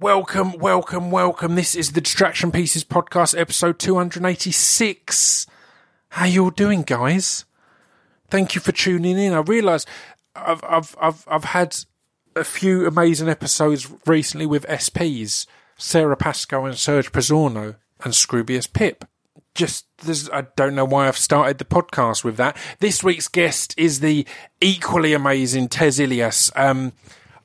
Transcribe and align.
Welcome, 0.00 0.58
welcome, 0.58 1.10
welcome. 1.10 1.56
This 1.56 1.74
is 1.74 1.90
the 1.90 2.00
Distraction 2.00 2.52
Pieces 2.52 2.84
podcast, 2.84 3.36
episode 3.36 3.80
286. 3.80 5.46
How 6.10 6.24
you 6.24 6.44
all 6.44 6.50
doing, 6.50 6.82
guys? 6.82 7.44
Thank 8.30 8.54
you 8.54 8.60
for 8.60 8.70
tuning 8.70 9.18
in. 9.18 9.32
I 9.32 9.40
realise 9.40 9.86
I've, 10.36 10.62
I've, 10.62 10.94
I've, 11.00 11.24
I've 11.26 11.44
had 11.46 11.76
a 12.36 12.44
few 12.44 12.86
amazing 12.86 13.28
episodes 13.28 13.88
recently 14.06 14.46
with 14.46 14.68
SPs, 14.68 15.46
Sara 15.76 16.16
Pascoe 16.16 16.64
and 16.64 16.78
Serge 16.78 17.10
Pizzorno 17.10 17.74
and 18.04 18.12
Scroobius 18.12 18.72
Pip. 18.72 19.04
Just, 19.56 19.86
I 20.32 20.46
don't 20.54 20.76
know 20.76 20.84
why 20.84 21.08
I've 21.08 21.18
started 21.18 21.58
the 21.58 21.64
podcast 21.64 22.22
with 22.22 22.36
that. 22.36 22.56
This 22.78 23.02
week's 23.02 23.26
guest 23.26 23.74
is 23.76 23.98
the 23.98 24.24
equally 24.60 25.12
amazing 25.12 25.66
Tez 25.66 25.98
Ilyas. 25.98 26.56
Um, 26.56 26.92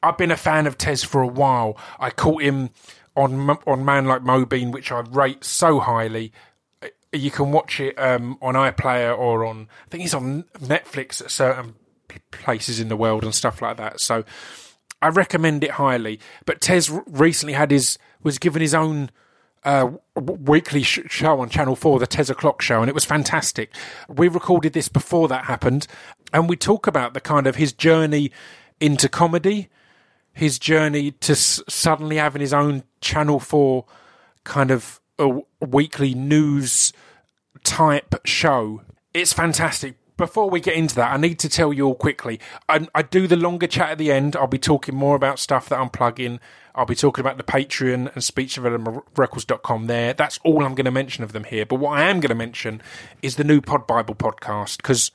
I've 0.04 0.18
been 0.18 0.32
a 0.32 0.38
fan 0.38 0.68
of 0.68 0.78
Tez 0.78 1.04
for 1.04 1.22
a 1.22 1.28
while. 1.28 1.78
I 2.00 2.10
caught 2.10 2.44
him 2.44 2.70
on 3.16 3.50
on 3.66 3.86
Man 3.86 4.06
Like 4.06 4.22
Mobeen, 4.22 4.72
which 4.72 4.92
I 4.92 5.00
rate 5.00 5.44
so 5.44 5.80
highly. 5.80 6.32
You 7.12 7.32
can 7.32 7.52
watch 7.52 7.80
it 7.80 7.98
um, 7.98 8.38
on 8.42 8.56
iPlayer 8.56 9.18
or 9.18 9.46
on. 9.46 9.68
I 9.86 9.90
think 9.90 10.02
he's 10.02 10.14
on 10.14 10.44
Netflix 10.60 11.22
at 11.22 11.32
certain 11.32 11.76
places 12.32 12.80
in 12.80 12.90
the 12.90 12.98
world 12.98 13.24
and 13.24 13.34
stuff 13.34 13.62
like 13.62 13.78
that. 13.78 14.00
So 14.00 14.24
I 15.02 15.10
recommend 15.10 15.64
it 15.64 15.72
highly. 15.72 16.20
But 16.46 16.60
Tez 16.60 16.92
recently 17.08 17.54
had 17.54 17.72
his 17.72 17.98
was 18.24 18.40
given 18.40 18.62
his 18.62 18.74
own 18.74 19.12
uh, 19.64 19.92
weekly 20.16 20.84
sh- 20.84 21.00
show 21.08 21.40
on 21.40 21.50
Channel 21.50 21.76
4, 21.76 22.00
the 22.00 22.08
Tez 22.08 22.30
O'Clock 22.30 22.62
Show, 22.62 22.82
and 22.82 22.90
it 22.90 22.94
was 22.96 23.06
fantastic. 23.06 23.74
We 24.10 24.28
recorded 24.28 24.74
this 24.74 24.90
before 24.90 25.28
that 25.30 25.46
happened, 25.46 25.88
and 26.34 26.50
we 26.50 26.56
talk 26.56 26.88
about 26.88 27.14
the 27.14 27.22
kind 27.22 27.48
of 27.48 27.56
his 27.56 27.72
journey 27.72 28.32
into 28.80 29.08
comedy 29.08 29.70
his 30.34 30.58
journey 30.60 31.12
to 31.12 31.34
s- 31.34 31.62
suddenly 31.70 32.18
having 32.18 32.42
his 32.42 32.54
own 32.54 32.84
Channel 33.02 33.40
4 33.40 33.86
kind 34.44 34.72
of 34.72 35.00
a 35.20 35.40
weekly 35.66 36.14
news 36.14 36.92
type 37.64 38.16
show. 38.26 38.82
It's 39.14 39.32
fantastic. 39.34 39.96
Before 40.18 40.50
we 40.50 40.60
get 40.60 40.76
into 40.76 40.96
that, 40.96 41.12
I 41.14 41.18
need 41.18 41.40
to 41.40 41.50
tell 41.50 41.74
you 41.74 41.88
all 41.88 41.96
quickly. 41.96 42.40
I, 42.70 42.88
I 42.94 43.02
do 43.02 43.26
the 43.28 43.36
longer 43.36 43.66
chat 43.68 43.90
at 43.92 43.98
the 43.98 44.12
end. 44.12 44.36
I'll 44.36 44.48
be 44.48 44.60
talking 44.60 44.96
more 44.96 45.16
about 45.16 45.40
stuff 45.40 45.70
that 45.70 45.80
I'm 45.80 45.90
plugging. 45.90 46.40
I'll 46.76 46.86
be 46.86 46.96
talking 46.96 47.22
about 47.22 47.38
the 47.38 47.44
Patreon 47.44 48.14
and 48.14 48.24
speechdevelopmentrecords.com 48.24 49.88
there. 49.88 50.14
That's 50.14 50.40
all 50.44 50.64
I'm 50.64 50.76
going 50.76 50.86
to 50.86 50.92
mention 50.92 51.24
of 51.24 51.32
them 51.32 51.44
here. 51.46 51.66
But 51.66 51.76
what 51.76 51.98
I 51.98 52.04
am 52.10 52.20
going 52.20 52.30
to 52.30 52.36
mention 52.36 52.82
is 53.22 53.36
the 53.36 53.44
new 53.44 53.62
Pod 53.62 53.88
Bible 53.88 54.16
podcast 54.16 54.78
because 54.78 55.12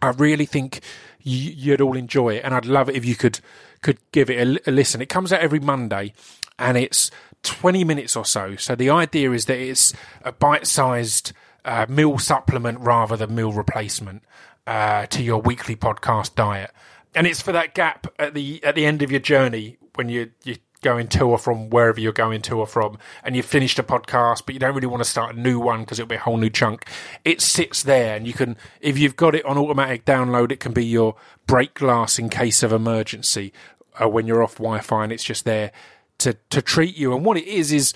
I 0.00 0.08
really 0.10 0.46
think 0.46 0.80
you'd 1.20 1.80
all 1.80 1.96
enjoy 1.96 2.36
it, 2.36 2.44
and 2.44 2.54
I'd 2.54 2.66
love 2.66 2.88
it 2.88 2.96
if 2.96 3.04
you 3.04 3.16
could 3.16 3.40
could 3.86 3.98
give 4.10 4.28
it 4.28 4.38
a, 4.66 4.70
a 4.70 4.72
listen. 4.72 5.00
It 5.00 5.08
comes 5.08 5.32
out 5.32 5.40
every 5.40 5.60
Monday, 5.60 6.12
and 6.58 6.76
it's 6.76 7.12
twenty 7.44 7.84
minutes 7.84 8.16
or 8.16 8.24
so. 8.24 8.56
So 8.56 8.74
the 8.74 8.90
idea 8.90 9.30
is 9.30 9.44
that 9.44 9.58
it's 9.58 9.94
a 10.24 10.32
bite-sized 10.32 11.32
uh, 11.64 11.86
meal 11.88 12.18
supplement 12.18 12.80
rather 12.80 13.16
than 13.16 13.36
meal 13.36 13.52
replacement 13.52 14.24
uh, 14.66 15.06
to 15.06 15.22
your 15.22 15.40
weekly 15.40 15.76
podcast 15.76 16.34
diet, 16.34 16.72
and 17.14 17.28
it's 17.28 17.40
for 17.40 17.52
that 17.52 17.74
gap 17.74 18.08
at 18.18 18.34
the 18.34 18.60
at 18.64 18.74
the 18.74 18.84
end 18.84 19.02
of 19.02 19.10
your 19.12 19.20
journey 19.20 19.78
when 19.94 20.08
you 20.08 20.32
you're 20.42 20.56
going 20.82 21.08
to 21.08 21.24
or 21.24 21.38
from 21.38 21.70
wherever 21.70 21.98
you're 21.98 22.12
going 22.12 22.42
to 22.42 22.58
or 22.58 22.66
from, 22.66 22.98
and 23.24 23.34
you've 23.34 23.46
finished 23.46 23.78
a 23.78 23.82
podcast, 23.82 24.42
but 24.44 24.54
you 24.54 24.60
don't 24.60 24.74
really 24.74 24.86
want 24.86 25.02
to 25.02 25.08
start 25.08 25.34
a 25.34 25.40
new 25.40 25.58
one 25.58 25.80
because 25.80 25.98
it'll 25.98 26.08
be 26.08 26.16
a 26.16 26.18
whole 26.18 26.36
new 26.36 26.50
chunk. 26.50 26.84
It 27.24 27.40
sits 27.40 27.82
there, 27.82 28.14
and 28.16 28.26
you 28.26 28.32
can, 28.32 28.56
if 28.80 28.98
you've 28.98 29.16
got 29.16 29.34
it 29.34 29.44
on 29.44 29.58
automatic 29.58 30.04
download, 30.04 30.52
it 30.52 30.60
can 30.60 30.72
be 30.72 30.84
your 30.84 31.16
break 31.46 31.74
glass 31.74 32.18
in 32.18 32.28
case 32.28 32.62
of 32.62 32.72
emergency 32.72 33.52
uh, 34.00 34.08
when 34.08 34.26
you're 34.26 34.42
off 34.42 34.56
Wi-Fi, 34.56 35.04
and 35.04 35.12
it's 35.12 35.24
just 35.24 35.44
there 35.44 35.72
to 36.18 36.34
to 36.50 36.62
treat 36.62 36.96
you. 36.96 37.14
And 37.14 37.24
what 37.24 37.36
it 37.36 37.46
is 37.46 37.72
is 37.72 37.94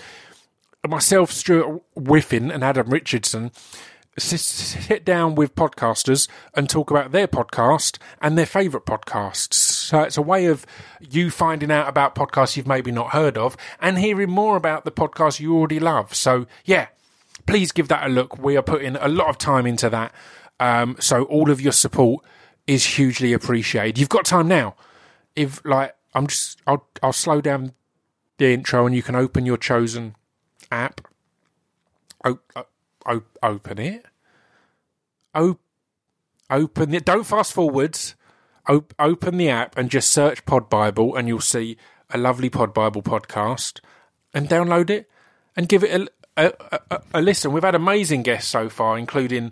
myself, 0.87 1.31
Stuart 1.31 1.81
Whiffin, 1.95 2.51
and 2.51 2.63
Adam 2.63 2.89
Richardson 2.89 3.51
sit 4.17 5.05
down 5.05 5.35
with 5.35 5.55
podcasters 5.55 6.27
and 6.53 6.69
talk 6.69 6.91
about 6.91 7.11
their 7.11 7.27
podcast 7.27 7.97
and 8.21 8.37
their 8.37 8.45
favourite 8.45 8.85
podcasts. 8.85 9.53
So 9.53 10.01
it's 10.01 10.17
a 10.17 10.21
way 10.21 10.47
of 10.47 10.65
you 10.99 11.29
finding 11.29 11.71
out 11.71 11.87
about 11.87 12.13
podcasts 12.13 12.57
you've 12.57 12.67
maybe 12.67 12.91
not 12.91 13.11
heard 13.11 13.37
of 13.37 13.55
and 13.79 13.97
hearing 13.97 14.29
more 14.29 14.57
about 14.57 14.83
the 14.83 14.91
podcasts 14.91 15.39
you 15.39 15.55
already 15.55 15.79
love. 15.79 16.13
So 16.13 16.45
yeah, 16.65 16.87
please 17.45 17.71
give 17.71 17.87
that 17.87 18.05
a 18.05 18.09
look. 18.09 18.37
We 18.37 18.57
are 18.57 18.61
putting 18.61 18.97
a 18.97 19.07
lot 19.07 19.29
of 19.29 19.37
time 19.37 19.65
into 19.65 19.89
that. 19.89 20.13
Um, 20.59 20.97
so 20.99 21.23
all 21.23 21.49
of 21.49 21.61
your 21.61 21.73
support 21.73 22.23
is 22.67 22.85
hugely 22.85 23.33
appreciated. 23.33 23.97
You've 23.97 24.09
got 24.09 24.25
time 24.25 24.47
now. 24.47 24.75
If 25.35 25.63
like 25.65 25.95
I'm 26.13 26.27
just, 26.27 26.61
I'll 26.67 26.87
I'll 27.01 27.13
slow 27.13 27.41
down 27.41 27.73
the 28.37 28.53
intro 28.53 28.85
and 28.85 28.95
you 28.95 29.03
can 29.03 29.15
open 29.15 29.45
your 29.45 29.57
chosen 29.57 30.15
app. 30.71 31.01
Oh, 32.23 32.39
o- 33.05 33.23
open 33.41 33.79
it. 33.79 34.05
O- 35.33 35.59
open 36.49 36.93
it. 36.93 37.05
Don't 37.05 37.25
fast 37.25 37.53
forwards. 37.53 38.15
O- 38.67 38.85
open 38.99 39.37
the 39.37 39.49
app 39.49 39.77
and 39.77 39.89
just 39.89 40.11
search 40.11 40.45
Pod 40.45 40.69
Bible, 40.69 41.15
and 41.15 41.27
you'll 41.27 41.39
see 41.41 41.77
a 42.09 42.17
lovely 42.17 42.49
Pod 42.49 42.73
Bible 42.73 43.01
podcast. 43.01 43.79
And 44.33 44.47
download 44.47 44.89
it 44.89 45.09
and 45.57 45.67
give 45.67 45.83
it 45.83 46.09
a, 46.37 46.53
a, 46.71 46.79
a, 46.89 47.01
a 47.15 47.21
listen. 47.21 47.51
We've 47.51 47.63
had 47.63 47.75
amazing 47.75 48.23
guests 48.23 48.49
so 48.49 48.69
far, 48.69 48.97
including 48.97 49.51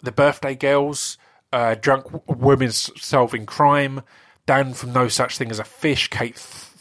the 0.00 0.12
Birthday 0.12 0.54
Girls, 0.54 1.18
uh, 1.52 1.74
Drunk 1.74 2.06
Women 2.28 2.70
Solving 2.70 3.46
Crime, 3.46 4.02
Dan 4.46 4.74
from 4.74 4.92
No 4.92 5.08
Such 5.08 5.36
Thing 5.38 5.50
as 5.50 5.58
a 5.58 5.64
Fish, 5.64 6.08
Kate 6.08 6.36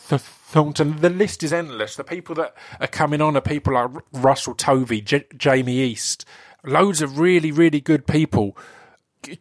Th- 0.07 0.21
Thornton. 0.21 1.01
The 1.01 1.09
list 1.09 1.43
is 1.43 1.51
endless. 1.51 1.95
The 1.95 2.03
people 2.03 2.35
that 2.35 2.55
are 2.79 2.87
coming 2.87 3.21
on 3.21 3.35
are 3.35 3.41
people 3.41 3.73
like 3.73 3.89
Russell 4.13 4.55
Tovey, 4.55 5.01
J- 5.01 5.25
Jamie 5.35 5.79
East, 5.79 6.25
loads 6.63 7.01
of 7.01 7.19
really, 7.19 7.51
really 7.51 7.81
good 7.81 8.07
people. 8.07 8.55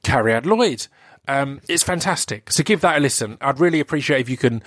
Carrie 0.02 0.32
Ad 0.32 0.46
Lloyd. 0.46 0.86
Um, 1.28 1.60
it's 1.68 1.82
fantastic. 1.82 2.50
So 2.50 2.62
give 2.62 2.80
that 2.80 2.96
a 2.96 3.00
listen. 3.00 3.38
I'd 3.40 3.60
really 3.60 3.80
appreciate 3.80 4.20
if 4.20 4.28
you 4.28 4.36
can 4.36 4.62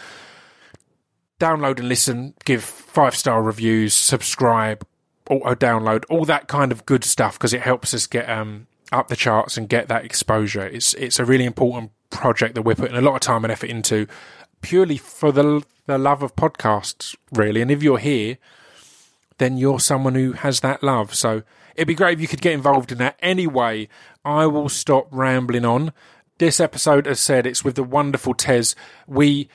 download 1.39 1.79
and 1.79 1.89
listen, 1.89 2.33
give 2.45 2.63
five 2.63 3.15
star 3.15 3.41
reviews, 3.41 3.93
subscribe, 3.93 4.85
auto 5.29 5.55
download, 5.55 6.03
all 6.09 6.25
that 6.25 6.47
kind 6.47 6.71
of 6.71 6.85
good 6.85 7.03
stuff 7.03 7.37
because 7.37 7.53
it 7.53 7.61
helps 7.61 7.93
us 7.93 8.07
get 8.07 8.29
um, 8.29 8.67
up 8.91 9.07
the 9.07 9.15
charts 9.15 9.57
and 9.57 9.69
get 9.69 9.87
that 9.87 10.05
exposure. 10.05 10.65
It's 10.65 10.93
it's 10.95 11.19
a 11.19 11.25
really 11.25 11.45
important 11.45 11.91
project 12.09 12.55
that 12.55 12.61
we're 12.61 12.75
putting 12.75 12.97
a 12.97 13.01
lot 13.01 13.15
of 13.15 13.21
time 13.21 13.43
and 13.45 13.51
effort 13.51 13.69
into, 13.69 14.07
purely 14.61 14.97
for 14.97 15.31
the 15.31 15.63
the 15.87 15.97
love 15.97 16.21
of 16.21 16.35
podcasts, 16.35 17.15
really. 17.31 17.61
And 17.61 17.71
if 17.71 17.81
you're 17.81 17.97
here, 17.97 18.37
then 19.37 19.57
you're 19.57 19.79
someone 19.79 20.15
who 20.15 20.33
has 20.33 20.59
that 20.59 20.83
love. 20.83 21.15
So 21.15 21.43
it'd 21.75 21.87
be 21.87 21.95
great 21.95 22.17
if 22.17 22.21
you 22.21 22.27
could 22.27 22.41
get 22.41 22.53
involved 22.53 22.91
in 22.91 22.97
that. 22.99 23.17
Anyway, 23.21 23.87
I 24.23 24.45
will 24.45 24.69
stop 24.69 25.07
rambling 25.11 25.65
on. 25.65 25.93
This 26.37 26.59
episode, 26.59 27.07
as 27.07 27.19
said, 27.19 27.47
it's 27.47 27.63
with 27.63 27.75
the 27.75 27.83
wonderful 27.83 28.33
Tez. 28.33 28.75
We 29.07 29.49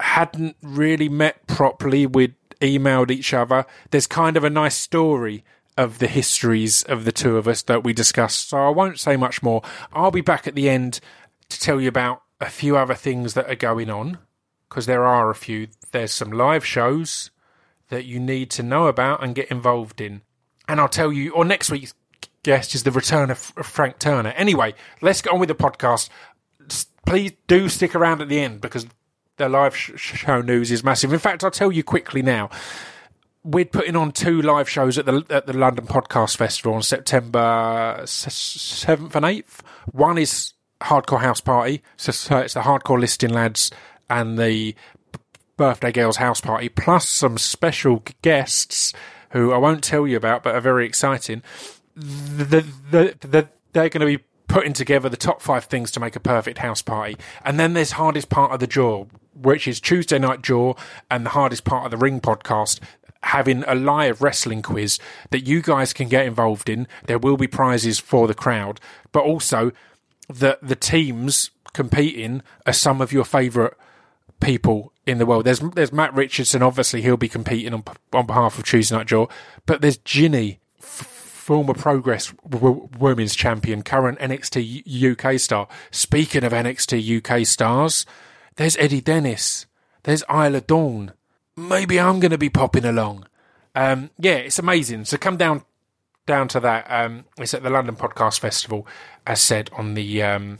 hadn't 0.00 0.56
really 0.60 1.08
met 1.08 1.46
properly. 1.46 2.06
We'd 2.06 2.34
emailed 2.60 3.10
each 3.10 3.32
other. 3.32 3.64
There's 3.90 4.06
kind 4.06 4.36
of 4.36 4.44
a 4.44 4.50
nice 4.50 4.76
story 4.76 5.44
of 5.78 5.98
the 5.98 6.08
histories 6.08 6.82
of 6.84 7.04
the 7.04 7.12
two 7.12 7.36
of 7.36 7.46
us 7.46 7.62
that 7.62 7.84
we 7.84 7.92
discussed. 7.92 8.48
So 8.48 8.58
I 8.58 8.70
won't 8.70 8.98
say 8.98 9.16
much 9.16 9.42
more. 9.42 9.62
I'll 9.92 10.10
be 10.10 10.22
back 10.22 10.46
at 10.46 10.54
the 10.54 10.68
end 10.68 11.00
to 11.48 11.60
tell 11.60 11.80
you 11.80 11.88
about 11.88 12.22
a 12.40 12.50
few 12.50 12.76
other 12.76 12.94
things 12.94 13.34
that 13.34 13.48
are 13.48 13.56
going 13.56 13.90
on 13.90 14.18
because 14.68 14.86
there 14.86 15.04
are 15.04 15.30
a 15.30 15.34
few. 15.34 15.68
There's 15.92 16.12
some 16.12 16.30
live 16.30 16.64
shows 16.64 17.30
that 17.88 18.04
you 18.04 18.18
need 18.18 18.50
to 18.50 18.62
know 18.62 18.86
about 18.86 19.22
and 19.22 19.34
get 19.34 19.50
involved 19.50 20.00
in. 20.00 20.22
And 20.68 20.80
I'll 20.80 20.88
tell 20.88 21.12
you, 21.12 21.32
or 21.32 21.44
next 21.44 21.70
week's 21.70 21.94
guest 22.42 22.74
is 22.74 22.82
the 22.82 22.90
return 22.90 23.30
of 23.30 23.38
Frank 23.38 23.98
Turner. 23.98 24.30
Anyway, 24.30 24.74
let's 25.00 25.22
get 25.22 25.32
on 25.32 25.40
with 25.40 25.48
the 25.48 25.54
podcast. 25.54 26.08
Please 27.06 27.32
do 27.46 27.68
stick 27.68 27.94
around 27.94 28.20
at 28.20 28.28
the 28.28 28.40
end 28.40 28.60
because 28.60 28.86
the 29.36 29.48
live 29.48 29.76
show 29.76 30.40
news 30.40 30.70
is 30.72 30.82
massive. 30.82 31.12
In 31.12 31.18
fact, 31.18 31.44
I'll 31.44 31.50
tell 31.50 31.70
you 31.70 31.84
quickly 31.84 32.22
now. 32.22 32.50
We're 33.44 33.64
putting 33.64 33.94
on 33.94 34.10
two 34.10 34.42
live 34.42 34.68
shows 34.68 34.98
at 34.98 35.06
the 35.06 35.24
at 35.30 35.46
the 35.46 35.52
London 35.52 35.86
Podcast 35.86 36.36
Festival 36.36 36.74
on 36.74 36.82
September 36.82 38.02
seventh 38.04 39.14
and 39.14 39.24
eighth. 39.24 39.62
One 39.92 40.18
is 40.18 40.52
Hardcore 40.82 41.20
House 41.20 41.40
Party, 41.40 41.82
so, 41.96 42.38
it's 42.38 42.54
the 42.54 42.60
Hardcore 42.60 43.00
Listing 43.00 43.30
Lads 43.30 43.70
and 44.08 44.38
the 44.38 44.74
birthday 45.56 45.90
girls 45.90 46.18
house 46.18 46.40
party, 46.40 46.68
plus 46.68 47.08
some 47.08 47.38
special 47.38 48.02
guests 48.22 48.92
who 49.30 49.52
I 49.52 49.58
won't 49.58 49.82
tell 49.82 50.06
you 50.06 50.16
about, 50.16 50.42
but 50.42 50.54
are 50.54 50.60
very 50.60 50.86
exciting. 50.86 51.42
The, 51.94 52.64
the, 52.90 53.16
the, 53.26 53.48
they're 53.72 53.88
going 53.88 54.00
to 54.00 54.18
be 54.18 54.24
putting 54.48 54.72
together 54.72 55.08
the 55.08 55.16
top 55.16 55.42
five 55.42 55.64
things 55.64 55.90
to 55.92 56.00
make 56.00 56.14
a 56.16 56.20
perfect 56.20 56.58
house 56.58 56.82
party. 56.82 57.16
And 57.44 57.58
then 57.58 57.72
there's 57.72 57.92
hardest 57.92 58.28
part 58.28 58.52
of 58.52 58.60
the 58.60 58.66
jaw, 58.66 59.06
which 59.34 59.66
is 59.66 59.80
Tuesday 59.80 60.18
night 60.18 60.42
jaw 60.42 60.74
and 61.10 61.26
the 61.26 61.30
hardest 61.30 61.64
part 61.64 61.84
of 61.84 61.90
the 61.90 61.96
ring 61.96 62.20
podcast. 62.20 62.80
Having 63.22 63.64
a 63.66 63.74
live 63.74 64.22
wrestling 64.22 64.62
quiz 64.62 65.00
that 65.30 65.48
you 65.48 65.60
guys 65.60 65.92
can 65.92 66.08
get 66.08 66.26
involved 66.26 66.68
in. 66.68 66.86
There 67.06 67.18
will 67.18 67.36
be 67.36 67.48
prizes 67.48 67.98
for 67.98 68.28
the 68.28 68.34
crowd, 68.34 68.78
but 69.10 69.24
also 69.24 69.72
the 70.28 70.58
the 70.62 70.76
teams 70.76 71.50
competing 71.72 72.42
are 72.66 72.72
some 72.72 73.00
of 73.00 73.12
your 73.12 73.24
favourite 73.24 73.74
people 74.40 74.92
in 75.06 75.18
the 75.18 75.26
world. 75.26 75.44
There's 75.44 75.60
there's 75.60 75.92
Matt 75.92 76.14
Richardson. 76.14 76.62
Obviously, 76.62 77.02
he'll 77.02 77.16
be 77.16 77.28
competing 77.28 77.74
on 77.74 77.84
on 78.12 78.26
behalf 78.26 78.58
of 78.58 78.64
Tuesday 78.64 78.96
Night 78.96 79.06
Jaw. 79.06 79.26
But 79.66 79.80
there's 79.80 79.96
Jinny, 79.98 80.60
f- 80.78 80.84
former 80.86 81.74
Progress 81.74 82.32
w- 82.48 82.88
Women's 82.98 83.34
Champion, 83.36 83.82
current 83.82 84.18
NXT 84.18 85.12
UK 85.12 85.38
star. 85.38 85.68
Speaking 85.90 86.44
of 86.44 86.52
NXT 86.52 87.18
UK 87.18 87.46
stars, 87.46 88.06
there's 88.56 88.76
Eddie 88.78 89.00
Dennis. 89.00 89.66
There's 90.02 90.24
Isla 90.30 90.60
Dawn. 90.60 91.12
Maybe 91.56 91.98
I'm 91.98 92.20
going 92.20 92.30
to 92.32 92.38
be 92.38 92.50
popping 92.50 92.84
along. 92.84 93.26
Um, 93.74 94.10
yeah, 94.18 94.34
it's 94.36 94.58
amazing. 94.58 95.04
So 95.04 95.16
come 95.16 95.36
down 95.36 95.64
down 96.26 96.48
to 96.48 96.60
that. 96.60 96.86
Um, 96.90 97.24
it's 97.38 97.54
at 97.54 97.62
the 97.62 97.70
London 97.70 97.96
Podcast 97.96 98.40
Festival, 98.40 98.86
as 99.26 99.40
said 99.40 99.70
on 99.72 99.94
the 99.94 100.22
um, 100.22 100.58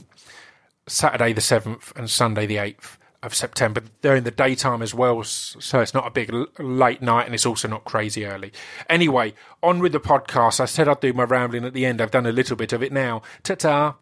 Saturday 0.87 1.33
the 1.33 1.41
seventh 1.41 1.93
and 1.95 2.09
Sunday 2.09 2.45
the 2.45 2.57
eighth 2.57 2.97
of 3.23 3.35
September. 3.35 3.81
In 4.03 4.23
the 4.23 4.31
daytime 4.31 4.81
as 4.81 4.93
well, 4.93 5.23
so 5.23 5.79
it's 5.79 5.93
not 5.93 6.07
a 6.07 6.11
big 6.11 6.33
l- 6.33 6.47
late 6.59 7.01
night, 7.01 7.25
and 7.25 7.35
it's 7.35 7.45
also 7.45 7.67
not 7.67 7.83
crazy 7.83 8.25
early. 8.25 8.51
Anyway, 8.89 9.33
on 9.61 9.79
with 9.79 9.91
the 9.91 9.99
podcast. 9.99 10.59
I 10.59 10.65
said 10.65 10.87
I'd 10.87 10.99
do 10.99 11.13
my 11.13 11.23
rambling 11.23 11.65
at 11.65 11.73
the 11.73 11.85
end. 11.85 12.01
I've 12.01 12.11
done 12.11 12.25
a 12.25 12.31
little 12.31 12.55
bit 12.55 12.73
of 12.73 12.81
it 12.81 12.91
now. 12.91 13.21
Ta 13.43 13.55
ta. 13.55 13.95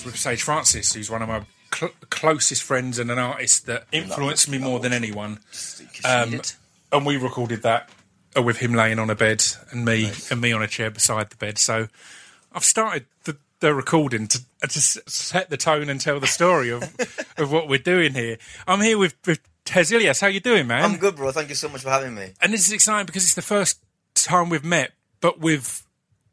Was 0.00 0.12
with 0.12 0.18
Sage 0.18 0.42
Francis, 0.42 0.94
who's 0.94 1.10
one 1.10 1.20
of 1.20 1.28
my 1.28 1.42
cl- 1.74 1.92
closest 2.08 2.62
friends 2.62 2.98
and 2.98 3.10
an 3.10 3.18
artist 3.18 3.66
that 3.66 3.84
influenced 3.92 4.48
me 4.48 4.56
more 4.56 4.80
than 4.80 4.94
anyone. 4.94 5.40
Um, 6.06 6.40
and 6.90 7.04
we 7.04 7.18
recorded 7.18 7.62
that 7.64 7.90
uh, 8.34 8.40
with 8.40 8.58
him 8.58 8.72
laying 8.72 8.98
on 8.98 9.10
a 9.10 9.14
bed 9.14 9.44
and 9.70 9.84
me 9.84 10.10
and 10.30 10.40
me 10.40 10.52
on 10.52 10.62
a 10.62 10.66
chair 10.68 10.90
beside 10.90 11.28
the 11.28 11.36
bed. 11.36 11.58
So 11.58 11.88
I've 12.50 12.64
started 12.64 13.04
the, 13.24 13.36
the 13.60 13.74
recording 13.74 14.26
to, 14.28 14.40
uh, 14.62 14.68
to 14.68 14.80
set 14.80 15.50
the 15.50 15.58
tone 15.58 15.90
and 15.90 16.00
tell 16.00 16.18
the 16.18 16.26
story 16.26 16.70
of 16.70 16.82
of 17.36 17.52
what 17.52 17.68
we're 17.68 17.78
doing 17.78 18.14
here. 18.14 18.38
I'm 18.66 18.80
here 18.80 18.96
with, 18.96 19.16
with 19.26 19.40
Tez 19.66 19.90
Ilyas. 19.90 20.22
How 20.22 20.28
you 20.28 20.40
doing, 20.40 20.66
man? 20.66 20.82
I'm 20.84 20.96
good, 20.96 21.16
bro. 21.16 21.30
Thank 21.30 21.50
you 21.50 21.54
so 21.54 21.68
much 21.68 21.82
for 21.82 21.90
having 21.90 22.14
me. 22.14 22.32
and 22.40 22.54
this 22.54 22.66
is 22.66 22.72
exciting 22.72 23.04
because 23.04 23.24
it's 23.24 23.34
the 23.34 23.42
first 23.42 23.80
time 24.14 24.48
we've 24.48 24.64
met, 24.64 24.92
but 25.20 25.40
with 25.40 25.86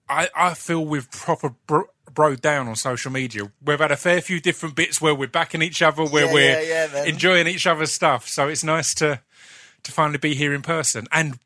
I, 0.08 0.30
I 0.34 0.54
feel 0.54 0.86
we've 0.86 1.12
proper 1.12 1.50
bro- 1.68 1.90
broed 2.18 2.42
down 2.42 2.68
on 2.68 2.76
social 2.76 3.12
media. 3.12 3.44
We've 3.64 3.80
had 3.80 3.92
a 3.92 3.96
fair 3.98 4.22
few 4.22 4.40
different 4.40 4.76
bits 4.76 5.00
where 5.00 5.14
we're 5.14 5.28
backing 5.28 5.62
each 5.62 5.82
other, 5.84 6.04
where 6.04 6.26
Yeah, 6.26 6.34
we're 6.34 6.62
yeah, 6.62 6.88
yeah, 6.94 7.04
enjoying 7.06 7.46
each 7.48 7.68
other's 7.68 7.92
stuff. 7.92 8.28
So 8.28 8.48
it's 8.48 8.64
nice 8.64 8.96
to 8.96 9.22
to 9.84 9.92
finally 9.92 10.18
be 10.18 10.34
here 10.34 10.54
in 10.54 10.64
person 10.64 11.08
and 11.12 11.38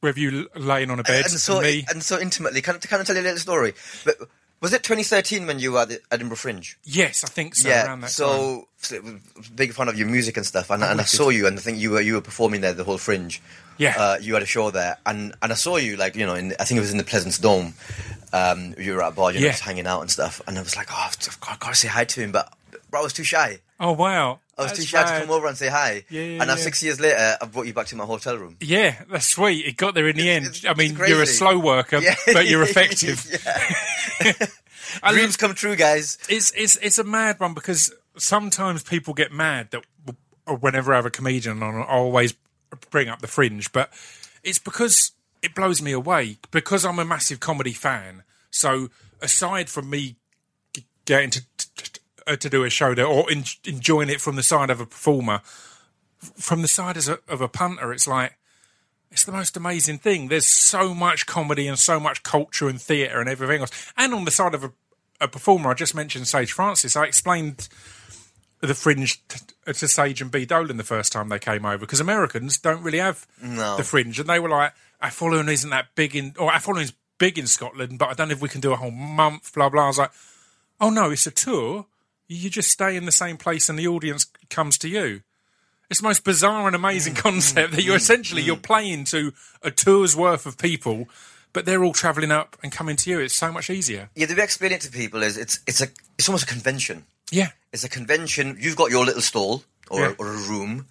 with 0.00 0.16
you 0.16 0.48
laying 0.54 0.90
on 0.90 1.00
a 1.00 1.02
bed 1.02 1.24
And 1.24 1.32
so, 1.32 1.60
me. 1.60 1.84
and 1.88 2.02
so 2.02 2.20
intimately. 2.20 2.62
Can, 2.62 2.78
can 2.78 3.00
I 3.00 3.04
tell 3.04 3.16
you 3.16 3.22
a 3.22 3.24
little 3.24 3.38
story? 3.38 3.72
But 4.04 4.16
was 4.60 4.72
it 4.72 4.82
2013 4.84 5.46
when 5.46 5.58
you 5.58 5.72
were 5.72 5.80
at 5.80 5.88
the 5.88 6.00
Edinburgh 6.10 6.36
Fringe? 6.36 6.78
yes, 6.84 7.24
I 7.24 7.28
think 7.28 7.54
so. 7.56 7.68
yeah. 7.68 7.86
around 7.86 8.00
that 8.02 8.06
time. 8.06 8.12
So, 8.12 8.68
so, 8.78 9.02
big 9.54 9.72
fan 9.74 9.88
of 9.88 9.98
your 9.98 10.08
music 10.08 10.36
and 10.36 10.46
stuff, 10.46 10.70
and, 10.70 10.82
and 10.84 11.00
I 11.00 11.04
saw 11.04 11.28
you, 11.30 11.46
and 11.46 11.58
I 11.58 11.60
think 11.60 11.78
you 11.78 11.90
were 11.90 12.00
you 12.00 12.14
were 12.14 12.20
performing 12.20 12.60
there 12.60 12.72
the 12.72 12.84
whole 12.84 12.96
Fringe. 12.98 13.42
Yeah. 13.78 13.94
Uh, 13.98 14.16
you 14.20 14.34
had 14.34 14.42
a 14.42 14.46
show 14.46 14.70
there, 14.70 14.96
and 15.06 15.34
and 15.42 15.52
I 15.52 15.54
saw 15.56 15.76
you 15.76 15.96
like 15.96 16.16
you 16.16 16.26
know, 16.26 16.34
in, 16.34 16.52
I 16.60 16.64
think 16.64 16.78
it 16.78 16.80
was 16.80 16.92
in 16.92 16.98
the 16.98 17.04
Pleasance 17.04 17.38
Dome. 17.38 17.74
Um, 18.32 18.74
you 18.78 18.94
were 18.94 19.02
at 19.02 19.12
a 19.12 19.14
bar, 19.14 19.30
you 19.32 19.38
know, 19.40 19.46
Yeah. 19.46 19.52
just 19.52 19.62
hanging 19.62 19.86
out 19.86 20.00
and 20.00 20.10
stuff, 20.10 20.40
and 20.46 20.58
I 20.58 20.62
was 20.62 20.74
like, 20.76 20.88
oh, 20.90 21.06
I've, 21.06 21.18
got, 21.40 21.52
I've 21.52 21.60
got 21.60 21.68
to 21.70 21.74
say 21.76 21.86
hi 21.88 22.04
to 22.04 22.20
him, 22.20 22.32
but 22.32 22.52
bro, 22.90 23.00
I 23.00 23.02
was 23.04 23.12
too 23.12 23.22
shy. 23.24 23.60
oh 23.78 23.92
wow, 23.92 24.40
I 24.58 24.62
was 24.62 24.70
That's 24.72 24.80
too 24.80 24.86
shy 24.86 25.02
to 25.04 25.20
come 25.24 25.30
over 25.30 25.46
and 25.46 25.56
say 25.56 25.68
hi. 25.68 26.04
Yeah, 26.10 26.20
yeah, 26.22 26.28
and 26.40 26.48
now 26.48 26.54
yeah. 26.54 26.56
six 26.56 26.82
years 26.82 26.98
later, 27.00 27.36
I've 27.40 27.52
brought 27.52 27.66
you 27.66 27.74
back 27.74 27.86
to 27.86 27.96
my 27.96 28.04
hotel 28.04 28.36
room. 28.38 28.56
Yeah, 28.60 29.02
that's 29.10 29.26
sweet. 29.26 29.64
It 29.66 29.76
got 29.76 29.94
there 29.94 30.08
in 30.08 30.16
the 30.16 30.28
end. 30.30 30.46
it's- 30.46 30.64
I 30.64 30.74
mean, 30.74 30.96
you're 31.06 31.22
a 31.22 31.26
slow 31.26 31.58
worker, 31.60 32.00
but 32.32 32.46
you're 32.48 32.62
effective. 32.70 33.24
I 35.02 35.12
Dreams 35.12 35.36
come 35.36 35.54
true, 35.54 35.76
guys. 35.76 36.18
it's 36.28 36.52
it's 36.56 36.76
it's 36.76 36.98
a 36.98 37.04
mad 37.04 37.40
one 37.40 37.54
because 37.54 37.92
sometimes 38.16 38.82
people 38.82 39.14
get 39.14 39.32
mad 39.32 39.70
that 39.72 39.84
whenever 40.60 40.92
I 40.92 40.96
have 40.96 41.06
a 41.06 41.10
comedian 41.10 41.62
on, 41.62 41.74
I 41.76 41.82
always 41.84 42.34
bring 42.90 43.08
up 43.08 43.20
the 43.20 43.26
fringe, 43.26 43.72
but 43.72 43.92
it's 44.42 44.58
because 44.58 45.12
it 45.42 45.54
blows 45.54 45.82
me 45.82 45.92
away 45.92 46.38
because 46.50 46.84
I'm 46.84 46.98
a 46.98 47.04
massive 47.04 47.40
comedy 47.40 47.72
fan. 47.72 48.22
So 48.50 48.88
aside 49.20 49.68
from 49.68 49.90
me 49.90 50.16
getting 51.04 51.30
to 51.30 51.42
to, 51.56 52.00
uh, 52.26 52.36
to 52.36 52.48
do 52.48 52.64
a 52.64 52.70
show 52.70 52.94
there 52.94 53.06
or 53.06 53.30
en- 53.30 53.44
enjoying 53.64 54.08
it 54.08 54.20
from 54.20 54.36
the 54.36 54.42
side 54.42 54.70
of 54.70 54.80
a 54.80 54.86
performer, 54.86 55.40
from 56.18 56.62
the 56.62 56.68
side 56.68 56.96
as 56.96 57.08
a, 57.08 57.18
of 57.28 57.40
a 57.40 57.48
punter, 57.48 57.92
it's 57.92 58.08
like. 58.08 58.38
It's 59.10 59.24
the 59.24 59.30
most 59.30 59.56
amazing 59.56 59.98
thing. 59.98 60.26
There's 60.26 60.46
so 60.46 60.92
much 60.92 61.24
comedy 61.24 61.68
and 61.68 61.78
so 61.78 62.00
much 62.00 62.24
culture 62.24 62.68
and 62.68 62.82
theatre 62.82 63.20
and 63.20 63.28
everything 63.28 63.60
else. 63.60 63.70
And 63.96 64.12
on 64.12 64.24
the 64.24 64.32
side 64.32 64.54
of 64.54 64.64
a, 64.64 64.72
a 65.20 65.28
performer, 65.28 65.70
I 65.70 65.74
just 65.74 65.94
mentioned 65.94 66.26
Sage 66.26 66.50
Francis. 66.50 66.96
I 66.96 67.04
explained 67.04 67.68
the 68.60 68.74
fringe 68.74 69.24
t- 69.28 69.53
to 69.72 69.88
Sage 69.88 70.20
and 70.20 70.30
B. 70.30 70.44
Dolan 70.44 70.76
the 70.76 70.84
first 70.84 71.12
time 71.12 71.28
they 71.28 71.38
came 71.38 71.64
over 71.64 71.78
because 71.78 72.00
Americans 72.00 72.58
don't 72.58 72.82
really 72.82 72.98
have 72.98 73.26
No. 73.42 73.76
the 73.76 73.84
fringe. 73.84 74.20
And 74.20 74.28
they 74.28 74.38
were 74.38 74.48
like, 74.48 74.72
our 75.00 75.10
following 75.10 75.48
isn't 75.48 75.70
that 75.70 75.94
big 75.94 76.14
in, 76.14 76.34
or 76.38 76.52
our 76.52 76.60
following's 76.60 76.92
big 77.18 77.38
in 77.38 77.46
Scotland, 77.46 77.98
but 77.98 78.08
I 78.08 78.14
don't 78.14 78.28
know 78.28 78.32
if 78.34 78.42
we 78.42 78.48
can 78.48 78.60
do 78.60 78.72
a 78.72 78.76
whole 78.76 78.90
month, 78.90 79.52
blah, 79.54 79.68
blah. 79.68 79.84
I 79.84 79.86
was 79.88 79.98
like, 79.98 80.12
oh 80.80 80.90
no, 80.90 81.10
it's 81.10 81.26
a 81.26 81.30
tour. 81.30 81.86
You 82.26 82.50
just 82.50 82.70
stay 82.70 82.96
in 82.96 83.04
the 83.04 83.12
same 83.12 83.36
place 83.36 83.68
and 83.68 83.78
the 83.78 83.86
audience 83.86 84.26
comes 84.50 84.78
to 84.78 84.88
you. 84.88 85.22
It's 85.90 86.00
the 86.00 86.08
most 86.08 86.24
bizarre 86.24 86.66
and 86.66 86.74
amazing 86.74 87.14
mm. 87.14 87.18
concept 87.18 87.72
that 87.72 87.84
you're 87.84 87.94
mm. 87.94 87.98
essentially 87.98 88.42
mm. 88.42 88.46
you're 88.46 88.56
playing 88.56 89.04
to 89.06 89.32
a 89.62 89.70
tour's 89.70 90.16
worth 90.16 90.46
of 90.46 90.58
people, 90.58 91.08
but 91.52 91.66
they're 91.66 91.84
all 91.84 91.92
travelling 91.92 92.32
up 92.32 92.56
and 92.62 92.72
coming 92.72 92.96
to 92.96 93.10
you. 93.10 93.20
It's 93.20 93.34
so 93.34 93.52
much 93.52 93.70
easier. 93.70 94.10
Yeah, 94.14 94.26
the 94.26 94.34
way 94.34 94.40
I 94.40 94.44
explain 94.44 94.72
it 94.72 94.80
to 94.82 94.90
people 94.90 95.22
is 95.22 95.36
it's 95.36 95.60
it's 95.66 95.82
a 95.82 95.88
it's 96.18 96.28
almost 96.28 96.44
a 96.44 96.46
convention. 96.48 97.04
Yeah, 97.30 97.50
It's 97.74 97.84
a 97.84 97.88
convention. 97.88 98.56
You've 98.60 98.76
got 98.76 98.90
your 98.90 99.04
little 99.04 99.20
stall 99.30 99.64
or, 99.90 100.00
Yeah. 100.00 100.14
or 100.18 100.28
a 100.28 100.36
room, 100.52 100.86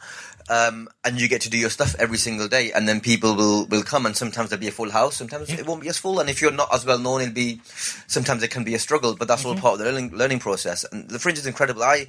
um, 0.49 0.89
and 1.05 1.19
you 1.19 1.27
get 1.29 1.41
to 1.43 1.49
do 1.49 1.57
your 1.57 1.69
stuff 1.69 1.95
every 1.97 2.17
single 2.17 2.49
day. 2.49 2.73
And 2.73 2.87
then 2.89 2.99
people 2.99 3.35
will, 3.35 3.65
will 3.67 3.83
come, 3.83 4.05
and 4.05 4.15
sometimes 4.17 4.49
there'll 4.49 4.59
be 4.59 4.67
a 4.67 4.71
full 4.79 4.91
house. 4.91 5.15
Sometimes 5.15 5.49
it 5.49 5.65
won't 5.65 5.81
be 5.81 5.87
as 5.87 5.97
full. 5.97 6.19
And 6.19 6.29
if 6.29 6.41
you're 6.41 6.51
not 6.51 6.73
as 6.75 6.85
well 6.85 6.99
known, 6.99 7.21
it'll 7.21 7.33
be 7.33 7.61
sometimes 8.07 8.43
it 8.43 8.51
can 8.51 8.65
be 8.65 8.75
a 8.75 8.79
struggle. 8.79 9.15
But 9.15 9.29
that's 9.29 9.45
all 9.45 9.55
part 9.55 9.73
of 9.75 9.79
the 9.79 9.85
learning 9.85 10.11
learning 10.15 10.39
process. 10.39 10.83
And 10.91 11.09
the 11.09 11.19
fringe 11.19 11.37
is 11.39 11.47
incredible. 11.47 11.81
I 11.83 12.07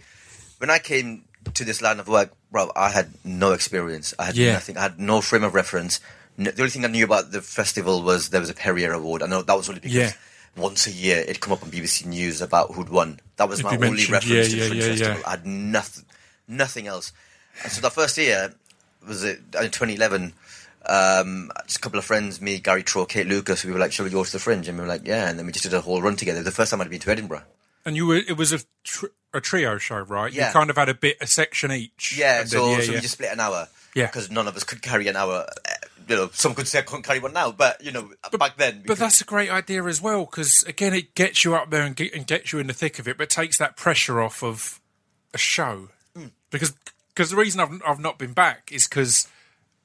when 0.59 0.71
I 0.71 0.81
came 0.81 1.25
to 1.55 1.65
this 1.65 1.81
line 1.81 2.01
of 2.01 2.09
work, 2.09 2.33
bro, 2.51 2.73
I 2.75 2.91
had 2.91 3.13
no 3.23 3.53
experience. 3.53 4.13
I 4.19 4.25
had 4.27 4.37
Yeah. 4.37 4.55
nothing. 4.55 4.77
I 4.77 4.83
had 4.83 4.99
no 4.99 5.21
frame 5.21 5.45
of 5.45 5.55
reference. 5.55 6.01
No, 6.37 6.51
the 6.51 6.63
only 6.63 6.71
thing 6.71 6.85
I 6.85 6.89
knew 6.89 7.05
about 7.05 7.31
the 7.31 7.41
festival 7.43 8.03
was 8.03 8.31
there 8.31 8.41
was 8.41 8.51
a 8.51 8.55
Perrier 8.55 8.93
Award. 8.93 9.23
I 9.23 9.27
know 9.27 9.43
that 9.43 9.57
was 9.57 9.69
only 9.69 9.81
because 9.81 9.95
Yeah. 9.95 10.13
Once 10.57 10.87
a 10.87 10.91
year 10.93 11.19
it'd 11.19 11.41
come 11.41 11.53
up 11.53 11.63
on 11.63 11.71
BBC 11.71 12.07
News 12.07 12.41
about 12.41 12.73
who'd 12.75 12.89
won. 12.89 13.21
That 13.37 13.49
was 13.49 13.61
It'd 13.61 13.81
my 13.81 13.87
only 13.87 14.05
reference 14.07 14.27
Yeah, 14.27 14.43
to 14.45 14.51
the 14.51 14.57
yeah, 14.57 14.67
Fringe 14.69 14.81
yeah, 14.83 14.89
Festival. 14.89 15.23
I 15.27 15.31
had 15.31 15.47
nothing, 15.47 16.05
nothing 16.49 16.87
else. 16.87 17.13
And 17.63 17.73
so 17.73 17.81
the 17.81 17.91
first 17.91 18.17
year 18.19 18.55
was 19.07 19.25
it 19.25 19.39
in 19.61 19.71
2011. 19.71 20.33
Um, 20.87 21.51
just 21.67 21.79
a 21.79 21.81
couple 21.81 21.99
of 21.99 22.05
friends, 22.05 22.41
me, 22.41 22.59
Gary 22.59 22.83
Trow, 22.83 23.07
Kate 23.07 23.27
Lucas, 23.27 23.65
we 23.65 23.73
were 23.73 23.79
like, 23.79 23.91
"Shall 23.93 24.05
we 24.05 24.11
go 24.11 24.23
to 24.23 24.31
the 24.33 24.39
Fringe?" 24.39 24.69
And 24.69 24.77
we 24.77 24.83
were 24.83 24.89
like, 24.89 25.07
"Yeah." 25.07 25.29
And 25.29 25.39
then 25.39 25.47
we 25.47 25.53
just 25.53 25.63
did 25.65 25.73
a 25.73 25.81
whole 25.81 26.03
run 26.03 26.17
together. 26.17 26.43
The 26.43 26.51
first 26.51 26.71
time 26.71 26.81
I'd 26.83 26.91
been 26.91 27.01
to 27.01 27.11
Edinburgh. 27.11 27.43
and 27.87 27.97
you 27.97 28.07
were 28.07 28.17
it 28.17 28.37
was 28.37 28.53
a 28.53 28.61
tr- 28.83 29.07
a 29.33 29.41
trio 29.41 29.79
show, 29.79 29.99
right? 30.01 30.33
You 30.33 30.41
Yeah. 30.41 30.53
kind 30.53 30.71
of 30.71 30.77
had 30.77 30.89
a 30.89 30.95
bit 30.95 31.17
a 31.21 31.27
section 31.27 31.71
each. 31.73 32.17
Yeah, 32.19 32.45
so, 32.45 32.69
then- 32.77 32.83
so 32.83 32.93
we 32.93 33.01
just 33.01 33.15
split 33.15 33.31
an 33.33 33.41
hour. 33.41 33.69
Yeah. 33.95 34.07
because 34.07 34.29
none 34.31 34.49
of 34.49 34.57
us 34.57 34.65
could 34.65 34.83
carry 34.83 35.07
an 35.09 35.15
hour. 35.17 35.47
You 36.09 36.17
know, 36.17 36.31
some 36.33 36.55
could 36.55 36.69
say 36.69 36.81
I 36.81 36.83
couldn't 36.83 37.05
carry 37.05 37.19
one 37.19 37.33
now, 37.33 37.51
but 37.51 37.83
you 37.83 37.91
know, 37.91 38.11
back 38.39 38.57
then. 38.57 38.83
But 38.87 38.99
that's 38.99 39.21
a 39.21 39.25
great 39.25 39.51
idea 39.51 39.85
as 39.85 40.03
well 40.03 40.27
because 40.27 40.63
again, 40.65 40.93
it 40.93 41.15
gets 41.15 41.45
you 41.45 41.55
up 41.55 41.71
there 41.71 41.83
and, 41.83 41.97
get, 41.97 42.13
and 42.13 42.27
gets 42.27 42.53
you 42.53 42.59
in 42.59 42.67
the 42.67 42.75
thick 42.75 42.99
of 42.99 43.09
it, 43.09 43.17
but 43.17 43.31
takes 43.31 43.57
that 43.59 43.77
pressure 43.77 44.21
off 44.21 44.43
of 44.43 44.81
a 45.33 45.39
show. 45.39 45.89
Mm. 46.17 46.31
Because 46.51 46.75
because 47.09 47.31
the 47.31 47.37
reason 47.37 47.61
I've 47.61 47.81
I've 47.87 48.01
not 48.01 48.19
been 48.19 48.33
back 48.33 48.71
is 48.71 48.87
because 48.87 49.29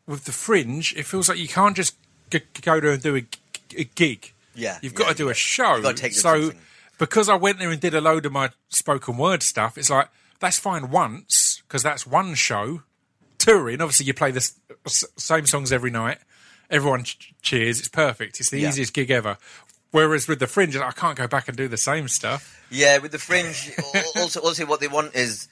with 0.08 0.26
the 0.26 0.32
Fringe, 0.32 0.94
it 0.98 1.06
feels 1.06 1.30
like 1.30 1.38
you 1.38 1.48
can't 1.48 1.76
just 1.76 1.96
g- 2.32 2.42
go 2.62 2.80
there 2.80 2.92
and 2.92 3.02
do 3.02 3.16
a, 3.16 3.22
g- 3.22 3.30
a 3.78 3.84
gig. 3.84 4.34
Yeah, 4.56 4.80
you've 4.82 4.94
yeah, 4.94 5.00
got 5.00 5.10
to 5.10 5.16
do 5.16 5.26
yeah. 5.26 5.32
a 5.32 5.36
show. 5.36 5.76
You've 5.76 5.84
got 5.84 5.96
to 5.96 6.02
take 6.02 6.14
so 6.14 6.52
because 6.98 7.30
I 7.30 7.36
went 7.36 7.60
there 7.60 7.70
and 7.70 7.80
did 7.80 7.96
a 7.96 8.02
load 8.02 8.26
of 8.26 8.32
my 8.32 8.50
spoken 8.68 9.18
word 9.18 9.42
stuff, 9.42 9.78
it's 9.78 9.90
like 9.90 10.10
that's 10.40 10.60
fine 10.60 10.92
once 10.92 11.64
because 11.68 11.82
that's 11.82 12.06
one 12.06 12.36
show. 12.36 12.84
Touring, 13.40 13.82
obviously, 13.82 14.06
you 14.06 14.14
play 14.14 14.32
the 14.32 14.38
s- 14.38 14.54
s- 14.86 15.06
same 15.18 15.46
songs 15.48 15.72
every 15.72 15.90
night. 15.92 16.20
Everyone 16.70 17.04
ch- 17.04 17.34
cheers. 17.42 17.80
It's 17.80 17.88
perfect. 17.88 18.40
It's 18.40 18.52
the 18.52 18.60
Yeah. 18.60 18.70
easiest 18.70 18.94
gig 18.94 19.10
ever. 19.10 19.38
Whereas 19.92 20.28
with 20.28 20.40
the 20.40 20.46
Fringe, 20.48 20.76
I 20.78 20.92
can't 20.92 21.18
go 21.18 21.28
back 21.28 21.48
and 21.48 21.58
do 21.58 21.68
the 21.68 21.78
same 21.78 22.08
stuff. 22.08 22.62
Yeah, 22.70 23.00
with 23.00 23.12
the 23.12 23.18
fringe, 23.18 23.72
al- 23.96 24.22
also 24.22 24.40
also 24.42 24.66
what 24.68 24.80
they 24.80 24.88
want 24.88 25.16
is 25.16 25.48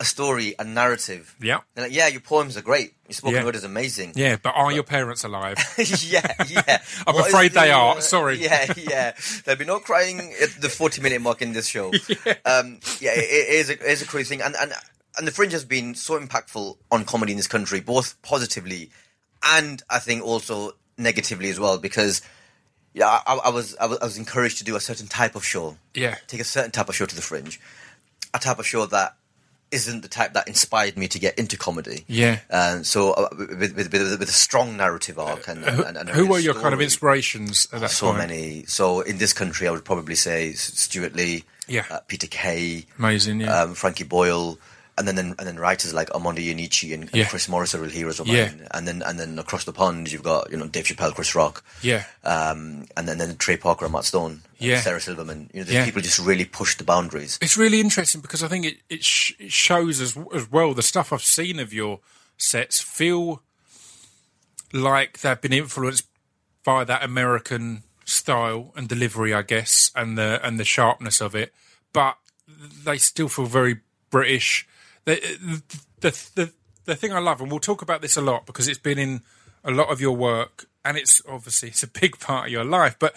a 0.00 0.04
story, 0.06 0.54
a 0.58 0.64
narrative. 0.64 1.34
Yeah. 1.40 1.58
They're 1.74 1.84
like, 1.84 1.94
yeah, 1.94 2.06
your 2.06 2.22
poems 2.22 2.56
are 2.56 2.62
great. 2.62 2.94
Your 3.08 3.14
spoken 3.14 3.36
Yeah. 3.36 3.44
word 3.44 3.56
is 3.56 3.64
amazing. 3.64 4.12
Yeah, 4.14 4.36
but 4.42 4.54
are 4.56 4.72
your 4.72 4.82
parents 4.82 5.22
alive? 5.24 5.56
yeah, 5.78 6.32
yeah. 6.48 6.78
I'm 7.06 7.14
What 7.14 7.26
is 7.26 7.34
afraid 7.34 7.52
they 7.52 7.68
the, 7.68 7.72
are. 7.72 8.00
Sorry. 8.00 8.38
Yeah, 8.42 8.72
yeah. 8.76 9.12
There'll 9.44 9.58
be 9.58 9.66
no 9.66 9.78
crying 9.80 10.32
at 10.40 10.50
the 10.62 10.70
40 10.70 11.02
minute 11.02 11.20
mark 11.20 11.42
in 11.42 11.52
this 11.52 11.66
show. 11.66 11.92
yeah, 12.08 12.34
um, 12.46 12.78
yeah 13.00 13.12
it, 13.12 13.24
it 13.30 13.48
is 13.50 13.68
a, 13.68 13.72
it 13.74 13.82
is 13.82 14.00
a 14.02 14.06
crazy 14.06 14.30
thing. 14.36 14.40
And, 14.42 14.56
and, 14.58 14.72
and 15.18 15.26
the 15.26 15.30
Fringe 15.32 15.52
has 15.52 15.64
been 15.64 15.94
so 15.94 16.18
impactful 16.18 16.76
on 16.90 17.04
comedy 17.04 17.32
in 17.32 17.36
this 17.36 17.48
country, 17.48 17.80
both 17.80 18.20
positively 18.22 18.90
and 19.44 19.82
I 19.88 19.98
think 19.98 20.24
also 20.24 20.72
negatively 20.98 21.50
as 21.50 21.60
well, 21.60 21.78
because 21.78 22.22
yeah, 22.94 23.06
I, 23.26 23.34
I, 23.44 23.50
was, 23.50 23.76
I 23.76 23.86
was 23.86 23.98
I 23.98 24.04
was 24.04 24.18
encouraged 24.18 24.58
to 24.58 24.64
do 24.64 24.76
a 24.76 24.80
certain 24.80 25.06
type 25.06 25.34
of 25.36 25.44
show. 25.44 25.76
Yeah. 25.94 26.16
Take 26.26 26.40
a 26.40 26.44
certain 26.44 26.70
type 26.70 26.88
of 26.88 26.94
show 26.94 27.06
to 27.06 27.14
the 27.14 27.22
Fringe, 27.22 27.60
a 28.32 28.38
type 28.38 28.58
of 28.58 28.66
show 28.66 28.86
that 28.86 29.16
isn't 29.70 30.02
the 30.02 30.08
type 30.08 30.32
that 30.34 30.46
inspired 30.48 30.96
me 30.96 31.08
to 31.08 31.18
get 31.18 31.38
into 31.38 31.56
comedy. 31.58 32.04
Yeah. 32.06 32.38
And 32.48 32.86
so 32.86 33.12
uh, 33.12 33.28
with, 33.36 33.76
with, 33.76 33.92
with, 33.92 34.18
with 34.20 34.28
a 34.28 34.32
strong 34.32 34.76
narrative 34.76 35.18
arc 35.18 35.48
and, 35.48 35.64
and, 35.64 35.80
and, 35.80 35.96
and 35.98 36.08
Who 36.08 36.26
were 36.28 36.38
your 36.38 36.54
kind 36.54 36.72
of 36.72 36.80
inspirations 36.80 37.66
at 37.66 37.80
that 37.80 37.80
point? 37.80 37.90
So 37.90 38.06
point? 38.06 38.18
many. 38.18 38.64
So 38.66 39.00
in 39.00 39.18
this 39.18 39.32
country, 39.32 39.66
I 39.66 39.72
would 39.72 39.84
probably 39.84 40.14
say 40.14 40.52
Stewart 40.52 41.14
Lee, 41.14 41.44
Yeah. 41.66 41.84
uh, 41.90 41.98
Peter 42.06 42.28
Kay, 42.28 42.86
Amazing, 42.98 43.40
yeah. 43.40 43.62
um, 43.62 43.74
Frankie 43.74 44.04
Boyle, 44.04 44.56
and 44.98 45.06
then, 45.06 45.18
and 45.18 45.46
then 45.46 45.58
writers 45.58 45.92
like 45.92 46.10
Armando 46.12 46.40
Iannucci 46.40 46.94
and, 46.94 47.02
and 47.04 47.14
Yeah. 47.14 47.28
Chris 47.28 47.48
Morris 47.48 47.74
are 47.74 47.80
real 47.80 47.90
heroes 47.90 48.18
of 48.18 48.26
Yeah. 48.26 48.46
mine. 48.46 48.68
And 48.70 48.88
then 48.88 49.02
and 49.02 49.18
then 49.20 49.38
across 49.38 49.64
the 49.64 49.72
pond, 49.72 50.10
you've 50.10 50.22
got 50.22 50.50
you 50.50 50.56
know 50.56 50.66
Dave 50.68 50.86
Chappelle, 50.86 51.14
Chris 51.14 51.34
Rock, 51.34 51.62
Yeah. 51.82 52.04
um, 52.24 52.86
and 52.96 53.06
then 53.06 53.18
then 53.18 53.36
Trey 53.36 53.56
Parker 53.58 53.84
and 53.84 53.92
Matt 53.92 54.04
Stone, 54.06 54.42
Yeah. 54.58 54.80
Sarah 54.80 55.00
Silverman. 55.00 55.50
You 55.52 55.60
know, 55.60 55.64
these 55.64 55.74
Yeah. 55.74 55.84
people 55.84 56.00
just 56.02 56.18
really 56.18 56.44
push 56.46 56.76
the 56.76 56.84
boundaries. 56.84 57.38
It's 57.42 57.56
really 57.58 57.80
interesting 57.80 58.20
because 58.22 58.42
I 58.42 58.48
think 58.48 58.64
it 58.64 58.78
it, 58.88 59.04
sh- 59.04 59.32
it 59.38 59.52
shows 59.52 60.00
as 60.00 60.16
as 60.34 60.50
well 60.50 60.72
the 60.74 60.82
stuff 60.82 61.12
I've 61.12 61.22
seen 61.22 61.60
of 61.60 61.72
your 61.72 62.00
sets 62.38 62.80
feel 62.80 63.42
like 64.72 65.20
they've 65.20 65.40
been 65.40 65.52
influenced 65.52 66.06
by 66.64 66.84
that 66.84 67.02
American 67.02 67.82
style 68.04 68.72
and 68.76 68.88
delivery, 68.88 69.32
I 69.34 69.42
guess, 69.42 69.90
and 69.94 70.16
the 70.18 70.40
and 70.42 70.58
the 70.58 70.64
sharpness 70.64 71.20
of 71.20 71.34
it, 71.34 71.52
but 71.92 72.16
they 72.84 72.98
still 72.98 73.28
feel 73.28 73.46
very 73.46 73.80
British. 74.10 74.66
The 75.06 75.62
the 76.00 76.30
the, 76.34 76.52
the 76.84 76.94
thing 76.94 77.12
I 77.12 77.20
love, 77.20 77.40
and 77.40 77.50
we'll 77.50 77.60
talk 77.60 77.80
about 77.80 78.02
this 78.02 78.16
a 78.16 78.20
lot 78.20 78.44
because 78.44 78.68
it's 78.68 78.78
been 78.78 78.98
in 78.98 79.22
a 79.64 79.70
lot 79.70 79.88
of 79.88 80.00
your 80.00 80.16
work, 80.16 80.66
and 80.84 80.96
it's 80.96 81.22
obviously 81.28 81.70
it's 81.70 81.82
a 81.82 81.88
big 81.88 82.18
part 82.20 82.46
of 82.46 82.52
your 82.52 82.64
life, 82.64 82.96
but 82.98 83.14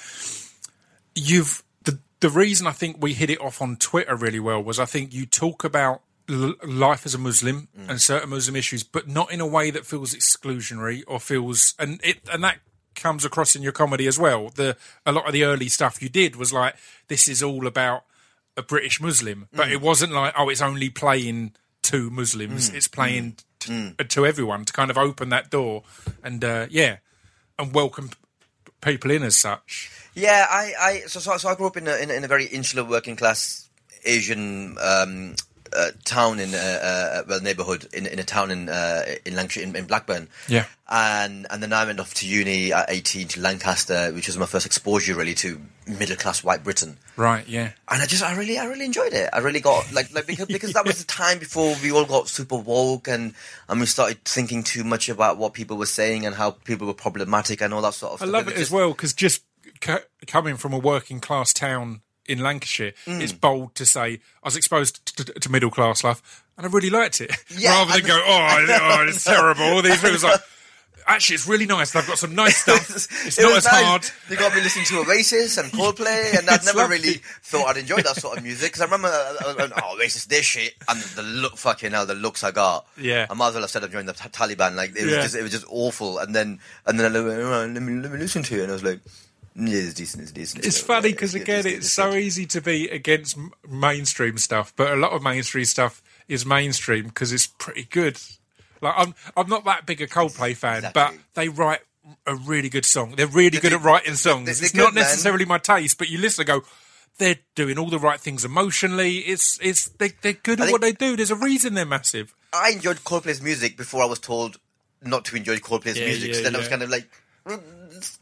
you've 1.16 1.64
the 1.84 2.00
the 2.20 2.30
reason 2.30 2.68
I 2.68 2.72
think 2.72 2.98
we 3.00 3.14
hit 3.14 3.30
it 3.30 3.42
off 3.42 3.62
on 3.62 3.76
Twitter 3.76 4.16
really 4.16 4.40
well 4.40 4.64
was 4.64 4.80
I 4.80 4.86
think 4.86 5.14
you 5.14 5.26
talk 5.26 5.64
about 5.64 6.02
l- 6.30 6.56
life 6.64 7.06
as 7.06 7.14
a 7.14 7.18
Muslim 7.20 7.68
mm. 7.78 7.90
and 7.90 8.02
certain 8.02 8.30
Muslim 8.30 8.56
issues, 8.56 8.84
but 8.84 9.08
not 9.08 9.32
in 9.32 9.42
a 9.42 9.48
way 9.48 9.72
that 9.72 9.86
feels 9.86 10.14
exclusionary 10.14 11.04
or 11.08 11.20
feels 11.20 11.74
and 11.80 12.00
it 12.04 12.18
and 12.32 12.44
that 12.44 12.60
comes 12.96 13.24
across 13.26 13.56
in 13.56 13.62
your 13.62 13.72
comedy 13.72 14.08
as 14.08 14.20
well. 14.20 14.50
The 14.50 14.78
a 15.06 15.12
lot 15.12 15.28
of 15.28 15.34
the 15.34 15.44
early 15.44 15.70
stuff 15.70 16.02
you 16.02 16.10
did 16.10 16.36
was 16.36 16.54
like 16.54 16.76
this 17.08 17.28
is 17.28 17.44
all 17.44 17.68
about 17.68 18.06
a 18.58 18.64
British 18.64 19.00
Muslim, 19.00 19.48
but 19.54 19.68
mm. 19.68 19.72
it 19.72 19.82
wasn't 19.82 20.14
like 20.14 20.34
oh 20.38 20.50
it's 20.50 20.62
only 20.62 20.90
playing 20.90 21.54
to 21.90 22.10
Muslims, 22.10 22.70
it's 22.70 22.88
playing 22.88 23.36
t- 23.60 23.94
to 24.08 24.26
everyone 24.26 24.66
to 24.66 24.74
kind 24.74 24.90
of 24.92 24.98
open 24.98 25.30
that 25.30 25.50
door 25.50 25.84
and 26.24 26.44
uh, 26.44 26.68
yeah 26.70 26.98
and 27.58 27.74
welcome 27.74 28.10
p- 28.10 28.72
people 28.82 29.12
in 29.12 29.24
as 29.24 29.36
such. 29.38 29.92
Yeah, 30.16 30.46
I, 30.50 30.74
I 30.80 31.00
so, 31.08 31.20
so 31.20 31.38
so 31.38 31.50
I 31.50 31.56
grew 31.56 31.68
up 31.68 31.78
in 31.78 31.88
a 31.88 31.96
in 31.98 32.10
a, 32.10 32.14
in 32.14 32.24
a 32.24 32.28
very 32.28 32.46
insular 32.46 32.84
working 32.84 33.16
class 33.16 33.70
Asian 34.06 34.78
um, 34.82 35.36
uh, 35.76 35.92
town 36.06 36.40
in 36.40 36.54
uh, 36.54 36.58
uh, 36.58 37.24
well 37.28 37.42
neighborhood 37.42 37.88
in 37.94 38.06
in 38.06 38.20
a 38.20 38.24
town 38.24 38.52
in 38.52 38.70
uh, 38.70 39.04
in 39.26 39.36
Lancashire 39.36 39.64
in, 39.64 39.76
in 39.76 39.86
Blackburn. 39.86 40.28
Yeah. 40.48 40.66
and 40.90 41.46
and 41.50 41.62
then 41.62 41.74
I 41.74 41.86
went 41.86 42.00
off 42.00 42.14
to 42.16 42.28
uni 42.28 42.74
at 42.74 42.90
eighteen 42.90 43.28
to 43.30 43.42
Lancaster, 43.42 44.12
which 44.14 44.28
was 44.28 44.38
my 44.38 44.46
first 44.46 44.66
exposure 44.66 45.16
really 45.16 45.36
to 45.36 45.62
middle 45.88 46.16
class 46.16 46.44
white 46.44 46.64
Britain. 46.64 46.98
Right, 47.16 47.48
yeah. 47.48 47.72
And 47.90 48.02
I 48.02 48.06
just, 48.06 48.24
I 48.24 48.36
really, 48.36 48.58
I 48.58 48.66
really 48.66 48.86
enjoyed 48.86 49.14
it. 49.14 49.30
I 49.34 49.40
really 49.40 49.60
got 49.60 49.92
like, 49.92 50.14
like 50.14 50.28
because 50.28 50.48
because 50.48 50.74
that 50.74 50.86
was 50.86 51.00
the 51.00 51.06
time 51.06 51.40
before 51.40 51.76
we 51.82 51.92
all 51.92 52.06
got 52.06 52.28
super 52.28 52.58
woke 52.58 53.08
and 53.08 53.34
and 53.68 53.80
we 53.80 53.86
started 53.86 54.24
thinking 54.24 54.64
too 54.64 54.84
much 54.84 55.10
about 55.10 55.38
what 55.38 55.54
people 55.54 55.78
were 55.78 55.86
saying 55.86 56.26
and 56.26 56.36
how 56.36 56.52
people 56.52 56.88
were 56.88 56.94
problematic 56.94 57.62
and 57.62 57.74
all 57.74 57.82
that 57.82 57.94
sort 57.94 58.14
of 58.14 58.20
stuff. 58.20 58.28
I 58.28 58.32
stuff. 58.32 58.46
love 58.46 58.48
it 58.48 58.54
was 58.54 58.62
as 58.62 58.72
well 58.72 58.90
because 58.90 59.14
just 59.14 59.44
coming 60.28 60.58
from 60.58 60.74
a 60.74 60.80
working 60.80 61.20
class 61.20 61.54
town 61.54 62.02
in 62.30 62.40
Lancashire, 62.40 62.94
Mm. 63.06 63.22
it's 63.22 63.34
bold 63.34 63.76
to 63.76 63.86
say 63.86 64.20
I 64.44 64.48
was 64.48 64.56
exposed 64.56 65.06
to, 65.18 65.26
to, 65.26 65.34
to 65.40 65.52
middle 65.52 65.72
class 65.72 66.04
life 66.04 66.44
and 66.58 66.66
I 66.66 66.70
really 66.70 66.90
liked 66.90 67.22
it. 67.22 67.32
Yeah, 67.50 67.80
Rather 67.86 67.94
than 68.00 68.08
go, 68.08 68.22
oh, 68.26 68.66
oh, 68.70 69.06
it's 69.08 69.24
terrible. 69.24 69.64
All 69.64 69.82
these 69.82 70.00
people's 70.02 70.24
like, 70.24 70.40
actually, 71.08 71.36
it's 71.36 71.48
really 71.48 71.66
nice. 71.66 71.92
They've 71.92 72.06
got 72.06 72.18
some 72.20 72.36
nice 72.36 72.58
stuff. 72.64 72.90
It's 73.26 73.38
It 73.40 73.42
not 73.44 73.58
as 73.58 73.66
nice. 73.66 73.84
hard. 73.84 74.06
You 74.30 74.38
got 74.38 74.54
me 74.54 74.62
listening 74.62 74.86
to 74.86 75.00
Oasis 75.00 75.58
and 75.58 75.72
Coldplay, 75.72 76.38
and 76.38 76.48
I'd 76.50 76.64
never 76.66 76.80
lovely. 76.80 76.98
really 76.98 77.14
thought 77.42 77.66
I'd 77.68 77.78
enjoy 77.78 78.02
that 78.02 78.16
sort 78.18 78.38
of 78.38 78.44
music 78.44 78.68
because 78.74 78.82
I 78.82 78.86
remember, 78.86 79.08
uh, 79.08 79.36
uh, 79.44 79.56
uh, 79.58 79.70
oh, 79.84 79.96
Oasis, 79.98 80.26
this 80.26 80.46
shit, 80.46 80.76
and 80.88 81.00
the 81.02 81.24
look, 81.24 81.58
fucking 81.58 81.92
hell, 81.94 82.06
the 82.06 82.14
looks 82.14 82.44
I 82.44 82.52
got. 82.52 82.86
Yeah. 82.98 83.26
I 83.30 83.34
might 83.34 83.48
as 83.48 83.54
well 83.56 83.64
have 83.64 83.72
said 83.72 83.84
I've 83.84 83.92
joined 83.92 84.08
the 84.10 84.14
Ta- 84.14 84.30
Taliban. 84.30 84.76
Like 84.76 84.92
it 84.96 85.04
was 85.04 85.12
Yeah. 85.14 85.22
just, 85.24 85.36
it 85.36 85.42
was 85.42 85.52
just 85.52 85.66
awful. 85.70 86.20
And 86.20 86.36
then, 86.36 86.60
and 86.86 87.00
then 87.00 87.16
I 87.16 87.20
went, 87.22 87.42
"Oh, 87.42 87.66
let 87.74 87.82
me, 87.82 87.94
let 88.02 88.12
me 88.12 88.18
listen 88.20 88.44
to 88.44 88.60
it, 88.60 88.64
and 88.64 88.70
I 88.72 88.74
was 88.74 88.84
like, 88.84 89.00
yeah, 89.56 89.78
it's 89.80 89.94
decent, 89.94 90.24
it's 90.24 90.32
decent. 90.32 90.66
It's 90.66 90.80
funny 90.82 91.12
because 91.12 91.36
again, 91.36 91.64
good, 91.64 91.66
it's 91.74 91.92
so 91.92 92.12
good." 92.12 92.22
easy 92.24 92.46
to 92.48 92.62
be 92.62 92.88
against 92.90 93.38
mainstream 93.70 94.38
stuff, 94.38 94.74
but 94.76 94.92
a 94.92 94.96
lot 94.96 95.12
of 95.12 95.22
mainstream 95.24 95.66
stuff 95.66 96.02
is 96.28 96.46
mainstream 96.46 97.06
because 97.08 97.32
it's 97.34 97.48
pretty 97.48 97.84
good. 97.84 98.20
Like 98.82 98.94
I'm, 98.98 99.16
I'm 99.36 99.50
not 99.50 99.66
that 99.66 99.86
big 99.86 100.02
a 100.02 100.08
Coldplay 100.08 100.56
fan, 100.56 100.90
but 100.94 101.14
they 101.34 101.50
write 101.50 101.82
a 102.26 102.36
really 102.36 102.70
good 102.70 102.86
song. 102.86 103.16
They're 103.18 103.28
really 103.28 103.60
good 103.60 103.74
at 103.74 103.82
writing 103.82 104.16
songs. 104.16 104.46
they're 104.46 104.54
it's 104.66 104.72
good, 104.72 104.78
not 104.80 104.94
man. 104.94 105.04
necessarily 105.04 105.46
my 105.46 105.58
taste, 105.58 105.98
but 105.98 106.10
you 106.10 106.18
listen 106.18 106.42
and 106.50 106.62
go, 106.62 106.68
they're 107.18 107.36
doing 107.56 107.78
all 107.78 107.90
the 107.90 108.00
right 108.00 108.20
things 108.20 108.46
emotionally. 108.46 109.18
It's, 109.18 109.60
it's, 109.62 109.90
they, 109.90 110.10
they're 110.22 110.34
good 110.34 110.60
I 110.62 110.64
at 110.64 110.68
think- 110.68 110.72
what 110.72 110.82
they 110.82 110.94
do. 110.94 111.16
There's 111.18 111.30
a 111.32 111.36
reason 111.36 111.74
they're 111.74 111.86
massive. 111.86 112.34
I 112.54 112.72
enjoyed 112.72 112.98
Coldplay's 113.04 113.42
music 113.42 113.76
before 113.78 114.02
I 114.02 114.06
was 114.06 114.18
told 114.20 114.58
not 115.04 115.26
to 115.26 115.36
enjoy 115.36 115.58
Coldplay's 115.58 116.00
Yeah, 116.00 116.06
music. 116.06 116.34
so 116.34 116.40
yeah, 116.40 116.44
then 116.46 116.56
I 116.56 116.60
was 116.60 116.68
kind 116.68 116.82
of 116.82 116.90
like, 116.90 117.08
"Mm, 117.46 117.62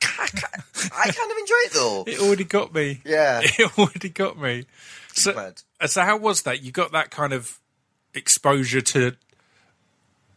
I 0.04 1.12
kind 1.12 1.32
of 1.32 1.38
enjoy 1.38 1.56
it 1.66 1.72
though. 1.74 2.04
It 2.08 2.20
already 2.20 2.44
got 2.44 2.74
me. 2.74 3.02
Yeah. 3.06 3.42
It 3.60 3.78
already 3.78 4.10
got 4.10 4.40
me. 4.40 4.66
So, 5.14 5.34
Mad. 5.34 5.62
so 5.90 6.02
how 6.04 6.18
was 6.18 6.44
that? 6.44 6.62
You 6.62 6.72
got 6.72 6.92
that 6.92 7.10
kind 7.10 7.34
of 7.34 7.60
exposure 8.14 8.82
to 8.82 9.16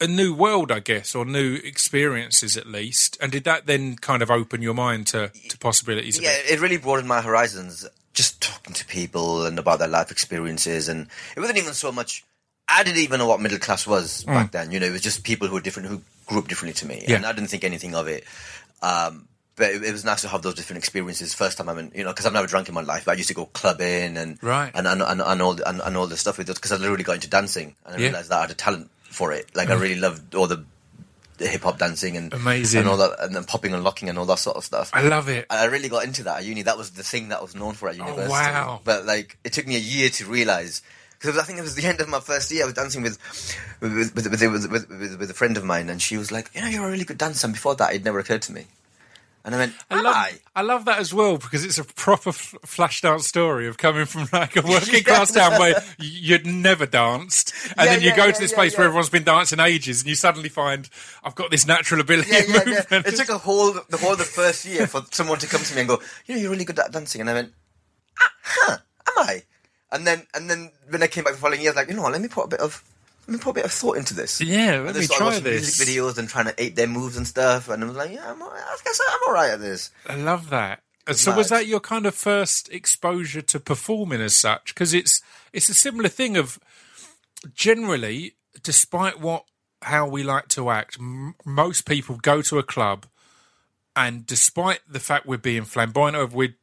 a 0.01 0.07
new 0.07 0.35
world, 0.35 0.73
I 0.73 0.81
guess, 0.81 1.15
or 1.15 1.25
new 1.27 1.55
experiences 1.57 2.57
at 2.57 2.67
least. 2.67 3.19
And 3.21 3.31
did 3.31 3.45
that 3.45 3.67
then 3.67 3.97
kind 3.97 4.23
of 4.23 4.31
open 4.31 4.63
your 4.63 4.73
mind 4.75 5.07
to, 5.09 5.31
to 5.49 5.59
possibilities? 5.59 6.19
Yeah, 6.21 6.33
it 6.49 6.61
really 6.61 6.79
broadened 6.79 7.09
my 7.09 7.21
horizons. 7.21 7.87
Just 8.15 8.41
talking 8.41 8.73
to 8.75 8.85
people 8.87 9.45
and 9.47 9.59
about 9.59 9.79
their 9.79 9.89
life 9.89 10.11
experiences, 10.11 10.89
and 10.89 11.07
it 11.37 11.41
wasn't 11.41 11.59
even 11.59 11.75
so 11.75 11.93
much. 11.93 12.25
I 12.67 12.83
didn't 12.83 12.99
even 13.03 13.19
know 13.19 13.27
what 13.27 13.41
middle 13.41 13.59
class 13.59 13.87
was 13.87 14.25
back 14.25 14.53
then. 14.53 14.71
You 14.73 14.81
know, 14.81 14.87
it 14.87 14.93
was 14.93 15.01
just 15.03 15.23
people 15.25 15.47
who 15.49 15.55
were 15.55 15.61
different, 15.61 15.89
who 15.89 16.03
grew 16.27 16.39
up 16.39 16.49
differently 16.49 16.75
to 16.81 16.87
me, 16.87 17.05
Yeah. 17.07 17.17
and 17.17 17.27
I 17.27 17.33
didn't 17.33 17.51
think 17.51 17.65
anything 17.65 17.95
of 17.95 18.09
it. 18.09 18.25
Um, 18.83 19.29
but 19.57 19.71
it, 19.71 19.85
it 19.85 19.93
was 19.93 20.05
nice 20.05 20.23
to 20.23 20.29
have 20.29 20.43
those 20.43 20.55
different 20.55 20.79
experiences. 20.79 21.35
First 21.35 21.59
time 21.59 21.69
I 21.69 21.73
went, 21.75 21.95
you 21.95 22.05
know, 22.05 22.11
because 22.11 22.27
I've 22.27 22.33
never 22.33 22.47
drunk 22.47 22.69
in 22.69 22.75
my 22.75 22.81
life. 22.83 23.05
But 23.05 23.13
I 23.13 23.15
used 23.15 23.29
to 23.29 23.35
go 23.35 23.47
clubbing 23.47 24.17
and 24.17 24.43
Right. 24.43 24.71
and 24.75 24.87
and, 24.87 25.03
and, 25.03 25.21
and 25.21 25.43
all 25.43 25.55
the- 25.55 25.69
and, 25.69 25.81
and 25.81 25.97
all 25.97 26.07
this 26.07 26.21
stuff 26.21 26.39
with 26.39 26.49
it 26.49 26.55
because 26.57 26.73
I 26.73 26.77
literally 26.77 27.05
got 27.05 27.17
into 27.17 27.29
dancing 27.29 27.75
and 27.85 27.95
I 27.95 27.99
Yeah. 27.99 28.05
realized 28.07 28.31
that 28.31 28.39
I 28.39 28.41
had 28.43 28.51
a 28.51 28.55
talent 28.55 28.91
for 29.05 29.33
it. 29.33 29.55
Like 29.55 29.71
I 29.71 29.75
mm. 29.75 29.81
really 29.81 30.01
loved 30.01 30.35
all 30.35 30.47
the, 30.47 30.65
the 31.39 31.49
hip 31.49 31.63
hop 31.63 31.79
dancing 31.79 32.17
and 32.17 32.33
Amazing. 32.33 32.81
and 32.81 32.89
all 32.89 32.97
that, 32.99 33.17
and 33.21 33.35
then 33.35 33.45
popping 33.45 33.75
and 33.75 33.83
locking 33.83 34.09
and 34.09 34.19
all 34.19 34.27
that 34.27 34.39
sort 34.39 34.57
of 34.57 34.65
stuff. 34.65 34.91
I 34.93 35.03
love 35.03 35.29
it. 35.29 35.47
And 35.51 35.59
I 35.61 35.65
really 35.67 35.89
got 35.89 36.05
into 36.05 36.23
that 36.25 36.39
at 36.39 36.45
uni. 36.45 36.63
That 36.63 36.79
was 36.79 36.91
the 36.91 37.03
thing 37.03 37.29
that 37.29 37.39
I 37.39 37.43
was 37.43 37.55
known 37.55 37.75
for 37.75 37.89
at 37.89 37.97
oh, 38.01 38.07
university. 38.07 38.33
Oh, 38.33 38.33
wow. 38.33 38.81
But 38.85 39.05
like, 39.07 39.37
it 39.45 39.53
took 39.53 39.67
me 39.67 39.77
a 39.77 39.81
year 39.81 40.11
to 40.11 40.27
realize 40.27 40.83
because 41.19 41.37
I 41.37 41.43
think 41.43 41.59
it 41.59 41.63
was 41.63 41.75
the 41.75 41.87
end 41.87 42.01
of 42.01 42.09
my 42.09 42.21
first 42.21 42.51
year. 42.51 42.63
I 42.63 42.67
was 42.67 42.75
dancing 42.75 43.03
with 43.03 43.19
with 43.81 43.93
with, 44.15 44.15
with, 44.15 44.41
with, 44.41 44.71
with, 44.71 44.89
with, 44.91 45.19
with 45.19 45.31
a 45.31 45.35
friend 45.35 45.57
of 45.57 45.65
mine, 45.65 45.91
and 45.91 46.01
she 46.01 46.17
was 46.17 46.33
like, 46.33 46.51
"You 46.55 46.63
know, 46.63 46.69
you're 46.69 46.87
a 46.87 46.91
really 46.91 47.05
good 47.05 47.19
dancer." 47.19 47.47
And 47.47 47.55
before 47.55 47.75
that, 47.77 47.95
it 47.95 48.05
never 48.05 48.19
occurred 48.19 48.43
to 48.43 48.53
me. 48.53 48.67
And 49.43 49.55
I 49.55 49.59
went, 49.59 49.73
I 49.91 50.01
love, 50.03 50.15
I?" 50.15 50.33
I 50.55 50.63
love 50.63 50.85
that 50.85 50.99
as 50.99 51.15
well 51.15 51.39
because 51.39 51.65
it's 51.65 51.79
a 51.79 51.85
proper 51.85 52.29
f- 52.29 52.55
flash 52.67 53.01
dance 53.01 53.27
story 53.27 53.67
of 53.69 53.79
coming 53.79 54.05
from 54.05 54.29
like 54.33 54.55
a 54.55 54.61
working 54.63 55.03
class 55.05 55.33
town 55.33 55.59
where 55.59 55.83
you'd 55.99 56.45
never 56.47 56.85
danced, 56.85 57.55
and 57.79 57.79
Yeah, 57.79 57.85
then 57.87 58.01
you 58.03 58.09
yeah, 58.11 58.17
go 58.17 58.27
yeah, 58.27 58.33
to 58.33 58.41
this 58.41 58.53
place 58.53 58.77
where 58.77 58.87
everyone's 58.87 59.09
been 59.09 59.25
dancing 59.25 59.59
ages, 59.59 60.01
and 60.03 60.09
you 60.11 60.15
suddenly 60.15 60.51
find 60.51 60.91
I've 61.25 61.35
got 61.35 61.51
this 61.51 61.67
natural 61.67 62.03
ability 62.03 62.31
yeah, 62.31 62.43
yeah. 62.49 62.65
movement. 62.67 63.07
It 63.07 63.17
took 63.17 63.31
a 63.31 63.39
whole 63.39 63.73
the 63.89 63.97
whole 63.97 64.13
of 64.13 64.19
the 64.19 64.25
first 64.25 64.67
year 64.67 64.87
for 64.87 65.03
someone 65.11 65.39
to 65.39 65.47
come 65.47 65.63
to 65.63 65.75
me 65.75 65.81
and 65.81 65.89
go, 65.89 66.03
"You 66.27 66.35
know, 66.35 66.41
you're 66.43 66.51
really 66.51 66.67
good 66.67 66.79
at 66.79 66.93
dancing." 66.93 67.23
And 67.23 67.31
I 67.31 67.35
went, 67.35 67.53
ah, 68.21 68.33
"Huh? 68.43 68.77
Am 69.09 69.25
I?" 69.27 69.43
And 69.91 70.07
then 70.07 70.27
and 70.35 70.51
then 70.51 70.71
when 70.91 71.03
I 71.03 71.07
came 71.07 71.25
back 71.25 71.33
the 71.33 71.41
following 71.41 71.61
year, 71.63 71.71
I 71.71 71.73
was 71.73 71.77
like, 71.77 71.89
"You 71.89 71.95
know 71.95 72.03
what? 72.03 72.13
Let 72.13 72.21
me 72.21 72.29
put 72.29 72.45
a 72.45 72.49
bit 72.49 72.61
of." 72.61 72.85
Let 73.31 73.39
me 73.39 73.43
put 73.45 73.51
a 73.51 73.55
bit 73.55 73.65
of 73.65 73.71
thought 73.71 73.97
into 73.97 74.13
this. 74.13 74.41
Yeah, 74.41 74.81
let 74.81 74.97
me 74.97 75.07
try 75.07 75.39
this. 75.39 75.79
Music 75.79 75.87
videos 75.87 76.19
and 76.19 76.29
trying 76.29 76.47
to 76.47 76.55
ape 76.61 76.75
their 76.75 76.89
moves 76.89 77.17
and 77.17 77.25
stuff, 77.25 77.69
and 77.69 77.81
I 77.81 77.87
was 77.87 77.95
like, 77.95 78.11
"Yeah, 78.11 78.29
I'm, 78.29 78.43
all 78.43 78.51
right. 78.51 78.61
I 78.61 78.77
guess 78.83 79.01
I'm 79.09 79.19
all 79.29 79.33
right 79.33 79.51
at 79.51 79.61
this." 79.61 79.93
I 80.09 80.17
love 80.17 80.51
that. 80.51 80.83
So 81.13 81.37
was 81.37 81.49
that 81.51 81.69
your 81.69 81.79
kind 81.79 82.07
of 82.07 82.17
first 82.17 82.69
exposure 82.73 83.41
to 83.41 83.61
performing 83.61 84.21
as 84.21 84.35
such? 84.35 84.75
Because 84.75 84.93
it's 84.93 85.23
it's 85.53 85.69
a 85.69 85.75
similar 85.75 86.09
thing 86.09 86.37
of 86.37 86.59
generally, 87.55 88.35
despite 88.65 89.21
what 89.21 89.45
how 89.83 90.09
we 90.09 90.25
like 90.25 90.49
to 90.49 90.69
act, 90.69 90.97
m- 90.99 91.37
most 91.47 91.87
people 91.87 92.19
go 92.21 92.43
to 92.43 92.59
a 92.59 92.65
club, 92.65 93.07
and 93.95 94.27
despite 94.27 94.81
the 94.89 94.99
fact 94.99 95.25
we're 95.25 95.39
being 95.39 95.63
flamboyant, 95.63 96.17
of 96.17 96.35
we're 96.35 96.57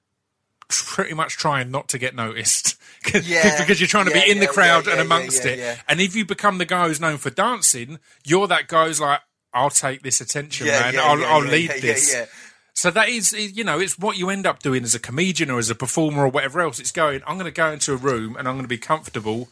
pretty 0.69 1.13
much 1.13 1.37
trying 1.37 1.71
not 1.71 1.87
to 1.89 1.97
get 1.97 2.13
noticed 2.15 2.75
Yeah. 3.23 3.57
because 3.59 3.79
you're 3.79 3.87
trying 3.87 4.05
to 4.05 4.11
Yeah, 4.17 4.25
be 4.25 4.31
in 4.31 4.39
the 4.39 4.47
crowd 4.47 4.85
yeah, 4.85 4.91
and 4.93 4.99
yeah, 4.99 5.05
amongst 5.05 5.45
yeah, 5.45 5.51
it. 5.51 5.59
yeah. 5.59 5.75
And 5.87 6.01
if 6.01 6.15
you 6.15 6.25
become 6.25 6.57
the 6.57 6.65
guy 6.65 6.87
who's 6.87 6.99
known 6.99 7.17
for 7.17 7.29
dancing, 7.29 7.99
you're 8.25 8.47
that 8.47 8.67
guy 8.67 8.87
who's 8.87 8.99
like, 8.99 9.21
"I'll 9.53 9.69
take 9.69 10.01
this 10.03 10.19
attention, 10.21 10.67
Yeah, 10.67 10.79
man. 10.79 10.93
yeah, 10.95 11.03
I'll, 11.03 11.19
yeah, 11.19 11.25
I'll 11.33 11.41
lead 11.41 11.69
yeah, 11.69 11.75
yeah, 11.75 11.81
this." 11.81 12.13
yeah. 12.13 12.25
So 12.73 12.91
that 12.91 13.09
is, 13.09 13.31
you 13.33 13.63
know, 13.63 13.79
it's 13.79 13.97
what 13.97 14.17
you 14.17 14.29
end 14.29 14.45
up 14.45 14.59
doing 14.61 14.83
as 14.83 14.93
a 14.93 14.99
comedian 14.99 15.49
or 15.49 15.57
as 15.57 15.69
a 15.71 15.75
performer 15.75 16.25
or 16.25 16.27
whatever 16.27 16.61
else. 16.61 16.79
It's 16.79 16.91
going, 16.91 17.21
I'm 17.25 17.35
going 17.39 17.45
to 17.45 17.51
go 17.51 17.71
into 17.71 17.91
a 17.93 17.95
room 17.95 18.35
and 18.35 18.47
I'm 18.47 18.53
going 18.53 18.65
to 18.65 18.67
be 18.69 18.77
comfortable 18.77 19.47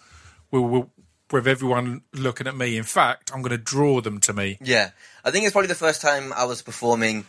with, 0.51 0.62
with, 0.63 0.86
with 1.31 1.48
everyone 1.48 2.03
looking 2.13 2.45
at 2.45 2.55
me. 2.55 2.77
In 2.77 2.84
fact, 2.84 3.31
I'm 3.34 3.41
going 3.41 3.50
to 3.50 3.57
draw 3.57 4.00
them 4.00 4.19
to 4.19 4.34
me. 4.34 4.60
Yeah, 4.62 4.91
I 5.24 5.31
think 5.31 5.43
it's 5.45 5.53
probably 5.53 5.69
the 5.69 5.74
first 5.75 6.01
time 6.03 6.34
I 6.34 6.43
was 6.45 6.62
performing 6.62 7.25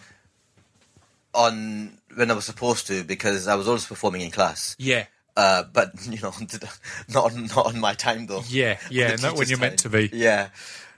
on 1.33 1.97
when 2.16 2.30
I 2.30 2.35
was 2.35 2.44
supposed 2.46 2.87
to 2.88 3.04
because 3.04 3.46
I 3.46 3.54
was 3.54 3.68
always 3.68 3.87
performing 3.87 4.23
in 4.23 4.30
class. 4.30 4.75
Yeah, 4.78 5.04
Uh, 5.37 5.62
but 5.73 5.92
you 6.11 6.20
know, 6.20 6.32
not 7.08 7.32
on, 7.32 7.46
not 7.46 7.66
on 7.66 7.78
my 7.80 7.94
time 7.94 8.26
though. 8.26 8.42
yeah, 8.49 8.78
yeah. 8.90 9.14
Not 9.23 9.37
when 9.37 9.49
you're 9.49 9.58
meant 9.58 9.78
to 9.80 9.88
be. 9.90 10.11
Yeah, 10.12 10.49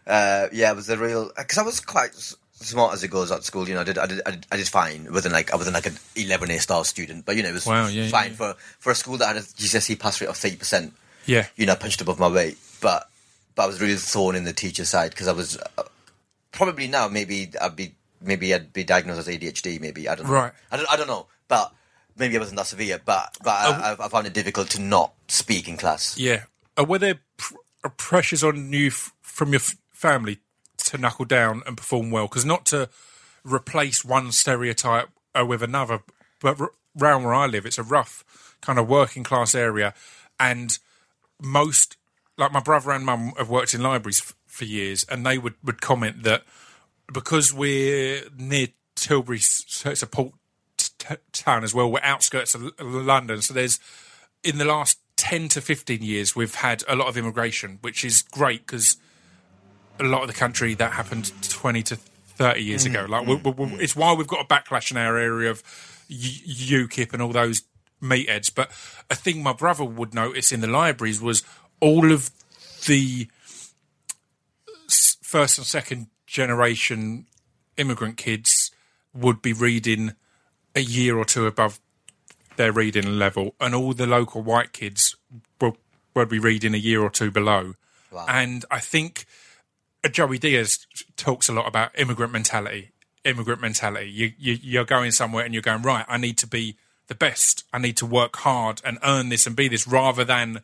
uh, 0.07 0.47
yeah. 0.53 0.71
It 0.73 0.77
was 0.77 0.89
a 0.89 0.97
real 0.97 1.31
because 1.37 1.59
I 1.59 1.63
was 1.63 1.81
quite 1.81 2.15
smart 2.61 2.93
as 2.95 3.03
it 3.05 3.09
goes 3.09 3.31
at 3.31 3.45
school. 3.45 3.69
You 3.69 3.75
know, 3.75 3.83
I 3.83 3.85
did 3.85 3.99
I 3.99 4.07
did 4.07 4.21
I 4.27 4.31
did, 4.33 4.47
I 4.53 4.57
did 4.57 4.69
fine. 4.69 5.07
Wasn't 5.13 5.33
like 5.35 5.53
I 5.53 5.57
wasn't 5.57 5.75
like 5.75 5.87
an 5.87 5.99
eleven 6.17 6.51
A 6.51 6.59
star 6.59 6.85
student, 6.85 7.25
but 7.27 7.37
you 7.37 7.43
know, 7.43 7.51
it 7.51 7.55
was 7.55 7.67
Wow, 7.67 7.89
yeah, 7.89 8.09
fine 8.09 8.31
yeah. 8.31 8.37
for 8.37 8.55
for 8.79 8.91
a 8.93 8.95
school 8.95 9.17
that 9.19 9.27
had 9.27 9.37
a 9.37 9.41
GCSE 9.43 9.99
pass 9.99 10.21
rate 10.21 10.29
of 10.31 10.37
thirty 10.37 10.57
percent. 10.57 10.95
Yeah, 11.27 11.47
You 11.57 11.67
know, 11.67 11.73
I 11.73 11.77
punched 11.77 12.01
above 12.01 12.19
my 12.19 12.29
weight, 12.29 12.57
but 12.81 13.09
but 13.55 13.65
I 13.65 13.67
was 13.67 13.81
really 13.83 13.97
thorn 13.97 14.35
in 14.37 14.45
the 14.45 14.53
teacher 14.55 14.85
side 14.87 15.11
because 15.11 15.29
I 15.29 15.33
was 15.33 15.59
uh, 15.77 15.83
probably 16.53 16.89
now 16.89 17.09
maybe 17.09 17.51
I'd 17.61 17.77
be 17.77 17.95
maybe 18.21 18.55
I'd 18.55 18.73
be 18.73 18.85
diagnosed 18.85 19.21
as 19.21 19.29
ADHD. 19.29 19.81
Maybe 19.81 20.09
I 20.09 20.15
don't 20.15 20.27
know. 20.27 20.33
Right. 20.33 20.53
I 20.71 20.77
don't 20.77 20.91
I 20.91 20.97
don't 20.97 21.09
know, 21.09 21.27
but. 21.49 21.75
Maybe 22.17 22.35
I 22.35 22.41
wasn't 22.41 22.57
that 22.57 22.67
severe, 22.67 23.01
but 23.05 23.37
but 23.45 23.51
I, 23.53 23.93
I, 23.93 24.07
I 24.07 24.09
found 24.09 24.27
it 24.27 24.35
difficult 24.35 24.71
to 24.71 24.81
not 24.81 25.15
speak 25.29 25.69
in 25.69 25.77
class. 25.77 26.19
yeah. 26.19 26.47
Uh, 26.77 26.83
were 26.83 26.99
there 26.99 27.21
pr- 27.37 27.55
uh, 27.85 27.91
pressures 27.91 28.43
on 28.43 28.73
you 28.73 28.89
f- 28.89 29.13
from 29.23 29.51
your 29.51 29.61
f- 29.61 29.77
family 29.93 30.39
to 30.79 30.99
knuckle 30.99 31.27
down 31.27 31.63
and 31.65 31.77
perform 31.77 32.11
well? 32.11 32.27
Because 32.27 32.45
not 32.45 32.67
to 32.67 32.89
replace 33.45 34.05
one 34.05 34.33
stereotype 34.33 35.11
uh, 35.41 35.47
with 35.47 35.63
another, 35.63 36.01
but 36.41 36.61
r- 36.61 36.73
round 36.97 37.25
where 37.25 37.35
I 37.35 37.47
live, 37.47 37.65
it's 37.65 37.79
a 37.79 37.85
rough 37.85 38.57
kind 38.61 38.81
of 38.81 38.89
working 38.89 39.23
class 39.23 39.55
area, 39.55 39.95
and 40.41 40.77
most 41.41 41.97
like 42.37 42.51
my 42.51 42.59
brother 42.59 42.91
and 42.91 43.07
mum 43.07 43.33
have 43.39 43.49
worked 43.49 43.75
in 43.75 43.83
libraries 43.83 44.21
f- 44.21 44.35
for 44.45 44.65
years, 44.65 45.05
and 45.05 45.25
they 45.25 45.39
would, 45.39 45.55
would 45.63 45.81
comment 45.81 46.25
that 46.25 46.43
because 47.13 47.53
we're 47.53 48.23
near 48.37 48.69
Tilbury, 48.95 49.39
so 49.39 49.91
it's 49.91 50.03
a 50.03 50.07
port 50.07 50.33
t- 50.77 51.15
town 51.33 51.65
as 51.65 51.75
well. 51.75 51.91
We're 51.91 52.01
outskirts 52.03 52.55
of 52.55 52.73
London, 52.81 53.43
so 53.43 53.55
there's 53.55 53.79
in 54.43 54.59
the 54.59 54.65
last 54.65 54.99
ten 55.17 55.49
to 55.49 55.61
fifteen 55.61 56.03
years 56.03 56.35
we've 56.35 56.57
had 56.57 56.83
a 56.89 56.97
lot 56.97 57.09
of 57.09 57.17
immigration, 57.17 57.79
which 57.81 58.05
is 58.05 58.23
great 58.23 58.67
because 58.67 58.97
a 60.01 60.05
lot 60.05 60.23
of 60.23 60.29
the 60.29 60.35
country 60.35 60.75
that 60.75 60.93
happened 60.93 61.33
twenty 61.43 61.83
to 61.85 61.97
thirty 61.97 62.63
years 62.63 62.85
mm, 62.85 62.91
ago. 62.91 63.07
Like 63.09 63.27
mm, 63.27 63.43
we 63.43 63.51
we 63.51 63.67
we 63.67 63.77
mm. 63.77 63.81
it's 63.81 63.97
why 63.97 64.13
we've 64.15 64.27
got 64.27 64.41
a 64.41 64.49
backlash 64.49 64.91
in 64.91 64.97
our 64.97 65.17
area 65.17 65.51
of 65.51 65.63
U- 66.09 66.87
UKIP 66.87 67.13
and 67.13 67.23
all 67.23 67.33
those 67.33 67.63
meatheads. 68.03 68.53
But 68.55 68.71
a 69.11 69.15
thing 69.15 69.43
my 69.43 69.53
brother 69.53 69.85
would 69.85 70.15
notice 70.15 70.53
in 70.53 70.61
the 70.61 70.67
libraries 70.67 71.21
was 71.21 71.43
all 71.81 72.13
of 72.13 72.31
the 72.87 73.29
first 74.89 75.59
and 75.59 75.67
second 75.67 76.07
generation 76.29 77.27
immigrant 77.79 78.19
kids 78.19 78.71
would 79.15 79.41
be 79.41 79.55
reading 79.55 80.13
a 80.77 80.81
year 80.81 81.17
or 81.17 81.25
two 81.25 81.47
above 81.47 81.81
their 82.57 82.71
reading 82.71 83.19
level, 83.19 83.55
and 83.59 83.75
all 83.75 83.95
the 83.95 84.07
local 84.07 84.43
white 84.43 84.73
kids 84.73 85.17
will, 85.61 85.77
would 86.15 86.29
be 86.29 86.39
reading 86.39 86.75
a 86.75 86.79
year 86.79 87.01
or 87.03 87.09
two 87.09 87.31
below. 87.31 87.75
And 88.29 88.65
I 88.71 88.81
think 88.81 89.25
uh, 90.05 90.09
Joey 90.09 90.39
Diaz 90.39 90.87
talks 91.17 91.49
a 91.49 91.53
lot 91.53 91.67
about 91.67 91.99
immigrant 91.99 92.33
mentality. 92.33 92.91
Immigrant 93.25 93.61
mentality. 93.61 94.11
You, 94.11 94.33
you 94.39 94.59
you're 94.61 94.85
going 94.85 95.11
somewhere 95.13 95.45
and 95.45 95.55
you're 95.55 95.63
going 95.63 95.83
right. 95.83 96.05
I 96.09 96.19
need 96.19 96.37
to 96.39 96.47
be 96.47 96.77
the 97.07 97.15
best. 97.15 97.65
I 97.73 97.79
need 97.79 97.97
to 97.99 98.07
work 98.07 98.37
hard 98.37 98.83
and 98.85 98.99
earn 99.03 99.31
this 99.31 99.47
and 99.47 99.57
be 99.57 99.69
this, 99.69 99.87
rather 99.89 100.25
than 100.25 100.61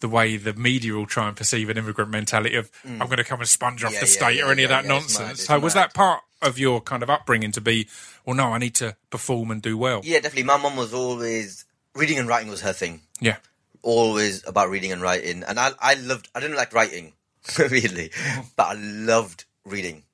the 0.00 0.08
way 0.08 0.36
the 0.36 0.52
media 0.54 0.92
will 0.92 1.06
try 1.06 1.28
and 1.28 1.36
perceive 1.36 1.68
an 1.70 1.78
immigrant 1.78 2.10
mentality 2.10 2.56
of 2.56 2.70
I'm 2.84 2.98
going 2.98 3.16
to 3.18 3.24
come 3.24 3.40
and 3.40 3.48
sponge 3.48 3.82
off 3.84 3.92
Mm. 3.92 3.94
Yeah, 3.94 4.00
the 4.00 4.06
state 4.06 4.36
yeah, 4.38 4.44
or 4.46 4.52
any 4.52 4.62
of 4.64 4.68
that 4.70 4.84
yeah, 4.84 4.96
it's 4.96 5.18
mad, 5.18 5.24
nonsense. 5.24 5.38
it's 5.40 5.46
so 5.48 5.58
was 5.58 5.74
mad. 5.74 5.82
that 5.84 5.94
part 5.94 6.22
of 6.42 6.58
your 6.58 6.80
kind 6.80 7.02
of 7.02 7.08
upbringing 7.08 7.52
to 7.52 7.60
be, 7.60 7.88
well, 8.26 8.36
no, 8.36 8.52
I 8.52 8.58
need 8.58 8.74
to 8.76 8.96
perform 9.10 9.50
and 9.50 9.62
do 9.62 9.78
well. 9.78 10.00
Yeah, 10.04 10.16
definitely. 10.20 10.42
My 10.42 10.56
mum 10.58 10.76
was 10.76 10.92
always 10.92 11.64
reading 11.94 12.18
and 12.18 12.28
writing 12.28 12.50
was 12.50 12.60
her 12.60 12.72
thing. 12.74 13.00
Yeah. 13.20 13.36
Always 13.82 14.46
about 14.46 14.68
reading 14.70 14.92
and 14.92 15.02
writing, 15.02 15.42
and 15.46 15.60
I 15.60 15.70
I 15.78 15.94
loved. 15.94 16.28
I 16.34 16.40
didn't 16.40 16.56
like 16.56 16.72
writing, 16.72 17.12
really, 17.58 18.10
but 18.56 18.64
I 18.64 18.72
loved 18.74 19.44
reading. 19.66 20.04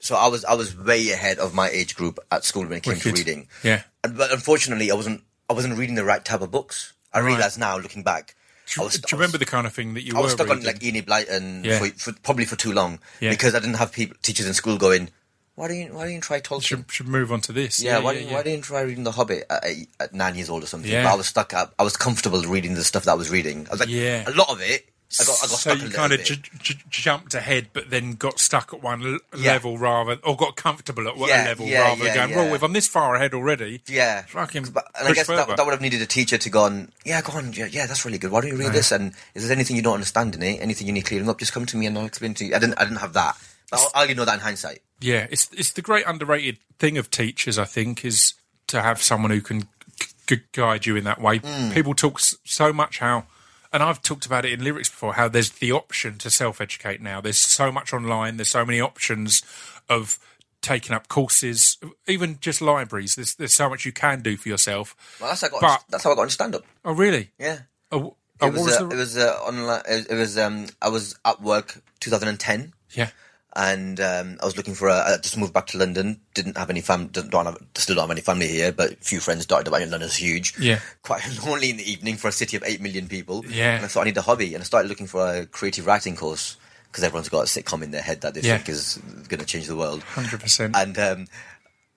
So 0.00 0.16
I 0.16 0.26
was 0.26 0.44
I 0.44 0.54
was 0.54 0.76
way 0.76 1.10
ahead 1.12 1.38
of 1.38 1.54
my 1.54 1.68
age 1.70 1.94
group 1.94 2.18
at 2.32 2.44
school 2.44 2.64
when 2.64 2.72
it 2.72 2.82
came 2.82 2.96
to 2.98 3.12
reading. 3.12 3.48
Yeah. 3.62 3.82
And- 4.02 4.16
but 4.18 4.32
unfortunately, 4.32 4.90
I 4.90 4.94
wasn't 4.94 5.22
I 5.48 5.52
wasn't 5.52 5.78
reading 5.78 5.94
the 5.94 6.04
right 6.04 6.24
type 6.24 6.40
of 6.40 6.50
books. 6.50 6.92
I 7.12 7.20
realize 7.20 7.56
now, 7.56 7.78
looking 7.78 8.02
back, 8.02 8.34
Do 8.66 8.80
you, 8.80 8.84
was, 8.84 8.94
do 8.98 9.04
you 9.10 9.18
remember 9.18 9.38
the 9.38 9.44
kind 9.46 9.66
of 9.66 9.72
thing 9.74 9.94
that 9.94 10.02
you 10.02 10.14
I 10.14 10.16
were 10.18 10.22
was 10.24 10.32
stuck 10.32 10.48
reading? 10.48 10.60
on 10.66 10.66
like 10.66 10.82
Enid 10.82 11.06
Blyton 11.06 11.64
Yeah. 11.64 11.78
for, 11.78 11.86
for 11.88 12.12
probably 12.22 12.44
for 12.46 12.56
too 12.56 12.72
long 12.72 12.98
Yeah. 13.20 13.30
because 13.30 13.54
I 13.54 13.60
didn't 13.60 13.74
have 13.76 13.92
people 13.92 14.16
teachers 14.22 14.46
in 14.46 14.54
school 14.54 14.78
going, 14.78 15.10
why 15.54 15.68
don't 15.68 15.76
you 15.76 15.86
why 15.94 16.04
don't 16.04 16.14
you 16.14 16.20
try 16.20 16.40
Tolkien? 16.40 16.62
should, 16.64 16.84
should 16.90 17.06
move 17.08 17.30
on 17.30 17.40
to 17.42 17.52
this. 17.52 17.80
Yeah, 17.82 17.98
why, 18.00 18.12
yeah, 18.12 18.18
didn't 18.18 18.30
yeah. 18.30 18.36
why 18.36 18.42
didn't 18.42 18.56
you 18.56 18.62
try 18.62 18.80
reading 18.80 19.04
The 19.04 19.12
Hobbit 19.12 19.44
at, 19.50 19.64
at 20.00 20.14
nine 20.14 20.34
years 20.34 20.50
old 20.50 20.64
or 20.64 20.66
something? 20.66 20.90
Yeah. 20.90 21.04
But 21.04 21.12
I 21.12 21.14
was 21.16 21.28
stuck 21.28 21.52
up. 21.54 21.74
I 21.78 21.84
was 21.84 21.96
comfortable 21.96 22.42
reading 22.42 22.74
the 22.74 22.82
stuff 22.84 23.04
that 23.04 23.12
I 23.12 23.14
was 23.14 23.30
reading. 23.30 23.66
I 23.68 23.70
was 23.72 23.80
like, 23.80 23.88
Yeah. 23.88 24.24
a 24.26 24.32
lot 24.32 24.50
of 24.50 24.60
it. 24.60 24.88
I 25.20 25.24
got, 25.24 25.38
I 25.38 25.46
got 25.46 25.58
so 25.58 25.72
you 25.74 25.90
kind 25.90 26.12
of 26.12 26.24
j- 26.24 26.40
j- 26.60 26.78
jumped 26.90 27.34
ahead, 27.34 27.68
but 27.72 27.90
then 27.90 28.14
got 28.14 28.40
stuck 28.40 28.72
at 28.74 28.82
one 28.82 29.02
l- 29.04 29.18
Yeah. 29.38 29.52
level 29.52 29.78
rather, 29.78 30.18
or 30.24 30.36
got 30.36 30.56
comfortable 30.56 31.06
at 31.08 31.16
one 31.16 31.28
Yeah, 31.28 31.44
level 31.44 31.66
yeah, 31.66 31.80
rather 31.80 32.04
than 32.04 32.14
going, 32.14 32.30
yeah. 32.30 32.36
well, 32.36 32.54
if 32.54 32.62
I'm 32.62 32.72
this 32.72 32.88
far 32.88 33.14
ahead 33.14 33.32
already, 33.34 33.82
yeah, 33.86 34.22
fucking 34.22 34.64
But, 34.72 34.86
and 34.98 35.08
I 35.08 35.12
guess 35.12 35.26
that, 35.28 35.46
that 35.56 35.64
would 35.64 35.72
have 35.72 35.80
needed 35.80 36.02
a 36.02 36.06
teacher 36.06 36.36
to 36.38 36.50
go 36.50 36.62
on. 36.64 36.90
Yeah, 37.04 37.22
go 37.22 37.32
on. 37.34 37.52
Yeah, 37.52 37.66
yeah, 37.66 37.86
that's 37.86 38.04
really 38.04 38.18
good. 38.18 38.30
Why 38.32 38.40
don't 38.40 38.50
you 38.50 38.56
read 38.56 38.72
this? 38.72 38.90
And 38.92 39.12
is 39.34 39.44
there 39.46 39.54
anything 39.56 39.76
you 39.76 39.82
don't 39.82 39.94
understand 39.94 40.34
in 40.34 40.42
it? 40.42 40.60
Anything 40.60 40.86
you 40.86 40.92
need 40.92 41.06
clearing 41.06 41.28
up? 41.28 41.38
Just 41.38 41.52
come 41.52 41.66
to 41.66 41.76
me 41.76 41.86
and 41.86 41.96
I'll 41.98 42.06
explain 42.06 42.34
to 42.34 42.44
you. 42.44 42.54
I 42.54 42.58
didn't. 42.58 42.78
I 42.80 42.84
didn't 42.84 42.98
have 42.98 43.12
that. 43.12 43.36
But 43.70 43.80
I'll, 43.80 43.90
I'll 43.94 44.08
you 44.08 44.14
know 44.14 44.24
that 44.24 44.34
in 44.34 44.40
hindsight. 44.40 44.80
Yeah, 45.00 45.26
it's 45.30 45.48
it's 45.56 45.72
the 45.72 45.82
great 45.82 46.04
underrated 46.06 46.58
thing 46.78 46.98
of 46.98 47.10
teachers. 47.10 47.58
I 47.58 47.64
think 47.64 48.04
is 48.04 48.34
to 48.68 48.82
have 48.82 49.02
someone 49.02 49.30
who 49.30 49.40
can 49.40 49.60
g- 50.00 50.06
g- 50.26 50.40
guide 50.52 50.86
you 50.86 50.96
in 50.96 51.04
that 51.04 51.20
way. 51.20 51.38
Mm. 51.38 51.72
People 51.72 51.94
talk 51.94 52.18
s- 52.18 52.34
so 52.44 52.72
much 52.72 52.98
how, 52.98 53.26
and 53.74 53.82
I've 53.82 54.00
talked 54.00 54.24
about 54.24 54.46
it 54.46 54.52
in 54.52 54.64
lyrics 54.64 54.88
before. 54.88 55.12
How 55.14 55.28
there's 55.28 55.50
the 55.50 55.72
option 55.72 56.16
to 56.18 56.30
self 56.30 56.60
educate 56.62 57.02
now. 57.02 57.20
There's 57.20 57.38
so 57.38 57.70
much 57.70 57.92
online. 57.92 58.38
There's 58.38 58.48
so 58.50 58.64
many 58.64 58.80
options 58.80 59.42
of 59.90 60.18
taking 60.62 60.94
up 60.94 61.08
courses, 61.08 61.76
even 62.06 62.38
just 62.40 62.62
libraries. 62.62 63.16
There's 63.16 63.34
there's 63.34 63.52
so 63.52 63.68
much 63.68 63.84
you 63.84 63.92
can 63.92 64.22
do 64.22 64.36
for 64.38 64.48
yourself. 64.48 64.96
Well, 65.20 65.28
that's 65.28 65.42
how 65.42 65.48
I 65.48 65.50
got. 65.50 65.60
But- 65.60 65.84
that's 65.90 66.04
how 66.04 66.12
I 66.12 66.14
got 66.14 66.22
into 66.22 66.32
stand 66.34 66.54
up. 66.54 66.64
Oh, 66.84 66.92
really? 66.94 67.32
Yeah. 67.38 67.58
Oh, 67.92 68.16
oh, 68.40 68.46
It 68.46 68.52
was, 68.54 68.62
was 68.62 68.76
uh, 68.76 68.84
the- 68.86 68.94
it 68.94 68.98
was 68.98 69.16
uh, 69.18 69.38
online. 69.44 69.82
It, 69.88 70.06
it 70.10 70.14
was. 70.14 70.38
Um, 70.38 70.66
I 70.80 70.88
was 70.88 71.18
at 71.24 71.42
work 71.42 71.82
2010. 72.00 72.72
yeah. 72.92 73.10
And 73.56 74.00
um, 74.00 74.36
I 74.42 74.44
was 74.44 74.56
looking 74.56 74.74
for 74.74 74.88
a. 74.88 74.94
I 74.94 75.16
just 75.22 75.36
moved 75.38 75.52
back 75.52 75.66
to 75.68 75.78
London. 75.78 76.20
Didn't 76.34 76.56
have 76.56 76.70
any 76.70 76.80
fam. 76.80 77.08
Don't 77.08 77.30
don't 77.30 77.46
have, 77.46 77.58
still 77.76 77.96
don't 77.96 78.04
have 78.04 78.10
any 78.10 78.20
family 78.20 78.48
here, 78.48 78.72
but 78.72 78.92
a 78.92 78.96
few 78.96 79.20
friends 79.20 79.46
dotted 79.46 79.68
about. 79.68 79.80
London's 79.88 80.16
huge. 80.16 80.58
Yeah. 80.58 80.80
Quite 81.02 81.22
lonely 81.46 81.70
in 81.70 81.76
the 81.76 81.90
evening 81.90 82.16
for 82.16 82.28
a 82.28 82.32
city 82.32 82.56
of 82.56 82.64
eight 82.66 82.80
million 82.80 83.06
people. 83.08 83.44
Yeah. 83.48 83.76
And 83.76 83.84
I 83.84 83.88
thought 83.88 84.02
I 84.02 84.04
need 84.04 84.16
a 84.16 84.22
hobby, 84.22 84.54
and 84.54 84.62
I 84.62 84.64
started 84.64 84.88
looking 84.88 85.06
for 85.06 85.26
a 85.26 85.46
creative 85.46 85.86
writing 85.86 86.16
course 86.16 86.56
because 86.88 87.04
everyone's 87.04 87.28
got 87.28 87.40
a 87.40 87.44
sitcom 87.46 87.82
in 87.82 87.90
their 87.90 88.02
head 88.02 88.20
that 88.22 88.34
they 88.34 88.40
Yeah. 88.40 88.56
think 88.58 88.68
is 88.70 88.98
going 89.28 89.40
to 89.40 89.46
change 89.46 89.66
the 89.66 89.76
world. 89.76 90.02
Hundred 90.02 90.40
percent. 90.40 90.74
And 90.76 90.98
um, 90.98 91.26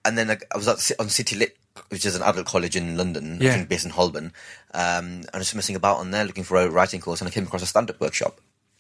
and 0.06 0.18
then 0.18 0.30
I, 0.32 0.38
I 0.54 0.58
was 0.58 0.68
at, 0.68 1.00
on 1.00 1.10
City 1.10 1.36
Lit, 1.36 1.58
which 1.90 2.06
is 2.06 2.16
an 2.16 2.22
adult 2.22 2.46
college 2.48 2.76
in 2.76 2.98
London, 2.98 3.40
Yeah. 3.42 3.52
I 3.52 3.54
think 3.56 3.70
based 3.70 3.86
in 3.86 3.92
Holborn. 3.92 4.32
Um, 4.74 5.06
and 5.06 5.30
I 5.34 5.38
was 5.40 5.54
messing 5.56 5.76
about 5.76 5.98
on 5.98 6.12
there 6.12 6.24
looking 6.26 6.44
for 6.44 6.58
a 6.58 6.70
writing 6.70 7.00
course, 7.02 7.20
and 7.22 7.28
I 7.28 7.32
came 7.32 7.44
across 7.46 7.62
a 7.64 7.66
stand-up 7.68 8.00
workshop. 8.00 8.40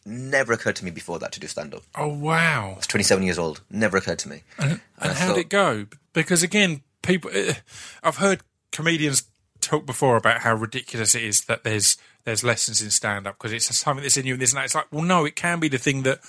Never 0.09 0.53
occurred 0.53 0.77
to 0.77 0.85
me 0.85 0.91
before 0.91 1.19
that 1.19 1.31
to 1.33 1.39
do 1.39 1.47
stand-up. 1.47 1.83
Oh 1.95 2.07
wow. 2.07 2.71
I 2.73 2.75
was 2.77 2.87
27 2.87 3.23
years 3.25 3.37
old. 3.37 3.61
Never 3.69 3.97
occurred 3.97 4.19
to 4.19 4.29
me. 4.29 4.43
And 4.57 4.79
I 4.97 5.09
how 5.13 5.33
did 5.33 5.37
it 5.41 5.49
go? 5.49 5.85
Because 6.13 6.43
again, 6.43 6.81
people, 7.01 7.29
eh, 7.33 7.55
I've 8.03 8.17
heard 8.17 8.39
comedians 8.71 9.23
talk 9.59 9.85
before 9.85 10.15
about 10.15 10.39
how 10.41 10.55
ridiculous 10.55 11.13
it 11.13 11.23
is 11.23 11.41
that 11.45 11.63
there's 11.65 11.97
there's 12.23 12.43
lessons 12.43 12.81
in 12.81 12.89
stand 12.89 13.27
up 13.27 13.37
because 13.37 13.51
it's 13.53 13.75
something 13.77 14.01
that's 14.03 14.17
in 14.17 14.25
you 14.25 14.33
and 14.33 14.41
this 14.41 14.51
and 14.51 14.57
that. 14.59 14.65
It's 14.65 14.75
like, 14.75 14.87
well, 14.91 15.03
no, 15.03 15.25
it 15.25 15.35
can 15.35 15.59
be 15.59 15.67
the 15.67 15.77
thing 15.77 16.03
that 16.03 16.19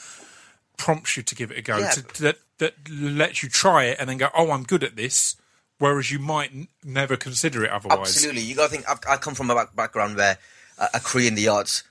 prompts 0.76 1.16
you 1.16 1.22
to 1.22 1.34
give 1.34 1.50
it 1.50 1.58
a 1.58 1.62
go, 1.62 1.78
Yeah. 1.78 1.90
to, 1.90 2.22
that 2.22 2.38
that 2.58 2.74
lets 2.90 3.42
you 3.42 3.48
try 3.48 3.84
it 3.84 3.98
and 4.00 4.08
then 4.08 4.16
go, 4.18 4.28
oh, 4.36 4.50
I'm 4.50 4.64
good 4.64 4.82
at 4.82 4.96
this. 4.96 5.36
Whereas 5.78 6.10
you 6.10 6.18
might 6.18 6.50
n- 6.52 6.66
never 6.84 7.16
consider 7.16 7.64
it 7.64 7.70
otherwise. 7.70 8.00
Absolutely. 8.00 8.42
You 8.42 8.56
got 8.56 8.64
to 8.64 8.70
think, 8.70 8.88
I've, 8.90 8.98
I 9.08 9.16
come 9.16 9.34
from 9.36 9.48
a 9.50 9.54
back- 9.54 9.76
background 9.76 10.16
where 10.16 10.38
a, 10.76 10.88
a 10.94 11.00
career 11.00 11.28
in 11.28 11.36
the 11.36 11.46
arts 11.46 11.84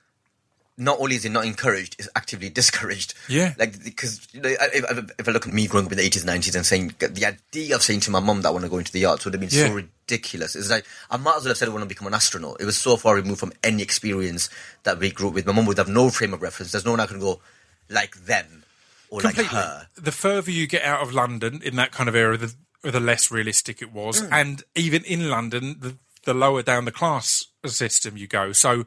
not 0.77 0.99
only 0.99 1.15
is 1.15 1.25
it 1.25 1.31
not 1.31 1.45
encouraged, 1.45 1.95
it's 1.99 2.09
actively 2.15 2.49
discouraged. 2.61 3.13
Yeah. 3.27 3.53
Like 3.57 3.83
because 3.83 4.27
you 4.31 4.41
know, 4.41 4.49
if, 4.49 5.11
if, 5.19 5.27
I 5.27 5.31
look 5.31 5.47
at 5.47 5.53
me 5.53 5.67
growing 5.67 5.85
up 5.85 5.91
in 5.91 5.97
the 5.97 6.03
eighties, 6.03 6.25
nineties, 6.25 6.55
and 6.55 6.65
saying 6.65 6.95
the 6.99 7.25
idea 7.25 7.75
of 7.75 7.83
saying 7.83 8.01
to 8.01 8.11
my 8.11 8.19
mum 8.19 8.41
that 8.41 8.49
I 8.49 8.51
want 8.51 8.63
to 8.63 8.69
go 8.69 8.77
into 8.77 8.91
the 8.91 9.05
arts 9.05 9.25
would 9.25 9.33
have 9.33 9.41
been 9.41 9.49
Yeah. 9.51 9.67
so 9.67 9.73
ridiculous. 9.73 10.55
It's 10.55 10.69
like 10.69 10.85
I 11.09 11.17
might 11.17 11.37
as 11.37 11.43
well 11.43 11.51
have 11.51 11.57
said 11.57 11.67
I 11.67 11.71
want 11.71 11.83
to 11.83 11.87
become 11.87 12.07
an 12.07 12.13
astronaut. 12.13 12.57
It 12.59 12.65
was 12.65 12.77
so 12.77 12.97
far 12.97 13.15
removed 13.15 13.39
from 13.39 13.53
any 13.63 13.81
experience 13.81 14.49
that 14.83 14.99
we 14.99 15.11
grew 15.11 15.29
up 15.29 15.33
with. 15.33 15.45
My 15.45 15.53
mum 15.53 15.65
would 15.65 15.77
have 15.77 15.89
no 15.89 16.09
frame 16.09 16.33
of 16.33 16.41
reference. 16.41 16.71
There's 16.71 16.85
no 16.85 16.91
one 16.91 16.99
I 16.99 17.07
can 17.07 17.19
go 17.19 17.41
like 17.89 18.15
them 18.25 18.63
or 19.09 19.21
like 19.21 19.35
her. 19.35 19.87
The 19.95 20.11
further 20.11 20.51
you 20.51 20.67
get 20.67 20.83
out 20.83 21.01
of 21.01 21.13
London 21.13 21.61
in 21.63 21.75
that 21.77 21.91
kind 21.91 22.09
of 22.09 22.15
era, 22.15 22.37
the, 22.37 22.53
the 22.83 22.99
less 22.99 23.31
realistic 23.31 23.81
it 23.81 23.91
was. 23.91 24.21
Mm. 24.21 24.29
And 24.31 24.63
even 24.75 25.03
in 25.05 25.29
London, 25.29 25.77
the, 25.79 25.95
the 26.23 26.33
lower 26.33 26.61
down 26.61 26.85
the 26.85 26.91
class 26.91 27.45
system 27.65 28.17
you 28.17 28.27
go. 28.27 28.51
So 28.51 28.85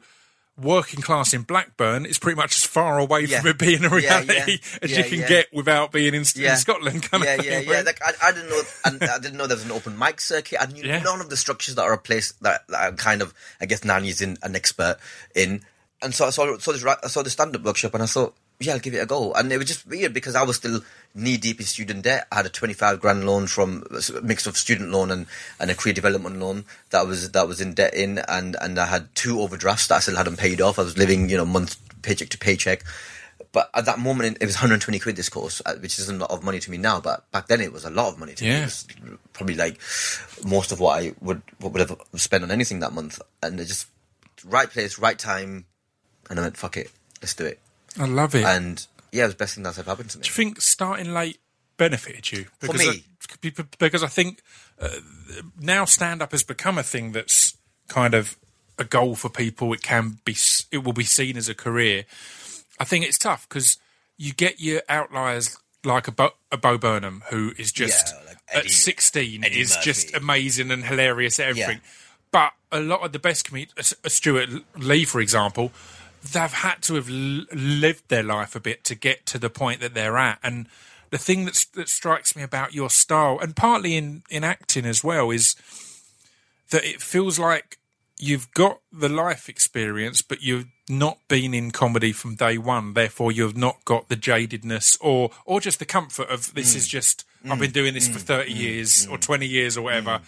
working 0.57 1.01
class 1.01 1.33
in 1.33 1.41
Blackburn 1.43 2.05
is 2.05 2.19
pretty 2.19 2.35
much 2.35 2.55
as 2.55 2.63
far 2.63 2.99
away 2.99 3.21
Yeah. 3.25 3.39
from 3.41 3.49
it 3.51 3.57
being 3.57 3.83
a 3.83 3.89
reality 3.89 4.33
yeah. 4.61 4.79
as 4.81 4.91
Yeah, 4.91 4.97
you 4.97 5.03
can 5.17 5.27
get 5.27 5.53
without 5.53 5.91
being 5.91 6.13
in, 6.13 6.23
in 6.35 6.55
Scotland. 6.57 7.03
Kind 7.03 7.23
yeah, 7.23 7.33
of 7.35 7.45
yeah, 7.45 7.51
thing, 7.59 7.67
yeah. 7.69 7.75
right? 7.75 7.85
Like 7.85 7.99
I, 8.03 8.11
I 8.21 8.31
didn't 8.31 8.49
know, 8.49 8.61
and 8.85 9.03
I 9.03 9.19
didn't 9.19 9.37
know 9.37 9.47
there 9.47 9.57
was 9.57 9.65
an 9.65 9.71
open 9.71 9.97
mic 9.97 10.21
circuit. 10.21 10.61
I 10.61 10.65
knew 10.67 10.83
none 10.83 11.21
of 11.21 11.29
the 11.29 11.37
structures 11.37 11.75
that 11.75 11.83
are 11.83 11.93
a 11.93 11.97
place 11.97 12.33
that, 12.41 12.67
that 12.67 12.79
I'm 12.79 12.97
kind 12.97 13.21
of, 13.21 13.33
I 13.59 13.65
guess, 13.65 13.83
Nanny's 13.83 14.21
in 14.21 14.37
an 14.43 14.55
expert 14.55 14.97
in. 15.35 15.61
And 16.03 16.15
so 16.15 16.25
I 16.25 16.31
saw, 16.31 16.57
saw 16.57 16.71
this, 16.71 16.83
I 16.83 17.07
saw 17.07 17.21
the 17.21 17.29
stand 17.29 17.55
up 17.55 17.61
workshop, 17.61 17.93
and 17.93 18.03
I 18.03 18.07
thought, 18.07 18.35
yeah, 18.61 18.73
I'll 18.73 18.79
give 18.79 18.93
it 18.93 19.03
a 19.03 19.05
go. 19.05 19.33
And 19.33 19.51
it 19.51 19.57
was 19.57 19.67
just 19.67 19.87
weird 19.87 20.13
because 20.13 20.35
I 20.35 20.43
was 20.43 20.57
still 20.57 20.81
knee 21.13 21.37
deep 21.37 21.59
in 21.59 21.65
student 21.65 22.03
debt. 22.03 22.27
I 22.31 22.37
had 22.37 22.45
a 22.45 22.49
25 22.49 22.99
grand 22.99 23.25
loan 23.25 23.47
from 23.47 23.83
a 23.91 24.21
mix 24.21 24.45
of 24.47 24.57
student 24.57 24.91
loan 24.91 25.11
and, 25.11 25.25
and 25.59 25.71
a 25.71 25.75
career 25.75 25.93
development 25.93 26.39
loan 26.39 26.65
that 26.91 27.07
was 27.07 27.31
that 27.31 27.47
was 27.47 27.59
in 27.59 27.73
debt 27.73 27.93
in, 27.93 28.19
and 28.27 28.55
and 28.61 28.79
I 28.79 28.85
had 28.85 29.13
two 29.15 29.41
overdrafts 29.41 29.87
that 29.87 29.95
I 29.95 29.99
still 29.99 30.15
hadn't 30.15 30.37
paid 30.37 30.61
off. 30.61 30.79
I 30.79 30.83
was 30.83 30.97
living, 30.97 31.29
you 31.29 31.37
know, 31.37 31.45
month 31.45 31.77
paycheck 32.01 32.29
to 32.29 32.37
paycheck. 32.37 32.83
But 33.53 33.69
at 33.73 33.85
that 33.85 33.99
moment, 33.99 34.37
it 34.39 34.45
was 34.45 34.55
120 34.55 34.99
quid 34.99 35.17
this 35.17 35.27
course, 35.27 35.61
uh, 35.65 35.75
which 35.75 35.99
isn't 35.99 36.15
a 36.15 36.19
lot 36.19 36.31
of 36.31 36.43
money 36.43 36.59
to 36.59 36.71
me 36.71 36.77
now. 36.77 37.01
But 37.01 37.29
back 37.31 37.47
then, 37.47 37.59
it 37.59 37.73
was 37.73 37.83
a 37.83 37.89
lot 37.89 38.13
of 38.13 38.17
money 38.17 38.33
to 38.35 38.43
me. 38.43 38.49
Yeah. 38.49 38.61
It 38.61 38.65
was 38.65 38.87
probably 39.33 39.55
like 39.55 39.77
most 40.45 40.71
of 40.71 40.79
what 40.79 41.01
I 41.01 41.13
would 41.19 41.41
what 41.59 41.73
would 41.73 41.81
have 41.81 41.99
spent 42.15 42.43
on 42.43 42.51
anything 42.51 42.79
that 42.79 42.93
month. 42.93 43.19
And 43.43 43.59
it 43.59 43.65
just 43.65 43.87
right 44.45 44.69
place, 44.69 44.97
right 44.99 45.19
time, 45.19 45.65
and 46.29 46.39
I 46.39 46.43
went, 46.43 46.57
"Fuck 46.57 46.77
it, 46.77 46.91
let's 47.21 47.33
do 47.33 47.45
it." 47.45 47.59
I 47.99 48.05
love 48.05 48.35
it. 48.35 48.43
And 48.45 48.85
yeah, 49.11 49.23
it 49.23 49.25
was 49.27 49.33
the 49.35 49.37
best 49.37 49.55
thing 49.55 49.63
that's 49.63 49.77
ever 49.77 49.89
happened 49.89 50.09
to 50.11 50.17
me. 50.17 50.23
Do 50.23 50.27
you 50.29 50.33
think 50.33 50.61
starting 50.61 51.13
late 51.13 51.39
benefited 51.77 52.31
you? 52.31 52.45
For 52.59 52.67
Because 52.67 52.79
me? 52.87 53.03
I, 53.57 53.65
because 53.79 54.03
I 54.03 54.07
think 54.07 54.41
uh, 54.79 54.89
now 55.59 55.85
stand 55.85 56.21
up 56.21 56.31
has 56.31 56.43
become 56.43 56.77
a 56.77 56.83
thing 56.83 57.11
that's 57.11 57.55
kind 57.87 58.13
of 58.13 58.37
a 58.77 58.83
goal 58.83 59.15
for 59.15 59.29
people. 59.29 59.73
It 59.73 59.81
can 59.81 60.19
be, 60.25 60.35
it 60.71 60.83
will 60.83 60.93
be 60.93 61.03
seen 61.03 61.37
as 61.37 61.49
a 61.49 61.55
career. 61.55 62.05
I 62.79 62.83
think 62.85 63.05
it's 63.05 63.17
tough 63.17 63.47
because 63.47 63.77
you 64.17 64.33
get 64.33 64.59
your 64.59 64.81
outliers 64.89 65.57
like 65.83 66.07
a 66.07 66.11
Bo, 66.11 66.29
a 66.51 66.57
Bo 66.57 66.77
Burnham 66.77 67.23
who 67.29 67.53
is 67.57 67.71
just 67.71 68.13
Yeah, 68.13 68.27
like 68.27 68.37
Eddie- 68.49 68.67
at 68.67 68.71
sixteen 68.71 69.43
Eddie 69.43 69.59
is 69.61 69.77
just 69.77 70.15
amazing 70.15 70.71
and 70.71 70.83
hilarious 70.83 71.39
at 71.39 71.49
everything. 71.49 71.77
Yeah. 71.83 71.89
But 72.31 72.53
a 72.71 72.79
lot 72.79 73.01
of 73.03 73.11
the 73.11 73.19
best 73.19 73.45
comedians, 73.45 73.93
Stewart 74.07 74.49
Lee, 74.77 75.03
for 75.05 75.19
example, 75.19 75.71
they've 76.23 76.51
had 76.51 76.81
to 76.83 76.95
have 76.95 77.09
lived 77.09 78.09
their 78.09 78.23
life 78.23 78.55
a 78.55 78.59
bit 78.59 78.83
to 78.85 78.95
get 78.95 79.25
to 79.27 79.39
the 79.39 79.49
point 79.49 79.81
that 79.81 79.93
they're 79.93 80.17
at. 80.17 80.39
And 80.43 80.67
the 81.09 81.17
thing 81.17 81.45
that's, 81.45 81.65
that 81.65 81.89
strikes 81.89 82.35
me 82.35 82.43
about 82.43 82.73
your 82.73 82.89
style, 82.89 83.39
and 83.39 83.55
partly 83.55 83.95
in, 83.95 84.23
in 84.29 84.43
acting 84.43 84.85
as 84.85 85.03
well, 85.03 85.31
is 85.31 85.55
that 86.69 86.85
it 86.85 87.01
feels 87.01 87.37
like 87.37 87.79
you've 88.17 88.51
got 88.53 88.79
the 88.91 89.09
life 89.09 89.49
experience, 89.49 90.21
but 90.21 90.41
you've 90.41 90.67
not 90.87 91.17
been 91.27 91.53
in 91.53 91.71
comedy 91.71 92.11
from 92.11 92.35
day 92.35 92.57
one. 92.57 92.93
Therefore, 92.93 93.31
you've 93.31 93.57
not 93.57 93.83
got 93.83 94.09
the 94.09 94.15
jadedness 94.15 94.97
or 95.01 95.31
or 95.45 95.59
just 95.59 95.79
the 95.79 95.85
comfort 95.85 96.29
of 96.29 96.53
this 96.53 96.75
is 96.75 96.85
mm. 96.85 96.89
just 96.89 97.25
mm. 97.43 97.51
I've 97.51 97.59
been 97.59 97.71
doing 97.71 97.93
this 97.93 98.07
for 98.07 98.19
mm. 98.19 98.23
thirty 98.23 98.53
years 98.53 99.07
or 99.07 99.17
twenty 99.17 99.47
years 99.47 99.77
or 99.77 99.81
whatever. 99.81 100.21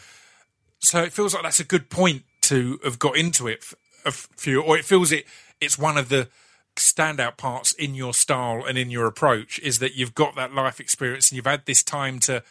So 0.79 1.03
it 1.03 1.13
feels 1.13 1.33
like 1.33 1.43
that's 1.43 1.59
a 1.59 1.65
good 1.65 1.89
point 1.89 2.23
to 2.43 2.79
have 2.83 2.97
got 2.97 3.15
into 3.15 3.47
it 3.47 3.59
f- 3.61 3.75
a 4.05 4.11
few, 4.11 4.61
or 4.61 4.77
it 4.77 4.85
feels 4.85 5.11
it. 5.11 5.25
It's 5.63 5.77
one 5.77 5.97
of 5.97 6.09
the 6.09 6.27
standout 6.75 7.37
parts 7.37 7.73
in 7.73 7.95
your 7.95 8.13
style 8.13 8.63
and 8.67 8.77
in 8.77 8.89
your 8.89 9.05
approach 9.05 9.59
is 9.59 9.79
that 9.79 9.95
you've 9.95 10.15
got 10.15 10.35
that 10.35 10.53
life 10.53 10.79
experience 10.79 11.29
and 11.29 11.35
you've 11.35 11.45
had 11.45 11.65
this 11.65 11.83
time 11.83 12.19
to 12.19 12.43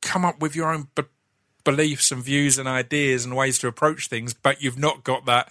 come 0.00 0.24
up 0.24 0.40
with 0.40 0.54
your 0.54 0.72
own 0.72 0.88
b- 0.94 1.04
beliefs 1.64 2.12
and 2.12 2.22
views 2.22 2.58
and 2.58 2.68
ideas 2.68 3.24
and 3.24 3.34
ways 3.34 3.58
to 3.58 3.66
approach 3.66 4.08
things, 4.08 4.34
but 4.34 4.62
you've 4.62 4.78
not 4.78 5.02
got 5.02 5.24
that. 5.26 5.50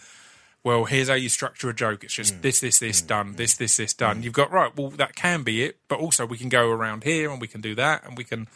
Well, 0.64 0.86
here's 0.86 1.10
how 1.10 1.16
you 1.16 1.28
structure 1.28 1.70
a 1.70 1.74
joke. 1.74 2.04
It's 2.04 2.14
just 2.14 2.34
mm. 2.34 2.38
mm. 2.38 2.40
Mm. 2.40 2.44
this, 2.44 2.60
this, 2.62 2.80
this 2.80 3.02
done, 3.02 3.34
this, 3.34 3.56
this, 3.58 3.76
this 3.76 3.94
done. 3.94 4.24
You've 4.24 4.34
got 4.34 4.52
right. 4.52 4.76
Well, 4.76 4.90
that 4.92 5.16
can 5.16 5.44
be 5.44 5.64
it, 5.64 5.80
but 5.90 6.00
also 6.00 6.26
we 6.26 6.38
can 6.38 6.50
go 6.50 6.70
around 6.70 7.04
here 7.04 7.30
and 7.30 7.42
we 7.42 7.48
can 7.48 7.60
do 7.60 7.76
that 7.76 8.06
and 8.06 8.18
we 8.18 8.24
can 8.24 8.48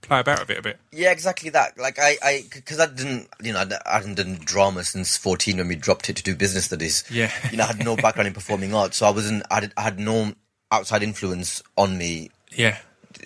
play 0.00 0.20
about 0.20 0.40
with 0.40 0.50
it 0.50 0.58
a 0.58 0.62
bit. 0.62 0.78
Yeah, 0.92 1.10
exactly 1.12 1.50
that. 1.50 1.78
Like 1.78 1.98
I, 1.98 2.16
I, 2.22 2.44
because 2.52 2.80
I 2.80 2.86
didn't, 2.86 3.28
you 3.42 3.52
know, 3.52 3.64
I 3.86 3.96
hadn't 3.98 4.16
done 4.16 4.38
drama 4.44 4.84
since 4.84 5.16
fourteen 5.16 5.58
when 5.58 5.68
we 5.68 5.76
dropped 5.76 6.08
it 6.08 6.16
to 6.16 6.22
do 6.22 6.34
business 6.34 6.66
studies. 6.66 7.04
Yeah. 7.10 7.30
you 7.50 7.56
know, 7.56 7.64
I 7.64 7.68
had 7.68 7.84
no 7.84 7.96
background 8.04 8.28
in 8.28 8.34
performing 8.34 8.74
arts, 8.74 8.96
so 8.98 9.06
I 9.06 9.10
wasn't. 9.10 9.44
I 9.50 9.54
had, 9.56 9.72
I 9.76 9.82
had 9.82 9.98
no 9.98 10.32
outside 10.72 11.02
influence 11.02 11.62
on 11.76 11.98
me 11.98 12.30
Yeah, 12.56 12.78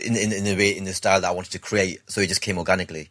in, 0.05 0.17
in 0.17 0.33
in 0.33 0.45
the 0.45 0.57
way 0.57 0.77
in 0.77 0.85
the 0.85 0.95
style 0.95 1.21
that 1.21 1.29
I 1.29 1.33
wanted 1.33 1.53
to 1.53 1.59
create. 1.59 2.01
So 2.09 2.21
it 2.21 2.29
just 2.29 2.41
came 2.41 2.59
organically, 2.59 3.11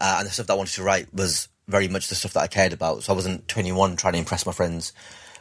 uh, 0.00 0.16
and 0.18 0.26
the 0.26 0.30
stuff 0.30 0.46
that 0.46 0.54
I 0.54 0.56
wanted 0.56 0.74
to 0.74 0.82
write 0.82 1.12
was 1.12 1.48
very 1.68 1.88
much 1.88 2.08
the 2.08 2.14
stuff 2.14 2.32
that 2.34 2.42
I 2.42 2.46
cared 2.48 2.72
about. 2.72 3.02
So 3.04 3.12
I 3.12 3.16
wasn't 3.16 3.48
twenty 3.48 3.72
one 3.72 3.96
trying 3.96 4.14
to 4.14 4.18
impress 4.18 4.46
my 4.46 4.52
friends. 4.52 4.92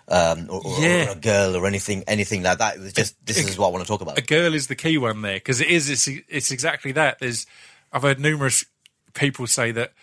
Um, 0.08 0.48
or, 0.50 0.62
or, 0.66 0.80
Yeah. 0.80 1.10
or 1.10 1.12
a 1.12 1.16
girl 1.16 1.56
or 1.56 1.66
anything, 1.68 2.04
anything 2.08 2.44
like 2.44 2.58
that. 2.58 2.76
It 2.76 2.82
was 2.82 2.94
just 2.94 3.16
this 3.26 3.38
is 3.38 3.58
what 3.58 3.68
I 3.68 3.72
want 3.72 3.84
to 3.84 3.88
talk 3.88 4.02
about. 4.02 4.18
a 4.18 4.22
girl 4.22 4.54
is 4.54 4.68
the 4.68 4.76
key 4.76 4.98
one 4.98 5.22
there 5.22 5.36
because 5.36 5.62
it 5.62 5.70
is. 5.70 5.90
It's, 5.90 6.08
it's 6.28 6.52
exactly 6.52 6.92
that. 6.94 7.20
There's. 7.20 7.46
I've 7.94 8.02
heard 8.02 8.20
numerous 8.20 8.66
people 9.14 9.48
say 9.48 9.72
that 9.72 9.94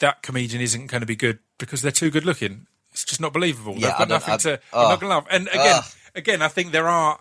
that 0.00 0.22
comedian 0.22 0.62
isn't 0.62 0.86
going 0.86 1.00
to 1.02 1.06
be 1.06 1.16
good 1.16 1.38
because 1.58 1.82
they're 1.82 1.92
too 1.92 2.10
good 2.10 2.24
looking. 2.24 2.66
It's 2.92 3.04
just 3.04 3.20
not 3.20 3.32
believable. 3.32 3.74
Yeah, 3.74 3.88
They've 3.88 3.98
got 3.98 4.08
nothing 4.08 4.34
I- 4.34 4.38
to. 4.38 4.60
Oh. 4.72 4.88
not 4.88 5.00
to 5.00 5.06
love. 5.06 5.26
And 5.30 5.48
again, 5.48 5.76
Ugh. 5.78 5.84
again, 6.14 6.42
I 6.42 6.48
think 6.48 6.72
there 6.72 6.88
are 6.88 7.20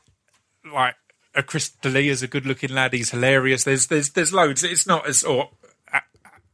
like 0.73 0.95
a 1.35 1.43
Chris 1.43 1.69
D'Elia 1.69 2.11
is 2.11 2.23
a 2.23 2.27
good 2.27 2.45
looking 2.45 2.73
lad. 2.73 2.91
He's 2.93 3.11
hilarious. 3.11 3.63
There's 3.63 3.87
there's 3.87 4.09
there's 4.11 4.33
loads. 4.33 4.63
It's 4.63 4.87
not 4.87 5.07
as 5.07 5.23
or. 5.23 5.49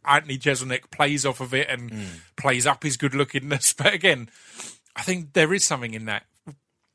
Anthony 0.08 0.38
Jeselnik 0.38 0.92
plays 0.92 1.26
off 1.26 1.42
of 1.42 1.52
it 1.56 1.68
and 1.68 1.90
Hmm. 1.92 2.04
plays 2.38 2.68
up 2.68 2.84
his 2.84 2.96
good 2.96 3.14
lookingness. 3.14 3.76
But 3.84 3.94
again, 3.96 4.30
I 4.96 5.02
think 5.02 5.34
there 5.34 5.54
is 5.54 5.64
something 5.66 5.94
in 5.94 6.06
that 6.06 6.24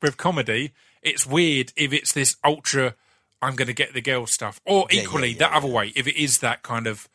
with 0.01 0.17
comedy. 0.17 0.71
It's 1.01 1.25
weird 1.25 1.71
if 1.75 1.93
it's 1.93 2.13
this 2.13 2.35
ultra. 2.43 2.95
I'm 3.43 3.55
going 3.55 3.67
to 3.67 3.73
get 3.73 3.93
the 3.93 4.01
girl 4.01 4.27
stuff, 4.27 4.61
or 4.65 4.85
Yeah, 4.91 5.01
equally 5.01 5.29
yeah, 5.29 5.33
yeah, 5.33 5.39
that 5.49 5.53
other 5.57 5.67
way. 5.67 5.91
If 5.95 6.05
it 6.07 6.15
is 6.21 6.39
that 6.39 6.61
kind 6.61 6.85
of, 6.85 7.09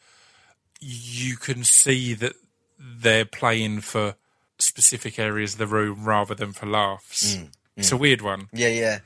you 0.80 1.36
can 1.36 1.62
see 1.64 2.14
that 2.14 2.34
they're 2.78 3.24
playing 3.24 3.80
for 3.80 4.16
specific 4.58 5.18
areas 5.18 5.52
of 5.54 5.58
the 5.58 5.66
room 5.68 6.04
rather 6.04 6.34
than 6.34 6.52
for 6.52 6.66
laughs. 6.66 7.36
Mm, 7.36 7.48
It's 7.76 7.92
a 7.92 7.96
weird 7.96 8.22
one. 8.22 8.48
Yeah, 8.52 8.68
yeah, 8.68 8.98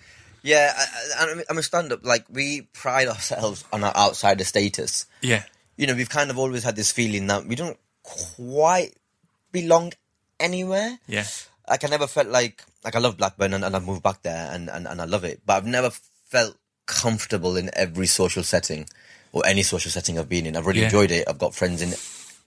yeah. 0.43 0.73
I, 1.19 1.43
I'm 1.51 1.59
a 1.59 1.62
stand-up. 1.62 2.05
Like 2.07 2.25
we 2.31 2.62
pride 2.73 3.09
ourselves 3.09 3.64
on 3.73 3.85
our 3.85 3.95
outsider 3.95 4.45
status. 4.45 5.05
Yeah, 5.21 5.45
You 5.77 5.87
know, 5.87 5.95
we've 5.95 6.09
kind 6.09 6.31
of 6.31 6.38
always 6.38 6.62
had 6.64 6.77
this 6.77 6.90
feeling 6.90 7.27
that 7.27 7.45
we 7.47 7.55
don't 7.55 7.79
quite 8.03 8.95
belong 9.53 9.93
anywhere. 10.38 10.99
yeah, 11.07 11.27
Like 11.71 11.85
I 11.85 11.89
never 11.89 12.07
felt 12.09 12.29
like 12.29 12.63
like 12.85 12.97
I 12.97 12.99
love 12.99 13.17
Blackburn 13.17 13.55
and, 13.55 13.65
and 13.65 13.75
I've 13.77 13.87
moved 13.87 14.03
back 14.03 14.23
there 14.23 14.51
and, 14.53 14.69
and, 14.69 14.87
and 14.89 15.01
I 15.01 15.05
love 15.05 15.25
it. 15.25 15.41
But 15.47 15.55
I've 15.59 15.67
never 15.67 15.91
felt 15.91 16.57
comfortable 16.87 17.57
in 17.57 17.71
every 17.75 18.07
social 18.07 18.43
setting 18.43 18.89
or 19.33 19.47
any 19.47 19.63
social 19.63 19.91
setting 19.91 20.19
I've 20.19 20.29
been 20.29 20.47
in. 20.47 20.57
I've 20.57 20.67
really 20.67 20.81
Yeah. 20.81 20.87
enjoyed 20.87 21.11
it. 21.13 21.29
I've 21.29 21.39
got 21.39 21.55
friends 21.55 21.81
in 21.83 21.95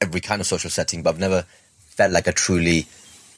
every 0.01 0.19
kind 0.19 0.41
of 0.41 0.47
social 0.47 0.69
setting, 0.69 1.01
but 1.01 1.11
I've 1.11 1.19
never 1.19 1.45
felt 1.79 2.11
like 2.11 2.27
I 2.27 2.31
truly 2.31 2.87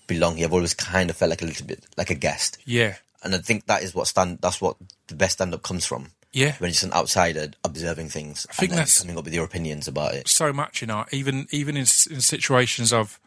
belong 0.08 0.38
here. 0.38 0.48
I've 0.48 0.54
always 0.54 0.74
kind 0.74 1.10
of 1.10 1.16
felt 1.16 1.30
like 1.30 1.42
a 1.42 1.46
little 1.46 1.68
bit 1.68 1.86
like 1.98 2.10
a 2.10 2.16
guest. 2.16 2.58
yeah, 2.66 2.96
And 3.24 3.36
I 3.36 3.38
think 3.40 3.68
that 3.68 3.84
is 3.84 3.94
what 3.94 4.08
stand 4.08 4.40
that's 4.42 4.60
what 4.60 4.78
the 5.08 5.16
best 5.16 5.34
stand 5.34 5.54
up 5.54 5.62
comes 5.62 5.86
from. 5.86 6.08
yeah. 6.34 6.56
When 6.58 6.70
you're 6.70 6.74
just 6.74 6.84
an 6.84 6.94
outsider 6.94 7.52
observing 7.64 8.10
things 8.10 8.48
I 8.50 8.54
think 8.54 8.72
and 8.72 8.80
that's- 8.80 9.00
coming 9.02 9.18
up 9.18 9.26
with 9.26 9.34
your 9.34 9.46
opinions 9.46 9.88
about 9.88 10.16
it. 10.16 10.28
so 10.28 10.52
much 10.52 10.82
in 10.82 10.90
art, 10.90 11.14
even 11.14 11.48
even 11.52 11.76
in, 11.78 11.86
in 12.10 12.22
situations 12.22 12.92
I've 12.92 13.20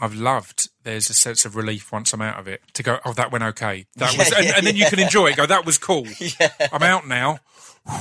I've 0.00 0.14
loved. 0.14 0.68
There's 0.84 1.08
a 1.10 1.14
sense 1.14 1.44
of 1.44 1.54
relief 1.54 1.92
once 1.92 2.12
I'm 2.12 2.22
out 2.22 2.38
of 2.40 2.48
it 2.48 2.60
to 2.74 2.82
go. 2.82 2.98
Oh, 3.04 3.12
that 3.12 3.30
went 3.30 3.44
okay. 3.44 3.86
That 3.96 4.12
Yeah, 4.12 4.18
was, 4.18 4.32
and, 4.32 4.44
yeah, 4.46 4.52
and 4.56 4.66
then 4.66 4.76
you 4.76 4.86
can 4.86 4.98
enjoy 4.98 5.28
it. 5.28 5.36
Go, 5.36 5.46
that 5.46 5.64
was 5.64 5.78
cool. 5.78 6.06
I'm 6.72 6.82
out 6.82 7.06
now, 7.06 7.38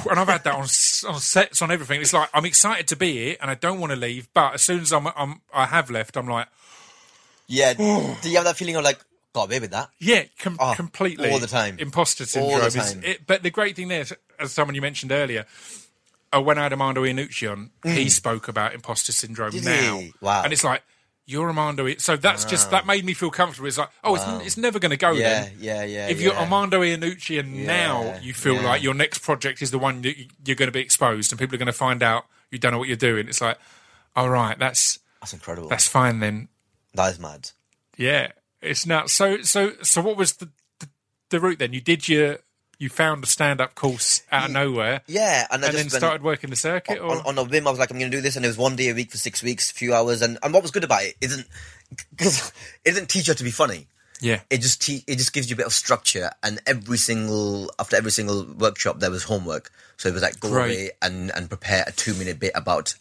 and 0.10 0.20
I've 0.20 0.28
had 0.28 0.44
that 0.46 0.54
on 0.56 0.62
on 0.62 1.20
sets 1.20 1.62
on 1.62 1.70
everything. 1.72 2.02
It's 2.02 2.14
like 2.14 2.30
I'm 2.34 2.46
excited 2.46 2.88
to 2.90 2.96
be 2.96 3.14
here, 3.14 3.36
and 3.42 3.52
I 3.52 3.56
don't 3.56 3.80
want 3.80 3.92
to 3.92 3.96
leave. 3.98 4.30
But 4.34 4.56
as 4.56 4.62
soon 4.64 4.80
as 4.82 4.92
I'm, 4.92 5.08
I'm 5.16 5.42
I 5.54 5.66
have 5.68 5.90
left, 5.92 6.18
I'm 6.18 6.28
like, 6.28 6.48
Yeah. 7.48 7.74
do 8.22 8.30
you 8.30 8.36
have 8.38 8.46
that 8.46 8.58
feeling 8.58 8.76
of 8.78 8.84
like, 8.84 9.00
got 9.34 9.44
away 9.48 9.60
with 9.60 9.72
that? 9.72 9.90
Yeah, 10.00 10.24
com- 10.40 10.58
Oh, 10.60 10.74
completely. 10.76 11.30
all 11.32 11.40
the 11.40 11.48
time. 11.48 11.78
Imposter 11.80 12.24
All 12.24 12.28
syndrome. 12.50 12.70
the 12.72 12.80
time. 12.80 13.02
it, 13.04 13.28
but 13.28 13.44
the 13.44 13.52
great 13.52 13.76
thing 13.76 13.90
there, 13.90 14.06
as 14.40 14.52
someone 14.52 14.76
you 14.76 14.82
mentioned 14.82 15.12
earlier, 15.12 15.46
uh, 16.34 16.42
when 16.42 16.58
I 16.58 16.64
had 16.64 16.72
Armando 16.72 17.04
Iannucci 17.04 17.52
on, 17.52 17.72
he 17.84 18.10
spoke 18.10 18.48
about 18.48 18.74
imposter 18.74 19.12
syndrome 19.12 19.52
Did 19.52 19.66
now. 19.66 19.98
he? 20.00 20.14
Wow. 20.22 20.44
And 20.44 20.54
it's 20.54 20.64
like, 20.64 20.82
you're 21.32 21.48
Armando. 21.48 21.88
So 21.98 22.18
that's 22.18 22.46
just 22.46 22.72
that 22.72 22.86
made 22.86 23.06
me 23.06 23.14
feel 23.14 23.32
comfortable. 23.32 23.68
It's 23.68 23.78
like, 23.78 23.90
oh, 24.04 24.16
it's, 24.16 24.46
it's 24.46 24.58
never 24.58 24.78
going 24.80 24.90
to 24.92 24.98
go 24.98 25.14
there. 25.16 25.22
Yeah, 25.22 25.44
then. 25.44 25.54
yeah, 25.60 25.84
yeah. 25.84 26.08
If 26.10 26.20
yeah. 26.20 26.26
you're 26.28 26.36
Armando 26.36 26.82
Iannucci 26.82 27.40
and 27.40 27.56
Yeah, 27.56 27.66
now 27.68 28.20
you 28.22 28.34
feel 28.34 28.56
yeah. 28.56 28.62
like 28.70 28.84
your 28.84 28.94
next 28.94 29.20
project 29.20 29.62
is 29.62 29.72
the 29.72 29.80
one 29.80 30.02
that 30.02 30.18
you- 30.18 30.28
you're 30.46 30.56
going 30.56 30.68
to 30.68 30.72
be 30.74 30.82
exposed 30.82 31.32
and 31.32 31.40
people 31.40 31.56
are 31.56 31.58
going 31.60 31.66
to 31.68 31.74
find 31.74 32.04
out 32.04 32.26
you 32.52 32.60
don't 32.60 32.74
know 32.74 32.78
what 32.80 32.88
you're 32.90 32.98
doing, 32.98 33.28
it's 33.30 33.40
like, 33.42 33.58
all 34.16 34.30
right, 34.30 34.60
that's 34.60 35.00
that's 35.22 35.34
incredible. 35.34 35.70
that's 35.70 35.88
fine 35.88 36.20
then. 36.20 36.50
that 36.94 37.14
is 37.14 37.20
mad. 37.20 37.50
Yeah, 37.98 38.32
it's 38.62 38.86
nuts. 38.86 39.14
So 39.14 39.42
so 39.42 39.72
so 39.84 40.02
what 40.02 40.18
was 40.18 40.34
the 40.34 40.50
the, 40.80 40.90
the 41.30 41.40
route 41.40 41.60
then? 41.60 41.72
You 41.72 41.80
did 41.82 42.10
your 42.10 42.40
you 42.82 42.90
found 42.90 43.24
a 43.24 43.28
stand 43.28 43.62
up 43.62 43.76
course 43.76 44.24
out 44.32 44.46
of 44.46 44.52
nowhere 44.52 45.02
Yeah, 45.08 45.46
and, 45.52 45.64
and 45.64 45.74
then 45.74 45.90
started 45.90 46.24
working 46.24 46.50
the 46.50 46.56
circuit. 46.56 46.98
Or 47.00 47.12
on, 47.12 47.26
on 47.26 47.38
a 47.38 47.44
whim, 47.44 47.68
I 47.68 47.70
was 47.70 47.80
like, 47.80 47.92
I'm 47.92 48.00
going 48.00 48.10
to 48.12 48.18
do 48.18 48.22
this, 48.22 48.36
and 48.36 48.44
it 48.44 48.48
was 48.48 48.58
one 48.58 48.76
day 48.76 48.90
a 48.90 48.94
week 48.96 49.12
for 49.12 49.18
six 49.18 49.44
weeks, 49.44 49.70
a 49.72 49.74
few 49.76 49.94
hours, 49.94 50.22
and, 50.22 50.38
and 50.42 50.54
what 50.54 50.64
was 50.64 50.72
good 50.72 50.84
about 50.84 51.04
it 51.04 51.16
isn't 51.22 51.48
because 52.10 52.52
it 52.86 52.94
didn't 52.94 53.10
teach 53.10 53.28
you 53.28 53.34
to 53.36 53.44
be 53.44 53.52
funny. 53.52 53.88
yeah, 54.20 54.40
It 54.50 54.62
just 54.62 54.82
te- 54.82 55.04
it 55.08 55.18
just 55.18 55.32
gives 55.34 55.50
you 55.50 55.54
a 55.54 55.58
bit 55.58 55.66
of 55.68 55.74
structure, 55.74 56.32
and 56.42 56.60
every 56.66 56.98
single 56.98 57.72
after 57.80 57.96
every 57.96 58.12
single 58.12 58.46
workshop 58.58 59.00
there 59.00 59.12
was 59.12 59.24
homework. 59.24 59.72
So 59.98 60.10
it 60.10 60.14
was 60.14 60.24
like 60.24 60.40
go 60.40 60.50
Great. 60.50 60.76
away 60.76 60.90
and 61.04 61.32
and 61.36 61.48
prepare 61.50 61.84
a 61.86 61.92
two 61.92 62.14
minute 62.16 62.40
bit 62.40 62.52
about 62.56 62.96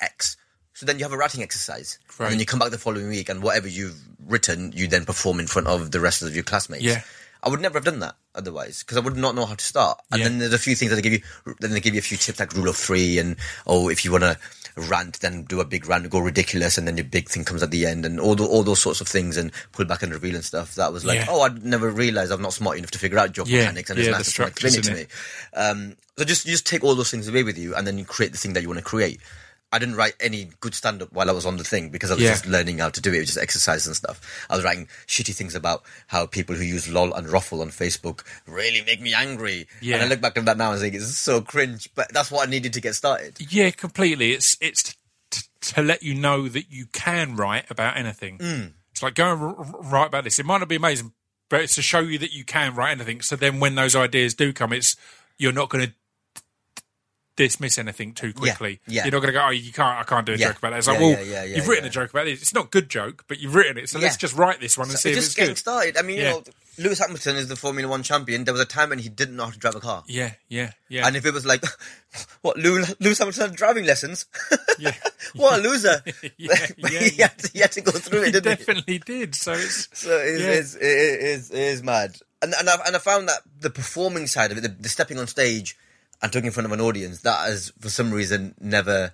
X. 0.00 0.36
So 0.72 0.86
then 0.86 0.98
you 0.98 1.04
have 1.04 1.12
a 1.12 1.16
writing 1.18 1.42
exercise, 1.42 1.98
Great. 2.08 2.26
and 2.26 2.32
then 2.32 2.40
you 2.40 2.46
come 2.46 2.58
back 2.58 2.70
the 2.70 2.78
following 2.78 3.08
week, 3.08 3.28
and 3.28 3.42
whatever 3.42 3.68
you've 3.68 3.98
written, 4.26 4.72
you 4.74 4.86
then 4.88 5.04
perform 5.04 5.40
in 5.40 5.46
front 5.46 5.68
of 5.68 5.90
the 5.90 6.00
rest 6.00 6.22
of 6.22 6.34
your 6.34 6.44
classmates. 6.44 6.82
Yeah. 6.84 7.02
I 7.46 7.48
would 7.48 7.60
never 7.60 7.78
have 7.78 7.84
done 7.84 8.00
that 8.00 8.16
otherwise 8.34 8.82
because 8.82 8.96
I 8.98 9.00
would 9.00 9.16
not 9.16 9.34
know 9.36 9.46
how 9.46 9.54
to 9.54 9.64
start. 9.64 10.00
And 10.10 10.20
Yeah. 10.20 10.28
then 10.28 10.38
there's 10.38 10.52
a 10.52 10.58
few 10.58 10.74
things 10.74 10.90
that 10.90 10.96
they 10.96 11.02
give 11.02 11.12
you. 11.12 11.22
Then 11.60 11.70
they 11.70 11.80
give 11.80 11.94
you 11.94 12.00
a 12.00 12.02
few 12.02 12.18
tips 12.18 12.40
like 12.40 12.52
rule 12.54 12.68
of 12.68 12.76
three, 12.76 13.18
and 13.18 13.36
oh, 13.66 13.88
if 13.88 14.04
you 14.04 14.10
want 14.12 14.24
to 14.24 14.36
rant, 14.76 15.20
then 15.20 15.44
do 15.44 15.60
a 15.60 15.64
big 15.64 15.86
rant, 15.86 16.10
go 16.10 16.18
ridiculous, 16.18 16.76
and 16.76 16.86
then 16.86 16.96
your 16.98 17.04
big 17.06 17.28
thing 17.30 17.44
comes 17.44 17.62
at 17.62 17.70
the 17.70 17.86
end, 17.86 18.04
and 18.04 18.18
all 18.20 18.34
the, 18.34 18.44
all 18.44 18.62
those 18.62 18.80
sorts 18.80 19.00
of 19.00 19.08
things, 19.08 19.36
and 19.38 19.50
pull 19.72 19.86
back 19.86 20.02
and 20.02 20.12
reveal 20.12 20.34
and 20.34 20.44
stuff. 20.44 20.74
That 20.74 20.92
was 20.92 21.04
like, 21.04 21.20
Yeah. 21.20 21.26
oh, 21.30 21.42
I'd 21.42 21.64
never 21.64 21.88
realised 21.88 22.30
I'm 22.32 22.42
not 22.42 22.52
smart 22.52 22.76
enough 22.76 22.90
to 22.90 22.98
figure 22.98 23.18
out 23.18 23.32
joke 23.32 23.46
Yeah. 23.48 23.60
mechanics, 23.60 23.90
and 23.90 23.98
it's 24.00 24.08
nice 24.10 24.32
to 24.34 24.42
explain 24.46 24.74
it 24.74 24.82
to 24.84 24.92
me. 24.94 25.06
Um, 25.54 25.96
so 26.18 26.24
just 26.24 26.44
you 26.46 26.50
just 26.52 26.66
take 26.66 26.82
all 26.84 26.94
those 26.94 27.10
things 27.10 27.28
away 27.28 27.42
with 27.44 27.56
you, 27.56 27.74
and 27.76 27.86
then 27.86 27.96
you 27.96 28.04
create 28.04 28.32
the 28.32 28.38
thing 28.38 28.52
that 28.54 28.62
you 28.62 28.68
want 28.68 28.78
to 28.78 28.84
create. 28.84 29.20
I 29.76 29.78
didn't 29.78 29.94
write 29.96 30.14
any 30.20 30.48
good 30.60 30.74
stand 30.74 31.02
up 31.02 31.12
while 31.12 31.28
I 31.28 31.32
was 31.32 31.46
on 31.46 31.56
the 31.58 31.64
thing 31.64 31.90
because 31.90 32.10
I 32.10 32.14
was 32.14 32.22
Yeah. 32.24 32.30
just 32.30 32.46
learning 32.46 32.78
how 32.78 32.88
to 32.90 33.00
do 33.00 33.12
it. 33.12 33.16
It 33.16 33.20
was 33.20 33.26
just 33.28 33.38
exercise 33.38 33.86
and 33.86 33.94
stuff. 33.94 34.20
I 34.50 34.56
was 34.56 34.64
writing 34.64 34.88
shitty 35.06 35.34
things 35.34 35.54
about 35.54 35.84
how 36.08 36.26
people 36.26 36.54
who 36.56 36.62
use 36.64 36.88
lol 36.88 37.12
and 37.14 37.28
ruffle 37.28 37.60
on 37.62 37.70
Facebook 37.70 38.22
really 38.46 38.82
make 38.82 39.00
me 39.00 39.12
angry. 39.14 39.68
Yeah. 39.80 39.96
And 39.96 40.04
I 40.04 40.08
look 40.08 40.20
back 40.20 40.36
at 40.36 40.44
that 40.46 40.56
now 40.56 40.72
and 40.72 40.80
think 40.80 40.94
it's 40.94 41.16
so 41.18 41.40
cringe, 41.40 41.88
but 41.94 42.12
that's 42.12 42.30
what 42.30 42.48
I 42.48 42.50
needed 42.50 42.72
to 42.72 42.80
get 42.80 42.94
started. 42.94 43.36
yeah, 43.50 43.70
completely. 43.70 44.32
It's 44.32 44.56
it's 44.60 44.82
t- 44.82 44.94
t- 45.30 45.42
to 45.74 45.82
let 45.82 46.02
you 46.02 46.14
know 46.14 46.48
that 46.48 46.70
you 46.70 46.86
can 46.86 47.36
write 47.36 47.70
about 47.70 47.96
anything. 47.96 48.38
Mm. 48.38 48.72
It's 48.92 49.02
like 49.02 49.14
go 49.14 49.32
and 49.32 49.42
r- 49.42 49.56
r- 49.58 49.82
write 49.82 50.06
about 50.06 50.24
this. 50.24 50.38
It 50.38 50.46
might 50.46 50.58
not 50.58 50.68
be 50.68 50.76
amazing, 50.76 51.12
but 51.50 51.60
it's 51.60 51.74
to 51.74 51.82
show 51.82 52.00
you 52.00 52.18
that 52.18 52.32
you 52.32 52.44
can 52.44 52.74
write 52.74 52.92
anything. 52.92 53.20
So 53.20 53.36
then, 53.36 53.60
when 53.60 53.74
those 53.74 53.94
ideas 53.94 54.32
do 54.34 54.52
come, 54.52 54.72
it's 54.72 54.96
you're 55.38 55.52
not 55.52 55.68
going 55.68 55.86
to 55.88 55.92
dismiss 57.36 57.78
anything 57.78 58.12
too 58.14 58.32
quickly. 58.32 58.80
yeah. 58.86 59.04
You're 59.04 59.12
not 59.12 59.18
going 59.20 59.32
to 59.34 59.38
go, 59.38 59.46
oh, 59.46 59.50
you 59.50 59.72
can't, 59.72 60.00
I 60.00 60.02
can't 60.04 60.24
do 60.26 60.32
a 60.32 60.36
Yeah. 60.36 60.48
joke 60.48 60.58
about 60.58 60.70
that. 60.70 60.78
It's 60.78 60.86
like, 60.88 60.98
Yeah, 60.98 61.06
well, 61.06 61.18
yeah, 61.18 61.22
yeah, 61.22 61.44
yeah, 61.44 61.56
you've 61.56 61.68
written 61.68 61.84
yeah. 61.84 61.88
a 61.90 61.92
joke 61.92 62.10
about 62.10 62.24
this. 62.24 62.40
It's 62.42 62.54
not 62.54 62.64
a 62.66 62.68
good 62.68 62.88
joke, 62.88 63.24
but 63.28 63.38
you've 63.38 63.54
written 63.54 63.78
it. 63.78 63.88
So 63.88 63.98
let's 63.98 64.16
just 64.16 64.34
write 64.34 64.60
this 64.60 64.76
one 64.78 64.88
and 64.88 64.98
see 64.98 65.10
it's 65.10 65.18
if 65.18 65.22
just 65.24 65.28
it's 65.28 65.34
getting 65.36 65.50
good. 65.52 65.58
started. 65.58 65.96
I 65.98 66.02
mean, 66.02 66.16
you 66.18 66.24
know, 66.24 66.42
Lewis 66.78 66.98
Hamilton 66.98 67.36
is 67.36 67.48
the 67.48 67.56
Formula 67.56 67.88
One 67.88 68.02
champion. 68.02 68.44
There 68.44 68.52
was 68.54 68.60
a 68.62 68.66
time 68.66 68.90
when 68.90 68.98
he 68.98 69.08
didn't 69.08 69.36
know 69.36 69.44
how 69.44 69.50
to 69.50 69.58
drive 69.58 69.74
a 69.74 69.80
car. 69.80 70.02
Yeah, 70.06 70.32
yeah, 70.48 70.72
yeah. 70.88 71.06
And 71.06 71.14
if 71.16 71.24
it 71.26 71.32
was 71.34 71.44
like, 71.46 71.62
what, 72.42 72.56
Lew- 72.58 72.84
Lewis 73.00 73.18
Hamilton 73.18 73.48
had 73.50 73.56
driving 73.56 73.84
lessons? 73.86 74.26
yeah. 74.78 74.92
what 75.34 75.58
a 75.60 75.62
loser. 75.62 76.02
Yeah, 76.38 76.54
yeah, 76.78 76.88
he, 77.00 77.22
had 77.22 77.38
to, 77.38 77.50
he 77.52 77.58
had 77.60 77.72
to 77.72 77.80
go 77.80 77.92
through 77.92 78.24
it, 78.24 78.32
didn't 78.32 78.44
he? 78.50 78.56
definitely 78.56 78.98
did. 78.98 79.34
So 79.34 79.52
it's 79.52 79.88
So 79.98 80.10
it 80.18 80.40
is, 80.40 80.40
Yeah. 80.40 80.46
it 80.48 80.58
is, 80.58 80.74
it 80.76 80.80
is, 80.82 81.50
it 81.50 81.58
is 81.58 81.82
mad. 81.82 82.16
And, 82.42 82.52
and, 82.58 82.68
I, 82.68 82.76
and 82.86 82.94
I 82.96 82.98
found 82.98 83.28
that 83.28 83.40
the 83.60 83.70
performing 83.70 84.26
side 84.26 84.52
of 84.52 84.58
it, 84.58 84.60
the, 84.62 84.68
the 84.68 84.88
stepping 84.88 85.18
on 85.18 85.26
stage 85.26 85.76
and 86.22 86.32
talking 86.32 86.46
in 86.46 86.52
front 86.52 86.66
of 86.66 86.72
an 86.72 86.80
audience, 86.80 87.20
that 87.22 87.46
has, 87.46 87.72
for 87.80 87.88
some 87.88 88.12
reason, 88.12 88.54
never 88.60 89.12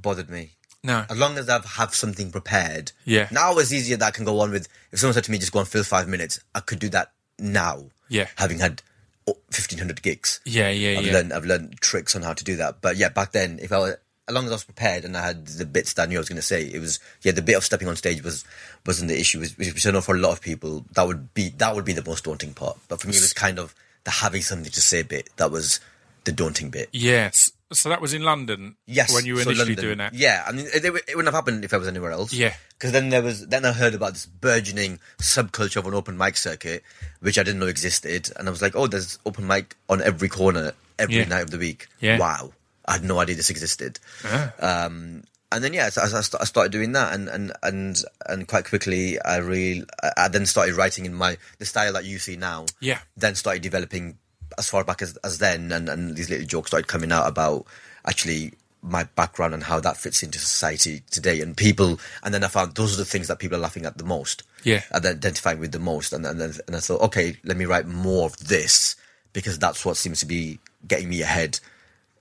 bothered 0.00 0.30
me. 0.30 0.52
no. 0.82 1.04
As 1.10 1.18
long 1.18 1.36
as 1.38 1.48
I 1.48 1.60
have 1.76 1.94
something 1.94 2.30
prepared. 2.30 2.92
Yeah. 3.04 3.28
Now 3.30 3.56
it's 3.58 3.72
easier 3.72 3.96
that 3.96 4.06
I 4.06 4.10
can 4.10 4.24
go 4.24 4.40
on 4.40 4.50
with, 4.50 4.68
if 4.92 5.00
someone 5.00 5.14
said 5.14 5.24
to 5.24 5.30
me, 5.30 5.38
just 5.38 5.52
go 5.52 5.58
and 5.58 5.68
fill 5.68 5.84
five 5.84 6.08
minutes, 6.08 6.40
I 6.54 6.60
could 6.60 6.78
do 6.78 6.88
that 6.90 7.12
now. 7.38 7.84
Yeah. 8.08 8.28
Having 8.36 8.60
had 8.60 8.82
oh, 9.26 9.34
1,500 9.50 10.02
gigs. 10.02 10.40
Yeah, 10.44 10.70
yeah, 10.70 10.98
I've 10.98 11.06
yeah. 11.06 11.12
learned 11.12 11.32
I've 11.32 11.44
learned 11.44 11.80
tricks 11.80 12.16
on 12.16 12.22
how 12.22 12.32
to 12.32 12.44
do 12.44 12.56
that. 12.56 12.80
But 12.80 12.96
yeah, 12.96 13.10
back 13.10 13.32
then, 13.32 13.58
if 13.60 13.72
I 13.72 13.78
was 13.78 13.96
as 14.28 14.34
long 14.34 14.44
as 14.44 14.50
I 14.50 14.54
was 14.54 14.64
prepared 14.64 15.04
and 15.04 15.16
I 15.16 15.26
had 15.26 15.46
the 15.46 15.64
bits 15.66 15.94
that 15.94 16.02
I 16.02 16.06
knew 16.06 16.16
I 16.16 16.20
was 16.20 16.28
going 16.28 16.36
to 16.36 16.42
say, 16.42 16.62
it 16.62 16.80
was 16.80 17.00
yeah. 17.22 17.32
The 17.32 17.42
bit 17.42 17.56
of 17.56 17.64
stepping 17.64 17.88
on 17.88 17.96
stage 17.96 18.22
was 18.22 18.44
wasn't 18.86 19.08
the 19.08 19.18
issue. 19.18 19.40
Which, 19.40 19.56
which 19.56 19.86
I 19.86 19.90
know 19.90 20.00
for 20.00 20.14
a 20.14 20.18
lot 20.18 20.32
of 20.32 20.40
people 20.40 20.86
that 20.92 21.06
would 21.06 21.34
be 21.34 21.50
that 21.58 21.74
would 21.74 21.84
be 21.84 21.92
the 21.92 22.04
most 22.04 22.24
daunting 22.24 22.54
part. 22.54 22.78
But 22.88 23.00
for 23.00 23.08
me, 23.08 23.14
it 23.16 23.20
was 23.20 23.32
kind 23.32 23.58
of 23.58 23.74
the 24.04 24.10
having 24.10 24.42
something 24.42 24.70
to 24.70 24.80
say 24.80 25.02
bit 25.02 25.30
that 25.36 25.50
was 25.50 25.80
the 26.28 26.32
daunting 26.36 26.70
bit. 26.70 26.88
Yes. 26.92 27.52
So 27.72 27.88
that 27.90 28.00
was 28.00 28.14
in 28.14 28.22
London. 28.22 28.76
Yes, 28.86 29.12
When 29.12 29.26
you 29.26 29.34
were 29.34 29.42
so 29.42 29.50
initially 29.50 29.74
London. 29.74 29.84
doing 29.84 29.98
that. 29.98 30.14
Yeah, 30.14 30.42
I 30.46 30.52
mean, 30.52 30.66
it, 30.72 30.82
it 30.84 30.92
wouldn't 31.16 31.26
have 31.26 31.34
happened 31.34 31.64
if 31.64 31.74
I 31.74 31.76
was 31.76 31.86
anywhere 31.88 32.12
else. 32.12 32.32
Yeah. 32.32 32.54
because 32.70 32.92
then 32.92 33.10
there 33.10 33.20
was 33.22 33.46
then 33.46 33.64
I 33.66 33.72
heard 33.72 33.94
about 33.94 34.14
this 34.14 34.24
burgeoning 34.26 35.00
subculture 35.20 35.76
of 35.76 35.86
an 35.86 35.92
open 35.94 36.16
mic 36.16 36.36
circuit, 36.38 36.82
which 37.20 37.38
I 37.38 37.42
didn't 37.42 37.60
know 37.60 37.66
existed, 37.66 38.30
and 38.36 38.48
I 38.48 38.50
was 38.50 38.62
like, 38.62 38.74
oh, 38.74 38.86
there's 38.86 39.18
open 39.26 39.46
mic 39.46 39.76
on 39.88 40.00
every 40.02 40.28
corner 40.28 40.72
every 40.98 41.16
Yeah. 41.16 41.24
night 41.28 41.42
of 41.42 41.50
the 41.50 41.58
week. 41.58 41.88
Yeah. 42.00 42.18
Wow, 42.18 42.52
I 42.86 42.92
had 42.94 43.04
no 43.04 43.18
idea 43.20 43.36
this 43.36 43.50
existed. 43.50 43.98
Ah. 44.24 44.52
Um, 44.60 45.24
and 45.52 45.62
then 45.64 45.72
yeah, 45.74 45.90
so 45.90 46.00
I, 46.02 46.06
I 46.40 46.44
started 46.44 46.72
doing 46.72 46.92
that, 46.92 47.12
and 47.12 47.28
and 47.28 47.52
and 47.62 48.02
and 48.26 48.48
quite 48.48 48.64
quickly, 48.64 49.20
I 49.20 49.36
really, 49.38 49.84
I, 50.02 50.24
I 50.24 50.28
then 50.28 50.46
started 50.46 50.74
writing 50.74 51.04
in 51.04 51.12
my 51.14 51.36
the 51.58 51.66
style 51.66 51.92
that 51.94 52.04
you 52.06 52.18
see 52.18 52.36
now. 52.36 52.64
Yeah. 52.80 53.00
Then 53.16 53.34
started 53.34 53.60
developing 53.62 54.16
as 54.58 54.68
far 54.68 54.84
back 54.84 55.00
as 55.02 55.16
as 55.24 55.38
then, 55.38 55.72
and 55.72 55.88
and 55.88 56.16
these 56.16 56.28
little 56.30 56.46
jokes 56.46 56.70
started 56.70 56.88
coming 56.88 57.12
out 57.12 57.26
about 57.28 57.64
actually 58.06 58.52
my 58.80 59.02
background 59.16 59.54
and 59.54 59.64
how 59.64 59.80
that 59.80 59.96
fits 59.96 60.22
into 60.22 60.38
society 60.38 61.02
today 61.10 61.40
and 61.40 61.56
people 61.56 61.98
and 62.22 62.32
then 62.32 62.44
I 62.44 62.48
found 62.48 62.76
those 62.76 62.94
are 62.94 62.98
the 62.98 63.04
things 63.04 63.26
that 63.26 63.40
people 63.40 63.56
are 63.56 63.60
laughing 63.60 63.84
at 63.86 63.98
the 63.98 64.04
most 64.04 64.44
Yeah. 64.62 64.82
and 64.92 65.04
identifying 65.04 65.58
with 65.58 65.72
the 65.72 65.80
most 65.80 66.12
and 66.12 66.24
and, 66.24 66.40
then, 66.40 66.52
and 66.68 66.76
I 66.76 66.78
thought 66.78 67.00
okay 67.02 67.36
let 67.42 67.56
me 67.56 67.64
write 67.64 67.86
more 67.88 68.26
of 68.26 68.36
this 68.38 68.94
because 69.32 69.58
that's 69.58 69.84
what 69.84 69.96
seems 69.96 70.20
to 70.20 70.26
be 70.26 70.60
getting 70.86 71.08
me 71.08 71.22
ahead 71.22 71.58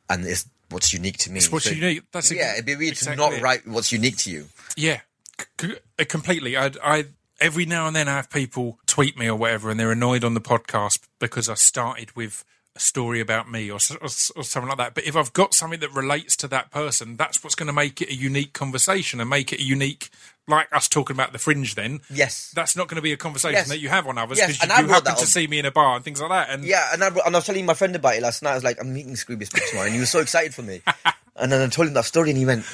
and 0.09 0.25
it's 0.25 0.47
what's 0.69 0.91
unique 0.91 1.19
to 1.19 1.31
me 1.31 1.37
It's 1.37 1.51
what's 1.51 1.65
So- 1.65 1.71
unique. 1.71 2.01
That's 2.11 2.31
yeah 2.31 2.53
it'd 2.53 2.65
be 2.65 2.75
weird 2.75 2.93
exactly 2.93 3.17
to 3.23 3.29
not 3.29 3.33
it. 3.37 3.43
write 3.43 3.67
what's 3.67 3.91
unique 3.91 4.17
to 4.17 4.31
you 4.31 4.47
Yeah, 4.75 5.01
c- 5.61 5.77
completely. 6.07 6.57
I, 6.57 6.71
I 6.83 7.05
every 7.39 7.67
now 7.67 7.85
and 7.85 7.95
then 7.95 8.07
I 8.07 8.15
have 8.15 8.31
people 8.31 8.79
tweet 8.97 9.15
me 9.15 9.27
or 9.29 9.35
whatever, 9.35 9.69
and 9.69 9.79
they're 9.79 9.91
annoyed 9.91 10.23
on 10.23 10.33
the 10.33 10.41
podcast 10.41 11.01
because 11.19 11.47
I 11.49 11.53
started 11.53 12.15
with 12.15 12.43
a 12.75 12.79
story 12.79 13.19
about 13.19 13.47
me 13.47 13.69
or, 13.69 13.77
or, 14.01 14.05
or 14.35 14.43
something 14.43 14.69
like 14.69 14.79
that. 14.79 14.95
But 14.95 15.03
if 15.05 15.15
I've 15.15 15.31
got 15.33 15.53
something 15.53 15.79
that 15.81 15.93
relates 15.93 16.35
to 16.37 16.47
that 16.47 16.71
person, 16.71 17.15
that's 17.15 17.43
what's 17.43 17.53
going 17.53 17.67
to 17.67 17.73
make 17.73 18.01
it 18.01 18.09
a 18.09 18.15
unique 18.15 18.53
conversation 18.53 19.21
and 19.21 19.29
make 19.29 19.53
it 19.53 19.59
a 19.59 19.63
unique, 19.63 20.09
like 20.47 20.67
us 20.75 20.87
talking 20.87 21.15
about 21.15 21.31
the 21.31 21.37
fringe. 21.37 21.75
Then 21.75 22.01
Yes. 22.09 22.51
that's 22.55 22.75
not 22.75 22.87
going 22.87 22.95
to 22.95 23.03
be 23.03 23.13
a 23.13 23.17
conversation 23.17 23.53
Yes. 23.53 23.69
that 23.69 23.77
you 23.77 23.89
have 23.89 24.07
on 24.07 24.17
others 24.17 24.39
Yes, 24.39 24.47
because 24.57 24.63
and 24.67 24.79
you, 24.79 24.87
you 24.87 24.93
happen 24.93 25.15
to 25.15 25.27
see 25.27 25.45
me 25.45 25.59
in 25.59 25.65
a 25.67 25.71
bar 25.71 25.95
and 25.97 26.03
things 26.03 26.19
like 26.19 26.31
that. 26.31 26.49
And 26.49 26.63
Yeah, 26.65 26.89
and 26.91 27.03
I, 27.03 27.07
and 27.09 27.19
I 27.35 27.37
was 27.37 27.45
telling 27.45 27.67
my 27.67 27.75
friend 27.75 27.95
about 27.95 28.15
it 28.15 28.23
last 28.23 28.41
night. 28.41 28.53
I 28.53 28.55
was 28.55 28.63
like, 28.63 28.77
I'm 28.81 28.91
meeting 28.95 29.13
Scroobius 29.13 29.49
tomorrow, 29.69 29.85
and 29.85 29.93
he 29.93 29.99
was 29.99 30.09
so 30.09 30.21
excited 30.21 30.55
for 30.55 30.63
me. 30.63 30.81
and 31.35 31.51
then 31.51 31.61
I 31.61 31.67
told 31.67 31.87
him 31.87 31.93
that 31.93 32.05
story, 32.05 32.29
and 32.31 32.37
he 32.39 32.47
went, 32.47 32.65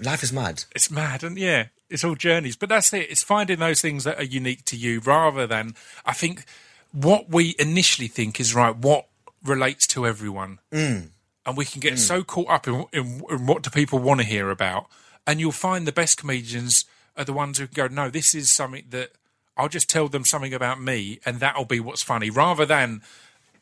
"Life 0.00 0.22
is 0.22 0.32
mad." 0.32 0.62
it's 0.72 0.88
mad 0.88 1.24
and 1.24 1.36
yeah 1.36 1.66
it's 1.94 2.04
all 2.04 2.16
journeys. 2.16 2.56
But 2.56 2.68
that's 2.68 2.92
it. 2.92 3.10
It's 3.10 3.22
finding 3.22 3.60
those 3.60 3.80
things 3.80 4.04
that 4.04 4.18
are 4.18 4.24
unique 4.24 4.64
to 4.66 4.76
you 4.76 5.00
rather 5.00 5.46
than 5.46 5.74
i 6.04 6.12
think 6.12 6.44
what 6.92 7.30
we 7.30 7.54
initially 7.58 8.08
think 8.08 8.40
is 8.40 8.54
right 8.54 8.76
what 8.76 9.06
relates 9.44 9.86
to 9.88 10.06
everyone. 10.06 10.58
Mm. 10.72 11.08
and 11.46 11.56
we 11.56 11.64
can 11.64 11.80
get 11.80 11.98
so 11.98 12.22
caught 12.22 12.48
up 12.48 12.66
in, 12.66 12.86
in, 12.92 13.22
in 13.30 13.46
what 13.46 13.62
do 13.62 13.70
people 13.70 13.98
want 13.98 14.20
to 14.20 14.26
hear 14.26 14.50
about 14.50 14.86
and 15.26 15.40
you'll 15.40 15.52
find 15.52 15.86
the 15.86 15.92
best 15.92 16.16
comedians 16.18 16.84
are 17.16 17.24
the 17.24 17.32
ones 17.32 17.58
who 17.58 17.66
can 17.66 17.74
go 17.74 17.94
no 17.94 18.10
this 18.10 18.34
is 18.34 18.50
something 18.50 18.84
that 18.90 19.10
i'll 19.56 19.68
just 19.68 19.90
tell 19.90 20.08
them 20.08 20.24
something 20.24 20.54
about 20.54 20.80
me 20.80 21.20
and 21.26 21.40
that'll 21.40 21.64
be 21.64 21.80
what's 21.80 22.02
funny 22.02 22.30
rather 22.30 22.64
than 22.64 23.02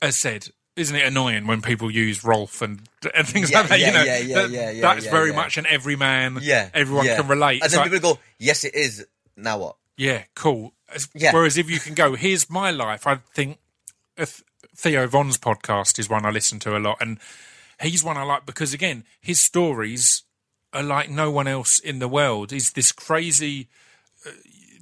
as 0.01 0.17
said 0.17 0.49
isn't 0.77 0.97
it 0.97 1.05
annoying 1.07 1.47
when 1.47 1.61
people 1.63 1.91
use 1.91 2.25
Rolf 2.25 2.63
and, 2.63 2.81
and 3.15 3.27
things 3.29 3.51
Yeah, 3.51 3.61
like 3.61 3.69
that? 3.71 3.81
yeah, 3.81 3.87
you 3.87 3.93
know, 3.93 4.03
yeah, 4.05 4.19
yeah, 4.19 4.35
that- 4.43 4.51
yeah, 4.51 4.71
yeah, 4.71 4.81
that's 4.81 5.05
yeah, 5.05 5.11
very 5.11 5.33
much 5.33 5.59
an 5.59 5.67
everyman. 5.67 6.39
Yeah, 6.41 6.71
everyone 6.73 7.07
can 7.07 7.29
relate. 7.29 7.63
And 7.63 7.71
then 7.73 7.81
like, 7.81 7.91
people 7.93 8.15
go, 8.15 8.21
"Yes, 8.39 8.65
it 8.65 8.75
is." 8.75 9.07
Now 9.37 9.59
what? 9.59 9.77
yeah, 9.97 10.25
cool. 10.35 10.73
Whereas 11.33 11.57
if 11.57 11.71
you 11.71 11.79
can 11.81 11.95
go, 11.95 12.15
here's 12.17 12.51
my 12.51 12.71
life. 12.71 13.07
I 13.07 13.17
think 13.35 13.59
Theo 14.77 15.07
Von's 15.07 15.39
podcast 15.39 15.99
is 15.99 16.09
one 16.09 16.25
I 16.27 16.31
listen 16.31 16.59
to 16.61 16.77
a 16.77 16.79
lot, 16.81 16.99
and 17.01 17.19
he's 17.81 18.03
one 18.05 18.17
I 18.17 18.23
like 18.23 18.47
because 18.47 18.73
again, 18.75 19.05
his 19.21 19.41
stories 19.41 20.23
are 20.73 20.83
like 20.83 21.11
no 21.11 21.31
one 21.31 21.47
else 21.47 21.79
in 21.79 21.99
the 21.99 22.09
world. 22.09 22.51
He's 22.51 22.73
this 22.73 22.93
crazy. 22.93 23.69
uh, 24.27 24.31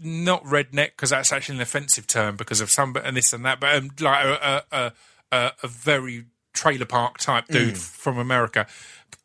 Not 0.02 0.44
redneck 0.44 0.92
because 0.96 1.10
that's 1.10 1.32
actually 1.32 1.56
an 1.56 1.62
offensive 1.62 2.06
term 2.06 2.36
because 2.36 2.60
of 2.60 2.70
some 2.70 2.96
and 2.96 3.16
this 3.16 3.32
and 3.32 3.44
that, 3.44 3.60
but 3.60 3.74
um, 3.76 3.90
like 4.00 4.24
a, 4.24 4.32
a, 4.72 4.76
a, 4.76 4.92
a, 5.32 5.52
a 5.62 5.68
very 5.68 6.24
trailer 6.52 6.86
park 6.86 7.18
type 7.18 7.46
dude 7.48 7.74
mm. 7.74 7.78
from 7.78 8.18
America. 8.18 8.66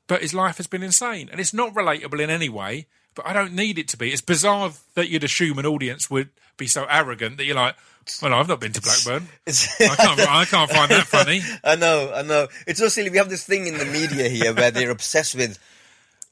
But 0.07 0.21
his 0.21 0.33
life 0.33 0.57
has 0.57 0.67
been 0.67 0.83
insane, 0.83 1.29
and 1.31 1.39
it's 1.39 1.53
not 1.53 1.73
relatable 1.73 2.21
in 2.21 2.29
any 2.29 2.49
way. 2.49 2.87
but 3.15 3.25
I 3.25 3.33
don't 3.33 3.53
need 3.53 3.79
it 3.79 3.87
to 3.89 3.97
be. 3.97 4.11
It's 4.11 4.21
bizarre 4.21 4.71
that 4.93 5.09
you'd 5.09 5.23
assume 5.23 5.57
an 5.57 5.65
audience 5.65 6.09
would 6.11 6.29
be 6.57 6.67
so 6.67 6.85
arrogant 6.89 7.37
that 7.37 7.45
you're 7.45 7.55
like, 7.55 7.75
well, 8.21 8.33
I've 8.33 8.47
not 8.47 8.59
been 8.59 8.73
to 8.73 8.81
Blackburn. 8.81 9.27
It's, 9.45 9.81
I 9.81 9.95
can't, 9.95 10.19
I 10.29 10.45
can't 10.45 10.69
find 10.69 10.91
that 10.91 11.07
funny. 11.07 11.41
I 11.63 11.75
know, 11.75 12.11
I 12.13 12.21
know. 12.21 12.47
It's 12.67 12.79
so 12.79 12.87
silly. 12.87 13.09
We 13.09 13.17
have 13.17 13.29
this 13.29 13.43
thing 13.43 13.67
in 13.67 13.77
the 13.77 13.85
media 13.85 14.29
here 14.29 14.53
where 14.53 14.69
they're 14.69 14.91
obsessed 14.91 15.35
with 15.35 15.57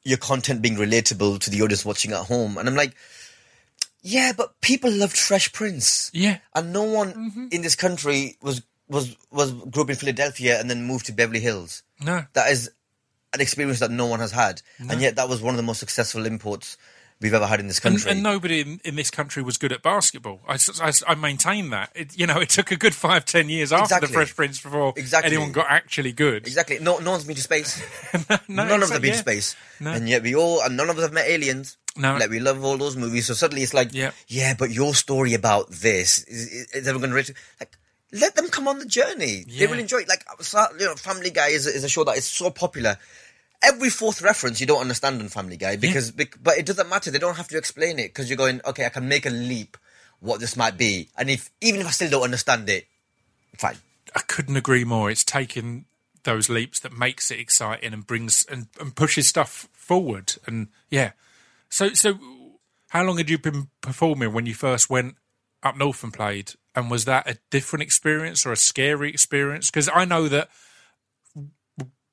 your 0.03 0.17
content 0.17 0.61
being 0.61 0.75
relatable 0.75 1.39
to 1.39 1.49
the 1.49 1.61
audience 1.61 1.85
watching 1.85 2.11
at 2.11 2.25
home, 2.27 2.57
and 2.57 2.67
I'm 2.67 2.75
like, 2.75 2.93
yeah, 4.01 4.33
but 4.35 4.59
people 4.61 4.91
loved 4.91 5.17
Fresh 5.17 5.53
Prince. 5.53 6.11
Yeah. 6.13 6.39
and 6.53 6.73
no 6.73 6.83
one 6.83 7.13
mm-hmm. 7.13 7.47
in 7.51 7.61
this 7.61 7.75
country 7.75 8.37
was 8.41 8.61
was 8.89 9.15
was 9.31 9.51
grew 9.51 9.83
up 9.83 9.89
in 9.89 9.95
Philadelphia 9.95 10.59
and 10.59 10.69
then 10.69 10.83
moved 10.83 11.05
to 11.07 11.13
Beverly 11.13 11.39
Hills. 11.39 11.83
No. 12.03 12.25
That 12.33 12.51
is 12.51 12.69
an 13.33 13.41
experience 13.41 13.79
that 13.79 13.91
no 13.91 14.05
one 14.05 14.19
has 14.19 14.31
had, 14.31 14.61
and 14.89 15.01
yet 15.01 15.15
that 15.15 15.27
was 15.29 15.41
one 15.41 15.53
of 15.53 15.57
the 15.57 15.63
most 15.63 15.79
successful 15.79 16.25
imports 16.25 16.77
we've 17.21 17.33
ever 17.33 17.47
had 17.47 17.59
in 17.59 17.67
this 17.67 17.79
country. 17.79 18.11
and 18.11 18.21
nobody 18.21 18.59
in, 18.61 18.81
in 18.83 18.95
this 18.95 19.09
country 19.09 19.41
was 19.41 19.57
good 19.57 19.71
at 19.71 19.81
basketball. 19.81 20.41
I 20.47 20.57
I 21.07 21.15
maintain 21.15 21.69
that. 21.71 21.91
It, 21.95 22.17
you 22.17 22.27
know, 22.27 22.39
it 22.39 22.49
took 22.49 22.69
a 22.71 22.75
good 22.75 22.93
five, 22.93 23.25
ten 23.25 23.49
years 23.49 23.71
after 23.71 23.85
Exactly. 23.85 24.07
the 24.07 24.13
Fresh 24.13 24.35
Prince 24.35 24.61
before 24.61 24.93
Exactly. 24.97 25.31
anyone 25.31 25.51
got 25.51 25.65
actually 25.69 26.11
good. 26.11 26.45
Exactly. 26.45 26.77
No, 26.79 26.99
no 26.99 27.11
one's 27.11 27.23
been 27.23 27.35
to 27.35 27.41
space. 27.41 27.81
no, 28.29 28.37
none 28.65 28.71
of 28.71 28.83
us 28.83 28.91
have 28.91 29.01
been 29.01 29.09
yeah. 29.11 29.15
to 29.15 29.19
space, 29.19 29.55
No. 29.79 29.91
and 29.93 30.07
yet 30.07 30.21
we 30.21 30.35
all, 30.35 30.61
and 30.61 30.77
none 30.77 30.89
of 30.89 30.97
us 30.97 31.03
have 31.03 31.13
met 31.13 31.27
aliens. 31.27 31.77
No. 31.95 32.17
like 32.17 32.29
we 32.31 32.39
love 32.39 32.63
all 32.63 32.77
those 32.77 32.97
movies. 32.97 33.27
So 33.27 33.35
suddenly 33.35 33.61
it's 33.63 33.73
like, 33.73 33.93
Yeah. 33.93 34.11
yeah, 34.27 34.55
but 34.57 34.71
your 34.71 34.93
story 34.95 35.35
about 35.35 35.69
this 35.69 36.23
is, 36.23 36.47
is, 36.51 36.71
is 36.71 36.87
everyone 36.87 37.11
going 37.11 37.23
to 37.25 37.33
like? 37.59 37.77
Let 38.13 38.35
them 38.35 38.47
come 38.49 38.67
on 38.67 38.79
the 38.79 38.85
journey. 38.85 39.43
Yeah. 39.47 39.65
They 39.65 39.71
will 39.71 39.79
enjoy 39.79 39.97
it. 39.97 40.07
Like 40.07 40.25
uh, 40.29 40.67
you 40.79 40.85
know, 40.85 40.95
Family 40.95 41.31
Guy 41.31 41.49
is, 41.49 41.67
is 41.67 41.83
a 41.83 41.89
show 41.89 42.03
that 42.03 42.15
is 42.15 42.25
so 42.25 42.51
popular. 42.51 42.97
Every 43.61 43.89
fourth 43.89 44.21
reference 44.21 44.61
you 44.61 44.67
don't 44.67 44.81
understand 44.81 45.19
on 45.21 45.29
Family 45.29 45.57
Guy 45.57 45.77
because, 45.77 46.11
bec- 46.11 46.37
but 46.41 46.57
it 46.57 46.65
doesn't 46.65 46.89
matter. 46.89 47.09
They 47.11 47.19
don't 47.19 47.37
have 47.37 47.47
to 47.47 47.57
explain 47.57 47.97
it 47.97 48.09
because 48.09 48.29
you're 48.29 48.37
going, 48.37 48.61
okay, 48.65 48.85
I 48.85 48.89
can 48.89 49.07
make 49.07 49.25
a 49.25 49.29
leap 49.29 49.77
what 50.19 50.39
this 50.39 50.55
might 50.55 50.77
be, 50.77 51.09
and 51.17 51.29
if 51.29 51.49
even 51.59 51.81
if 51.81 51.87
I 51.87 51.91
still 51.91 52.09
don't 52.09 52.23
understand 52.23 52.69
it, 52.69 52.87
fine. 53.57 53.75
I 54.15 54.19
couldn't 54.21 54.55
agree 54.55 54.83
more. 54.83 55.09
It's 55.09 55.23
taking 55.23 55.85
those 56.23 56.49
leaps 56.49 56.79
that 56.81 56.93
makes 56.93 57.31
it 57.31 57.39
exciting 57.39 57.93
and 57.93 58.05
brings 58.07 58.45
and, 58.49 58.67
and 58.79 58.95
pushes 58.95 59.27
stuff 59.27 59.67
forward. 59.73 60.35
And 60.45 60.67
yeah, 60.89 61.11
so 61.69 61.89
so 61.93 62.19
how 62.89 63.03
long 63.03 63.17
had 63.17 63.29
you 63.29 63.37
been 63.37 63.69
performing 63.81 64.33
when 64.33 64.45
you 64.45 64.53
first 64.53 64.89
went 64.89 65.15
up 65.63 65.77
north 65.77 66.03
and 66.03 66.13
played? 66.13 66.53
And 66.75 66.89
was 66.89 67.05
that 67.05 67.29
a 67.29 67.37
different 67.51 67.83
experience 67.83 68.45
or 68.45 68.51
a 68.51 68.57
scary 68.57 69.09
experience? 69.09 69.69
Because 69.69 69.89
I 69.93 70.05
know 70.05 70.27
that 70.27 70.49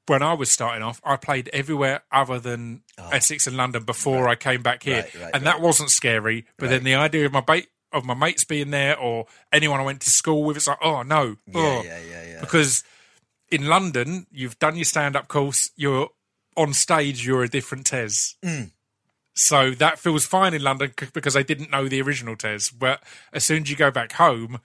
when 0.06 0.22
I 0.22 0.34
was 0.34 0.50
starting 0.50 0.82
off, 0.82 1.00
I 1.04 1.16
played 1.16 1.48
everywhere 1.52 2.02
other 2.10 2.38
than 2.40 2.82
Essex 3.12 3.46
and 3.46 3.56
London 3.56 3.84
before 3.84 4.28
I 4.28 4.34
came 4.34 4.62
back 4.62 4.82
here, 4.82 5.06
Oh. 5.06 5.18
Right, 5.18 5.24
right, 5.24 5.34
and 5.34 5.46
that 5.46 5.60
wasn't 5.60 5.90
scary. 5.90 6.46
But 6.58 6.70
then 6.70 6.84
the 6.84 6.94
idea 6.96 7.26
of 7.26 7.32
my 7.32 7.40
bait 7.40 7.68
of 7.92 8.04
my 8.04 8.14
mates 8.14 8.44
being 8.44 8.70
there 8.70 8.96
or 8.98 9.26
anyone 9.52 9.80
I 9.80 9.84
went 9.84 10.00
to 10.02 10.10
school 10.10 10.44
with, 10.44 10.56
it's 10.56 10.68
like, 10.68 10.78
oh 10.82 11.02
no, 11.02 11.36
Yeah, 11.46 11.54
oh. 11.56 11.82
yeah, 11.84 11.98
yeah, 12.08 12.24
yeah. 12.24 12.40
Because 12.40 12.84
in 13.50 13.66
London, 13.66 14.26
you've 14.30 14.58
done 14.58 14.76
your 14.76 14.84
stand 14.84 15.16
up 15.16 15.26
course, 15.28 15.70
you're 15.76 16.08
on 16.56 16.72
stage, 16.72 17.26
you're 17.26 17.42
a 17.42 17.48
different 17.48 17.86
Tez. 17.86 18.36
Mm. 18.44 18.72
So 19.34 19.70
that 19.72 19.98
feels 19.98 20.26
fine 20.26 20.54
in 20.54 20.62
London 20.62 20.92
because 21.12 21.36
I 21.36 21.42
didn't 21.42 21.70
know 21.70 21.88
the 21.88 22.02
original 22.02 22.36
Tez. 22.36 22.70
But 22.70 23.02
as 23.32 23.44
soon 23.44 23.62
as 23.62 23.70
you 23.70 23.76
go 23.76 23.90
back 23.90 24.12
home, 24.12 24.60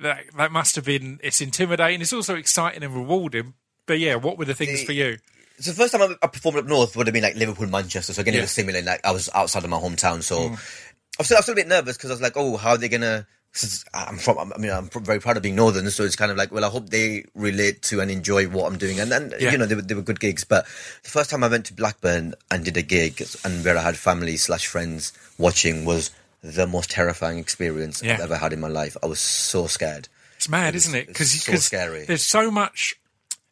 that 0.00 0.24
that 0.36 0.52
must 0.52 0.76
have 0.76 0.84
been 0.84 1.18
it's 1.22 1.40
intimidating. 1.40 2.00
It's 2.00 2.12
also 2.12 2.36
exciting 2.36 2.82
and 2.82 2.94
rewarding. 2.94 3.54
But 3.86 3.98
yeah, 3.98 4.14
what 4.16 4.38
were 4.38 4.44
the 4.44 4.54
things 4.54 4.80
The- 4.80 4.86
for 4.86 4.92
you? 4.92 5.18
So 5.60 5.72
the 5.72 5.76
first 5.76 5.92
time 5.92 6.02
I, 6.02 6.14
I 6.22 6.28
performed 6.28 6.58
up 6.58 6.66
north 6.66 6.94
would 6.96 7.08
have 7.08 7.14
been 7.14 7.24
like 7.24 7.34
Liverpool, 7.34 7.66
Manchester. 7.66 8.12
So 8.12 8.20
again, 8.20 8.34
Yeah. 8.34 8.40
it 8.40 8.42
was 8.44 8.52
similar. 8.52 8.80
Like 8.80 9.04
I 9.04 9.10
was 9.10 9.28
outside 9.34 9.64
of 9.64 9.70
my 9.70 9.78
hometown, 9.78 10.22
so 10.22 10.50
mm. 10.50 10.86
I'm 11.18 11.24
still, 11.24 11.36
I'm 11.36 11.42
still 11.42 11.54
a 11.54 11.56
bit 11.56 11.66
nervous 11.66 11.96
because 11.96 12.10
I 12.10 12.14
was 12.14 12.20
like, 12.20 12.34
oh, 12.36 12.56
how 12.56 12.70
are 12.70 12.78
they 12.78 12.88
gonna? 12.88 13.26
Since 13.58 13.84
I'm 13.92 14.18
from, 14.18 14.52
I 14.52 14.58
mean, 14.58 14.70
I'm 14.70 14.88
very 14.88 15.18
proud 15.20 15.36
of 15.36 15.42
being 15.42 15.56
northern, 15.56 15.90
so 15.90 16.04
it's 16.04 16.14
kind 16.14 16.30
of 16.30 16.36
like, 16.36 16.52
well, 16.52 16.64
I 16.64 16.68
hope 16.68 16.90
they 16.90 17.24
relate 17.34 17.82
to 17.90 18.00
and 18.00 18.08
enjoy 18.08 18.46
what 18.46 18.70
I'm 18.70 18.78
doing, 18.78 19.00
and 19.00 19.10
then, 19.10 19.32
Yeah. 19.40 19.50
you 19.50 19.58
know, 19.58 19.66
they 19.66 19.74
were, 19.74 19.82
they 19.82 19.94
were 19.94 20.02
good 20.02 20.20
gigs. 20.20 20.44
But 20.44 20.64
the 21.02 21.10
first 21.10 21.28
time 21.30 21.42
I 21.42 21.48
went 21.48 21.66
to 21.66 21.74
Blackburn 21.74 22.34
and 22.52 22.64
did 22.64 22.76
a 22.76 22.82
gig, 22.82 23.20
and 23.44 23.64
where 23.64 23.76
I 23.76 23.82
had 23.82 23.96
family 23.96 24.36
slash 24.36 24.66
friends 24.68 25.12
watching, 25.38 25.84
was 25.84 26.12
the 26.40 26.68
most 26.68 26.90
terrifying 26.92 27.38
experience 27.38 28.00
I've 28.00 28.20
ever 28.20 28.36
had 28.36 28.52
in 28.52 28.60
my 28.60 28.68
life. 28.68 28.96
I 29.02 29.06
was 29.06 29.18
so 29.18 29.66
scared. 29.66 30.08
It's 30.36 30.48
mad, 30.48 30.74
was- 30.74 30.86
isn't 30.86 30.94
it? 31.00 31.06
Because 31.08 31.34
it's 31.34 31.42
so 31.44 31.56
scary. 31.56 32.04
there's 32.04 32.24
so 32.24 32.52
much. 32.52 32.94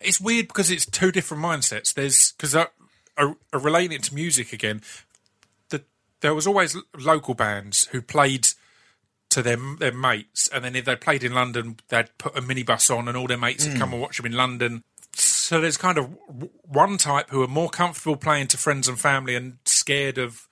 It's 0.01 0.21
weird 0.21 0.47
because 0.47 0.71
it's 0.71 0.87
two 0.87 1.11
different 1.11 1.43
mindsets. 1.43 1.93
There's 1.95 2.31
because 2.33 2.55
I, 2.55 2.67
I, 3.19 3.35
I 3.53 3.57
relating 3.57 3.97
it 3.97 4.05
to 4.05 4.15
music 4.15 4.53
again. 4.53 4.83
The, 5.71 5.83
there 6.21 6.33
was 6.35 6.47
always 6.47 6.77
local 6.97 7.35
bands 7.35 7.89
who 7.91 8.01
played 8.03 8.47
to 9.37 9.43
their 9.43 9.59
their 9.79 9.93
mates, 9.93 10.49
and 10.49 10.65
then 10.65 10.75
if 10.75 10.87
they 10.87 10.97
played 10.97 11.23
in 11.23 11.35
London, 11.35 11.77
they'd 11.89 12.09
put 12.17 12.39
a 12.39 12.41
minibus 12.41 12.91
on, 12.97 13.07
and 13.07 13.19
all 13.19 13.27
their 13.27 13.37
mates 13.37 13.67
would 13.67 13.77
come 13.77 13.91
hmm. 13.91 13.95
and 13.97 14.03
watch 14.03 14.17
them 14.17 14.25
in 14.25 14.33
London. 14.33 14.83
So 15.15 15.61
there's 15.61 15.77
kind 15.77 15.99
of 15.99 16.17
one 16.63 16.97
type 16.97 17.29
who 17.29 17.43
are 17.43 17.49
more 17.49 17.69
comfortable 17.69 18.17
playing 18.17 18.47
to 18.49 18.57
friends 18.57 18.89
and 18.89 18.99
family 18.99 19.35
and 19.35 19.59
scared 19.67 20.17
of 20.17 20.49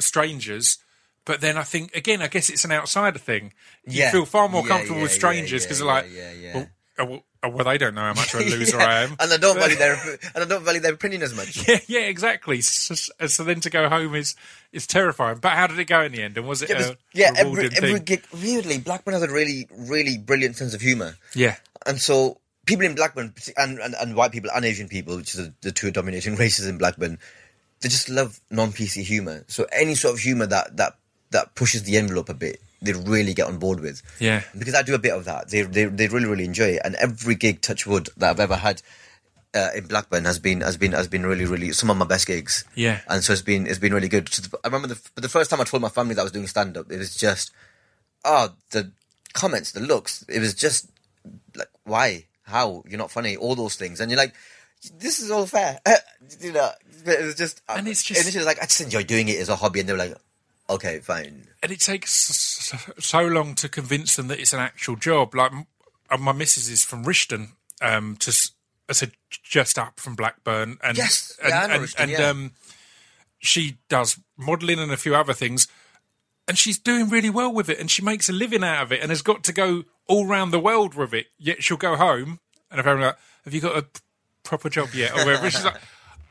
strangers. 0.00 0.78
But 1.26 1.42
then 1.42 1.58
I 1.58 1.62
think 1.62 1.94
again, 1.94 2.22
I 2.22 2.28
guess 2.28 2.48
it's 2.48 2.64
an 2.64 2.72
outsider 2.72 3.18
thing. 3.18 3.52
You 3.84 4.00
Yeah. 4.00 4.12
feel 4.12 4.24
far 4.24 4.48
more 4.48 4.62
Yeah, 4.62 4.68
comfortable 4.68 4.96
yeah, 4.96 5.02
with 5.02 5.12
strangers 5.12 5.64
because 5.64 5.78
they're 5.78 5.86
like, 5.86 6.06
yeah, 6.10 6.32
yeah. 6.32 6.54
Well, 6.54 6.68
well, 7.04 7.24
well, 7.42 7.64
they 7.64 7.78
don't 7.78 7.94
know 7.94 8.02
how 8.02 8.14
much 8.14 8.34
of 8.34 8.40
a 8.40 8.44
loser 8.50 8.78
Yeah. 8.78 8.84
I 8.86 9.00
am. 9.02 9.16
and 9.18 9.32
I 9.32 9.36
don't 9.36 9.58
value 9.58 9.76
their 9.76 9.94
and 10.34 10.44
I 10.44 10.46
don't 10.46 10.64
value 10.64 10.80
their 10.80 10.94
opinion 10.94 11.22
as 11.22 11.34
much. 11.34 11.66
yeah, 11.68 11.78
yeah, 11.86 12.00
exactly. 12.00 12.60
So, 12.60 12.94
so 13.26 13.44
then 13.44 13.60
to 13.60 13.70
go 13.70 13.88
home 13.88 14.14
is 14.14 14.34
is 14.72 14.86
terrifying. 14.86 15.38
But 15.38 15.52
how 15.52 15.66
did 15.66 15.78
it 15.78 15.84
go 15.86 16.02
in 16.02 16.12
the 16.12 16.22
end? 16.22 16.36
And 16.38 16.46
was 16.46 16.62
it 16.62 16.70
Yeah, 16.70 16.80
a 16.90 16.96
yeah 17.12 17.30
every, 17.36 17.68
every 17.76 18.00
gig. 18.00 18.24
Weirdly, 18.32 18.78
Blackburn 18.78 19.14
has 19.14 19.22
a 19.22 19.28
really, 19.32 19.68
really 19.76 20.18
brilliant 20.18 20.56
sense 20.56 20.74
of 20.74 20.80
humour, 20.80 21.16
Yeah, 21.34 21.56
and 21.86 22.00
so 22.00 22.38
people 22.64 22.86
in 22.86 22.94
Blackburn 22.94 23.34
and, 23.56 23.78
and, 23.80 23.94
and 24.00 24.14
white 24.14 24.30
people 24.32 24.50
and 24.54 24.64
Asian 24.64 24.88
people, 24.88 25.16
which 25.16 25.34
are 25.34 25.42
the, 25.42 25.54
the 25.62 25.72
two 25.72 25.90
dominating 25.90 26.36
races 26.44 26.66
in 26.66 26.78
Blackburn, 26.78 27.18
they 27.80 27.88
just 27.88 28.08
love 28.08 28.40
non-PC 28.50 29.02
humour. 29.02 29.44
So 29.48 29.66
any 29.72 29.96
sort 29.96 30.14
of 30.14 30.20
humour 30.20 30.46
that 30.46 30.76
that 30.76 30.94
that 31.32 31.54
pushes 31.56 31.82
the 31.82 31.96
envelope 31.96 32.28
a 32.28 32.34
bit, 32.34 32.60
they 32.82 32.92
really 32.92 33.32
get 33.34 33.46
on 33.46 33.58
board 33.58 33.80
with. 33.80 34.02
Yeah. 34.18 34.42
because 34.58 34.74
I 34.74 34.82
do 34.82 34.94
a 34.94 34.98
bit 34.98 35.12
of 35.14 35.24
that. 35.26 35.48
They 35.50 35.62
they 35.62 35.84
they 35.86 36.08
really 36.08 36.26
really 36.26 36.44
enjoy 36.44 36.70
it, 36.76 36.82
and 36.84 36.94
every 36.96 37.34
gig, 37.36 37.60
touch 37.62 37.86
wood, 37.86 38.08
that 38.16 38.30
I've 38.30 38.40
ever 38.40 38.56
had. 38.56 38.82
Uh, 39.54 39.68
in 39.76 39.84
Blackburn 39.86 40.24
has 40.24 40.38
been 40.38 40.62
has 40.62 40.78
been 40.78 40.92
has 40.92 41.06
been 41.06 41.26
really 41.26 41.44
really 41.44 41.72
some 41.72 41.90
of 41.90 41.96
my 41.98 42.06
best 42.06 42.26
gigs. 42.26 42.64
Yeah. 42.74 43.00
and 43.06 43.22
so 43.22 43.34
it's 43.34 43.42
been 43.42 43.66
it's 43.66 43.78
been 43.78 43.92
really 43.92 44.08
good. 44.08 44.28
So 44.30 44.40
the- 44.42 44.58
I 44.64 44.68
remember 44.68 44.88
the 44.88 44.98
the 45.20 45.28
first 45.28 45.50
time 45.50 45.60
I 45.60 45.64
told 45.64 45.82
my 45.82 45.90
family 45.90 46.14
that 46.14 46.22
I 46.22 46.24
was 46.24 46.32
doing 46.32 46.46
stand 46.46 46.76
up, 46.78 46.90
it 46.90 46.96
was 46.96 47.14
just 47.16 47.50
oh 48.24 48.54
the 48.70 48.90
comments, 49.34 49.72
the 49.72 49.80
looks. 49.80 50.24
It 50.28 50.40
was 50.40 50.54
just 50.54 50.88
like 51.54 51.68
why, 51.84 52.24
how 52.44 52.82
you're 52.88 52.96
not 52.98 53.10
funny, 53.10 53.36
all 53.36 53.54
those 53.54 53.76
things, 53.76 54.00
and 54.00 54.10
you're 54.10 54.16
like, 54.16 54.32
this 54.98 55.18
is 55.20 55.30
all 55.30 55.44
fair, 55.46 55.80
you 56.40 56.52
know. 56.52 56.70
It 57.04 57.22
was 57.22 57.34
just 57.34 57.60
And 57.68 57.86
it's 57.88 58.02
just- 58.02 58.22
initially 58.22 58.44
like 58.46 58.58
I 58.58 58.64
just 58.64 58.80
enjoy 58.80 59.02
doing 59.02 59.28
it 59.28 59.38
as 59.38 59.50
a 59.50 59.56
hobby, 59.56 59.80
and 59.80 59.88
they 59.88 59.92
were 59.92 59.98
like, 59.98 60.14
okay, 60.70 61.00
fine, 61.00 61.46
and 61.62 61.70
it 61.70 61.80
takes 61.80 62.51
so 62.98 63.22
long 63.26 63.54
to 63.56 63.68
convince 63.68 64.16
them 64.16 64.28
that 64.28 64.38
it's 64.40 64.52
an 64.52 64.60
actual 64.60 64.96
job. 64.96 65.34
Like 65.34 65.52
uh, 66.10 66.16
my 66.18 66.32
missus 66.32 66.68
is 66.68 66.84
from 66.84 67.04
Rishton, 67.04 67.48
um, 67.80 68.16
to 68.16 68.30
s- 68.30 68.52
I 68.88 68.92
said 68.92 69.12
just 69.30 69.78
up 69.78 69.98
from 70.00 70.14
Blackburn, 70.14 70.78
and 70.82 70.96
Yes. 70.98 71.38
and, 71.42 71.50
Yeah, 71.50 71.64
and, 71.64 71.84
Rishton, 71.84 72.00
and, 72.00 72.10
yeah. 72.10 72.28
um, 72.28 72.52
she 73.38 73.78
does 73.88 74.18
modelling 74.36 74.78
and 74.78 74.92
a 74.92 74.96
few 74.96 75.14
other 75.16 75.32
things, 75.32 75.66
and 76.48 76.58
she's 76.58 76.78
doing 76.78 77.08
really 77.08 77.30
well 77.30 77.52
with 77.52 77.68
it, 77.68 77.78
and 77.78 77.90
she 77.90 78.02
makes 78.02 78.28
a 78.28 78.32
living 78.32 78.62
out 78.64 78.82
of 78.82 78.92
it, 78.92 79.00
and 79.00 79.10
has 79.10 79.22
got 79.22 79.42
to 79.44 79.52
go 79.52 79.84
all 80.08 80.26
round 80.26 80.52
the 80.52 80.58
world 80.60 80.94
with 80.94 81.14
it. 81.14 81.26
Yet 81.38 81.62
she'll 81.62 81.76
go 81.76 81.96
home, 81.96 82.40
and 82.70 82.80
I'm 82.80 83.00
like, 83.00 83.16
"Have 83.44 83.54
you 83.54 83.60
got 83.60 83.76
a 83.76 83.86
proper 84.42 84.68
job 84.68 84.90
yet?" 84.94 85.12
or 85.12 85.24
whatever, 85.24 85.50
she's 85.50 85.64
like. 85.64 85.76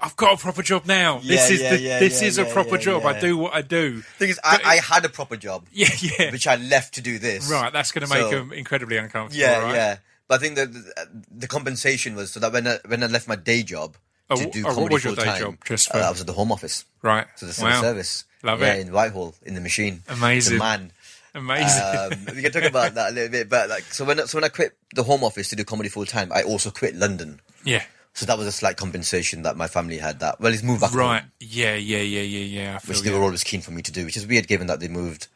I've 0.02 0.16
got 0.16 0.34
a 0.34 0.42
proper 0.42 0.64
job 0.64 0.86
now. 0.86 1.20
Yeah, 1.22 1.36
this 1.36 1.50
is 1.52 1.62
yeah, 1.62 1.70
the, 1.70 1.80
yeah, 1.80 2.00
this 2.00 2.22
is 2.22 2.38
a 2.38 2.46
proper 2.46 2.78
job. 2.78 3.06
I 3.06 3.20
do 3.20 3.38
what 3.38 3.54
I 3.54 3.62
do. 3.62 4.02
thing 4.02 4.30
is, 4.30 4.40
I, 4.44 4.60
I 4.66 4.76
had 4.78 5.06
a 5.06 5.10
proper 5.10 5.38
job, 5.38 5.68
Yeah, 5.72 5.90
yeah. 6.00 6.32
which 6.32 6.48
I 6.48 6.56
left 6.56 6.96
to 6.96 7.02
do 7.02 7.20
this. 7.20 7.50
Right, 7.52 7.72
that's 7.72 7.92
going 7.92 8.08
to 8.08 8.14
make 8.14 8.24
So- 8.24 8.30
them 8.32 8.52
incredibly 8.54 8.98
uncomfortable. 8.98 9.40
Yeah, 9.42 9.60
right? 9.62 9.76
yeah. 9.76 9.98
But 10.28 10.36
I 10.36 10.44
think 10.44 10.56
that 10.56 10.72
the, 10.74 11.08
the 11.30 11.48
compensation 11.48 12.16
was 12.16 12.32
so 12.32 12.40
that 12.40 12.52
when 12.54 12.66
I, 12.68 12.78
when 12.88 13.04
I 13.04 13.08
left 13.08 13.28
my 13.28 13.36
day 13.36 13.64
job 13.64 13.96
Oh, 14.30 14.38
to 14.38 14.50
do 14.50 14.62
oh, 14.62 14.68
what 14.68 14.76
comedy 14.76 14.94
was 14.96 15.04
your 15.04 15.14
full 15.16 15.24
day 15.26 15.30
time, 15.30 15.42
job? 15.42 15.56
Just 15.66 15.94
uh, 15.94 15.98
I 15.98 16.10
was 16.10 16.22
at 16.22 16.28
the 16.28 16.34
Home 16.34 16.52
Office, 16.54 16.86
Right. 17.02 17.28
so 17.36 17.46
the 17.46 17.52
civil 17.54 17.72
wow. 17.72 17.82
service, 17.82 18.24
Love 18.44 18.62
yeah, 18.62 18.76
it. 18.76 18.88
in 18.88 18.94
Whitehall 18.94 19.36
in 19.44 19.56
the 19.56 19.62
machine. 19.62 20.04
Amazing. 20.08 20.54
the 20.54 20.60
man. 20.60 20.92
Amazing. 21.36 21.82
Um, 22.28 22.36
we 22.36 22.42
can 22.42 22.52
talk 22.52 22.64
about 22.64 22.94
that 22.96 23.12
a 23.12 23.14
little 23.14 23.30
bit, 23.30 23.50
but 23.50 23.70
like, 23.70 23.84
so 23.84 24.04
when 24.06 24.26
so 24.28 24.38
when 24.38 24.44
I 24.46 24.50
quit 24.50 24.76
the 24.96 25.04
Home 25.04 25.24
Office 25.24 25.50
to 25.50 25.56
do 25.56 25.64
comedy 25.66 25.90
full 25.90 26.06
time, 26.06 26.32
I 26.34 26.44
also 26.44 26.72
quit 26.72 26.96
London. 26.96 27.40
yeah. 27.64 27.84
So 28.14 28.26
that 28.26 28.38
was 28.38 28.46
a 28.46 28.52
slight 28.52 28.76
compensation 28.78 29.44
that 29.44 29.56
my 29.56 29.68
family 29.68 29.98
had. 29.98 30.20
That 30.20 30.40
well, 30.40 30.52
he's 30.52 30.64
moved 30.64 30.82
back 30.82 30.94
Right. 30.94 31.22
home, 31.22 31.32
Yeah, 31.40 31.76
yeah, 31.76 32.00
yeah, 32.00 32.22
yeah, 32.22 32.62
yeah. 32.62 32.80
Which 32.86 33.02
they 33.02 33.10
you. 33.10 33.16
were 33.18 33.24
always 33.24 33.44
keen 33.44 33.62
for 33.62 33.72
me 33.72 33.82
to 33.84 33.92
do, 33.92 34.04
which 34.06 34.18
is 34.18 34.28
weird 34.28 34.48
given 34.48 34.68
that 34.68 34.80
they 34.82 34.88
moved 34.90 35.28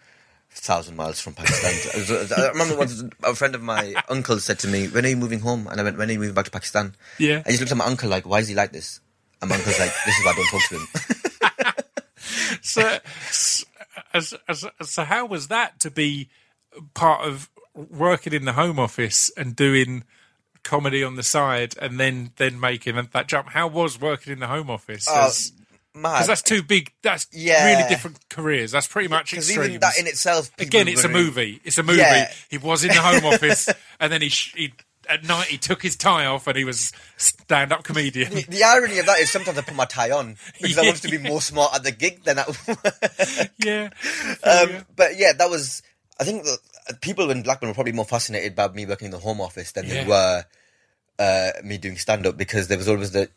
a 0.51 0.57
thousand 0.59 0.95
miles 0.95 1.19
from 1.21 1.33
Pakistan. 1.33 1.73
Uh, 2.35 2.35
I 2.41 2.49
remember 2.49 2.77
once 2.77 3.01
a 3.23 3.33
friend 3.35 3.55
of 3.55 3.61
my 3.61 3.93
uncle 4.09 4.39
said 4.39 4.59
to 4.59 4.67
me, 4.67 4.87
"When 4.87 5.05
are 5.05 5.09
you 5.09 5.15
moving 5.17 5.39
home?" 5.39 5.67
And 5.67 5.79
I 5.79 5.83
went, 5.83 5.97
"When 5.97 6.09
are 6.09 6.13
you 6.13 6.19
moving 6.19 6.35
back 6.35 6.45
to 6.45 6.51
Pakistan?" 6.51 6.95
Yeah. 7.17 7.41
I 7.45 7.49
just 7.49 7.61
looked 7.61 7.71
at 7.71 7.77
my 7.77 7.85
uncle 7.85 8.09
like, 8.09 8.25
"Why 8.27 8.39
is 8.39 8.47
he 8.49 8.55
like 8.55 8.71
this?" 8.73 8.99
And 9.41 9.49
my 9.49 9.55
uncle's 9.55 9.79
like, 9.79 9.91
"This 10.05 10.17
is 10.19 10.25
why 10.25 10.31
I 10.31 10.35
don't 10.35 10.49
talk 10.49 10.63
to 10.69 10.75
him." 10.77 11.75
so, 12.61 12.97
so, 13.31 14.37
so, 14.53 14.69
so 14.81 15.03
how 15.03 15.25
was 15.25 15.47
that 15.47 15.79
to 15.81 15.91
be 15.91 16.29
part 16.93 17.25
of 17.27 17.49
working 17.73 18.33
in 18.33 18.45
the 18.45 18.53
Home 18.53 18.79
Office 18.79 19.31
and 19.37 19.55
doing 19.55 20.03
comedy 20.65 21.01
on 21.03 21.15
the 21.15 21.23
side, 21.23 21.75
and 21.81 21.97
then 21.97 22.31
then 22.35 22.59
making 22.59 22.95
that 23.13 23.27
jump? 23.27 23.49
How 23.49 23.67
was 23.67 23.99
working 24.01 24.33
in 24.33 24.39
the 24.39 24.47
Home 24.47 24.69
Office? 24.69 25.05
Oh, 25.09 25.27
As- 25.27 25.53
mad. 25.93 26.11
because 26.15 26.27
that's 26.27 26.41
two 26.41 26.61
big, 26.61 26.91
that's 27.01 27.27
Yeah. 27.31 27.65
really 27.77 27.87
different 27.87 28.17
careers. 28.29 28.71
That's 28.71 28.87
pretty 28.87 29.07
much 29.07 29.33
extremes. 29.33 29.69
even 29.69 29.79
that 29.79 29.97
in 29.97 30.07
itself. 30.07 30.51
Again, 30.59 30.89
it's 30.89 31.05
a 31.05 31.09
movie. 31.09 31.61
It's 31.63 31.77
a 31.77 31.83
movie. 31.83 31.99
Yeah. 31.99 32.29
He 32.49 32.57
was 32.57 32.83
in 32.83 32.89
the 32.89 33.01
Home 33.01 33.25
Office, 33.33 33.69
and 34.01 34.11
then 34.11 34.21
he, 34.21 34.27
sh- 34.27 34.53
he 34.57 34.73
at 35.07 35.23
night 35.23 35.45
he 35.45 35.57
took 35.59 35.83
his 35.83 35.95
tie 35.95 36.25
off, 36.25 36.47
and 36.47 36.57
he 36.57 36.63
was 36.65 36.91
stand 37.15 37.71
up 37.71 37.83
comedian. 37.83 38.33
The, 38.33 38.41
the 38.43 38.63
irony 38.63 38.97
of 38.99 39.05
that 39.05 39.19
is 39.19 39.31
sometimes 39.31 39.57
I 39.57 39.61
put 39.61 39.75
my 39.75 39.85
tie 39.85 40.09
on 40.11 40.35
because 40.59 40.77
I 40.79 40.81
wanted 40.81 41.03
to 41.03 41.09
be 41.09 41.19
more 41.19 41.41
smart 41.41 41.75
at 41.75 41.83
the 41.83 41.91
gig 41.91 42.23
than 42.23 42.39
at. 42.39 43.51
yeah, 43.63 43.89
um, 44.43 44.85
but 44.95 45.15
yeah, 45.17 45.31
that 45.33 45.49
was. 45.49 45.81
I 46.19 46.23
think 46.23 46.43
that 46.45 46.53
uh, 46.53 46.74
people 47.01 47.29
in 47.31 47.41
Blackburn 47.43 47.69
were 47.69 47.73
probably 47.73 47.93
more 47.93 48.05
fascinated 48.05 48.55
by 48.55 48.67
me 48.69 48.85
working 48.85 49.05
in 49.05 49.11
the 49.11 49.19
Home 49.19 49.41
Office 49.41 49.71
than 49.71 49.87
they 49.87 50.05
were 50.05 50.45
uh, 51.19 51.49
me 51.63 51.77
doing 51.77 51.97
stand 51.97 52.25
up 52.25 52.37
because 52.37 52.67
there 52.67 52.77
was 52.77 52.87
always 52.89 53.11
the. 53.11 53.29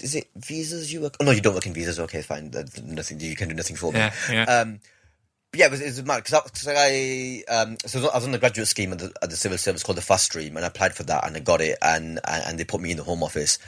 Is 0.00 0.14
it 0.14 0.28
visas 0.36 0.92
you 0.92 1.00
work? 1.00 1.16
Oh 1.20 1.24
no, 1.24 1.30
you 1.30 1.40
don't 1.40 1.54
work 1.54 1.66
in 1.66 1.72
visas. 1.72 1.98
Okay, 2.00 2.20
fine. 2.22 2.50
That's 2.50 2.80
nothing. 2.82 3.18
You 3.20 3.34
can 3.34 3.48
do 3.48 3.54
nothing 3.54 3.76
for 3.76 3.92
me. 3.92 3.98
Yeah, 3.98 4.12
yeah. 4.30 4.42
Um, 4.44 4.80
but 5.50 5.60
yeah, 5.60 5.66
it 5.66 5.70
was, 5.70 5.80
it 5.80 5.86
was 5.86 6.04
mad 6.04 6.22
because 6.22 6.34
I, 6.34 6.40
'cause 6.40 6.68
I, 6.68 7.44
um, 7.48 7.76
so 7.86 8.00
I 8.10 8.16
was 8.16 8.24
on 8.26 8.32
the 8.32 8.38
graduate 8.38 8.68
scheme 8.68 8.92
at 8.92 8.98
the, 8.98 9.12
at 9.22 9.30
the 9.30 9.36
civil 9.36 9.56
service 9.56 9.82
called 9.82 9.96
the 9.96 10.02
Fast 10.02 10.24
Stream, 10.26 10.56
and 10.56 10.64
I 10.64 10.68
applied 10.68 10.94
for 10.94 11.02
that 11.04 11.26
and 11.26 11.34
I 11.36 11.40
got 11.40 11.62
it, 11.62 11.78
and, 11.80 12.20
and 12.26 12.58
they 12.58 12.64
put 12.64 12.80
me 12.82 12.90
in 12.90 12.98
the 12.98 13.04
Home 13.04 13.22
Office, 13.22 13.58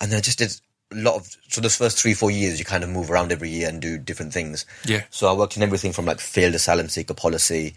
and 0.00 0.10
then 0.10 0.18
I 0.18 0.20
just 0.22 0.38
did 0.38 0.52
a 0.92 0.96
lot 0.96 1.16
of. 1.16 1.36
So 1.48 1.60
those 1.60 1.76
first 1.76 1.98
three 2.00 2.14
four 2.14 2.30
years, 2.30 2.58
you 2.58 2.64
kind 2.64 2.82
of 2.82 2.88
move 2.88 3.10
around 3.10 3.30
every 3.30 3.50
year 3.50 3.68
and 3.68 3.80
do 3.82 3.98
different 3.98 4.32
things. 4.32 4.64
Yeah. 4.86 5.02
So 5.10 5.28
I 5.28 5.34
worked 5.34 5.56
in 5.56 5.62
everything 5.62 5.92
from 5.92 6.06
like 6.06 6.20
failed 6.20 6.54
asylum 6.54 6.88
seeker 6.88 7.14
policy 7.14 7.74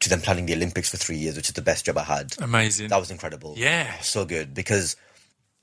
to 0.00 0.08
then 0.08 0.20
planning 0.20 0.46
the 0.46 0.54
Olympics 0.54 0.90
for 0.90 0.96
three 0.96 1.16
years, 1.16 1.36
which 1.36 1.48
is 1.48 1.54
the 1.54 1.62
best 1.62 1.86
job 1.86 1.96
I 1.98 2.04
had. 2.04 2.34
amazing. 2.40 2.88
That 2.88 2.98
was 2.98 3.10
incredible. 3.10 3.54
Yeah. 3.56 3.98
so 4.00 4.24
good 4.24 4.52
because 4.54 4.96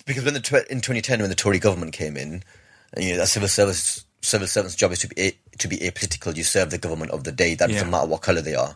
because 0.05 0.23
when 0.25 0.33
the 0.33 0.39
tw- 0.39 0.67
in 0.69 0.81
2010 0.81 1.19
when 1.21 1.29
the 1.29 1.35
Tory 1.35 1.59
government 1.59 1.93
came 1.93 2.17
in, 2.17 2.43
you 2.97 3.15
know, 3.15 3.21
a 3.23 3.27
civil 3.27 3.47
service 3.49 4.03
civil 4.23 4.47
servant's 4.47 4.75
job 4.75 4.91
is 4.91 4.99
to 4.99 5.07
be 5.07 5.15
a, 5.21 5.31
to 5.57 5.67
be 5.67 5.77
apolitical. 5.77 6.35
You 6.35 6.43
serve 6.43 6.69
the 6.71 6.77
government 6.77 7.11
of 7.11 7.23
the 7.23 7.31
day. 7.31 7.55
That 7.55 7.69
Yeah. 7.69 7.75
doesn't 7.75 7.91
matter 7.91 8.07
what 8.07 8.21
color 8.21 8.41
they 8.41 8.55
are. 8.55 8.75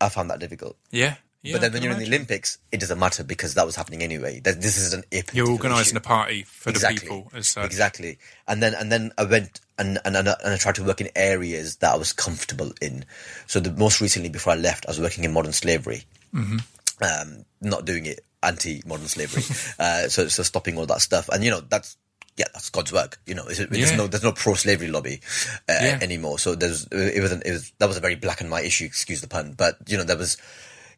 I 0.00 0.08
found 0.08 0.28
that 0.30 0.38
difficult. 0.40 0.76
yeah, 0.90 1.14
yeah. 1.42 1.54
but 1.54 1.60
then 1.60 1.72
when 1.72 1.82
you're 1.82 1.92
in 1.92 1.98
the. 1.98 2.06
Olympics, 2.06 2.58
it 2.72 2.80
doesn't 2.80 2.98
matter 2.98 3.24
because 3.24 3.54
that 3.54 3.66
was 3.66 3.76
happening 3.76 4.02
anyway. 4.02 4.40
This 4.40 4.76
is 4.76 4.92
an 4.92 5.02
apolitical 5.12 5.34
you're 5.34 5.50
organising 5.50 5.96
a 5.96 6.00
party 6.00 6.42
for 6.42 6.70
exactly. 6.70 7.08
the 7.08 7.14
people. 7.14 7.32
Exactly. 7.64 8.18
And 8.48 8.62
then 8.62 8.74
and 8.74 8.90
then 8.90 9.12
I 9.18 9.24
went 9.24 9.60
and 9.78 9.98
and, 10.04 10.16
and, 10.16 10.28
I, 10.28 10.56
tried 10.56 10.76
to 10.76 10.84
work 10.84 11.00
in 11.00 11.08
areas 11.14 11.76
that 11.76 11.94
I 11.94 11.96
was 11.96 12.12
comfortable 12.12 12.72
in. 12.80 13.04
So 13.46 13.60
the 13.60 13.72
most 13.72 14.00
recently 14.00 14.28
before 14.28 14.52
I 14.52 14.56
left, 14.56 14.86
I 14.86 14.90
was 14.90 15.00
working 15.00 15.24
in 15.24 15.32
modern 15.32 15.52
slavery. 15.52 16.04
Mm-hmm. 16.34 16.58
Um, 17.02 17.44
not 17.60 17.84
doing 17.84 18.06
it 18.06 18.24
anti 18.42 18.82
modern 18.86 19.08
slavery. 19.08 19.42
uh, 19.78 20.08
so 20.08 20.28
so 20.28 20.42
stopping 20.42 20.78
all 20.78 20.86
that 20.86 21.00
stuff. 21.00 21.28
And 21.28 21.44
you 21.44 21.50
know 21.50 21.60
that's 21.60 21.96
yeah, 22.36 22.46
that's 22.52 22.68
God's 22.68 22.92
work. 22.92 23.18
You 23.26 23.34
know, 23.34 23.46
it's, 23.46 23.58
there's 23.58 23.90
Yeah. 23.90 23.96
no 23.96 24.06
there's 24.06 24.22
no 24.22 24.32
pro 24.32 24.54
slavery 24.54 24.88
lobby 24.88 25.20
uh, 25.68 25.78
Yeah. 25.80 25.98
anymore. 26.02 26.38
So 26.38 26.54
there's 26.54 26.86
it 26.86 27.20
was 27.20 27.32
it 27.32 27.50
was 27.50 27.72
that 27.78 27.88
was 27.88 27.96
a 27.96 28.00
very 28.00 28.14
black 28.14 28.40
and 28.40 28.50
white 28.50 28.64
issue. 28.64 28.84
Excuse 28.84 29.20
the 29.20 29.28
pun, 29.28 29.54
but 29.56 29.78
you 29.86 29.96
know 29.96 30.04
there 30.04 30.16
was 30.16 30.36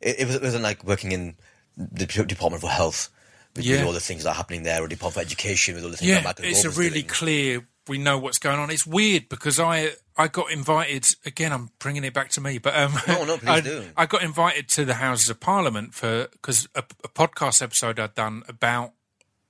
it, 0.01 0.21
it 0.21 0.27
was 0.27 0.37
it 0.37 0.43
wasn't 0.43 0.63
like 0.65 0.85
working 0.85 1.13
in 1.13 1.37
the 1.77 2.07
Department 2.07 2.61
for 2.63 2.69
Health. 2.71 3.11
With, 3.57 3.67
with 3.67 3.83
all 3.83 3.93
the 3.93 3.99
things 3.99 4.23
that 4.23 4.31
are 4.31 4.35
happening 4.35 4.63
there, 4.63 4.83
or 4.83 4.87
Department 4.89 5.15
for 5.15 5.21
Education, 5.21 5.75
with 5.75 5.83
all 5.83 5.91
the 5.91 5.97
things 5.97 6.11
that 6.11 6.19
Yeah, 6.19 6.23
Michael 6.25 6.45
it's 6.45 6.65
a 6.65 6.71
really 6.71 7.03
doing. 7.03 7.07
clear. 7.07 7.67
We 7.89 7.99
know 7.99 8.19
what's 8.19 8.39
going 8.39 8.59
on. 8.59 8.71
It's 8.71 8.87
weird 8.87 9.29
because 9.29 9.59
I 9.59 9.93
I 10.17 10.29
got 10.29 10.53
invited 10.53 11.07
again. 11.25 11.53
I'm 11.53 11.71
bringing 11.79 12.05
it 12.05 12.13
back 12.13 12.29
to 12.31 12.41
me, 12.41 12.59
but 12.59 12.77
um, 12.77 12.93
No, 13.09 13.25
no, 13.25 13.39
please 13.39 13.49
I, 13.49 13.61
do. 13.61 13.85
I 13.97 14.07
got 14.07 14.23
invited 14.23 14.69
to 14.71 14.85
the 14.85 14.95
Houses 14.95 15.31
of 15.31 15.41
Parliament 15.41 15.95
for 15.95 16.29
because 16.33 16.69
a, 16.75 16.81
a 17.03 17.09
podcast 17.09 17.63
episode 17.63 17.99
I'd 17.99 18.15
done 18.15 18.43
about 18.47 18.93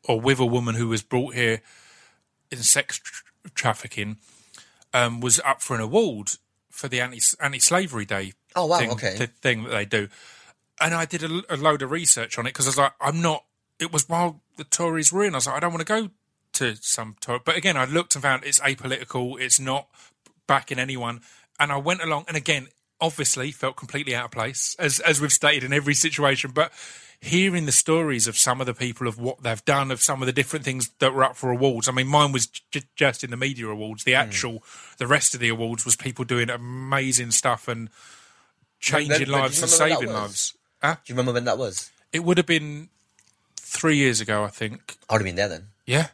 or 0.04 0.20
with 0.20 0.38
a 0.38 0.46
woman 0.46 0.76
who 0.76 0.88
was 0.88 1.02
brought 1.02 1.34
here 1.34 1.60
in 2.50 2.58
sex 2.58 2.98
tr- 2.98 3.22
trafficking 3.54 4.16
um, 4.94 5.20
was 5.20 5.40
up 5.44 5.60
for 5.60 5.74
an 5.74 5.80
award 5.82 6.30
for 6.70 6.88
the 6.88 7.00
anti 7.00 7.20
anti 7.40 7.58
slavery 7.58 8.04
day. 8.06 8.32
Oh, 8.54 8.66
wow, 8.66 8.78
thing, 8.78 8.90
okay. 8.92 9.16
th- 9.16 9.30
thing 9.42 9.64
that 9.64 9.70
they 9.70 9.84
do, 9.84 10.08
and 10.80 10.94
I 10.94 11.04
did 11.04 11.22
a, 11.22 11.42
a 11.50 11.56
load 11.56 11.82
of 11.82 11.90
research 11.90 12.38
on 12.38 12.46
it 12.46 12.50
because 12.50 12.66
I 12.66 12.70
was 12.70 12.78
like, 12.78 12.92
I'm 13.00 13.20
not. 13.20 13.44
It 13.78 13.92
was 13.92 14.08
while 14.08 14.40
the 14.56 14.64
Tories 14.64 15.12
were 15.12 15.24
in. 15.24 15.34
I 15.34 15.38
was 15.38 15.46
like, 15.46 15.56
I 15.56 15.60
don't 15.60 15.72
want 15.72 15.86
to 15.86 15.92
go 15.92 16.10
to 16.54 16.76
some 16.76 17.16
Tory. 17.20 17.40
But 17.44 17.56
again, 17.56 17.76
I 17.76 17.84
looked 17.84 18.14
and 18.14 18.22
found 18.22 18.44
it's 18.44 18.60
apolitical. 18.60 19.40
It's 19.40 19.60
not 19.60 19.88
backing 20.46 20.78
anyone. 20.78 21.20
And 21.60 21.72
I 21.72 21.76
went 21.76 22.02
along, 22.02 22.24
and 22.28 22.36
again, 22.36 22.68
obviously 23.00 23.52
felt 23.52 23.76
completely 23.76 24.14
out 24.14 24.26
of 24.26 24.30
place, 24.30 24.76
as 24.78 25.00
as 25.00 25.20
we've 25.20 25.32
stated 25.32 25.64
in 25.64 25.72
every 25.72 25.94
situation. 25.94 26.50
But 26.52 26.72
hearing 27.20 27.66
the 27.66 27.72
stories 27.72 28.28
of 28.28 28.36
some 28.36 28.60
of 28.60 28.66
the 28.66 28.74
people 28.74 29.08
of 29.08 29.18
what 29.18 29.42
they've 29.42 29.64
done, 29.64 29.90
of 29.90 30.00
some 30.00 30.22
of 30.22 30.26
the 30.26 30.32
different 30.32 30.64
things 30.64 30.90
that 31.00 31.12
were 31.12 31.24
up 31.24 31.36
for 31.36 31.50
awards. 31.50 31.88
I 31.88 31.92
mean, 31.92 32.06
mine 32.06 32.32
was 32.32 32.46
j- 32.46 32.82
just 32.94 33.24
in 33.24 33.30
the 33.30 33.36
media 33.36 33.66
awards. 33.66 34.04
The 34.04 34.14
actual, 34.14 34.62
the 34.98 35.06
rest 35.06 35.34
of 35.34 35.40
the 35.40 35.48
awards 35.48 35.84
was 35.84 35.96
people 35.96 36.24
doing 36.24 36.48
amazing 36.48 37.32
stuff 37.32 37.66
and 37.66 37.90
changing 38.78 39.26
do 39.26 39.32
lives 39.32 39.60
and 39.60 39.70
remember 39.70 39.84
when 39.84 39.90
that 39.90 39.98
saving 39.98 40.14
lives. 40.14 40.54
Huh? 40.82 40.94
Do 41.04 41.12
you 41.12 41.14
remember 41.14 41.32
when 41.32 41.44
that 41.44 41.58
was? 41.58 41.90
It 42.12 42.24
would 42.24 42.36
have 42.38 42.46
been 42.46 42.88
three 43.56 43.96
years 43.96 44.20
ago, 44.20 44.44
I 44.44 44.48
think. 44.48 44.96
I 45.08 45.14
would 45.14 45.20
have 45.20 45.26
been 45.26 45.36
there 45.36 45.48
then. 45.48 45.66
Yeah, 45.86 46.08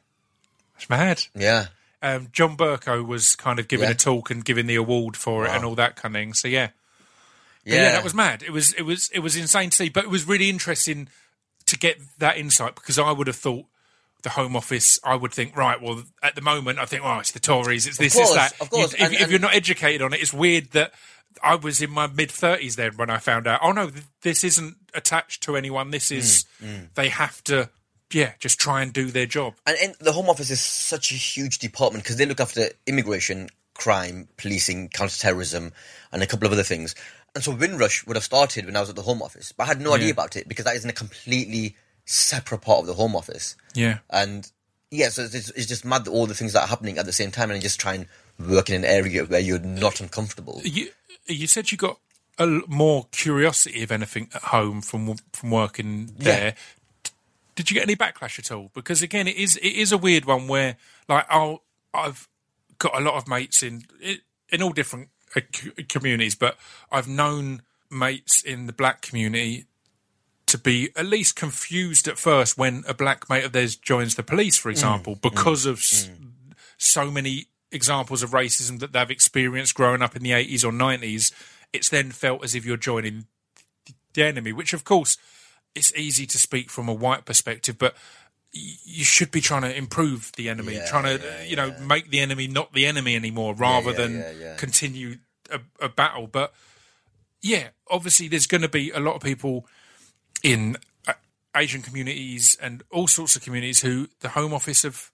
it's 0.76 0.88
mad. 0.90 1.24
Yeah. 1.34 1.66
Um, 2.02 2.28
John 2.32 2.56
Bercow 2.56 3.06
was 3.06 3.34
kind 3.36 3.58
of 3.58 3.68
giving 3.68 3.88
Yeah. 3.88 3.92
a 3.94 3.96
talk 3.96 4.30
and 4.30 4.44
giving 4.44 4.66
the 4.66 4.74
award 4.74 5.16
for 5.16 5.46
it 5.46 5.50
and 5.50 5.64
all 5.64 5.74
that 5.76 5.96
kind 5.96 6.14
of 6.14 6.20
thing. 6.20 6.34
So 6.34 6.48
yeah, 6.48 6.68
Yeah. 7.64 7.76
yeah, 7.76 7.92
that 7.92 8.04
was 8.04 8.12
mad. 8.14 8.42
It 8.42 8.50
was 8.50 8.72
it 8.74 8.82
was 8.82 9.08
it 9.12 9.20
was 9.20 9.36
insane 9.36 9.70
to 9.70 9.76
see, 9.76 9.88
but 9.88 10.04
it 10.04 10.10
was 10.10 10.26
really 10.26 10.50
interesting 10.50 11.08
to 11.66 11.78
get 11.78 11.98
that 12.18 12.36
insight 12.36 12.74
because 12.74 12.98
I 12.98 13.10
would 13.12 13.26
have 13.26 13.36
thought 13.36 13.64
the 14.22 14.30
Home 14.30 14.54
Office. 14.56 14.98
I 15.04 15.14
would 15.16 15.32
think 15.32 15.56
right. 15.56 15.80
Well, 15.80 16.02
at 16.22 16.34
the 16.34 16.42
moment, 16.42 16.78
I 16.78 16.84
think 16.84 17.02
oh, 17.04 17.18
it's 17.20 17.30
the 17.32 17.40
Tories. 17.40 17.86
It's 17.86 17.96
this, 17.96 18.14
course, 18.14 18.28
it's 18.30 18.36
that. 18.36 18.60
of 18.60 18.68
course, 18.70 18.92
You- 18.98 19.04
if, 19.06 19.12
and- 19.12 19.20
if 19.22 19.30
you're 19.30 19.40
not 19.40 19.54
educated 19.54 20.02
on 20.02 20.12
it, 20.12 20.20
it's 20.20 20.32
weird 20.32 20.70
that. 20.72 20.92
I 21.42 21.54
was 21.56 21.80
in 21.82 21.90
my 21.90 22.06
mid 22.06 22.30
thirties 22.30 22.76
then 22.76 22.96
when 22.96 23.10
I 23.10 23.18
found 23.18 23.46
out. 23.46 23.60
Oh 23.62 23.72
no, 23.72 23.90
this 24.22 24.44
isn't 24.44 24.76
attached 24.94 25.42
to 25.44 25.56
anyone. 25.56 25.90
This 25.90 26.10
is 26.10 26.44
Mm, 26.62 26.88
they 26.94 27.08
have 27.08 27.42
to, 27.44 27.68
yeah, 28.12 28.32
just 28.38 28.58
try 28.58 28.82
and 28.82 28.92
do 28.92 29.10
their 29.10 29.26
job. 29.26 29.54
And, 29.66 29.76
and 29.82 29.94
the 30.00 30.12
Home 30.12 30.28
Office 30.30 30.50
is 30.50 30.60
such 30.60 31.10
a 31.12 31.14
huge 31.16 31.58
department 31.58 32.04
because 32.04 32.16
they 32.16 32.26
look 32.26 32.40
after 32.40 32.68
immigration, 32.86 33.48
crime, 33.74 34.28
policing, 34.36 34.88
counterterrorism, 34.90 35.72
and 36.12 36.22
a 36.22 36.26
couple 36.26 36.46
of 36.46 36.52
other 36.52 36.62
things. 36.62 36.94
And 37.34 37.42
so 37.42 37.50
Windrush 37.52 38.06
would 38.06 38.16
have 38.16 38.24
started 38.24 38.64
when 38.66 38.76
I 38.76 38.80
was 38.80 38.90
at 38.90 38.96
the 38.96 39.02
Home 39.02 39.20
Office, 39.20 39.50
but 39.52 39.64
I 39.64 39.66
had 39.66 39.80
no 39.80 39.90
Yeah. 39.90 39.96
idea 39.96 40.12
about 40.12 40.36
it 40.36 40.48
because 40.48 40.64
that 40.66 40.76
is 40.76 40.84
in 40.84 40.90
a 40.90 40.94
completely 40.94 41.76
separate 42.04 42.60
part 42.60 42.80
of 42.80 42.86
the 42.86 42.94
Home 42.94 43.16
Office. 43.16 43.56
Yeah, 43.74 43.98
And 44.10 44.50
yeah, 44.90 45.08
so 45.08 45.22
it's, 45.24 45.50
it's 45.50 45.66
just 45.66 45.84
mad 45.84 46.04
that 46.04 46.12
all 46.12 46.26
the 46.26 46.34
things 46.34 46.52
that 46.52 46.62
are 46.62 46.68
happening 46.68 46.98
at 46.98 47.06
the 47.06 47.12
same 47.12 47.32
time 47.32 47.50
and 47.50 47.60
just 47.60 47.80
try 47.80 47.94
and 47.94 48.06
work 48.38 48.68
in 48.70 48.76
an 48.76 48.84
area 48.84 49.24
where 49.24 49.40
you're 49.40 49.58
not 49.58 50.00
uncomfortable. 50.00 50.60
you 50.64 50.90
you 51.26 51.46
said 51.46 51.72
you 51.72 51.78
got 51.78 51.98
a 52.38 52.42
l- 52.42 52.62
more 52.66 53.06
curiosity, 53.12 53.80
if 53.80 53.90
anything, 53.90 54.28
at 54.34 54.42
home 54.42 54.80
from 54.80 55.16
from 55.32 55.50
working 55.50 56.14
there. 56.18 56.54
D- 57.02 57.10
Did 57.56 57.70
you 57.70 57.74
get 57.74 57.84
any 57.84 57.96
backlash 57.96 58.38
at 58.38 58.50
all? 58.50 58.70
Because 58.74 59.02
again, 59.02 59.28
it 59.28 59.36
is 59.36 59.56
it 59.56 59.74
is 59.74 59.92
a 59.92 59.98
weird 59.98 60.24
one 60.24 60.48
where 60.48 60.76
like 61.08 61.26
I'll 61.28 61.62
I've 61.92 62.28
got 62.78 62.96
a 62.96 63.00
lot 63.00 63.14
of 63.14 63.28
mates 63.28 63.62
in 63.62 63.84
in 64.50 64.62
all 64.62 64.72
different 64.72 65.08
uh, 65.36 65.40
communities, 65.88 66.34
but 66.34 66.56
I've 66.90 67.08
known 67.08 67.62
mates 67.90 68.42
in 68.42 68.66
the 68.66 68.72
black 68.72 69.02
community 69.02 69.66
to 70.46 70.58
be 70.58 70.90
at 70.96 71.06
least 71.06 71.36
confused 71.36 72.06
at 72.06 72.18
first 72.18 72.58
when 72.58 72.84
a 72.86 72.94
black 72.94 73.28
mate 73.30 73.44
of 73.44 73.52
theirs 73.52 73.76
joins 73.76 74.14
the 74.14 74.22
police, 74.22 74.58
for 74.58 74.68
mm. 74.68 74.72
example, 74.72 75.16
mm. 75.16 75.22
because 75.22 75.66
of 75.66 75.78
s- 75.78 76.08
mm. 76.08 76.52
so 76.76 77.10
many 77.10 77.46
examples 77.74 78.22
of 78.22 78.30
racism 78.30 78.78
that 78.78 78.92
they've 78.92 79.10
experienced 79.10 79.74
growing 79.74 80.00
up 80.00 80.16
in 80.16 80.22
the 80.22 80.30
80s 80.30 80.64
or 80.64 80.70
90s. 80.70 81.32
It's 81.72 81.88
then 81.88 82.12
felt 82.12 82.44
as 82.44 82.54
if 82.54 82.64
you're 82.64 82.76
joining 82.76 83.26
the 84.14 84.24
enemy, 84.24 84.52
which 84.52 84.72
of 84.72 84.84
course 84.84 85.18
it's 85.74 85.92
easy 85.94 86.24
to 86.26 86.38
speak 86.38 86.70
from 86.70 86.88
a 86.88 86.94
white 86.94 87.24
perspective, 87.24 87.76
but 87.78 87.96
you 88.52 89.04
should 89.04 89.32
be 89.32 89.40
trying 89.40 89.62
to 89.62 89.76
improve 89.76 90.30
the 90.36 90.48
enemy, 90.48 90.74
Yeah, 90.74 90.86
trying 90.86 91.18
to, 91.18 91.24
yeah, 91.24 91.42
you 91.42 91.56
know, 91.56 91.74
make 91.80 92.10
the 92.10 92.20
enemy 92.20 92.46
not 92.46 92.72
the 92.72 92.86
enemy 92.86 93.16
anymore 93.16 93.52
rather 93.54 93.90
yeah, 93.90 93.96
than 93.96 94.14
yeah, 94.14 94.30
yeah. 94.30 94.56
continue 94.56 95.16
a, 95.50 95.60
a 95.80 95.88
battle. 95.88 96.28
But 96.28 96.54
yeah, 97.42 97.68
obviously 97.90 98.28
there's 98.28 98.46
going 98.46 98.62
to 98.62 98.68
be 98.68 98.90
a 98.90 99.00
lot 99.00 99.16
of 99.16 99.22
people 99.22 99.66
in 100.44 100.76
uh, 101.08 101.14
Asian 101.56 101.82
communities 101.82 102.56
and 102.62 102.84
all 102.92 103.08
sorts 103.08 103.34
of 103.34 103.42
communities 103.42 103.80
who 103.80 104.08
the 104.20 104.30
Home 104.30 104.54
Office 104.54 104.82
have 104.84 105.10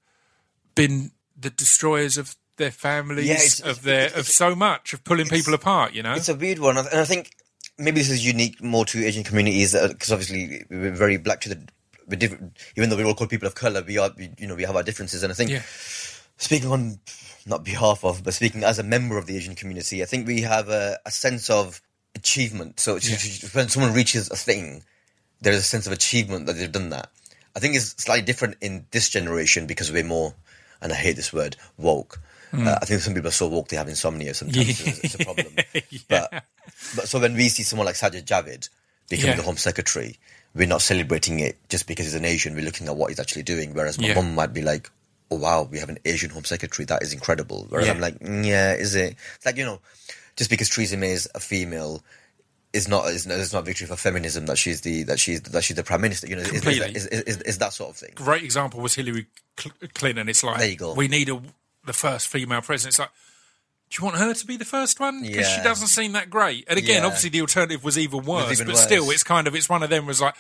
been 0.75 1.13
the 1.35 1.51
destroyers 1.51 2.19
of 2.19 2.37
their 2.61 2.71
families, 2.71 3.27
Yeah, 3.27 3.35
it's- 3.35 3.61
of 3.61 3.83
their 3.83 4.05
it's- 4.07 4.21
of 4.21 4.27
so 4.29 4.55
much, 4.55 4.93
of 4.95 5.03
pulling 5.03 5.27
people 5.27 5.55
apart. 5.55 5.93
You 5.93 6.03
know, 6.05 6.15
It's 6.15 6.29
a 6.29 6.35
weird 6.35 6.61
one, 6.61 6.77
and 6.79 6.87
I 6.89 7.05
think 7.05 7.33
maybe 7.79 8.01
this 8.01 8.11
is 8.11 8.25
unique 8.25 8.63
more 8.63 8.85
to 8.87 9.05
Asian 9.05 9.25
communities 9.25 9.75
uh, 9.75 9.89
because 9.89 10.13
obviously 10.13 10.65
we're 10.71 10.93
very 10.95 11.17
black 11.17 11.41
to 11.43 11.49
the. 11.49 11.59
We're 12.07 12.17
different, 12.17 12.57
even 12.77 12.91
though 12.91 12.97
we're 12.97 13.07
all 13.07 13.15
called 13.15 13.31
people 13.31 13.47
of 13.49 13.55
color. 13.55 13.83
We 13.87 13.97
are, 13.99 14.11
we, 14.17 14.31
you 14.39 14.47
know, 14.49 14.55
we 14.55 14.65
have 14.65 14.77
our 14.77 14.83
differences, 14.83 15.23
and 15.23 15.33
I 15.33 15.35
think 15.35 15.51
yeah, 15.51 15.63
speaking 16.37 16.71
on 16.71 16.99
not 17.47 17.65
behalf 17.65 18.05
of, 18.05 18.23
but 18.25 18.35
speaking 18.35 18.63
as 18.65 18.79
a 18.79 18.83
member 18.83 19.17
of 19.17 19.27
the 19.27 19.37
Asian 19.37 19.55
community, 19.55 20.03
I 20.03 20.07
think 20.07 20.27
we 20.27 20.41
have 20.43 20.69
a, 20.69 20.99
a 21.07 21.11
sense 21.11 21.49
of 21.51 21.81
achievement. 22.15 22.81
So 22.81 22.97
it's- 22.97 23.55
when 23.55 23.69
someone 23.69 23.95
reaches 23.95 24.29
a 24.31 24.37
thing, 24.37 24.83
there 25.41 25.53
is 25.53 25.61
a 25.61 25.71
sense 25.75 25.87
of 25.87 25.93
achievement 25.93 26.47
that 26.47 26.55
they've 26.55 26.71
done 26.81 26.91
that. 26.91 27.09
I 27.57 27.61
think 27.61 27.75
it's 27.77 27.95
slightly 28.03 28.27
different 28.27 28.57
in 28.61 28.87
this 28.91 29.09
generation 29.09 29.67
because 29.67 29.91
we're 29.91 30.05
more, 30.05 30.35
and 30.83 30.93
I 30.93 30.97
hate 30.97 31.17
this 31.17 31.33
word, 31.33 31.57
woke. 31.79 32.21
Uh, 32.53 32.79
I 32.81 32.85
think 32.85 33.01
some 33.01 33.15
people 33.15 33.29
are 33.29 33.33
so 33.33 33.49
woke 33.49 33.69
they 33.69 33.77
have 33.77 33.89
insomnia 33.89 34.35
sometimes. 34.35 34.69
It's, 34.81 35.05
it's 35.05 35.15
a 35.15 35.19
problem. 35.25 35.47
But 36.09 36.45
but 36.97 37.09
so 37.09 37.21
when 37.21 37.35
we 37.35 37.49
see 37.49 37.63
someone 37.63 37.87
like 37.87 37.95
Sajid 37.97 38.25
Javid 38.25 38.69
becoming 39.09 39.31
Yeah. 39.33 39.37
the 39.37 39.43
Home 39.43 39.57
Secretary, 39.57 40.19
we're 40.55 40.67
not 40.69 40.83
celebrating 40.83 41.39
it 41.41 41.57
just 41.69 41.87
because 41.87 42.07
he's 42.07 42.15
an 42.15 42.25
Asian. 42.25 42.55
We're 42.55 42.65
looking 42.65 42.89
at 42.89 42.97
what 42.97 43.11
he's 43.11 43.21
actually 43.21 43.45
doing. 43.45 43.73
Whereas 43.75 43.99
my 44.01 44.09
Yeah. 44.09 44.15
mum 44.15 44.35
might 44.35 44.53
be 44.53 44.63
like, 44.63 44.91
"Oh 45.31 45.37
wow, 45.37 45.69
we 45.71 45.79
have 45.79 45.89
an 45.89 45.99
Asian 46.05 46.31
Home 46.31 46.45
Secretary. 46.45 46.85
That 46.87 47.03
is 47.03 47.13
incredible." 47.13 47.67
Whereas 47.69 47.87
Yeah. 47.87 47.93
I'm 47.95 48.01
like, 48.01 48.19
"Mm, 48.19 48.45
"Yeah, 48.47 48.73
is 48.75 48.95
it?" 48.95 49.17
It's 49.37 49.47
like 49.47 49.57
you 49.57 49.65
know, 49.65 49.81
just 50.37 50.51
because 50.51 50.69
Theresa 50.69 50.97
May 50.97 51.13
is 51.13 51.29
a 51.35 51.41
female. 51.41 52.03
Is 52.73 52.87
not 52.87 53.07
is 53.09 53.27
not, 53.27 53.37
is 53.39 53.53
not 53.53 53.65
victory 53.65 53.89
for 53.89 53.97
feminism 53.97 54.47
that 54.47 54.57
she's 54.57 54.83
the 54.83 55.03
that 55.05 55.19
she's 55.19 55.41
that 55.43 55.65
she's 55.65 55.77
the 55.77 55.83
prime 55.83 56.01
minister. 56.03 56.29
You 56.29 56.37
know, 56.37 56.43
is, 56.43 56.49
is, 56.53 56.61
Completely. 56.63 56.95
is, 56.95 57.07
is, 57.09 57.21
is, 57.23 57.43
is 57.43 57.59
that 57.59 57.73
sort 57.73 57.91
of 57.91 57.97
thing. 57.97 58.13
Great 58.15 58.45
example 58.45 58.79
was 58.81 58.95
Hillary 58.95 59.27
Clinton. 59.95 60.29
It's 60.29 60.45
like 60.45 60.59
There 60.59 60.69
you 60.69 60.77
go. 60.77 60.95
we 60.95 61.09
need 61.09 61.29
a, 61.31 61.43
the 61.91 61.99
first 61.99 62.29
female 62.29 62.63
president. 62.63 62.93
It's 62.93 62.99
like, 63.01 63.11
do 63.91 63.99
you 64.01 64.05
want 64.05 64.19
her 64.19 64.33
to 64.33 64.47
be 64.47 64.57
the 64.57 64.65
first 64.65 65.01
one? 65.01 65.23
Because 65.23 65.49
she 65.51 65.61
doesn't 65.63 65.89
seem 65.89 66.13
that 66.13 66.31
great. 66.31 66.65
And 66.69 66.79
again, 66.79 67.01
Yeah. 67.03 67.07
obviously, 67.07 67.31
the 67.31 67.41
alternative 67.41 67.83
was 67.83 67.99
even 67.99 68.23
worse. 68.25 68.53
even 68.53 68.67
but 68.69 68.75
worse. 68.77 68.85
still, 68.85 69.11
it's 69.11 69.25
kind 69.25 69.49
of 69.49 69.55
it's 69.57 69.69
one 69.69 69.83
of 69.83 69.91
them. 69.91 70.07
Was 70.07 70.21
like, 70.21 70.37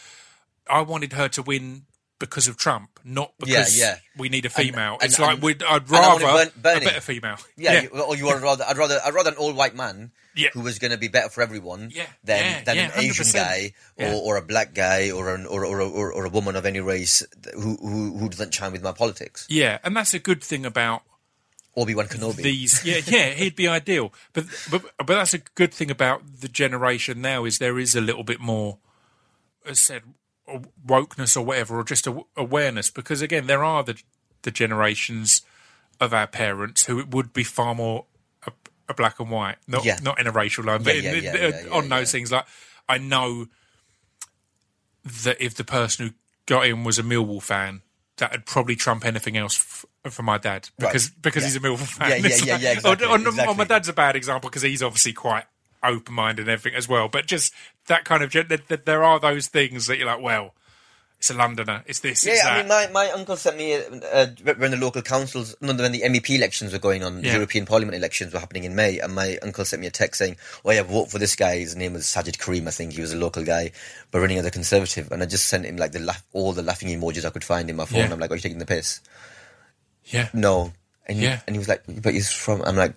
I 0.68 0.82
wanted 0.82 1.12
her 1.14 1.28
to 1.30 1.42
win 1.42 1.86
because 2.20 2.46
of 2.46 2.56
Trump, 2.56 3.00
not 3.02 3.32
because 3.40 3.76
yeah. 3.78 3.96
we 4.16 4.28
need 4.28 4.44
a 4.46 4.50
female. 4.50 4.94
and- 5.00 5.04
it's 5.04 5.18
and- 5.18 5.26
like 5.26 5.42
we'd, 5.42 5.62
I'd 5.64 5.88
and 5.88 5.96
I 5.96 6.08
wanted 6.12 6.24
rather 6.24 6.50
Bernie. 6.54 6.82
a 6.82 6.88
better 6.90 7.00
female. 7.00 7.38
Yeah, 7.56 7.80
You, 7.82 7.88
or 7.88 8.14
you 8.14 8.26
would 8.26 8.40
rather 8.42 8.62
I'd 8.68 8.76
rather 8.76 9.00
I'd 9.04 9.14
rather 9.14 9.30
an 9.30 9.36
all 9.36 9.52
white 9.54 9.74
man 9.74 10.12
Yeah. 10.36 10.50
who 10.52 10.60
was 10.60 10.78
going 10.78 10.90
to 10.92 10.98
be 10.98 11.08
better 11.08 11.30
for 11.30 11.40
everyone 11.42 11.90
Yeah, 11.92 12.04
than 12.22 12.44
yeah, 12.44 12.62
than 12.64 12.76
yeah, 12.76 12.84
an 12.84 12.90
Asian 12.96 13.24
100%. 13.24 13.32
guy 13.34 13.72
or, 13.96 14.06
Yeah. 14.06 14.14
or 14.14 14.36
a 14.36 14.42
black 14.42 14.74
guy 14.74 15.10
or 15.10 15.34
an 15.34 15.46
or 15.46 15.64
or, 15.64 15.80
or, 15.80 16.12
or 16.12 16.24
a 16.26 16.28
woman 16.28 16.54
of 16.56 16.66
any 16.66 16.78
race 16.80 17.22
who, 17.54 17.76
who 17.80 18.18
who 18.18 18.28
doesn't 18.28 18.52
chime 18.52 18.72
with 18.72 18.82
my 18.82 18.92
politics. 18.92 19.46
yeah, 19.48 19.78
and 19.82 19.96
that's 19.96 20.12
a 20.14 20.18
good 20.20 20.44
thing 20.44 20.64
about 20.66 21.02
Obi 21.76 21.94
Wan 21.94 22.06
Kenobi. 22.06 22.36
these 22.42 22.84
yeah 22.84 23.00
yeah 23.06 23.30
he'd 23.30 23.54
be 23.56 23.68
ideal 23.68 24.12
but 24.32 24.44
but 24.70 24.82
but 24.98 25.06
that's 25.14 25.34
a 25.34 25.38
good 25.38 25.72
thing 25.72 25.90
about 25.90 26.22
the 26.40 26.48
generation 26.48 27.20
now 27.20 27.44
is 27.44 27.58
there 27.58 27.78
is 27.78 27.94
a 27.94 28.00
little 28.00 28.24
bit 28.24 28.40
more 28.40 28.78
as 29.66 29.78
said 29.80 30.02
wokeness 30.86 31.36
or 31.36 31.42
whatever 31.44 31.78
or 31.78 31.84
just 31.84 32.06
a, 32.08 32.20
awareness 32.36 32.90
because 32.90 33.22
again 33.22 33.46
there 33.46 33.62
are 33.62 33.84
the 33.84 34.00
the 34.42 34.50
generations 34.50 35.42
of 36.00 36.12
our 36.12 36.26
parents 36.26 36.84
who 36.86 36.98
it 36.98 37.14
would 37.14 37.32
be 37.32 37.44
far 37.44 37.74
more 37.74 38.06
a, 38.46 38.52
a 38.88 38.94
black 38.94 39.20
and 39.20 39.30
white 39.30 39.56
not 39.68 39.84
Yeah. 39.84 39.98
not 40.02 40.18
in 40.18 40.26
a 40.26 40.32
racial 40.32 40.64
line 40.64 40.82
but 40.82 40.96
Yeah, 41.00 41.12
in- 41.12 41.24
yeah, 41.24 41.36
in- 41.36 41.52
yeah, 41.66 41.70
uh, 41.70 41.76
on 41.76 41.88
those 41.88 42.10
things 42.10 42.32
like 42.32 42.46
I 42.88 42.98
know 42.98 43.46
that 45.22 45.40
if 45.40 45.54
the 45.54 45.64
person 45.64 46.08
who 46.08 46.12
got 46.46 46.66
in 46.66 46.84
was 46.84 46.98
a 46.98 47.02
Millwall 47.02 47.42
fan 47.42 47.82
that 48.20 48.30
would 48.32 48.46
probably 48.46 48.76
trump 48.76 49.04
anything 49.04 49.36
else 49.36 49.58
f- 49.58 50.12
for 50.12 50.22
my 50.22 50.38
dad 50.38 50.68
because 50.78 51.10
because 51.10 51.42
Yeah. 51.42 51.48
he's 51.48 51.56
a 51.56 51.60
Millwall 51.60 51.78
fan. 51.80 52.10
Yeah, 52.10 52.16
yeah, 52.16 52.28
yeah, 52.28 52.58
yeah, 52.58 52.72
exactly, 52.72 53.06
exactly. 53.14 53.54
my 53.56 53.64
dad's 53.64 53.88
a 53.88 53.92
bad 53.92 54.16
example 54.16 54.48
because 54.48 54.62
he's 54.62 54.82
obviously 54.82 55.12
quite 55.12 55.44
open 55.82 56.14
minded 56.14 56.42
and 56.42 56.50
everything 56.50 56.76
as 56.76 56.88
well. 56.88 57.08
But 57.08 57.26
just 57.26 57.52
that 57.88 58.04
kind 58.04 58.22
of 58.22 58.30
gen- 58.30 58.48
that, 58.48 58.68
that 58.68 58.86
there 58.86 59.02
are 59.04 59.18
those 59.18 59.48
things 59.48 59.86
that 59.88 59.98
you're 59.98 60.06
like, 60.06 60.20
well, 60.22 60.54
it's 61.20 61.28
a 61.28 61.34
Londoner, 61.34 61.82
it's 61.86 62.00
this, 62.00 62.24
yeah, 62.24 62.32
it's 62.32 62.44
I 62.46 62.58
mean, 62.60 62.68
my, 62.68 62.88
my 62.92 63.10
uncle 63.10 63.36
sent 63.36 63.58
me 63.58 63.74
uh, 63.76 64.26
when 64.56 64.70
the 64.70 64.78
local 64.78 65.02
councils, 65.02 65.54
when 65.60 65.76
the 65.76 65.82
MEP 65.82 66.30
elections 66.34 66.72
were 66.72 66.78
going 66.78 67.04
on, 67.04 67.20
the 67.20 67.26
Yeah. 67.28 67.34
European 67.34 67.66
Parliament 67.66 67.94
elections 67.94 68.32
were 68.32 68.40
happening 68.40 68.64
in 68.64 68.74
May, 68.74 68.98
and 69.00 69.14
my 69.14 69.36
uncle 69.42 69.66
sent 69.66 69.82
me 69.82 69.86
a 69.86 69.90
text 69.90 70.18
saying, 70.18 70.36
"Oh 70.64 70.70
yeah, 70.70 70.82
vote 70.82 71.10
for 71.10 71.18
this 71.18 71.36
guy." 71.36 71.58
His 71.58 71.76
name 71.76 71.92
was 71.92 72.04
Sajid 72.06 72.38
Karim, 72.38 72.66
I 72.66 72.70
think 72.70 72.94
he 72.94 73.02
was 73.02 73.12
a 73.12 73.18
local 73.18 73.44
guy, 73.44 73.72
but 74.10 74.20
running 74.20 74.38
as 74.38 74.46
a 74.46 74.50
Conservative, 74.50 75.12
and 75.12 75.22
I 75.22 75.26
just 75.26 75.46
sent 75.48 75.66
him 75.66 75.76
like 75.76 75.92
the 75.92 75.98
laugh, 76.00 76.24
all 76.32 76.52
the 76.54 76.62
laughing 76.62 76.88
emojis 76.88 77.26
I 77.26 77.30
could 77.30 77.44
find 77.44 77.68
in 77.68 77.76
my 77.76 77.84
phone. 77.84 77.98
Yeah. 78.00 78.12
I'm 78.12 78.18
like, 78.18 78.30
"Are 78.30 78.36
you 78.36 78.40
taking 78.40 78.58
the 78.58 78.64
piss?" 78.66 79.00
yeah, 80.06 80.28
No, 80.32 80.72
and 81.06 81.18
he, 81.18 81.24
Yeah. 81.24 81.40
and 81.46 81.54
he 81.54 81.58
was 81.58 81.68
like, 81.68 81.82
"But 81.86 82.14
he's 82.14 82.32
from." 82.32 82.62
I'm 82.62 82.76
like, 82.76 82.94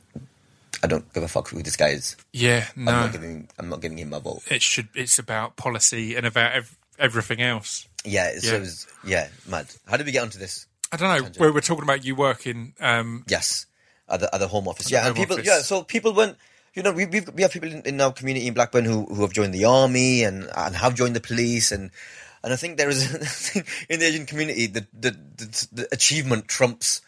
"I 0.81 0.87
don't 0.87 1.11
give 1.13 1.23
a 1.23 1.27
fuck 1.27 1.49
who 1.49 1.61
this 1.61 1.75
guy 1.75 1.89
is. 1.89 2.15
yeah, 2.31 2.67
no. 2.77 2.91
I'm 2.91 2.97
no, 2.97 3.03
not 3.03 3.11
giving. 3.11 3.49
I'm 3.59 3.69
not 3.69 3.81
giving 3.81 3.97
him 3.99 4.09
my 4.11 4.19
vote." 4.19 4.43
it 4.49 4.61
should. 4.61 4.87
It's 4.95 5.19
about 5.19 5.57
policy 5.57 6.15
and 6.15 6.25
about 6.25 6.53
ev- 6.53 6.77
everything 6.97 7.41
else. 7.41 7.85
Yeah, 8.03 8.31
Yeah. 8.41 8.53
it 8.55 8.59
was 8.59 8.87
yeah, 9.05 9.29
mad. 9.47 9.67
How 9.87 9.97
did 9.97 10.05
we 10.05 10.11
get 10.11 10.23
onto 10.23 10.37
this? 10.39 10.67
I 10.91 10.97
don't 10.97 11.23
know. 11.23 11.45
We 11.45 11.51
were 11.51 11.61
talking 11.61 11.83
about 11.83 12.05
you 12.05 12.15
working. 12.15 12.73
Um, 12.79 13.23
Yes, 13.27 13.65
at 14.09 14.19
the, 14.19 14.33
at 14.33 14.39
the 14.39 14.47
Home 14.47 14.67
Office. 14.67 14.91
Yeah, 14.91 15.07
and 15.07 15.15
people. 15.15 15.35
Office. 15.35 15.47
Yeah, 15.47 15.61
so 15.61 15.83
people 15.83 16.13
went. 16.13 16.37
You 16.75 16.81
know, 16.83 16.91
we 16.91 17.05
we've, 17.05 17.29
we 17.33 17.43
have 17.43 17.51
people 17.51 17.71
in, 17.71 17.81
in 17.83 18.01
our 18.01 18.11
community 18.11 18.47
in 18.47 18.53
Blackburn 18.53 18.85
who 18.85 19.05
who 19.05 19.21
have 19.21 19.31
joined 19.33 19.53
the 19.53 19.65
army 19.65 20.23
and 20.23 20.49
and 20.55 20.75
have 20.75 20.95
joined 20.95 21.15
the 21.15 21.21
police 21.21 21.71
and. 21.71 21.91
And 22.45 22.51
I 22.51 22.57
think 22.57 22.77
there 22.77 22.89
is 22.89 23.55
in 23.89 23.99
the 24.01 24.05
Asian 24.05 24.25
community 24.25 24.67
the 24.67 24.85
the, 24.93 25.11
the, 25.37 25.67
the 25.71 25.87
achievement 25.93 26.49
trumps 26.49 26.99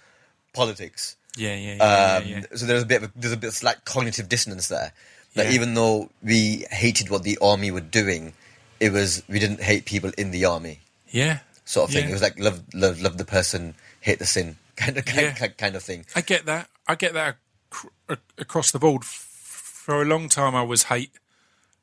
politics. 0.53 1.17
yeah, 1.35 1.55
yeah, 1.55 1.75
yeah, 1.75 1.83
Um, 1.83 2.27
yeah, 2.27 2.37
yeah. 2.37 2.55
So 2.55 2.65
there's 2.65 2.83
a 2.83 2.85
bit 2.85 3.03
of 3.03 3.09
a, 3.09 3.11
there's 3.17 3.33
a 3.33 3.37
bit 3.37 3.47
of 3.49 3.53
slight 3.53 3.83
cognitive 3.83 4.29
dissonance 4.29 4.69
there. 4.69 4.93
That 5.33 5.51
even 5.51 5.73
though 5.73 6.09
we 6.23 6.65
hated 6.71 7.09
what 7.09 7.23
the 7.23 7.37
army 7.41 7.69
were 7.69 7.81
doing, 7.81 8.31
it 8.79 8.93
was 8.93 9.23
we 9.27 9.39
didn't 9.39 9.59
hate 9.59 9.83
people 9.83 10.11
in 10.17 10.31
the 10.31 10.45
army 10.45 10.79
yeah. 11.15 11.39
sort 11.63 11.89
of 11.89 11.93
thing. 11.95 12.03
Yeah. 12.03 12.09
It 12.09 12.13
was 12.13 12.21
like 12.21 12.39
love 12.39 12.61
love 12.73 13.01
love 13.01 13.17
the 13.17 13.25
person, 13.25 13.73
hate 14.01 14.19
the 14.19 14.25
sin 14.25 14.57
kind 14.75 14.97
of 14.97 15.05
kind, 15.05 15.19
Yeah. 15.39 15.47
kind, 15.47 15.75
of 15.75 15.83
thing. 15.83 16.05
I 16.15 16.21
get 16.21 16.45
that. 16.45 16.67
I 16.87 16.95
get 16.95 17.13
that 17.13 17.37
ac- 17.73 17.87
ac- 18.09 18.21
across 18.37 18.71
the 18.71 18.79
board. 18.79 19.03
For 19.05 20.01
a 20.01 20.05
long 20.05 20.29
time, 20.29 20.55
I 20.55 20.63
was 20.63 20.83
hate 20.83 21.11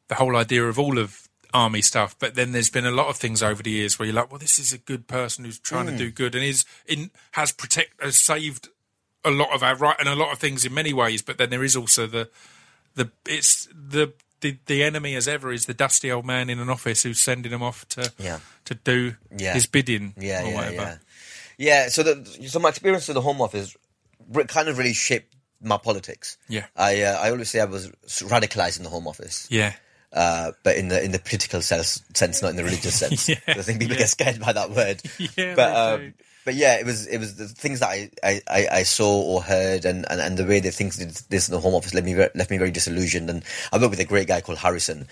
the 0.09 0.17
whole 0.17 0.37
idea 0.37 0.65
of 0.67 0.79
all 0.79 0.99
of 0.99 1.29
army 1.55 1.83
stuff. 1.83 2.17
But 2.19 2.35
then 2.35 2.53
there's 2.53 2.71
been 2.71 2.87
a 2.87 2.91
lot 2.91 3.09
of 3.09 3.17
things 3.17 3.43
over 3.43 3.63
the 3.63 3.71
years 3.71 3.99
where 3.99 4.07
you're 4.07 4.15
like, 4.17 4.31
well, 4.31 4.39
this 4.39 4.59
is 4.59 4.73
a 4.73 4.79
good 4.79 5.07
person 5.07 5.45
who's 5.45 5.59
trying 5.59 5.87
Hmm. 5.87 5.93
to 5.93 5.99
do 5.99 6.11
good 6.11 6.35
and 6.35 6.45
is 6.45 6.65
in 6.87 7.11
has 7.33 7.53
protect 7.53 8.03
has 8.03 8.19
saved 8.19 8.69
a 9.25 9.31
lot 9.31 9.53
of 9.55 9.63
our 9.63 9.77
right 9.77 9.97
and 10.01 10.09
a 10.09 10.15
lot 10.17 10.33
of 10.33 10.39
things 10.39 10.65
in 10.65 10.75
many 10.75 10.93
ways. 10.93 11.23
But 11.23 11.39
then 11.39 11.51
there 11.51 11.63
is 11.65 11.77
also 11.77 12.07
the 12.07 12.29
the 12.95 13.11
it's 13.27 13.69
the 13.73 14.13
the, 14.43 14.59
the 14.67 14.83
enemy 14.85 15.15
as 15.17 15.27
ever 15.27 15.51
is 15.53 15.65
the 15.67 15.75
dusty 15.75 16.13
old 16.13 16.27
man 16.27 16.51
in 16.51 16.59
an 16.61 16.69
office 16.69 17.03
who's 17.03 17.21
sending 17.21 17.51
them 17.51 17.63
off 17.63 17.89
to 17.89 18.13
Yeah. 18.19 18.41
to 18.67 18.75
do 18.75 19.15
Yeah. 19.37 19.55
his 19.55 19.67
bidding 19.67 20.13
Yeah, 20.19 20.43
or 20.43 20.49
yeah, 20.49 20.55
whatever. 20.55 20.75
yeah. 20.77 20.97
Yeah, 21.59 21.89
so 21.89 22.03
the, 22.03 22.49
so 22.49 22.59
my 22.59 22.69
experience 22.71 23.09
with 23.09 23.15
the 23.15 23.21
Home 23.23 23.41
Office 23.41 23.75
kind 24.49 24.69
of 24.69 24.79
really 24.79 24.93
shaped 24.95 25.35
my 25.63 25.77
politics. 25.79 26.37
Yeah. 26.49 26.67
I 26.77 27.03
uh, 27.03 27.19
I 27.21 27.31
always 27.31 27.51
say 27.51 27.61
I 27.61 27.65
was 27.67 27.91
radicalized 28.07 28.79
in 28.79 28.85
the 28.85 28.91
Home 28.91 29.07
Office. 29.07 29.47
Yeah. 29.51 29.73
Uh, 30.13 30.53
but 30.63 30.77
in 30.77 30.89
the 30.89 31.03
in 31.03 31.13
the 31.13 31.19
political 31.19 31.63
sense, 31.63 32.03
sense, 32.15 32.43
not 32.43 32.51
in 32.51 32.57
the 32.57 32.65
religious 32.65 32.95
sense. 32.99 33.29
Yeah, 33.29 33.37
I 33.47 33.63
think 33.63 33.79
people 33.81 33.95
yeah. 33.95 34.01
get 34.01 34.09
scared 34.11 34.41
by 34.41 34.53
that 34.53 34.71
word. 34.71 35.01
Yeah, 35.37 35.55
but 35.55 35.77
um. 36.01 36.15
But 36.45 36.55
yeah, 36.55 36.79
it 36.79 36.87
was 36.87 37.07
it 37.07 37.19
was 37.19 37.37
the 37.37 37.47
things 37.49 37.81
that 37.81 37.89
I, 37.89 38.11
I, 38.23 38.67
I, 38.71 38.83
saw 38.83 39.21
or 39.23 39.43
heard, 39.43 39.85
and, 39.85 40.05
and, 40.11 40.21
and 40.21 40.37
the 40.37 40.45
way 40.47 40.61
they 40.61 40.71
think 40.71 40.95
did 40.95 41.11
this 41.29 41.49
in 41.49 41.55
the 41.55 41.61
Home 41.61 41.75
Office 41.75 41.95
left 41.95 42.07
me 42.07 42.15
left 42.17 42.51
me 42.51 42.59
very 42.59 42.71
disillusioned. 42.71 43.31
And 43.31 43.45
I 43.73 43.79
worked 43.79 43.91
with 43.91 44.01
a 44.01 44.05
great 44.05 44.29
guy 44.29 44.41
called 44.41 44.59
Harrison, 44.59 45.07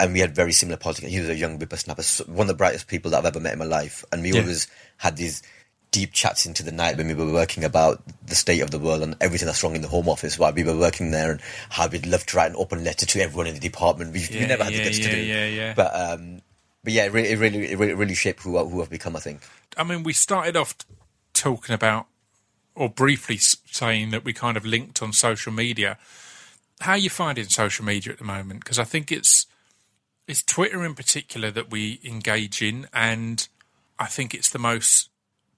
and 0.00 0.12
we 0.12 0.20
had 0.20 0.34
very 0.34 0.52
similar 0.52 0.76
politics. 0.76 1.12
He 1.12 1.20
was 1.20 1.28
a 1.28 1.36
young 1.36 1.58
whippersnapper, 1.58 2.02
one 2.26 2.42
of 2.42 2.48
the 2.48 2.54
brightest 2.54 2.88
people 2.88 3.10
that 3.12 3.18
I've 3.18 3.26
ever 3.26 3.40
met 3.40 3.52
in 3.52 3.58
my 3.58 3.64
life, 3.64 4.04
and 4.12 4.22
we 4.22 4.32
Yeah. 4.32 4.40
always 4.40 4.66
had 4.96 5.16
these 5.16 5.42
deep 5.90 6.12
chats 6.12 6.44
into 6.44 6.64
the 6.64 6.72
night 6.72 6.96
when 6.96 7.06
we 7.06 7.14
were 7.14 7.32
working 7.32 7.62
about 7.62 8.02
the 8.26 8.34
state 8.34 8.60
of 8.60 8.72
the 8.72 8.80
world 8.80 9.00
and 9.00 9.14
everything 9.20 9.46
that's 9.46 9.62
wrong 9.62 9.76
in 9.76 9.82
the 9.82 9.86
Home 9.86 10.08
Office 10.08 10.36
while 10.36 10.52
we 10.52 10.64
were 10.64 10.76
working 10.76 11.12
there, 11.12 11.30
and 11.30 11.40
how 11.70 11.86
we'd 11.86 12.04
love 12.04 12.26
to 12.26 12.36
write 12.36 12.50
an 12.50 12.56
open 12.56 12.82
letter 12.82 13.06
to 13.06 13.20
everyone 13.20 13.46
in 13.46 13.54
the 13.54 13.60
department. 13.60 14.12
We, 14.12 14.26
we 14.28 14.40
Yeah, 14.40 14.46
never 14.46 14.64
had 14.64 14.72
yeah, 14.72 14.78
the 14.78 14.84
guts 14.86 14.98
yeah, 14.98 15.08
to 15.08 15.14
do, 15.14 15.22
yeah, 15.22 15.46
yeah. 15.46 15.74
but 15.74 15.92
um, 15.94 16.42
but 16.84 16.92
yeah, 16.92 17.06
it 17.06 17.12
really, 17.12 17.30
it 17.30 17.38
really, 17.38 17.72
it 17.72 17.78
really, 17.78 17.94
really 17.94 18.14
shaped 18.14 18.42
who 18.42 18.58
who 18.68 18.82
I've 18.82 18.90
become. 18.90 19.16
I 19.16 19.20
think. 19.20 19.40
I 19.76 19.82
mean, 19.82 20.02
we 20.02 20.12
started 20.12 20.56
off 20.56 20.76
talking 21.32 21.74
about, 21.74 22.06
or 22.74 22.88
briefly 22.88 23.38
saying 23.38 24.10
that 24.10 24.24
we 24.24 24.32
kind 24.32 24.56
of 24.56 24.64
linked 24.64 25.02
on 25.02 25.12
social 25.12 25.52
media. 25.52 25.98
How 26.80 26.92
are 26.92 26.98
you 26.98 27.10
finding 27.10 27.46
social 27.46 27.84
media 27.84 28.12
at 28.12 28.18
the 28.18 28.24
moment? 28.24 28.60
Because 28.60 28.78
I 28.78 28.84
think 28.84 29.10
it's 29.10 29.46
it's 30.28 30.42
Twitter 30.42 30.84
in 30.84 30.94
particular 30.94 31.50
that 31.50 31.70
we 31.70 32.00
engage 32.04 32.62
in, 32.62 32.86
and 32.92 33.48
I 33.98 34.06
think 34.06 34.34
it's 34.34 34.50
the 34.50 34.58
most 34.58 35.08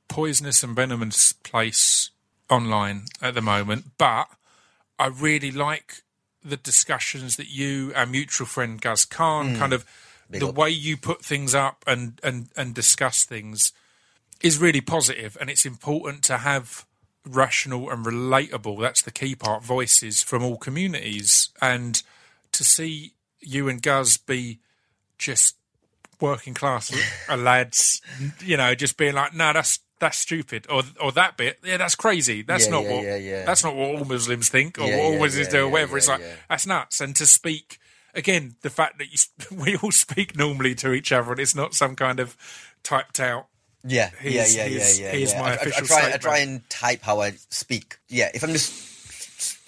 poisonous 0.09 0.63
and 0.63 0.77
venomous 0.77 1.33
place 1.33 2.11
online 2.49 3.07
at 3.21 3.35
the 3.35 3.43
moment. 3.43 3.87
But 3.99 4.29
I 4.99 5.09
really 5.09 5.51
like 5.51 6.03
the 6.45 6.57
discussions 6.57 7.37
that 7.37 7.49
you, 7.49 7.93
our 7.97 8.07
mutual 8.07 8.47
friend 8.47 8.81
Guz 8.81 9.05
Khan, 9.05 9.51
hmm. 9.51 9.59
kind 9.59 9.73
of 9.73 9.85
the 10.31 10.49
up. 10.49 10.55
way 10.57 10.71
you 10.71 10.97
put 10.97 11.25
things 11.25 11.55
up 11.55 11.85
and, 11.87 12.21
and, 12.23 12.49
and 12.57 12.75
discuss 12.75 13.25
things 13.25 13.73
is 14.43 14.59
really 14.59 14.81
positive, 14.81 15.37
and 15.41 15.49
it's 15.49 15.65
important 15.65 16.23
to 16.25 16.39
have 16.39 16.85
rational 17.25 17.91
and 17.91 18.05
relatable. 18.05 18.81
That's 18.81 19.03
the 19.03 19.11
key 19.11 19.35
part. 19.35 19.63
Voices 19.65 20.23
from 20.23 20.43
all 20.45 20.57
communities, 20.59 21.49
and 21.63 22.03
to 22.53 22.65
see 22.65 23.13
you 23.41 23.69
and 23.69 23.81
Guz 23.83 24.17
be 24.19 24.59
just 25.19 25.57
working 26.21 26.55
class 26.55 26.93
lads, 27.37 28.01
you 28.45 28.57
know, 28.57 28.75
just 28.75 28.97
being 28.97 29.15
like, 29.15 29.35
no, 29.35 29.53
that's 29.53 29.81
that's 29.99 30.19
stupid, 30.19 30.67
or 30.69 30.83
or 31.01 31.13
that 31.13 31.39
bit, 31.39 31.59
yeah, 31.65 31.79
that's 31.79 31.95
crazy. 31.95 32.43
That's 32.43 32.67
Yeah, 32.67 32.73
not 32.73 32.85
yeah, 32.85 32.93
what 32.93 33.05
yeah, 33.21 33.45
that's 33.47 33.65
not 33.65 33.75
what 33.75 33.95
all 33.97 34.05
Muslims 34.05 34.51
think, 34.51 34.79
or 34.79 34.85
what 34.85 35.01
all 35.01 35.19
Muslims 35.19 35.49
do, 35.49 35.65
or 35.65 35.69
whatever. 35.71 35.97
it's 35.97 36.09
like 36.09 36.21
that's 36.51 36.67
nuts. 36.67 37.01
And 37.01 37.17
to 37.17 37.25
speak 37.25 37.79
again, 38.17 38.57
the 38.63 38.71
fact 38.71 38.99
that 38.99 39.13
you 39.13 39.57
we 39.65 39.77
all 39.77 39.93
speak 39.93 40.37
normally 40.37 40.75
to 40.77 40.93
each 40.93 41.13
other, 41.13 41.33
and 41.33 41.41
it's 41.41 41.55
not 41.55 41.75
some 41.75 41.95
kind 41.95 42.19
of 42.19 42.37
typed 42.83 43.21
out. 43.21 43.47
Yeah, 43.85 44.11
Here's- 44.19 44.57
yeah, 44.57 44.65
yeah, 44.67 44.79
yeah, 44.79 44.79
yeah. 44.79 45.11
here's 45.13 45.33
yeah. 45.33 45.41
my 45.41 45.51
I, 45.51 45.55
official 45.55 45.85
I 45.85 45.87
try, 45.87 46.13
I 46.15 46.17
try 46.17 46.39
and 46.39 46.69
type 46.69 47.03
how 47.03 47.21
I 47.21 47.33
speak. 47.51 47.99
Yeah, 48.09 48.31
if 48.35 48.43
I'm 48.43 48.51
just 48.51 48.73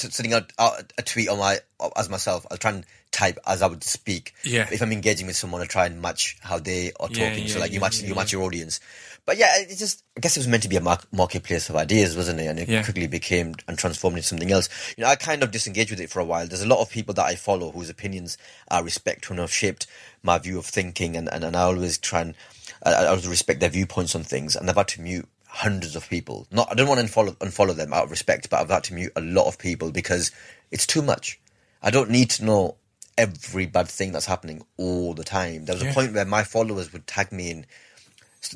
sitting 0.01 0.33
out, 0.33 0.53
a 0.59 1.03
tweet 1.03 1.29
on 1.29 1.39
my 1.39 1.59
as 1.97 2.09
myself, 2.09 2.47
I'll 2.51 2.57
try 2.57 2.73
and 2.73 2.87
type 3.11 3.39
as 3.47 3.63
I 3.63 3.67
would 3.67 3.85
speak. 3.85 4.35
Yeah. 4.45 4.69
If 4.71 4.83
I'm 4.83 4.93
engaging 4.93 5.27
with 5.27 5.37
someone, 5.37 5.61
I 5.61 5.67
try 5.67 5.87
and 5.87 6.01
match 6.03 6.37
how 6.41 6.59
they 6.59 6.93
are 7.01 7.09
talking. 7.09 7.45
yeah, 7.45 7.53
so 7.53 7.61
like 7.61 7.73
you 7.73 7.81
match 7.81 8.01
yeah, 8.01 8.09
you 8.09 8.15
match 8.15 8.33
yeah. 8.33 8.39
your 8.39 8.47
audience. 8.47 8.81
But 9.29 9.37
yeah, 9.37 9.59
it 9.59 9.77
just 9.77 10.05
I 10.17 10.21
guess 10.21 10.39
it 10.39 10.41
was 10.41 10.49
meant 10.49 10.63
to 10.63 10.71
be 10.71 10.77
a 10.77 10.81
mar- 10.81 11.01
marketplace 11.13 11.69
of 11.69 11.77
ideas, 11.77 12.17
wasn't 12.17 12.41
it? 12.41 12.47
And 12.47 12.59
it 12.59 12.67
Yeah. 12.67 12.83
quickly 12.83 13.07
became 13.07 13.57
and 13.69 13.77
transformed 13.77 14.17
into 14.17 14.27
something 14.27 14.51
else. 14.51 14.71
You 14.97 15.05
know, 15.05 15.11
I 15.11 15.17
kind 15.17 15.43
of 15.43 15.51
disengaged 15.51 15.91
with 15.91 16.01
it 16.01 16.09
for 16.09 16.21
a 16.21 16.25
while. 16.25 16.47
There's 16.49 16.63
a 16.63 16.67
lot 16.67 16.81
of 16.81 16.89
people 16.89 17.13
that 17.13 17.27
I 17.27 17.35
follow 17.37 17.71
whose 17.71 17.91
opinions 17.91 18.39
I 18.71 18.81
respect 18.81 19.29
and 19.29 19.39
have 19.39 19.53
shaped 19.53 19.87
my 20.23 20.39
view 20.39 20.59
of 20.59 20.65
thinking, 20.65 21.15
and, 21.15 21.29
and, 21.31 21.45
and 21.45 21.55
I 21.57 21.61
always 21.65 21.99
try 21.99 22.23
and 22.23 22.35
I, 22.83 22.95
I 22.95 23.07
always 23.09 23.29
respect 23.29 23.61
their 23.61 23.69
viewpoints 23.69 24.15
on 24.15 24.23
things. 24.25 24.57
And 24.57 24.71
I've 24.71 24.77
had 24.77 24.89
to 24.89 25.03
mute 25.03 25.29
hundreds 25.47 25.95
of 25.95 26.09
people. 26.09 26.47
Not 26.51 26.69
I 26.71 26.75
don't 26.75 26.89
want 26.89 26.99
to 26.99 27.07
unfollow 27.07 27.37
unfollow 27.37 27.77
them 27.77 27.93
out 27.93 28.05
of 28.05 28.11
respect, 28.11 28.49
but 28.49 28.61
I've 28.63 28.71
had 28.71 28.85
to 28.85 28.95
mute 28.95 29.13
a 29.15 29.21
lot 29.21 29.47
of 29.47 29.59
people 29.59 29.91
because 29.91 30.31
it's 30.71 30.87
too 30.87 31.03
much. 31.03 31.39
I 31.83 31.91
don't 31.91 32.09
need 32.09 32.31
to 32.31 32.47
know 32.47 32.77
every 33.19 33.67
bad 33.67 33.89
thing 33.89 34.13
that's 34.13 34.25
happening 34.25 34.65
all 34.79 35.13
the 35.13 35.25
time. 35.25 35.67
There 35.67 35.75
was 35.75 35.83
Yeah. 35.85 35.91
a 35.91 35.95
point 35.95 36.15
where 36.15 36.25
my 36.25 36.45
followers 36.45 36.95
would 36.95 37.07
tag 37.07 37.31
me 37.31 37.51
in 37.51 37.67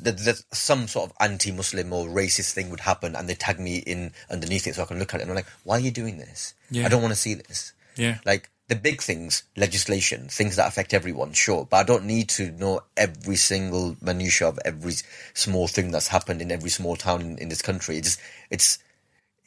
that 0.01 0.17
that 0.19 0.43
some 0.51 0.87
sort 0.87 1.09
of 1.09 1.15
anti-Muslim 1.19 1.91
or 1.93 2.07
racist 2.07 2.53
thing 2.53 2.69
would 2.69 2.81
happen, 2.81 3.15
and 3.15 3.27
they 3.27 3.35
tag 3.35 3.59
me 3.59 3.77
in 3.77 4.11
underneath 4.29 4.67
it 4.67 4.75
so 4.75 4.83
I 4.83 4.85
can 4.85 4.99
look 4.99 5.13
at 5.13 5.19
it. 5.19 5.23
And 5.23 5.31
I'm 5.31 5.35
like, 5.35 5.47
why 5.63 5.77
are 5.77 5.81
you 5.81 5.91
doing 5.91 6.17
this? 6.17 6.53
Yeah. 6.69 6.85
I 6.85 6.89
don't 6.89 7.01
want 7.01 7.13
to 7.13 7.19
see 7.19 7.33
this. 7.33 7.73
Yeah. 7.95 8.17
Like 8.25 8.49
the 8.69 8.75
big 8.75 9.01
things, 9.01 9.43
legislation, 9.57 10.27
things 10.29 10.55
that 10.55 10.67
affect 10.67 10.93
everyone, 10.93 11.33
sure, 11.33 11.67
but 11.69 11.77
I 11.77 11.83
don't 11.83 12.05
need 12.05 12.29
to 12.29 12.51
know 12.51 12.81
every 12.95 13.35
single 13.35 13.97
minutia 14.01 14.47
of 14.47 14.59
every 14.63 14.93
small 15.33 15.67
thing 15.67 15.91
that's 15.91 16.07
happened 16.07 16.41
in 16.41 16.51
every 16.51 16.69
small 16.69 16.95
town 16.95 17.21
in, 17.21 17.37
in 17.37 17.49
this 17.49 17.61
country. 17.61 17.97
It's 17.97 18.17
it's 18.49 18.79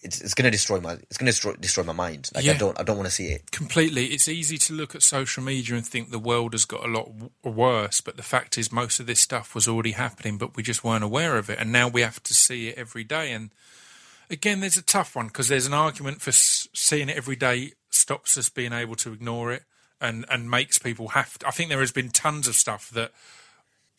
it's, 0.07 0.21
it's 0.21 0.35
going 0.35 0.45
to 0.47 0.51
destroy 0.51 0.81
my 0.81 0.93
it's 0.95 1.19
going 1.19 1.27
to 1.27 1.33
destroy, 1.33 1.53
destroy 1.55 1.85
my 1.85 1.93
mind. 1.93 2.31
Like 2.35 2.45
Yeah. 2.45 2.53
I 2.53 2.57
don't 2.57 2.81
I 2.81 2.83
don't 2.83 2.97
want 2.97 3.09
to 3.09 3.15
see 3.15 3.27
it. 3.27 3.51
Completely. 3.51 4.07
It's 4.07 4.29
easy 4.29 4.57
to 4.59 4.73
look 4.73 4.95
at 4.95 5.03
social 5.03 5.43
media 5.43 5.75
and 5.77 5.87
think 5.87 6.11
the 6.11 6.19
world 6.19 6.53
has 6.55 6.65
got 6.65 6.85
a 6.85 6.89
lot 6.89 7.07
w- 7.07 7.31
worse, 7.45 8.01
but 8.01 8.17
the 8.17 8.23
fact 8.23 8.57
is, 8.57 8.73
most 8.73 9.01
of 9.01 9.07
this 9.07 9.21
stuff 9.21 9.55
was 9.55 9.69
already 9.69 9.93
happening, 9.93 10.39
but 10.39 10.57
we 10.57 10.63
just 10.63 10.83
weren't 10.83 11.05
aware 11.05 11.37
of 11.37 11.51
it. 11.51 11.59
And 11.59 11.71
now 11.73 11.89
we 11.89 12.01
have 12.03 12.23
to 12.23 12.33
see 12.35 12.69
it 12.69 12.79
every 12.79 13.05
day. 13.05 13.33
And 13.33 13.51
again, 14.31 14.61
there's 14.61 14.77
a 14.79 14.83
tough 14.83 15.15
one 15.15 15.27
because 15.27 15.49
there's 15.49 15.67
an 15.67 15.75
argument 15.75 16.21
for 16.23 16.31
s- 16.31 16.69
seeing 16.73 17.09
it 17.09 17.17
every 17.17 17.37
day 17.37 17.73
stops 17.91 18.37
us 18.39 18.49
being 18.49 18.73
able 18.73 18.95
to 18.97 19.13
ignore 19.13 19.53
it 19.53 19.65
and, 20.01 20.25
and 20.31 20.51
makes 20.51 20.79
people 20.79 21.09
have 21.09 21.39
to. 21.39 21.47
I 21.49 21.51
think 21.51 21.71
there 21.71 21.81
has 21.81 21.93
been 21.93 22.11
tons 22.11 22.47
of 22.49 22.55
stuff 22.55 22.91
that 22.91 23.13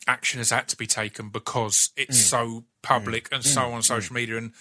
action 0.06 0.38
has 0.38 0.50
had 0.50 0.68
to 0.68 0.76
be 0.76 0.86
taken 0.86 1.28
because 1.28 1.90
it's 1.96 2.18
Mm. 2.18 2.30
so 2.30 2.64
public 2.82 3.28
mm. 3.28 3.34
and 3.36 3.44
so 3.44 3.60
mm. 3.62 3.72
on 3.74 3.80
mm. 3.80 3.84
social 3.84 4.14
media. 4.14 4.36
And 4.38 4.52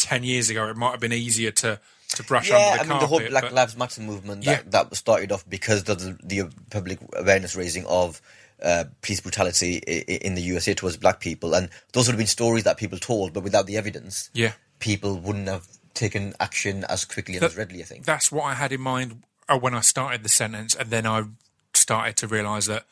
10 0.00 0.24
years 0.24 0.50
ago, 0.50 0.68
it 0.68 0.76
might 0.76 0.90
have 0.92 1.00
been 1.00 1.12
easier 1.12 1.50
to, 1.50 1.78
to 2.16 2.22
brush 2.24 2.48
Yeah, 2.50 2.56
under 2.56 2.68
I 2.68 2.76
the 2.76 2.78
mean 2.82 2.88
carpet. 2.88 3.00
the 3.00 3.06
whole 3.06 3.28
Black 3.30 3.42
but- 3.44 3.52
Lives 3.52 3.76
Matter 3.76 4.00
movement 4.00 4.44
Yeah. 4.44 4.62
that, 4.68 4.70
that 4.90 4.96
started 4.96 5.30
off 5.32 5.48
because 5.48 5.88
of 5.88 5.98
the, 6.00 6.18
the 6.22 6.50
public 6.70 6.98
awareness 7.14 7.54
raising 7.56 7.86
of 7.86 8.20
uh, 8.62 8.84
police 9.02 9.20
brutality 9.20 9.82
i- 9.88 10.04
i- 10.12 10.16
in 10.16 10.34
the 10.34 10.42
USA 10.42 10.74
towards 10.74 10.96
black 10.98 11.20
people, 11.20 11.54
and 11.54 11.70
those 11.92 12.06
would 12.06 12.12
have 12.12 12.18
been 12.18 12.26
stories 12.26 12.64
that 12.64 12.76
people 12.76 12.98
told, 12.98 13.32
but 13.32 13.42
without 13.42 13.66
the 13.66 13.76
evidence, 13.78 14.28
Yeah. 14.34 14.52
people 14.80 15.18
wouldn't 15.18 15.48
have 15.48 15.66
taken 15.94 16.34
action 16.40 16.84
as 16.88 17.04
quickly 17.06 17.34
and 17.36 17.42
That- 17.42 17.52
as 17.52 17.56
readily. 17.56 17.80
I 17.80 17.86
think. 17.86 18.04
That's 18.04 18.30
what 18.30 18.44
I 18.44 18.54
had 18.54 18.70
in 18.72 18.80
mind 18.80 19.22
uh, 19.48 19.58
when 19.58 19.74
I 19.74 19.80
started 19.80 20.22
the 20.22 20.28
sentence, 20.28 20.74
and 20.74 20.90
then 20.90 21.06
I 21.06 21.22
started 21.74 22.16
to 22.18 22.26
realise 22.26 22.66
that 22.66 22.84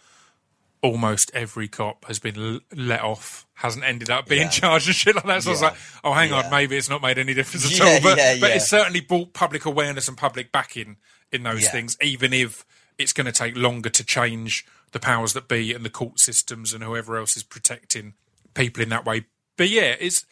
almost 0.83 1.31
every 1.35 1.69
cop 1.69 2.05
has 2.07 2.19
been 2.19 2.37
l- 2.39 2.61
let 2.75 3.01
off, 3.01 3.47
hasn't 3.55 3.85
ended 3.85 4.11
up 4.11 4.27
being 4.29 4.43
Yeah. 4.43 4.49
charged 4.61 4.87
and 4.87 4.97
shit 4.97 5.15
like 5.17 5.25
that. 5.27 5.43
So 5.43 5.51
I 5.51 5.53
was 5.53 5.63
like, 5.63 5.75
oh, 6.05 6.13
hang 6.13 6.33
on, 6.33 6.51
maybe 6.51 6.77
it's 6.77 6.89
not 6.89 7.03
made 7.03 7.19
any 7.19 7.35
difference 7.35 7.67
at 7.67 7.79
Yeah, 7.79 7.85
all. 7.95 8.01
But, 8.03 8.19
yeah, 8.19 8.37
but 8.41 8.51
yeah. 8.51 8.57
it's 8.57 8.69
certainly 8.69 9.01
brought 9.01 9.33
public 9.33 9.65
awareness 9.65 10.09
and 10.09 10.17
public 10.17 10.53
backing 10.53 10.97
in 11.33 11.43
those 11.43 11.65
Yeah. 11.65 11.71
things, 11.71 11.97
even 12.01 12.33
if 12.33 12.65
it's 12.99 13.13
going 13.13 13.27
to 13.27 13.33
take 13.33 13.57
longer 13.57 13.89
to 13.91 14.05
change 14.05 14.67
the 14.93 15.01
powers 15.01 15.33
that 15.35 15.49
be 15.49 15.73
and 15.75 15.85
the 15.85 15.91
court 15.91 16.19
systems 16.19 16.73
and 16.73 16.83
whoever 16.83 17.17
else 17.19 17.37
is 17.37 17.43
protecting 17.43 18.15
people 18.55 18.83
in 18.83 18.89
that 18.89 19.05
way. 19.05 19.25
But 19.57 19.69
yeah, 19.69 19.95
it's. 20.01 20.25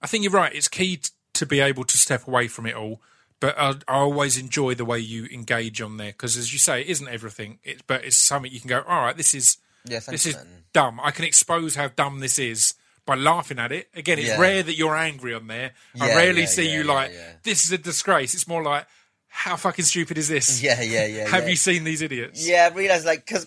I 0.00 0.06
think 0.06 0.22
you're 0.24 0.32
right. 0.32 0.54
It's 0.54 0.68
key 0.68 0.96
t- 0.98 1.10
to 1.34 1.44
be 1.46 1.60
able 1.60 1.84
to 1.84 1.98
step 1.98 2.26
away 2.28 2.48
from 2.48 2.66
it 2.66 2.74
all. 2.74 3.02
But 3.40 3.56
I, 3.58 3.70
I 3.86 3.98
always 3.98 4.36
enjoy 4.38 4.74
the 4.74 4.84
way 4.84 4.98
you 4.98 5.26
engage 5.26 5.80
on 5.82 5.96
there 5.96 6.08
because, 6.12 6.36
as 6.36 6.52
you 6.52 6.58
say, 6.58 6.80
it 6.80 6.86
isn't 6.88 7.06
everything. 7.08 7.58
It's 7.62 7.82
but 7.82 8.04
it's 8.04 8.16
something 8.16 8.50
you 8.50 8.60
can 8.60 8.68
go. 8.68 8.82
All 8.86 9.02
right, 9.02 9.16
this 9.16 9.34
is 9.34 9.58
Yeah, 9.84 10.00
this 10.00 10.26
is 10.26 10.34
man." 10.36 10.64
dumb. 10.72 11.00
I 11.02 11.10
can 11.10 11.24
expose 11.24 11.74
how 11.74 11.88
dumb 11.88 12.20
this 12.20 12.38
is 12.38 12.74
by 13.06 13.14
laughing 13.14 13.58
at 13.58 13.72
it. 13.72 13.88
Again, 13.94 14.18
it's 14.18 14.28
Yeah. 14.28 14.40
rare 14.40 14.62
that 14.62 14.74
you're 14.74 14.96
angry 14.96 15.32
on 15.34 15.46
there. 15.46 15.72
I 16.00 16.08
Yeah, 16.08 16.16
rarely 16.16 16.42
yeah, 16.42 16.46
see 16.46 16.70
you 16.72 16.84
like 16.84 17.10
this 17.42 17.64
is 17.64 17.72
a 17.72 17.78
disgrace. 17.78 18.34
It's 18.34 18.46
more 18.46 18.62
like 18.62 18.86
how 19.30 19.56
fucking 19.56 19.84
stupid 19.84 20.18
is 20.18 20.28
this? 20.28 20.62
Yeah, 20.62 20.80
yeah, 20.82 21.06
yeah. 21.06 21.28
Have 21.36 21.48
you 21.48 21.56
seen 21.56 21.84
these 21.84 22.02
idiots? 22.02 22.46
Yeah, 22.46 22.68
I 22.70 22.74
realised 22.74 23.04
like 23.06 23.24
because 23.26 23.46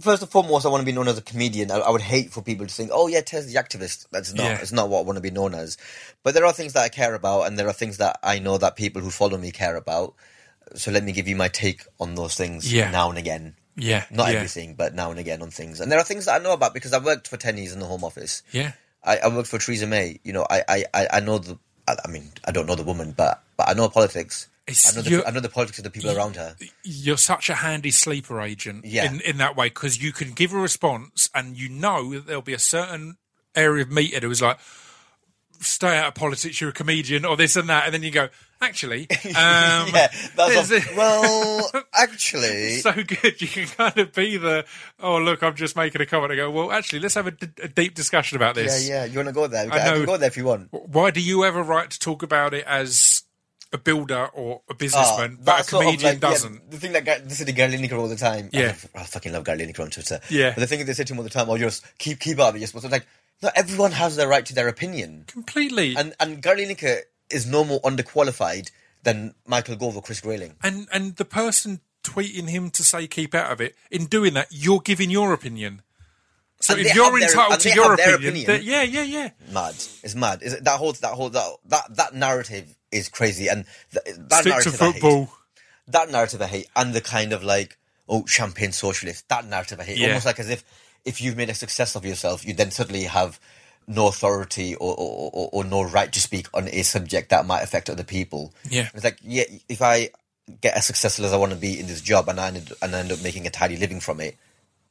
first 0.00 0.22
and 0.22 0.30
foremost, 0.30 0.66
I 0.66 0.68
want 0.68 0.82
to 0.82 0.86
be 0.86 0.92
known 0.92 1.08
as 1.08 1.16
a 1.18 1.22
comedian. 1.22 1.70
I, 1.70 1.78
I 1.78 1.90
would 1.90 2.00
hate 2.02 2.32
for 2.32 2.42
people 2.42 2.66
to 2.66 2.72
think, 2.72 2.90
"Oh 2.92 3.06
yeah, 3.06 3.20
Tez 3.22 3.46
the 3.52 3.58
activist." 3.58 4.06
That's 4.12 4.32
not. 4.34 4.60
It's 4.60 4.72
not 4.72 4.88
what 4.88 5.00
I 5.00 5.02
want 5.02 5.16
to 5.16 5.20
be 5.22 5.30
known 5.30 5.54
as. 5.54 5.78
But 6.22 6.34
there 6.34 6.44
are 6.44 6.52
things 6.52 6.72
that 6.74 6.82
I 6.84 6.88
care 6.88 7.14
about, 7.14 7.42
and 7.46 7.58
there 7.58 7.68
are 7.68 7.72
things 7.72 7.96
that 7.98 8.18
I 8.22 8.38
know 8.40 8.58
that 8.58 8.76
people 8.76 9.00
who 9.02 9.10
follow 9.10 9.38
me 9.38 9.50
care 9.52 9.76
about. 9.76 10.14
So 10.74 10.90
let 10.90 11.02
me 11.04 11.12
give 11.12 11.28
you 11.28 11.36
my 11.36 11.48
take 11.48 11.82
on 12.00 12.14
those 12.14 12.34
things 12.34 12.72
Yeah. 12.72 12.90
now 12.90 13.08
and 13.10 13.18
again. 13.18 13.56
Yeah, 13.76 14.04
Not 14.10 14.28
yeah. 14.28 14.36
everything, 14.36 14.74
but 14.74 14.94
now 14.94 15.10
and 15.10 15.18
again 15.18 15.40
on 15.42 15.50
things. 15.50 15.80
And 15.80 15.90
there 15.90 15.98
are 15.98 16.04
things 16.04 16.26
that 16.26 16.40
I 16.40 16.44
know 16.44 16.52
about 16.52 16.74
because 16.74 16.92
I 16.92 16.98
worked 16.98 17.28
for 17.28 17.36
ten 17.36 17.56
years 17.56 17.72
in 17.72 17.78
the 17.80 17.86
Home 17.86 18.04
Office. 18.04 18.42
Yeah, 18.52 18.72
I, 19.02 19.18
I 19.18 19.28
worked 19.28 19.48
for 19.48 19.58
Theresa 19.58 19.86
May. 19.86 20.20
You 20.24 20.32
know, 20.32 20.46
I, 20.50 20.84
I, 20.92 21.06
I, 21.12 21.20
know 21.20 21.38
the. 21.38 21.58
I, 21.88 21.96
I 22.04 22.08
mean, 22.08 22.30
I 22.44 22.50
don't 22.52 22.66
know 22.66 22.74
the 22.74 22.82
woman, 22.82 23.12
but 23.16 23.42
but 23.56 23.68
I 23.68 23.72
know 23.72 23.88
politics. 23.88 24.48
I 24.68 24.94
know 24.94 25.02
the, 25.02 25.24
I 25.26 25.30
know 25.32 25.40
the 25.40 25.48
politics 25.48 25.78
of 25.78 25.84
the 25.84 25.90
people 25.90 26.16
around 26.16 26.36
her. 26.36 26.54
you're 26.84 27.16
such 27.16 27.50
a 27.50 27.54
handy 27.54 27.90
sleeper 27.90 28.40
agent 28.40 28.84
Yeah. 28.84 29.10
in, 29.10 29.20
in 29.22 29.38
that 29.38 29.56
way 29.56 29.66
because 29.66 30.00
you 30.00 30.12
can 30.12 30.30
give 30.32 30.52
a 30.52 30.56
response 30.56 31.28
and 31.34 31.56
you 31.56 31.68
know 31.68 32.12
that 32.14 32.26
there'll 32.28 32.42
be 32.42 32.52
a 32.52 32.60
certain 32.60 33.16
area 33.56 33.82
of 33.82 33.90
meter 33.90 34.28
was 34.28 34.40
like, 34.40 34.58
stay 35.60 35.96
out 35.98 36.08
of 36.08 36.14
politics, 36.14 36.60
you're 36.60 36.70
a 36.70 36.72
comedian, 36.72 37.24
or 37.24 37.36
this 37.36 37.56
and 37.56 37.68
that. 37.68 37.86
And 37.86 37.94
then 37.94 38.02
you 38.04 38.10
go, 38.12 38.28
actually, 38.62 39.02
um, 39.10 39.32
yeah, 39.34 40.08
that's 40.36 40.70
a, 40.70 40.80
well, 40.96 41.70
actually, 41.94 42.76
so 42.76 42.92
good. 42.92 43.40
You 43.40 43.48
can 43.48 43.66
kind 43.66 43.98
of 43.98 44.12
be 44.12 44.36
the, 44.36 44.64
oh, 45.00 45.18
look, 45.18 45.42
I'm 45.42 45.54
just 45.54 45.76
making 45.76 46.00
a 46.00 46.06
comment 46.06 46.32
I 46.32 46.36
go, 46.36 46.50
well, 46.50 46.72
actually, 46.72 47.00
let's 47.00 47.14
have 47.14 47.26
a, 47.26 47.32
d- 47.32 47.48
a 47.62 47.68
deep 47.68 47.94
discussion 47.94 48.36
about 48.36 48.54
this. 48.54 48.88
yeah. 48.88 49.04
Yeah. 49.04 49.04
You 49.06 49.16
want 49.18 49.28
to 49.28 49.32
go 49.34 49.46
there? 49.46 49.72
I 49.72 49.78
I 49.78 49.84
know. 49.90 49.96
can 49.96 50.04
go 50.06 50.16
there 50.16 50.28
if 50.28 50.36
you 50.36 50.44
want. 50.44 50.68
Why 50.70 51.10
do 51.10 51.20
you 51.20 51.44
ever 51.44 51.62
write 51.62 51.90
to 51.90 51.98
talk 51.98 52.22
about 52.22 52.54
it 52.54 52.64
as 52.66 53.22
a 53.72 53.78
builder 53.78 54.26
or 54.34 54.60
a 54.68 54.74
businessman, 54.74 55.38
but 55.40 55.42
a 55.42 55.56
that 55.56 55.66
sort 55.66 55.84
of, 55.84 55.90
comedian 55.92 56.12
like, 56.12 56.20
doesn't? 56.20 56.70
the 56.70 56.76
thing 56.78 56.92
that 56.92 57.04
Gar- 57.06 57.20
they 57.20 57.34
say 57.34 57.44
to 57.46 57.52
Gary 57.52 57.72
Lineker 57.72 57.98
all 57.98 58.06
the 58.08 58.16
time. 58.16 58.50
Yeah. 58.52 58.66
love- 58.66 58.88
I 58.94 59.02
fucking 59.04 59.32
love 59.32 59.44
Gary 59.44 59.60
Lineker 59.60 59.80
on 59.80 59.90
Twitter. 59.90 60.20
Yeah. 60.28 60.50
But 60.50 60.60
the 60.60 60.66
thing 60.66 60.78
that 60.80 60.84
they 60.84 60.92
say 60.92 61.04
to 61.04 61.12
him 61.14 61.18
all 61.18 61.24
the 61.24 61.30
time, 61.30 61.48
oh, 61.48 61.56
just 61.56 61.84
keep 61.98 62.20
keep 62.20 62.38
it. 62.38 62.56
You're 62.56 62.66
supposed 62.66 62.84
to 62.84 62.90
like. 62.92 63.06
No, 63.42 63.50
everyone 63.56 63.90
has 63.92 64.14
the 64.14 64.28
right 64.28 64.46
to 64.46 64.54
their 64.54 64.68
opinion, 64.68 65.24
Completely. 65.26 65.96
and 65.96 66.14
and 66.20 66.40
Gary 66.42 66.64
Lineker 66.66 67.00
is 67.32 67.46
no 67.46 67.64
more 67.64 67.80
underqualified 67.82 68.70
than 69.02 69.34
Michael 69.46 69.76
Gove 69.76 69.96
or 69.96 70.02
Chris 70.02 70.20
Grayling. 70.20 70.54
and 70.62 70.86
and 70.92 71.16
the 71.16 71.24
person 71.24 71.80
tweeting 72.04 72.48
him 72.50 72.70
to 72.70 72.82
say 72.84 73.06
keep 73.06 73.34
out 73.34 73.52
of 73.52 73.60
it 73.60 73.74
in 73.90 74.06
doing 74.06 74.34
that 74.34 74.48
you're 74.50 74.80
giving 74.80 75.08
your 75.10 75.32
opinion 75.32 75.82
so 76.60 76.74
And 76.74 76.84
if 76.86 76.94
you're 76.94 77.04
have 77.04 77.14
their- 77.14 77.28
entitled 77.28 77.60
to 77.60 77.70
your 77.74 77.94
opinion, 77.94 78.36
opinion. 78.44 78.60
yeah 78.64 78.82
yeah 78.82 79.02
yeah 79.02 79.30
Mad. 79.52 79.74
It's 80.04 80.14
mad. 80.14 80.42
Is 80.42 80.52
it, 80.54 80.64
that 80.64 80.78
whole 80.78 80.92
that 80.92 81.12
whole 81.14 81.30
that 81.30 81.48
that, 81.66 81.96
that 81.96 82.14
narrative 82.14 82.76
is 82.92 83.08
crazy, 83.08 83.48
and 83.48 83.64
th- 83.92 84.16
that 84.28 84.40
stick 84.42 84.52
narrative 84.52 84.80
I 84.82 84.90
hate. 84.92 85.28
that 85.88 86.10
narrative 86.10 86.40
I 86.42 86.46
hate, 86.46 86.68
and 86.76 86.92
the 86.94 87.00
kind 87.00 87.32
of 87.32 87.42
like, 87.42 87.78
oh, 88.08 88.24
champagne 88.26 88.70
socialist, 88.72 89.28
that 89.28 89.44
narrative 89.46 89.80
I 89.80 89.84
hate. 89.84 89.98
Yeah. 89.98 90.08
Almost 90.08 90.26
like 90.26 90.38
as 90.38 90.50
if 90.50 90.62
if 91.04 91.20
you've 91.20 91.36
made 91.36 91.50
a 91.50 91.54
success 91.54 91.96
of 91.96 92.04
yourself, 92.04 92.44
you 92.46 92.54
then 92.54 92.70
suddenly 92.70 93.04
have 93.04 93.40
no 93.86 94.06
authority 94.08 94.74
or, 94.76 94.94
or, 94.96 95.30
or, 95.32 95.50
or 95.52 95.64
no 95.64 95.82
right 95.82 96.12
to 96.12 96.20
speak 96.20 96.46
on 96.54 96.68
a 96.68 96.82
subject 96.82 97.30
that 97.30 97.46
might 97.46 97.62
affect 97.62 97.90
other 97.90 98.04
people. 98.04 98.52
Yeah. 98.68 98.88
It's 98.94 99.04
like, 99.04 99.18
yeah, 99.22 99.44
if 99.68 99.82
I 99.82 100.10
get 100.60 100.74
as 100.76 100.86
successful 100.86 101.24
as 101.24 101.32
I 101.32 101.36
want 101.36 101.52
to 101.52 101.58
be 101.58 101.78
in 101.78 101.86
this 101.86 102.00
job 102.00 102.28
and 102.28 102.38
I 102.40 102.48
end, 102.48 102.72
and 102.82 102.94
I 102.94 102.98
end 103.00 103.12
up 103.12 103.22
making 103.22 103.46
a 103.46 103.50
tidy 103.50 103.76
living 103.76 104.00
from 104.00 104.20
it, 104.20 104.36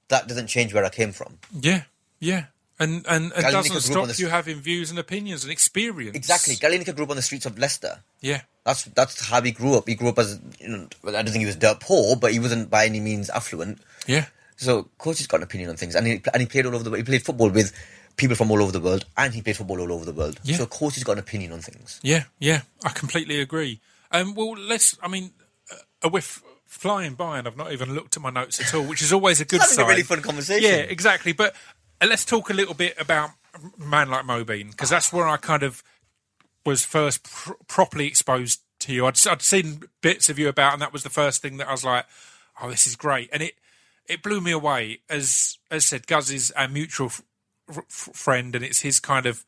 that 0.10 0.28
doesn't 0.28 0.48
change 0.48 0.74
where 0.74 0.84
I 0.86 0.90
came 0.90 1.12
from. 1.14 1.38
yeah 1.60 1.84
yeah 2.20 2.46
and 2.80 3.06
and 3.08 3.32
it 3.36 3.42
doesn't 3.42 3.54
Lineker 3.54 3.66
grew 3.66 3.72
up 3.72 3.76
on 3.76 3.82
stop 3.82 4.08
the- 4.08 4.22
you 4.22 4.28
having 4.30 4.60
views 4.60 4.90
and 4.90 5.00
opinions 5.00 5.44
and 5.44 5.52
experience 5.52 6.16
Exactly. 6.16 6.56
Lineker 6.56 6.96
grew 6.96 7.06
up 7.06 7.12
on 7.12 7.16
the 7.16 7.22
streets 7.22 7.46
of 7.46 7.58
Leicester. 7.58 8.00
yeah 8.22 8.42
That's 8.66 8.84
that's 8.86 9.26
how 9.30 9.42
he 9.42 9.52
grew 9.52 9.76
up. 9.78 9.88
He 9.88 9.96
grew 9.96 10.10
up 10.10 10.20
as 10.20 10.40
you 10.60 10.68
know. 10.68 10.88
I 11.08 11.12
don't 11.12 11.30
think 11.30 11.42
he 11.42 11.46
was 11.46 11.56
dirt 11.56 11.80
poor, 11.80 12.16
but 12.16 12.32
he 12.34 12.40
wasn't 12.40 12.70
by 12.70 12.86
any 12.86 13.00
means 13.00 13.30
affluent. 13.30 13.80
yeah 14.08 14.26
So, 14.58 14.80
of 14.80 14.98
course, 14.98 15.18
he's 15.20 15.28
got 15.28 15.38
an 15.38 15.44
opinion 15.44 15.70
on 15.72 15.78
things, 15.78 15.96
and 15.96 16.06
he 16.08 16.22
and 16.34 16.42
he 16.42 16.46
played 16.48 16.66
all 16.66 16.76
over 16.76 16.84
the. 16.88 16.98
He 16.98 17.04
played 17.04 17.24
football 17.26 17.50
with 17.50 17.72
people 18.18 18.36
from 18.36 18.52
all 18.52 18.62
over 18.62 18.72
the 18.72 18.80
world, 18.80 19.06
and 19.18 19.34
he 19.34 19.42
played 19.42 19.58
football 19.58 19.80
all 19.82 19.92
over 19.94 20.06
the 20.06 20.14
world. 20.14 20.40
Yeah. 20.44 20.58
So 20.58 20.64
of 20.64 20.70
course 20.70 20.96
he's 20.96 21.04
got 21.04 21.14
an 21.14 21.20
opinion 21.20 21.52
on 21.52 21.60
things. 21.62 22.00
Yeah, 22.04 22.24
yeah, 22.40 22.62
I 22.84 22.90
completely 22.90 23.40
agree. 23.42 23.80
Um, 24.12 24.36
well, 24.36 24.52
let's. 24.54 24.98
I 25.02 25.08
mean, 25.08 25.32
uh, 26.04 26.10
we're 26.10 26.20
f- 26.20 26.44
flying 26.66 27.14
by, 27.14 27.38
and 27.40 27.48
I've 27.48 27.58
not 27.58 27.72
even 27.72 27.94
looked 27.96 28.18
at 28.18 28.24
my 28.24 28.30
notes 28.30 28.60
at 28.60 28.74
all, 28.74 28.84
which 28.84 29.02
is 29.02 29.14
always 29.14 29.40
a 29.42 29.46
good 29.46 29.62
Having 29.62 29.76
sign. 29.76 29.86
a 29.86 29.88
really 29.88 30.04
fun 30.04 30.22
conversation. 30.22 30.70
Yeah, 30.70 30.78
exactly. 30.78 31.32
But 31.34 31.56
uh, 32.02 32.08
let's 32.10 32.26
talk 32.26 32.50
a 32.50 32.54
little 32.54 32.74
bit 32.74 32.96
about 33.00 33.30
a 33.56 33.84
man 33.84 34.10
like 34.10 34.26
Mobeen 34.26 34.72
because 34.72 34.90
that's 34.90 35.12
where 35.14 35.28
I 35.28 35.38
kind 35.38 35.64
of 35.64 35.84
was 36.66 36.86
first 36.86 37.24
pr- 37.24 37.54
properly 37.68 38.08
exposed 38.08 38.62
to 38.82 38.94
you. 38.94 39.06
I'd, 39.06 39.18
I'd 39.28 39.42
seen 39.42 39.84
bits 40.02 40.30
of 40.30 40.38
you 40.40 40.48
about, 40.50 40.74
and 40.74 40.82
that 40.82 40.94
was 40.94 41.04
the 41.04 41.10
first 41.10 41.42
thing 41.42 41.58
that 41.58 41.68
I 41.68 41.72
was 41.72 41.84
like, 41.86 42.06
"Oh, 42.62 42.70
this 42.70 42.86
is 42.88 42.96
great," 42.96 43.30
and 43.32 43.42
it 43.42 43.54
it 44.08 44.22
blew 44.24 44.42
me 44.42 44.52
away. 44.52 45.00
As 45.10 45.58
as 45.70 45.86
said, 45.86 46.06
Guz 46.08 46.32
is 46.32 46.52
our 46.52 46.68
mutual 46.68 47.08
f- 47.08 47.22
f- 47.78 48.10
friend, 48.14 48.56
and 48.56 48.64
it's 48.64 48.82
his 48.82 49.00
kind 49.00 49.26
of 49.26 49.46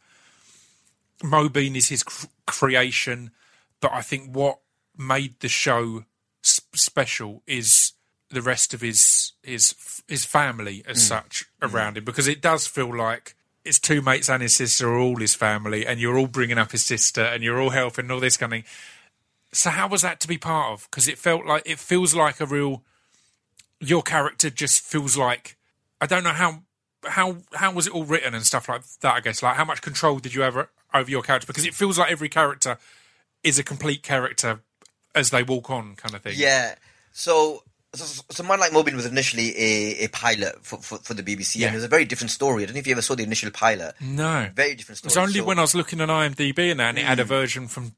Mobeen 1.24 1.76
is 1.76 1.90
his 1.90 2.04
cr- 2.04 2.28
creation. 2.46 3.32
But 3.80 3.94
I 3.94 4.02
think 4.02 4.36
what 4.36 4.60
made 4.98 5.40
the 5.40 5.50
show 5.50 6.06
s- 6.44 6.62
special 6.74 7.42
is 7.48 7.94
the 8.30 8.42
rest 8.42 8.74
of 8.74 8.82
his 8.82 9.34
his 9.44 10.02
his 10.08 10.26
family 10.26 10.84
as 10.88 10.98
mm. 10.98 11.08
such 11.08 11.46
around 11.62 11.98
him 11.98 12.04
because 12.04 12.28
it 12.28 12.42
does 12.42 12.66
feel 12.68 12.96
like 12.96 13.36
his 13.64 13.80
two 13.80 14.02
mates 14.02 14.30
and 14.30 14.42
his 14.42 14.56
sister 14.56 14.90
are 14.90 14.98
all 14.98 15.18
his 15.18 15.36
family 15.36 15.86
and 15.86 16.00
you're 16.00 16.18
all 16.18 16.28
bringing 16.28 16.58
up 16.58 16.72
his 16.72 16.84
sister 16.84 17.22
and 17.22 17.44
you're 17.44 17.62
all 17.62 17.70
helping 17.70 18.06
and 18.06 18.12
all 18.12 18.20
this 18.20 18.36
kind 18.36 18.52
of 18.52 18.58
thing. 18.58 18.66
So 19.54 19.70
how 19.70 19.88
was 19.88 20.02
that 20.02 20.20
to 20.22 20.28
be 20.28 20.38
part 20.38 20.74
of? 20.74 20.90
Because 20.90 21.08
it 21.08 21.18
felt 21.18 21.46
like 21.46 21.64
it 21.66 21.80
feels 21.80 22.16
like 22.16 22.42
a 22.42 22.46
real. 22.46 22.84
Your 23.80 24.02
character 24.02 24.50
just 24.50 24.82
feels 24.82 25.18
like 25.18 25.58
I 26.02 26.06
don't 26.06 26.24
know 26.24 26.32
how 26.32 26.64
how 27.06 27.38
how 27.54 27.72
was 27.72 27.88
it 27.88 27.94
all 27.94 28.04
written 28.06 28.34
and 28.34 28.46
stuff 28.46 28.70
like 28.70 28.82
that. 29.02 29.14
I 29.14 29.20
guess 29.20 29.44
like 29.44 29.56
how 29.56 29.66
much 29.66 29.82
control 29.82 30.20
did 30.20 30.34
you 30.34 30.44
ever 30.44 30.70
over 30.94 31.10
your 31.10 31.22
character? 31.22 31.48
Because 31.48 31.66
it 31.66 31.74
feels 31.74 31.98
like 31.98 32.12
every 32.12 32.30
character 32.30 32.78
is 33.44 33.60
a 33.60 33.64
complete 33.64 34.04
character 34.04 34.62
as 35.16 35.30
they 35.30 35.44
walk 35.44 35.70
on, 35.70 35.96
kind 35.96 36.16
of 36.16 36.22
thing. 36.22 36.34
Yeah. 36.36 36.76
So, 37.12 37.64
so, 37.94 38.24
so 38.30 38.44
Man 38.44 38.60
Like 38.60 38.72
Mobeen 38.72 38.96
was 38.96 39.06
initially 39.06 39.56
a, 39.58 40.06
a 40.06 40.08
pilot 40.08 40.66
for, 40.66 40.78
for, 40.78 40.98
for 40.98 41.14
the 41.14 41.22
BBC, 41.24 41.58
Yeah. 41.58 41.68
and 41.68 41.76
it 41.76 41.78
was 41.78 41.84
a 41.84 41.90
very 41.90 42.06
different 42.06 42.32
story. 42.32 42.64
I 42.64 42.66
don't 42.66 42.76
know 42.76 42.80
if 42.80 42.88
you 42.88 42.94
ever 42.94 43.02
saw 43.02 43.16
the 43.16 43.24
initial 43.24 43.52
pilot. 43.52 43.94
No, 44.02 44.50
Very 44.56 44.76
different 44.76 44.98
story. 44.98 45.12
It 45.12 45.16
was 45.16 45.18
only 45.18 45.40
So- 45.40 45.46
when 45.46 45.60
I 45.60 45.62
was 45.62 45.76
looking 45.76 46.02
on 46.02 46.10
IMDb 46.10 46.72
and 46.72 46.80
that, 46.80 46.90
and 46.90 46.98
it 46.98 47.06
had 47.06 47.20
a 47.20 47.26
mm. 47.26 47.28
version 47.28 47.68
from 47.68 47.94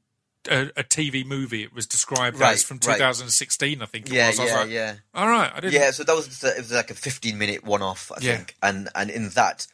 a, 0.48 0.66
a 0.76 0.84
TV 0.84 1.24
movie. 1.26 1.62
It 1.62 1.72
was 1.74 1.86
described 1.86 2.38
Right, 2.38 2.54
as 2.54 2.62
from 2.62 2.76
right. 2.86 2.96
2016, 2.98 3.82
I 3.82 3.86
think. 3.86 4.06
It 4.06 4.12
Yeah, 4.12 4.28
was. 4.28 4.38
I 4.38 4.42
was 4.42 4.50
yeah, 4.52 4.58
like, 4.60 4.70
yeah. 4.70 4.94
All 5.14 5.28
right, 5.28 5.50
I 5.54 5.60
didn't. 5.60 5.74
Yeah, 5.74 5.90
so 5.90 6.04
that 6.04 6.14
was 6.14 6.26
just 6.28 6.44
a, 6.44 6.48
it 6.54 6.58
was 6.58 6.72
like 6.72 6.90
a 6.90 6.94
fifteen 6.94 7.38
minute 7.38 7.64
one 7.64 7.82
off, 7.82 8.10
I 8.16 8.20
Yeah. 8.20 8.36
think, 8.36 8.54
and 8.62 8.88
and 8.94 9.10
in 9.10 9.28
that, 9.30 9.66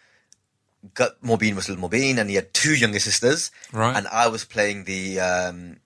got 0.94 1.20
Mobeen 1.22 1.54
was 1.54 1.68
little 1.68 1.88
Mobeen, 1.88 2.18
and 2.18 2.28
he 2.28 2.36
had 2.36 2.52
two 2.54 2.74
younger 2.74 2.98
sisters, 3.00 3.50
Right. 3.72 3.96
And 3.96 4.06
I 4.08 4.28
was 4.28 4.44
playing 4.44 4.84
the 4.84 5.20
um, 5.20 5.76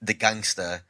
the 0.00 0.14
gangster, 0.14 0.82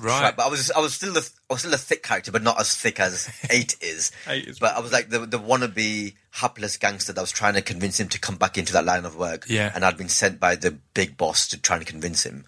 right. 0.00 0.34
But 0.36 0.46
I 0.46 0.48
was 0.48 0.70
I 0.70 0.80
was 0.80 0.94
still 0.94 1.12
the 1.12 1.28
I 1.50 1.54
was 1.54 1.60
still 1.60 1.74
a 1.74 1.78
thick 1.78 2.02
character, 2.02 2.32
but 2.32 2.42
not 2.42 2.58
as 2.60 2.74
thick 2.74 2.98
as 3.00 3.28
Eight 3.50 3.76
is. 3.80 4.10
Eight 4.26 4.46
is- 4.48 4.58
but 4.58 4.74
I 4.76 4.80
was 4.80 4.92
like 4.92 5.10
the 5.10 5.20
the 5.20 5.38
wannabe 5.38 6.14
hapless 6.32 6.76
gangster 6.76 7.12
that 7.12 7.20
was 7.20 7.30
trying 7.32 7.54
to 7.54 7.62
convince 7.62 8.00
him 8.00 8.08
to 8.08 8.18
come 8.18 8.36
back 8.36 8.56
into 8.56 8.72
that 8.72 8.84
line 8.84 9.04
of 9.04 9.16
work. 9.16 9.44
Yeah. 9.48 9.70
and 9.74 9.84
I'd 9.84 9.96
been 9.98 10.08
sent 10.08 10.40
by 10.40 10.56
the 10.56 10.70
big 10.94 11.16
boss 11.16 11.46
to 11.48 11.60
try 11.60 11.76
and 11.76 11.86
convince 11.86 12.24
him. 12.24 12.44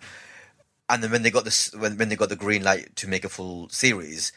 And 0.88 1.02
then 1.02 1.10
when 1.10 1.22
they 1.22 1.30
got 1.30 1.44
this, 1.44 1.72
when 1.74 1.96
when 1.96 2.08
they 2.10 2.16
got 2.16 2.28
the 2.28 2.36
green 2.36 2.62
light 2.62 2.94
to 2.96 3.08
make 3.08 3.24
a 3.24 3.28
full 3.30 3.68
series, 3.70 4.32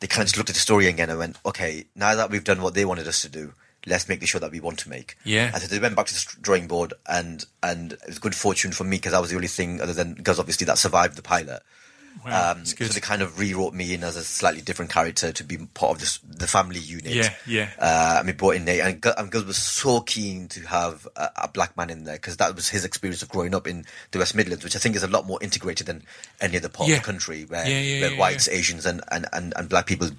they 0.00 0.06
kind 0.06 0.22
of 0.22 0.26
just 0.28 0.36
looked 0.36 0.50
at 0.50 0.54
the 0.54 0.60
story 0.60 0.86
again 0.86 1.10
and 1.10 1.18
went, 1.18 1.36
"Okay, 1.44 1.86
now 1.96 2.14
that 2.14 2.30
we've 2.30 2.44
done 2.44 2.62
what 2.62 2.74
they 2.74 2.84
wanted 2.84 3.08
us 3.08 3.20
to 3.22 3.28
do, 3.28 3.52
let's 3.84 4.08
make 4.08 4.20
the 4.20 4.26
show 4.26 4.38
that 4.38 4.52
we 4.52 4.60
want 4.60 4.78
to 4.80 4.88
make." 4.88 5.16
Yeah. 5.24 5.50
And 5.52 5.60
so 5.60 5.66
they 5.66 5.80
went 5.80 5.96
back 5.96 6.06
to 6.06 6.14
the 6.14 6.36
drawing 6.40 6.68
board, 6.68 6.94
and 7.08 7.44
and 7.64 7.94
it 7.94 8.06
was 8.06 8.20
good 8.20 8.36
fortune 8.36 8.70
for 8.70 8.84
me 8.84 8.96
because 8.98 9.12
I 9.12 9.18
was 9.18 9.30
the 9.30 9.36
only 9.36 9.48
thing 9.48 9.80
other 9.80 9.92
than 9.92 10.14
Guz, 10.14 10.38
obviously, 10.38 10.64
that 10.66 10.78
survived 10.78 11.16
the 11.16 11.22
pilot. 11.22 11.62
Wow, 12.24 12.52
Um, 12.52 12.64
so 12.64 12.84
they 12.84 13.00
kind 13.00 13.22
of 13.22 13.38
rewrote 13.38 13.74
me 13.74 13.94
in 13.94 14.02
as 14.04 14.16
a 14.16 14.24
slightly 14.24 14.60
different 14.60 14.90
character 14.90 15.30
to 15.32 15.44
be 15.44 15.56
part 15.58 15.92
of 15.92 16.00
this, 16.00 16.18
the 16.26 16.46
family 16.46 16.80
unit. 16.80 17.12
Yeah, 17.12 17.34
yeah. 17.46 17.70
Uh, 17.78 18.16
and 18.18 18.26
we 18.26 18.32
brought 18.32 18.56
in 18.56 18.64
Nate, 18.64 18.80
and 18.80 19.00
Guz, 19.00 19.14
and 19.16 19.30
Guz 19.30 19.44
was 19.44 19.56
so 19.56 20.00
keen 20.00 20.48
to 20.48 20.60
have 20.66 21.06
a, 21.16 21.30
a 21.42 21.48
black 21.48 21.76
man 21.76 21.90
in 21.90 22.04
there 22.04 22.16
because 22.16 22.36
that 22.38 22.54
was 22.54 22.68
his 22.68 22.84
experience 22.84 23.22
of 23.22 23.28
growing 23.28 23.54
up 23.54 23.66
in 23.66 23.84
the 24.10 24.18
West 24.18 24.34
Midlands, 24.34 24.64
which 24.64 24.74
I 24.76 24.78
think 24.78 24.96
is 24.96 25.02
a 25.02 25.08
lot 25.08 25.26
more 25.26 25.38
integrated 25.42 25.86
than 25.86 26.02
any 26.40 26.56
other 26.56 26.68
part 26.68 26.88
Yeah. 26.88 26.96
of 26.96 27.02
the 27.02 27.06
country, 27.06 27.44
where, 27.44 27.66
Yeah, 27.68 28.08
where 28.08 28.18
whites, 28.18 28.48
Asians, 28.48 28.84
and, 28.86 29.02
and, 29.10 29.26
and, 29.32 29.52
and 29.56 29.68
black 29.68 29.86
people 29.86 30.10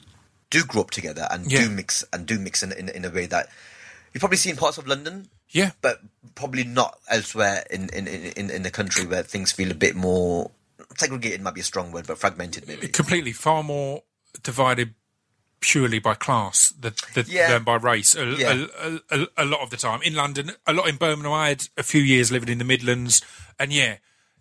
do 0.49 0.63
grow 0.65 0.81
up 0.81 0.91
together 0.91 1.27
and 1.29 1.47
do 1.47 1.69
mix 1.69 2.03
and 2.11 2.25
do 2.25 2.39
mix 2.39 2.63
in, 2.63 2.71
in 2.71 2.89
in 2.89 3.05
a 3.05 3.09
way 3.11 3.27
that 3.27 3.49
you've 4.13 4.19
probably 4.21 4.37
seen 4.37 4.55
parts 4.55 4.79
of 4.79 4.87
London, 4.87 5.29
yeah. 5.49 5.71
but 5.81 5.99
probably 6.33 6.63
not 6.63 6.97
elsewhere 7.07 7.63
in, 7.69 7.87
in, 7.89 8.07
in, 8.07 8.23
in, 8.35 8.49
in 8.49 8.63
the 8.63 8.71
country 8.71 9.05
where 9.05 9.21
things 9.21 9.51
feel 9.51 9.69
a 9.69 9.75
bit 9.75 9.95
more 9.95 10.49
segregated 10.97 11.41
might 11.41 11.53
be 11.53 11.61
a 11.61 11.63
strong 11.63 11.91
word, 11.91 12.07
but 12.07 12.17
fragmented 12.17 12.67
maybe. 12.67 12.87
completely. 12.87 13.31
Far 13.31 13.63
more 13.63 14.03
divided 14.43 14.95
purely 15.61 15.99
by 15.99 16.13
class 16.13 16.73
Yeah. 17.27 17.49
than 17.49 17.63
by 17.63 17.75
race 17.75 18.15
a, 18.15 18.25
Yeah. 18.25 18.65
a, 18.79 18.99
a, 19.11 19.27
a 19.37 19.45
lot 19.45 19.61
of 19.61 19.69
the 19.69 19.77
time. 19.77 20.01
In 20.03 20.15
london 20.15 20.51
a 20.65 20.73
lot 20.73 20.87
in 20.87 20.95
birmingham. 20.95 21.33
I 21.33 21.49
had 21.49 21.67
a 21.77 21.83
few 21.83 22.01
years 22.01 22.31
living 22.31 22.49
in 22.49 22.59
the 22.59 22.63
midlands 22.63 23.21
and 23.59 23.73
yeah 23.73 23.97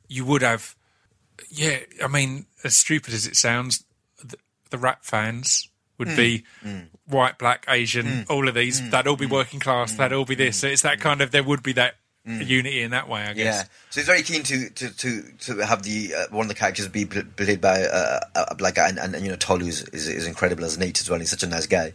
you 0.07 0.25
would 0.25 0.43
have 0.43 0.77
yeah 1.51 1.79
i 2.03 2.07
mean 2.07 2.47
as 2.65 2.77
stupid 2.77 3.15
as 3.15 3.27
it 3.27 3.37
sounds 3.37 3.85
the, 4.23 4.37
the 4.71 4.79
rap 4.79 5.05
fans 5.05 5.69
would 5.99 6.09
hmm. 6.09 6.17
be 6.17 6.45
hmm. 6.63 6.79
white 7.07 7.39
black 7.39 7.67
asian 7.69 8.07
hmm. 8.07 8.21
all 8.31 8.49
of 8.49 8.55
these. 8.55 8.89
That'd 8.91 9.09
all 9.09 9.17
be 9.17 9.27
working 9.27 9.61
class. 9.61 9.93
That'd 9.93 10.17
all 10.17 10.25
be 10.25 10.37
this. 10.37 10.59
So 10.59 10.69
it's 10.69 10.83
that 10.83 11.01
kind 11.01 11.21
of 11.21 11.33
there 11.33 11.43
would 11.43 11.63
be 11.63 11.73
that 11.73 11.97
unity 12.29 12.83
in 12.83 12.91
that 12.91 13.09
way 13.09 13.23
i 13.23 13.33
guess 13.33 13.57
Yeah, 13.57 13.63
so 13.91 14.01
he's 14.01 14.07
very 14.07 14.23
keen 14.23 14.43
to 14.45 14.69
to 14.71 14.91
to, 14.97 15.23
to 15.47 15.67
have 15.67 15.83
the 15.83 16.15
uh, 16.15 16.27
one 16.31 16.45
of 16.45 16.49
the 16.49 16.55
characters 16.55 16.87
be 16.89 17.05
played 17.07 17.61
by 17.61 17.83
uh, 17.83 18.21
a 18.35 18.55
black 18.55 18.75
guy, 18.77 18.89
and, 18.89 18.99
and, 18.99 19.15
and 19.15 19.25
you 19.25 19.31
know 19.31 19.37
Tolu 19.37 19.67
is, 19.67 19.83
is 19.93 20.07
is 20.09 20.27
incredible 20.27 20.65
as 20.65 20.77
Nate 20.79 21.01
as 21.01 21.09
well. 21.09 21.19
He's 21.19 21.31
such 21.31 21.43
a 21.43 21.47
nice 21.47 21.67
guy. 21.67 21.93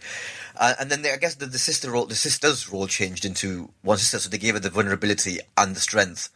Uh, 0.57 0.73
and 0.79 0.89
then 0.89 1.01
they, 1.01 1.11
I 1.11 1.17
guess 1.17 1.35
the, 1.35 1.45
the 1.47 1.57
sister 1.57 1.89
role, 1.91 2.05
the 2.05 2.15
sister's 2.15 2.69
role 2.71 2.87
changed 2.87 3.25
into 3.25 3.69
one 3.81 3.97
sister, 3.97 4.19
so 4.19 4.29
they 4.29 4.37
gave 4.37 4.53
her 4.53 4.59
the 4.59 4.69
vulnerability 4.69 5.39
and 5.57 5.75
the 5.75 5.79
strength, 5.79 6.29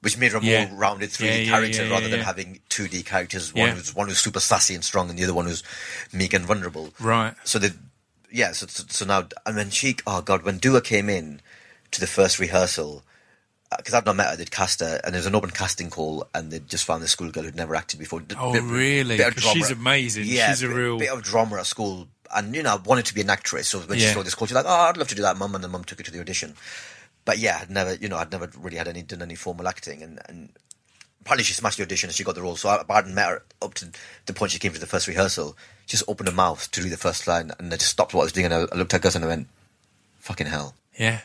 which 0.00 0.16
made 0.16 0.32
her 0.32 0.38
a 0.38 0.42
Yeah. 0.42 0.66
more 0.68 0.78
rounded 0.78 1.10
3D 1.10 1.44
Yeah, 1.44 1.50
character 1.50 1.84
yeah, 1.84 1.90
rather 1.90 2.08
than 2.08 2.20
having 2.20 2.60
2D 2.70 3.04
characters. 3.04 3.52
One 3.54 3.70
who's 3.70 3.94
one 3.94 4.08
who's 4.08 4.18
super 4.18 4.40
sassy 4.40 4.74
and 4.74 4.84
strong, 4.84 5.08
and 5.10 5.18
the 5.18 5.24
other 5.24 5.34
one 5.34 5.46
who's 5.46 5.62
meek 6.12 6.32
and 6.34 6.44
vulnerable. 6.44 6.92
Right. 7.00 7.34
So 7.44 7.58
the 7.58 7.74
yeah, 8.30 8.52
so, 8.52 8.66
so 8.66 8.84
so 8.88 9.04
now 9.06 9.28
and 9.46 9.56
when 9.56 9.70
she 9.70 9.96
oh 10.06 10.20
god, 10.22 10.42
when 10.42 10.58
Dua 10.58 10.80
came 10.80 11.08
in 11.08 11.40
to 11.90 12.00
the 12.00 12.06
first 12.06 12.38
rehearsal 12.38 13.02
Uh, 13.72 13.76
because 13.76 13.94
I'd 13.94 14.04
not 14.04 14.16
met 14.16 14.30
her, 14.30 14.36
they'd 14.36 14.50
cast 14.50 14.80
her, 14.80 15.00
and 15.04 15.14
there 15.14 15.20
was 15.20 15.26
an 15.26 15.34
open 15.36 15.50
casting 15.50 15.90
call, 15.90 16.26
and 16.34 16.50
they'd 16.50 16.68
just 16.68 16.84
found 16.84 17.02
this 17.04 17.12
schoolgirl 17.12 17.44
who'd 17.44 17.54
never 17.54 17.76
acted 17.76 18.00
before. 18.00 18.20
Oh, 18.36 18.52
Bit- 18.52 18.62
really? 18.64 19.16
bit 19.16 19.38
she's 19.40 19.70
amazing. 19.70 20.24
Yeah, 20.26 20.50
She's 20.50 20.64
a 20.64 20.66
bit, 20.68 20.74
real- 20.74 20.98
bit 20.98 21.10
of 21.10 21.22
drama 21.22 21.56
at 21.58 21.66
school, 21.66 22.08
and 22.34 22.52
you 22.54 22.64
know, 22.64 22.72
I 22.74 22.76
wanted 22.76 23.06
to 23.06 23.14
be 23.14 23.20
an 23.20 23.30
actress. 23.30 23.68
So 23.68 23.78
when 23.80 23.98
Yeah. 23.98 24.08
she 24.08 24.14
saw 24.14 24.22
this 24.24 24.34
call, 24.34 24.48
she's 24.48 24.56
like, 24.56 24.64
"Oh, 24.66 24.70
I'd 24.88 24.96
love 24.96 25.06
to 25.08 25.14
do 25.14 25.22
that, 25.22 25.36
mum," 25.36 25.54
and 25.54 25.62
the 25.62 25.68
mum 25.68 25.84
took 25.84 25.98
her 25.98 26.04
to 26.04 26.10
the 26.10 26.18
audition. 26.20 26.56
But 27.24 27.38
yeah, 27.38 27.58
I'd 27.62 27.70
never, 27.70 27.94
you 27.94 28.08
know, 28.08 28.16
I'd 28.16 28.32
never 28.32 28.50
really 28.58 28.76
had 28.76 28.88
any 28.88 29.02
done 29.02 29.22
any 29.22 29.36
formal 29.36 29.68
acting, 29.68 30.02
and 30.02 30.18
and 30.28 30.48
apparently 31.20 31.44
she 31.44 31.52
smashed 31.52 31.76
the 31.76 31.84
audition 31.84 32.08
and 32.08 32.16
she 32.16 32.24
got 32.24 32.34
the 32.34 32.42
role. 32.42 32.56
So 32.56 32.70
I, 32.70 32.82
I 32.88 32.94
hadn't 32.96 33.14
met 33.14 33.28
her 33.28 33.42
up 33.62 33.74
to 33.74 33.90
the 34.26 34.32
point 34.32 34.50
she 34.50 34.58
came 34.58 34.72
to 34.72 34.80
the 34.80 34.86
first 34.86 35.06
rehearsal. 35.06 35.56
She 35.86 35.92
just 35.96 36.08
opened 36.08 36.28
her 36.28 36.34
mouth 36.34 36.68
to 36.72 36.82
read 36.82 36.90
the 36.90 36.96
first 36.96 37.28
line, 37.28 37.52
and 37.60 37.72
I 37.72 37.76
just 37.76 37.90
stopped 37.92 38.14
what 38.14 38.22
I 38.22 38.24
was 38.24 38.32
doing, 38.32 38.46
and 38.46 38.54
I, 38.54 38.60
I 38.72 38.76
looked 38.76 38.94
at 38.94 39.00
Guz 39.02 39.14
and 39.14 39.24
I 39.24 39.28
went, 39.28 39.46
"Fucking 40.18 40.48
hell." 40.48 40.74
yeah 40.98 41.20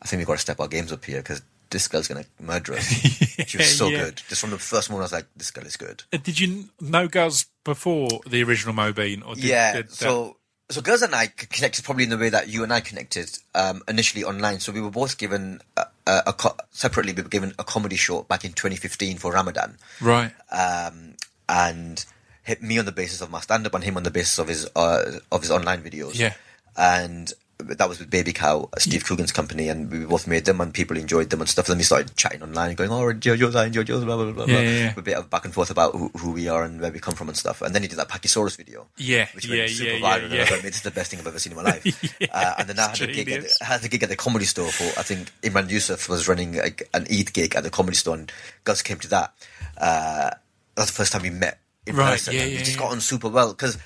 I 0.00 0.06
think 0.06 0.20
we've 0.20 0.26
got 0.26 0.34
to 0.34 0.38
step 0.38 0.60
our 0.60 0.68
games 0.68 0.92
up 0.92 1.04
here 1.04 1.18
because 1.20 1.40
this 1.70 1.88
girl's 1.88 2.08
to 2.08 2.24
murder 2.40 2.74
us. 2.74 2.84
she 3.46 3.58
was 3.58 3.76
so 3.76 3.88
Yeah. 3.88 4.04
good. 4.04 4.22
Just 4.28 4.40
from 4.40 4.50
the 4.50 4.58
first 4.58 4.90
moment, 4.90 5.02
I 5.02 5.04
was 5.06 5.12
like, 5.12 5.26
this 5.36 5.50
girl 5.50 5.64
is 5.66 5.76
good. 5.76 6.04
Uh, 6.12 6.18
Did 6.18 6.38
you 6.38 6.68
know 6.80 7.08
Guz 7.08 7.46
before 7.64 8.08
the 8.26 8.42
original 8.42 8.74
Mobeen? 8.74 9.26
Or 9.26 9.34
did, 9.34 9.44
yeah. 9.44 9.72
did 9.76 9.90
so, 9.92 10.36
so 10.70 10.80
Guz 10.80 11.02
and 11.02 11.14
I 11.14 11.26
connected 11.26 11.84
probably 11.84 12.04
in 12.04 12.10
the 12.10 12.18
way 12.18 12.28
that 12.28 12.48
you 12.48 12.62
and 12.62 12.72
I 12.72 12.80
connected 12.80 13.30
um, 13.54 13.82
initially 13.88 14.24
online. 14.24 14.60
So 14.60 14.72
we 14.72 14.80
were 14.80 14.90
both 14.90 15.18
given 15.18 15.60
a, 15.76 15.86
a, 16.06 16.22
a 16.28 16.32
co- 16.32 16.56
separately. 16.70 17.12
We 17.12 17.22
were 17.22 17.28
given 17.28 17.52
a 17.58 17.64
comedy 17.64 17.96
show 17.96 18.22
back 18.22 18.44
in 18.44 18.52
2015 18.52 19.18
for 19.18 19.32
Ramadan, 19.32 19.76
right. 20.00 20.32
um, 20.52 21.14
and 21.48 22.04
hit 22.42 22.62
me 22.62 22.78
on 22.78 22.84
the 22.84 22.92
basis 22.92 23.20
of 23.20 23.30
my 23.30 23.40
stand-up 23.40 23.74
and 23.74 23.82
him 23.82 23.96
on 23.96 24.04
the 24.04 24.10
basis 24.10 24.38
of 24.38 24.46
his 24.48 24.68
uh, 24.76 25.18
of 25.32 25.42
his 25.42 25.50
online 25.50 25.82
videos. 25.82 26.18
Yeah. 26.18 26.34
and 26.76 27.32
that 27.58 27.88
was 27.88 27.98
with 27.98 28.10
Baby 28.10 28.32
Cow, 28.32 28.68
Steve 28.78 29.04
Coogan's 29.04 29.32
company, 29.32 29.68
and 29.68 29.90
we 29.90 30.04
both 30.04 30.26
made 30.26 30.44
them, 30.44 30.60
and 30.60 30.74
people 30.74 30.96
enjoyed 30.96 31.30
them 31.30 31.40
and 31.40 31.48
stuff. 31.48 31.66
Then 31.66 31.78
we 31.78 31.84
started 31.84 32.14
chatting 32.16 32.42
online, 32.42 32.74
going, 32.74 32.90
"Oh, 32.90 33.12
JoJo's, 33.12 33.56
I 33.56 33.66
enjoy 33.66 33.82
JoJo's, 33.84 34.04
blah 34.04 34.16
blah 34.16 34.32
blah 34.32 34.44
blah." 34.46 34.54
Yeah, 34.54 34.60
yeah, 34.60 34.70
yeah. 34.78 34.94
A 34.96 35.02
bit 35.02 35.16
of 35.16 35.30
back 35.30 35.44
and 35.46 35.54
forth 35.54 35.70
about 35.70 35.92
who, 35.94 36.08
who 36.18 36.32
we 36.32 36.48
are 36.48 36.62
and 36.64 36.80
where 36.80 36.92
we 36.92 36.98
come 37.00 37.14
from 37.14 37.28
and 37.28 37.36
stuff. 37.36 37.62
And 37.62 37.74
then 37.74 37.82
he 37.82 37.88
did 37.88 37.98
that 37.98 38.08
Pachysaurus 38.08 38.56
video, 38.56 38.86
Yeah, 38.98 39.26
which 39.34 39.46
yeah, 39.46 39.58
went 39.58 39.70
super 39.70 39.90
yeah, 39.92 39.98
viral. 39.98 40.02
yeah, 40.02 40.24
and 40.24 40.32
I 40.32 40.36
yeah. 40.36 40.42
was 40.42 40.50
like, 40.50 40.62
"This 40.62 40.76
is 40.76 40.82
the 40.82 40.90
best 40.90 41.10
thing 41.10 41.20
I've 41.20 41.26
ever 41.26 41.38
seen 41.38 41.52
in 41.52 41.56
my 41.56 41.62
life." 41.64 42.18
uh, 42.32 42.54
and 42.58 42.68
then 42.68 42.78
I 42.78 42.88
had 42.88 43.00
a 43.00 43.06
gig. 43.06 43.28
At. 43.30 43.44
I 43.62 43.64
had 43.64 43.84
a 43.84 43.88
gig 43.88 44.02
at 44.02 44.08
the 44.10 44.16
comedy 44.16 44.44
store 44.44 44.68
for. 44.70 44.84
I 44.98 45.02
think 45.02 45.30
Imran 45.42 45.70
Yusuf 45.70 46.08
was 46.08 46.28
running 46.28 46.56
a, 46.58 46.70
an 46.94 47.06
Eid 47.10 47.32
gig 47.32 47.54
at 47.56 47.62
the 47.64 47.70
comedy 47.70 47.96
store, 47.96 48.16
and 48.16 48.30
Gus 48.64 48.82
came 48.82 48.98
to 48.98 49.08
that. 49.08 49.32
Uh, 49.78 50.30
that's 50.74 50.90
the 50.90 50.96
first 50.96 51.12
time 51.12 51.22
we 51.22 51.30
met 51.30 51.58
in 51.86 51.96
Right, 51.96 52.10
person. 52.12 52.34
yeah, 52.34 52.42
and 52.42 52.50
we 52.52 52.58
just 52.58 52.72
yeah. 52.72 52.78
got 52.78 52.92
on 52.92 53.00
super 53.00 53.28
well 53.28 53.50
because 53.52 53.78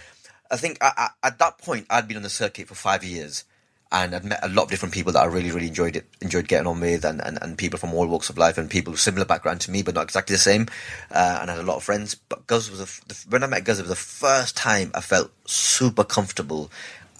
I 0.50 0.56
think 0.56 0.78
I, 0.80 0.90
I, 1.22 1.28
at 1.28 1.38
that 1.38 1.58
point 1.58 1.86
I'd 1.88 2.08
been 2.08 2.16
on 2.16 2.22
the 2.24 2.30
circuit 2.30 2.66
for 2.66 2.74
five 2.74 3.04
years. 3.04 3.44
And 3.92 4.14
I'd 4.14 4.24
met 4.24 4.38
a 4.44 4.48
lot 4.48 4.64
of 4.64 4.70
different 4.70 4.94
people 4.94 5.12
that 5.14 5.22
I 5.22 5.26
really, 5.26 5.50
really 5.50 5.66
enjoyed 5.66 5.96
it, 5.96 6.06
enjoyed 6.20 6.46
getting 6.46 6.66
on 6.68 6.78
with, 6.80 7.04
and, 7.04 7.20
and, 7.20 7.38
and 7.42 7.58
people 7.58 7.78
from 7.78 7.92
all 7.92 8.06
walks 8.06 8.30
of 8.30 8.38
life, 8.38 8.56
and 8.56 8.70
people 8.70 8.92
with 8.92 9.00
similar 9.00 9.24
background 9.24 9.60
to 9.62 9.70
me, 9.70 9.82
but 9.82 9.94
not 9.94 10.04
exactly 10.04 10.34
the 10.34 10.40
same. 10.40 10.68
Uh, 11.10 11.38
and 11.42 11.50
I 11.50 11.54
had 11.56 11.64
a 11.64 11.66
lot 11.66 11.76
of 11.76 11.82
friends. 11.82 12.14
But 12.14 12.46
Guz 12.46 12.70
was 12.70 12.78
the, 12.78 13.08
the, 13.08 13.24
when 13.28 13.42
I 13.42 13.46
met 13.48 13.64
Guz, 13.64 13.78
it 13.78 13.82
was 13.82 13.90
the 13.90 13.96
first 13.96 14.56
time 14.56 14.92
I 14.94 15.00
felt 15.00 15.30
super 15.46 16.04
comfortable, 16.04 16.70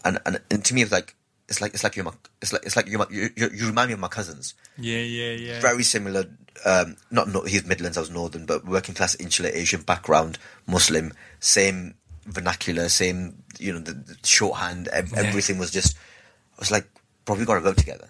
and 0.04 0.18
and, 0.24 0.40
and 0.50 0.64
to 0.64 0.74
me, 0.74 0.82
it 0.82 0.84
was 0.84 0.92
like 0.92 1.16
it's 1.48 1.60
like 1.60 1.74
it's 1.74 1.82
like 1.82 1.96
you're 1.96 2.04
my, 2.04 2.12
it's 2.40 2.52
like 2.52 2.64
it's 2.64 2.76
like 2.76 2.86
you're 2.86 3.00
my, 3.00 3.06
you, 3.10 3.30
you 3.36 3.50
you 3.52 3.66
remind 3.66 3.88
me 3.88 3.94
of 3.94 3.98
my 3.98 4.06
cousins 4.06 4.54
Yeah, 4.78 4.98
yeah, 4.98 5.32
yeah. 5.32 5.60
very 5.60 5.82
similar. 5.82 6.26
Um, 6.64 6.96
not 7.10 7.26
no, 7.28 7.40
he's 7.42 7.64
Midlands, 7.64 7.96
I 7.96 8.00
was 8.02 8.10
Northern, 8.10 8.46
but 8.46 8.64
working 8.64 8.94
class, 8.94 9.16
insular 9.16 9.50
Asian 9.52 9.82
background, 9.82 10.38
Muslim, 10.68 11.12
same 11.40 11.94
vernacular, 12.26 12.88
same 12.88 13.42
you 13.58 13.72
know 13.72 13.80
the, 13.80 13.92
the 13.94 14.16
shorthand. 14.22 14.86
ev- 14.88 15.10
Yeah. 15.12 15.22
Everything 15.24 15.58
was 15.58 15.72
just. 15.72 15.96
Was 16.60 16.70
like, 16.70 16.86
probably 17.24 17.44
got 17.46 17.54
to 17.56 17.60
go 17.62 17.72
together. 17.72 18.08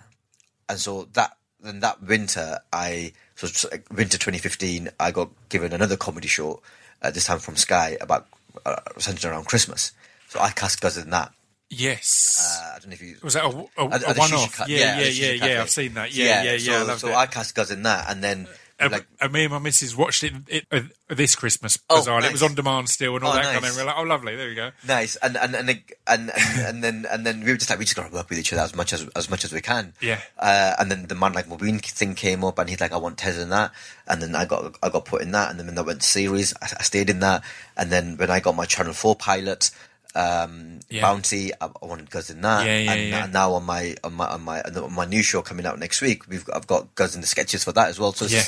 And 0.68 0.78
so 0.78 1.09
that 1.14 1.36
then 1.61 1.80
that 1.80 2.03
winter, 2.03 2.59
I 2.72 3.12
so 3.36 3.68
winter 3.90 4.18
2015, 4.18 4.90
I 5.01 5.11
got 5.11 5.30
given 5.48 5.72
another 5.72 5.96
comedy 5.96 6.28
show, 6.28 6.62
uh, 7.03 7.11
this 7.11 7.24
time 7.24 7.38
from 7.38 7.57
Sky 7.57 7.96
about 8.01 8.26
uh, 8.66 8.76
centered 8.98 9.30
around 9.30 9.44
Christmas. 9.46 9.92
So 10.28 10.40
I 10.40 10.51
cast 10.51 10.80
Guz 10.80 10.96
in 10.98 11.11
that. 11.11 11.32
Yes. 11.68 12.38
Uh, 12.62 12.74
I 12.74 12.78
don't 12.80 12.88
know 12.88 12.94
if 12.94 13.03
you 13.03 13.16
was 13.22 13.34
that 13.34 13.44
a, 13.44 13.48
a, 13.48 13.53
a 13.84 14.14
one 14.14 14.30
Sushi 14.30 14.34
off? 14.44 14.57
Ca- 14.57 14.64
Yeah, 14.68 14.96
at 14.96 15.14
yeah, 15.14 15.32
yeah, 15.32 15.46
yeah. 15.46 15.61
I've 15.62 15.70
seen 15.70 15.94
that. 15.94 16.12
Yeah, 16.12 16.42
yeah, 16.42 16.53
yeah. 16.53 16.84
So, 16.84 16.92
I 16.92 16.96
so. 16.96 17.14
I 17.14 17.26
cast 17.26 17.55
Guz 17.55 17.70
in 17.70 17.84
that, 17.84 18.11
and 18.11 18.22
then 18.24 18.48
And, 18.81 18.93
like 18.93 19.07
and 19.20 19.33
me 19.33 19.45
and 19.45 19.53
my 19.53 19.59
missus 19.59 19.95
watched 19.97 20.24
it, 20.24 20.33
it 20.49 20.64
uh, 20.72 20.81
this 21.09 21.37
Christmas 21.37 21.78
Oh, 21.91 22.01
bizarrely. 22.01 22.24
It 22.26 22.33
was 22.33 22.43
on 22.43 22.55
demand 22.55 22.89
still 22.89 23.14
and 23.16 23.24
all 23.24 23.33
Oh, 23.33 23.35
that 23.35 23.45
kind 23.45 23.64
of. 23.64 23.76
We're 23.76 23.85
like, 23.85 23.95
oh, 23.99 24.03
lovely. 24.05 24.37
There 24.37 24.49
you 24.49 24.55
go. 24.55 24.70
Nice, 24.89 25.16
and 25.16 25.37
and 25.37 25.55
and 25.55 25.68
and 25.70 25.83
and, 26.07 26.31
and 26.35 26.83
then 26.85 27.07
and 27.11 27.26
then 27.26 27.45
we 27.45 27.51
were 27.51 27.57
just 27.59 27.68
like 27.68 27.78
we 27.78 27.85
just 27.85 27.97
got 27.97 28.09
to 28.09 28.14
work 28.14 28.31
with 28.31 28.39
each 28.39 28.53
other 28.53 28.62
as 28.62 28.74
much 28.74 28.93
as 28.93 29.07
as 29.14 29.28
much 29.28 29.45
as 29.45 29.53
we 29.53 29.61
can. 29.61 29.93
Yeah. 30.01 30.20
Uh, 30.39 30.74
and 30.78 30.91
then 30.91 31.07
the 31.07 31.14
man 31.14 31.33
like 31.35 31.47
Mobeen 31.47 31.81
thing 31.85 32.14
came 32.14 32.43
up, 32.45 32.59
and 32.59 32.68
he's 32.70 32.81
like, 32.81 32.93
I 32.93 32.97
want 32.97 33.18
Tez 33.18 33.39
in 33.39 33.51
that, 33.51 33.72
and 34.09 34.22
then 34.22 34.35
I 34.35 34.45
got 34.47 34.76
I 34.83 34.89
got 34.89 35.05
put 35.05 35.22
in 35.22 35.33
that, 35.33 35.51
and 35.51 35.59
then 35.59 35.66
when 35.66 35.74
that 35.74 35.85
went 35.87 36.01
to 36.01 36.07
series, 36.09 36.55
I, 36.62 36.66
I 36.78 36.83
stayed 36.83 37.11
in 37.11 37.20
that, 37.20 37.45
and 37.76 37.91
then 37.93 38.16
when 38.16 38.31
I 38.31 38.41
got 38.41 38.57
my 38.57 38.64
Channel 38.64 38.95
Four 38.95 39.14
pilot. 39.16 39.70
Um, 40.12 40.81
Yeah. 40.89 41.03
Bounty, 41.03 41.53
I, 41.61 41.66
I 41.66 41.87
wanted 41.87 42.11
Guz 42.11 42.31
in 42.31 42.41
that, 42.41 42.66
Yeah, 42.66 42.78
yeah, 42.78 42.93
and, 42.93 43.09
yeah. 43.11 43.24
and 43.24 43.33
now 43.33 43.53
on 43.53 43.62
my 43.64 43.95
on 44.03 44.14
my 44.14 44.26
on 44.26 44.43
my 44.43 44.61
on 44.62 44.93
my 44.93 45.05
new 45.05 45.22
show 45.22 45.41
coming 45.41 45.64
out 45.66 45.78
next 45.78 46.01
week, 46.01 46.26
we've 46.28 46.45
I've 46.53 46.66
got 46.66 46.97
Guz 46.97 47.14
in 47.14 47.20
the 47.20 47.28
sketches 47.28 47.62
for 47.62 47.70
that 47.70 47.89
as 47.91 48.01
well. 48.01 48.12
So 48.12 48.24
Yeah. 48.26 48.43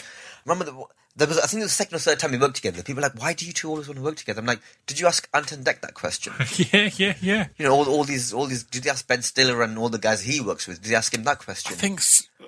Remember 0.45 0.65
the, 0.65 0.85
there 1.17 1.29
was 1.29 1.39
I 1.39 1.47
think 1.47 1.61
it 1.61 1.65
was 1.65 1.73
the 1.73 1.77
second 1.77 1.97
or 1.97 1.99
third 1.99 2.19
time 2.19 2.33
we 2.33 2.39
worked 2.39 2.57
together. 2.57 2.83
People 2.83 3.03
were 3.03 3.09
like, 3.09 3.21
why 3.21 3.35
do 3.35 3.47
you 3.47 3.53
two 3.53 3.69
always 3.69 3.87
want 3.87 3.99
to 3.99 4.05
work 4.05 4.17
together? 4.17 4.41
I'm 4.41 4.47
like, 4.47 4.61
did 4.87 4.99
you 4.99 5.07
ask 5.07 5.29
Ant 5.35 5.53
and 5.53 5.65
Dec 5.65 5.81
that 5.81 5.95
question? 5.95 6.33
yeah, 6.57 6.91
yeah, 6.97 7.15
yeah. 7.21 7.49
you 7.59 7.67
know, 7.67 7.75
all, 7.75 7.89
all 7.89 8.05
these, 8.05 8.33
all 8.33 8.47
these. 8.47 8.65
Did 8.65 8.85
you 8.85 8.91
ask 8.91 9.07
Ben 9.07 9.23
Stiller 9.23 9.63
and 9.63 9.79
all 9.79 9.89
the 9.89 9.99
guys 9.99 10.23
he 10.23 10.41
works 10.41 10.67
with? 10.67 10.83
Did 10.83 10.91
you 10.91 10.97
ask 10.97 11.15
him 11.15 11.25
that 11.25 11.39
question? 11.39 11.73
I 11.73 11.77
think 11.77 12.01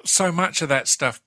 so 0.05 0.33
much 0.33 0.63
of 0.63 0.69
that 0.71 0.89
stuff, 0.89 1.21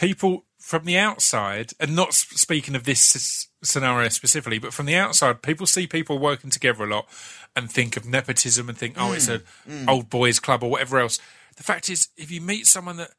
people 0.00 0.44
from 0.58 0.84
the 0.84 0.96
outside, 0.96 1.72
and 1.78 1.94
not 1.94 2.14
speaking 2.14 2.74
of 2.74 2.84
this 2.84 3.48
scenario 3.62 4.08
specifically, 4.08 4.58
but 4.58 4.72
from 4.72 4.86
the 4.86 4.96
outside, 4.96 5.42
people 5.42 5.66
see 5.66 5.86
people 5.86 6.18
working 6.18 6.50
together 6.50 6.84
a 6.84 6.86
lot 6.86 7.06
and 7.54 7.70
think 7.70 7.96
of 7.96 8.06
nepotism 8.06 8.68
and 8.68 8.78
think, 8.78 8.94
oh, 8.96 9.12
it's 9.12 9.28
hmm, 9.28 9.34
a 9.34 9.38
hmm. 9.70 9.88
old 9.88 10.08
boys 10.08 10.40
club 10.40 10.62
or 10.62 10.70
whatever 10.70 10.98
else. 10.98 11.18
The 11.56 11.62
fact 11.62 11.90
is, 11.90 12.08
if 12.16 12.30
you 12.30 12.40
meet 12.40 12.66
someone 12.66 12.96
that 12.96 13.10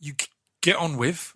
you 0.00 0.14
get 0.60 0.76
on 0.76 0.96
with, 0.96 1.34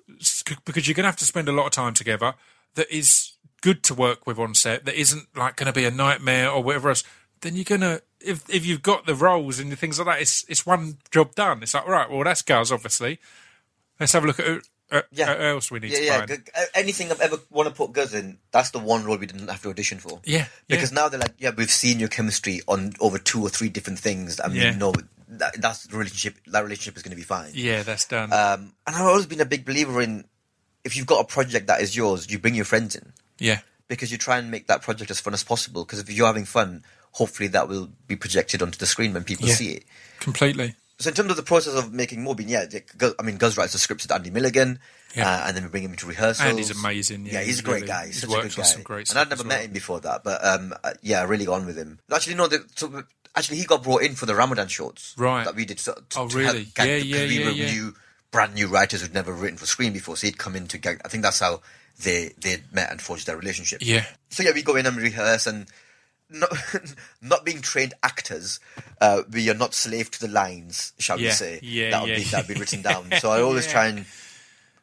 because 0.65 0.87
you're 0.87 0.95
going 0.95 1.05
to 1.05 1.09
have 1.09 1.17
to 1.17 1.25
spend 1.25 1.49
a 1.49 1.53
lot 1.53 1.67
of 1.67 1.73
time 1.73 1.95
together, 1.95 2.35
that 2.75 2.91
is 2.91 3.33
good 3.61 3.83
to 3.85 3.95
work 3.95 4.27
with 4.27 4.39
on 4.39 4.55
set, 4.55 4.85
that 4.85 4.95
isn't 4.95 5.29
like 5.37 5.57
going 5.57 5.67
to 5.67 5.73
be 5.73 5.85
a 5.85 5.91
nightmare 5.91 6.51
or 6.51 6.63
whatever 6.63 6.89
else, 6.89 7.05
then 7.41 7.55
you're 7.55 7.65
going 7.65 7.81
to. 7.81 8.03
If, 8.25 8.49
if 8.49 8.65
you've 8.65 8.83
got 8.83 9.05
the 9.05 9.17
roles 9.17 9.59
and 9.59 9.73
the 9.73 9.77
things 9.77 9.99
like 9.99 10.07
that, 10.07 10.23
it's 10.23 10.45
it's 10.49 10.65
one 10.65 10.99
job 11.11 11.35
done. 11.35 11.61
It's 11.61 11.75
like 11.75 11.89
right, 11.89 12.09
well 12.09 12.23
that's 12.23 12.43
Guz 12.43 12.71
obviously. 12.71 13.19
Let's 13.99 14.13
have 14.13 14.23
a 14.23 14.29
look 14.29 14.39
at, 14.39 14.63
at, 14.93 15.07
Yeah. 15.11 15.31
at 15.33 15.41
else 15.41 15.71
we 15.71 15.81
need 15.81 15.91
yeah, 15.93 15.99
to 15.99 16.05
yeah. 16.05 16.27
g- 16.27 16.43
uh, 16.57 16.65
Anything 16.75 17.11
I've 17.11 17.21
ever 17.21 17.39
want 17.51 17.69
to 17.69 17.75
put 17.75 17.93
Guz 17.93 18.15
in, 18.15 18.39
that's 18.53 18.71
the 18.71 18.79
one 18.79 19.05
role 19.05 19.17
we 19.17 19.27
didn't 19.27 19.49
have 19.49 19.63
to 19.63 19.71
audition 19.71 19.99
for. 19.99 20.21
Yeah, 20.25 20.47
Because 20.69 20.93
yeah. 20.93 20.97
now 21.01 21.09
they're 21.09 21.19
like, 21.21 21.35
yeah, 21.39 21.51
we've 21.57 21.71
seen 21.71 21.99
your 21.99 22.09
chemistry 22.09 22.61
on 22.69 22.93
over 23.01 23.19
two 23.19 23.43
or 23.43 23.49
three 23.49 23.69
different 23.71 23.99
things. 23.99 24.39
I 24.39 24.49
mean, 24.49 24.57
Yeah. 24.59 24.77
no, 24.77 24.93
that, 25.29 25.61
that's 25.61 25.85
the 25.87 25.97
relationship. 25.97 26.37
That 26.47 26.63
relationship 26.63 26.97
is 26.97 27.03
going 27.03 27.11
to 27.13 27.17
be 27.17 27.23
fine. 27.23 27.51
Yeah, 27.55 27.83
that's 27.83 28.05
done. 28.07 28.33
Um, 28.33 28.75
and 28.87 28.95
I've 28.97 29.03
always 29.07 29.27
been 29.27 29.41
a 29.41 29.47
big 29.47 29.65
believer 29.65 30.01
in 30.01 30.25
if 30.85 30.97
you've 30.97 31.07
got 31.07 31.21
a 31.21 31.25
project 31.27 31.67
that 31.69 31.81
is 31.81 31.97
yours, 31.97 32.31
you 32.31 32.39
bring 32.39 32.55
your 32.55 32.65
friends 32.65 32.95
in. 32.97 33.13
yeah, 33.39 33.61
because 33.89 34.11
you 34.13 34.19
try 34.19 34.39
and 34.39 34.51
make 34.51 34.67
that 34.69 34.83
project 34.83 35.11
as 35.11 35.21
fun 35.21 35.33
as 35.35 35.45
possible. 35.45 35.85
Because 35.85 35.99
if 36.01 36.11
you're 36.11 36.27
having 36.27 36.45
fun, 36.45 36.83
hopefully 37.13 37.49
that 37.49 37.69
will 37.69 37.89
be 38.07 38.17
projected 38.17 38.63
onto 38.63 38.79
the 38.79 38.87
screen 38.87 39.13
when 39.13 39.23
people 39.25 39.47
Yeah. 39.49 39.55
see 39.55 39.73
it. 39.73 39.85
completely. 40.21 40.75
So 41.03 41.09
in 41.11 41.15
terms 41.15 41.31
of 41.31 41.37
the 41.37 41.43
process 41.43 41.75
of 41.75 41.93
making 41.93 42.21
Mobeen, 42.25 42.49
yeah, 42.49 42.65
I 43.19 43.23
mean, 43.23 43.37
Guz 43.37 43.57
writes 43.57 43.73
the 43.73 43.79
scripts 43.79 44.05
with 44.05 44.13
Andy 44.13 44.31
Milligan, 44.31 44.79
Yeah. 45.15 45.29
uh, 45.29 45.47
and 45.49 45.57
then 45.57 45.65
we 45.65 45.69
bring 45.71 45.83
him 45.83 45.91
into 45.93 46.07
rehearsals. 46.07 46.57
he's 46.57 46.71
amazing, 46.71 47.27
yeah, 47.27 47.33
Yeah, 47.35 47.39
he's, 47.41 47.47
he's 47.49 47.59
a 47.61 47.63
great 47.63 47.75
really- 47.75 47.87
guy. 47.89 48.07
He's, 48.07 48.15
he's 48.23 48.31
such 48.31 48.31
a 48.31 48.49
good 48.49 48.57
guy. 48.57 48.83
great 48.83 49.11
and 49.11 49.19
I'd 49.19 49.29
never 49.29 49.43
as 49.43 49.47
met 49.47 49.57
well. 49.59 49.65
him 49.67 49.73
before 49.73 50.01
that, 50.01 50.25
but 50.25 50.45
um, 50.45 50.75
uh, 50.85 50.93
yeah, 51.03 51.21
I 51.21 51.25
really 51.25 51.45
got 51.45 51.61
on 51.61 51.67
with 51.67 51.77
him. 51.77 51.99
Actually, 52.13 52.37
no, 52.37 52.47
the, 52.47 52.65
so 52.77 53.03
actually 53.35 53.59
he 53.59 53.65
got 53.65 53.83
brought 53.83 54.03
in 54.03 54.15
for 54.15 54.27
the 54.27 54.35
Ramadan 54.35 54.69
shorts, 54.69 55.15
Right. 55.19 55.45
That 55.45 55.55
we 55.57 55.65
did. 55.65 55.81
So, 55.81 55.95
to, 56.11 56.19
Oh, 56.21 56.29
to 56.29 56.37
really? 56.39 56.65
help 56.65 56.79
Yeah, 56.79 56.85
the- 56.99 57.05
yeah, 57.07 57.23
yeah, 57.25 57.45
were 57.47 57.53
yeah. 57.53 57.73
new, 57.73 57.95
brand 58.31 58.55
new 58.55 58.69
writers 58.69 59.03
who'd 59.03 59.13
never 59.13 59.33
written 59.33 59.59
for 59.59 59.67
screen 59.67 59.93
before, 59.93 60.17
so 60.17 60.27
he'd 60.27 60.39
come 60.39 60.57
in 60.57 60.67
to 60.69 60.79
gag. 60.79 61.01
I 61.05 61.09
think 61.09 61.23
that's 61.23 61.41
how 61.41 61.61
they 62.03 62.33
they 62.39 62.63
met 62.73 62.91
and 62.91 63.01
forged 63.03 63.27
their 63.27 63.37
relationship. 63.37 63.81
Yeah, 63.83 64.07
So 64.31 64.43
yeah, 64.43 64.53
we 64.55 64.63
go 64.63 64.77
in 64.77 64.87
and 64.87 64.97
rehearse, 64.97 65.47
and 65.47 65.67
not 66.33 66.51
not 67.23 67.45
being 67.45 67.61
trained 67.61 67.95
actors, 68.03 68.61
uh, 69.01 69.23
we 69.31 69.49
are 69.51 69.55
not 69.55 69.75
slave 69.75 70.11
to 70.13 70.21
the 70.21 70.29
lines, 70.29 70.93
shall 70.99 71.19
we 71.19 71.31
say? 71.31 71.61
yeah, 71.63 71.91
that 71.91 72.03
would 72.03 72.11
yeah. 72.11 72.17
be 72.17 72.25
that 72.25 72.47
would 72.49 72.55
be 72.55 72.61
written 72.61 72.83
down. 72.83 73.13
So 73.19 73.31
I 73.31 73.41
always 73.43 73.67
Yeah. 73.67 73.73
try 73.73 73.87
and 73.89 74.05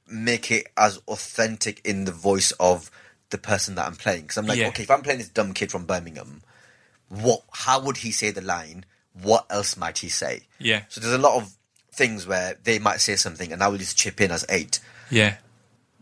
make 0.08 0.52
it 0.52 0.68
as 0.78 1.00
authentic 1.08 1.82
in 1.86 2.06
the 2.06 2.12
voice 2.12 2.52
of 2.60 2.90
the 3.30 3.38
person 3.38 3.76
that 3.76 3.86
I'm 3.86 3.96
playing. 3.96 4.24
Because 4.24 4.38
I'm 4.38 4.48
like, 4.48 4.58
Yeah. 4.58 4.68
okay, 4.70 4.84
if 4.84 4.92
I'm 4.92 5.02
playing 5.04 5.20
this 5.20 5.30
dumb 5.30 5.54
kid 5.54 5.72
from 5.72 5.86
Birmingham, 5.86 6.42
what? 7.10 7.44
How 7.52 7.80
would 7.82 7.98
he 7.98 8.12
say 8.12 8.32
the 8.32 8.42
line? 8.42 8.86
What 9.22 9.46
else 9.50 9.76
might 9.78 10.00
he 10.00 10.10
say? 10.10 10.44
yeah, 10.60 10.84
So 10.90 11.02
there's 11.02 11.14
a 11.14 11.18
lot 11.18 11.38
of 11.42 11.54
things 11.92 12.26
where 12.26 12.56
they 12.64 12.80
might 12.80 13.02
say 13.02 13.16
something, 13.16 13.52
and 13.52 13.62
I 13.62 13.68
will 13.68 13.78
just 13.78 13.98
chip 13.98 14.22
in 14.22 14.32
as 14.32 14.46
eight 14.50 14.80
yeah, 15.12 15.38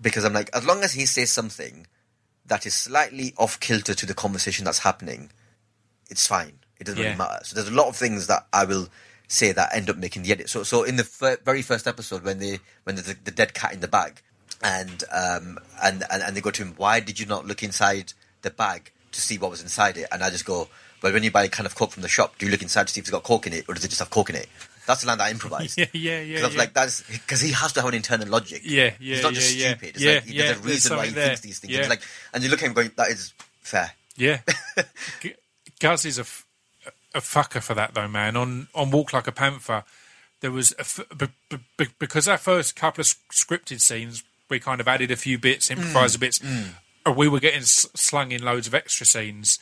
because 0.01 0.23
I'm 0.25 0.33
like, 0.33 0.49
as 0.53 0.65
long 0.65 0.83
as 0.83 0.93
he 0.93 1.05
says 1.05 1.31
something 1.31 1.87
that 2.45 2.65
is 2.65 2.75
slightly 2.75 3.33
off 3.37 3.59
kilter 3.59 3.93
to 3.95 4.05
the 4.05 4.13
conversation 4.13 4.65
that's 4.65 4.79
happening, 4.79 5.31
it's 6.09 6.27
fine. 6.27 6.53
It 6.79 6.85
doesn't 6.85 6.99
Yeah. 6.99 7.07
really 7.07 7.17
matter. 7.17 7.39
So 7.43 7.55
there's 7.55 7.67
a 7.69 7.73
lot 7.73 7.87
of 7.87 7.95
things 7.95 8.27
that 8.27 8.45
I 8.53 8.65
will 8.65 8.89
say 9.27 9.51
that 9.51 9.75
end 9.75 9.89
up 9.89 9.97
making 9.97 10.23
the 10.23 10.31
edit. 10.31 10.49
So 10.49 10.63
so 10.63 10.83
in 10.83 10.95
the 10.95 11.03
fir- 11.03 11.37
very 11.43 11.61
first 11.61 11.87
episode 11.87 12.23
when 12.23 12.39
they 12.39 12.59
when 12.83 12.95
there's 12.95 13.07
the, 13.07 13.17
the 13.23 13.31
dead 13.31 13.53
cat 13.53 13.73
in 13.73 13.79
the 13.81 13.87
bag, 13.87 14.21
and 14.63 15.03
um 15.11 15.59
and, 15.83 16.03
and 16.11 16.23
and 16.23 16.35
they 16.35 16.41
go 16.41 16.51
to 16.51 16.63
him, 16.63 16.73
why 16.77 16.99
did 16.99 17.19
you 17.19 17.25
not 17.25 17.45
look 17.45 17.61
inside 17.63 18.13
the 18.41 18.49
bag 18.51 18.91
to 19.11 19.21
see 19.21 19.37
what 19.37 19.51
was 19.51 19.61
inside 19.61 19.97
it? 19.97 20.07
And 20.11 20.23
I 20.23 20.29
just 20.29 20.45
go, 20.45 20.69
well, 21.01 21.11
when 21.13 21.23
you 21.23 21.31
buy 21.31 21.43
a 21.43 21.49
can 21.49 21.65
of 21.65 21.75
coke 21.75 21.91
from 21.91 22.03
the 22.03 22.07
shop, 22.09 22.37
do 22.37 22.45
you 22.45 22.51
look 22.51 22.61
inside 22.61 22.87
to 22.87 22.93
see 22.93 22.99
if 22.99 23.03
it's 23.05 23.11
got 23.11 23.23
coke 23.23 23.47
in 23.47 23.53
it, 23.53 23.65
or 23.67 23.73
does 23.73 23.83
it 23.83 23.89
just 23.89 23.99
have 23.99 24.09
coke 24.09 24.29
in 24.29 24.35
it? 24.35 24.47
That's 24.85 25.01
the 25.01 25.07
line 25.07 25.17
that 25.17 25.25
I 25.25 25.31
improvised. 25.31 25.77
yeah, 25.77 25.85
yeah, 25.91 26.21
yeah. 26.21 26.27
Because 26.35 26.43
I 26.43 26.47
was 26.47 26.55
yeah. 26.55 26.59
like, 26.61 26.73
that's 26.73 27.01
because 27.09 27.41
he 27.41 27.51
has 27.51 27.73
to 27.73 27.81
have 27.81 27.89
an 27.89 27.95
internal 27.95 28.29
logic. 28.29 28.61
Yeah, 28.63 28.93
yeah, 29.01 29.15
He's 29.15 29.21
not 29.23 29.33
just 29.33 29.53
yeah, 29.57 29.71
stupid. 29.71 29.89
It's 29.89 30.01
Yeah, 30.01 30.13
like 30.13 30.23
yeah, 30.27 30.43
there's 30.45 30.59
a 30.59 30.61
reason 30.61 30.95
why 30.97 31.03
he 31.07 31.09
something 31.11 31.23
thinks 31.25 31.41
these 31.41 31.59
things. 31.59 31.89
Like, 31.89 32.01
and 32.33 32.41
you 32.41 32.49
look 32.49 32.61
at 32.63 32.67
him 32.67 32.73
going, 32.73 32.91
that 32.95 33.09
is 33.09 33.33
fair. 33.61 33.91
Yeah. 34.15 34.39
G- 35.79 35.87
Guz 35.87 36.05
is 36.05 36.17
a, 36.17 36.21
f- 36.21 36.45
a 37.13 37.19
fucker 37.19 37.61
for 37.61 37.73
that, 37.73 37.93
though, 37.93 38.07
man. 38.07 38.35
On 38.35 38.67
on 38.73 38.91
Walk 38.91 39.13
Like 39.13 39.27
a 39.27 39.31
Panther, 39.31 39.83
there 40.41 40.51
was 40.51 40.71
a 40.73 40.81
f- 40.81 41.01
b- 41.17 41.27
b- 41.49 41.57
b- 41.77 41.87
because 41.99 42.27
our 42.27 42.37
first 42.37 42.75
couple 42.75 43.01
of 43.01 43.07
scripted 43.31 43.81
scenes, 43.81 44.23
we 44.49 44.59
kind 44.59 44.81
of 44.81 44.87
added 44.87 45.11
a 45.11 45.15
few 45.15 45.37
bits, 45.37 45.71
improvised 45.71 46.17
mm. 46.17 46.21
bits, 46.21 46.41
and 47.05 47.15
we 47.15 47.27
were 47.27 47.39
getting 47.39 47.61
s- 47.61 47.87
slung 47.95 48.31
in 48.31 48.43
loads 48.43 48.67
of 48.67 48.75
extra 48.75 49.05
scenes. 49.05 49.59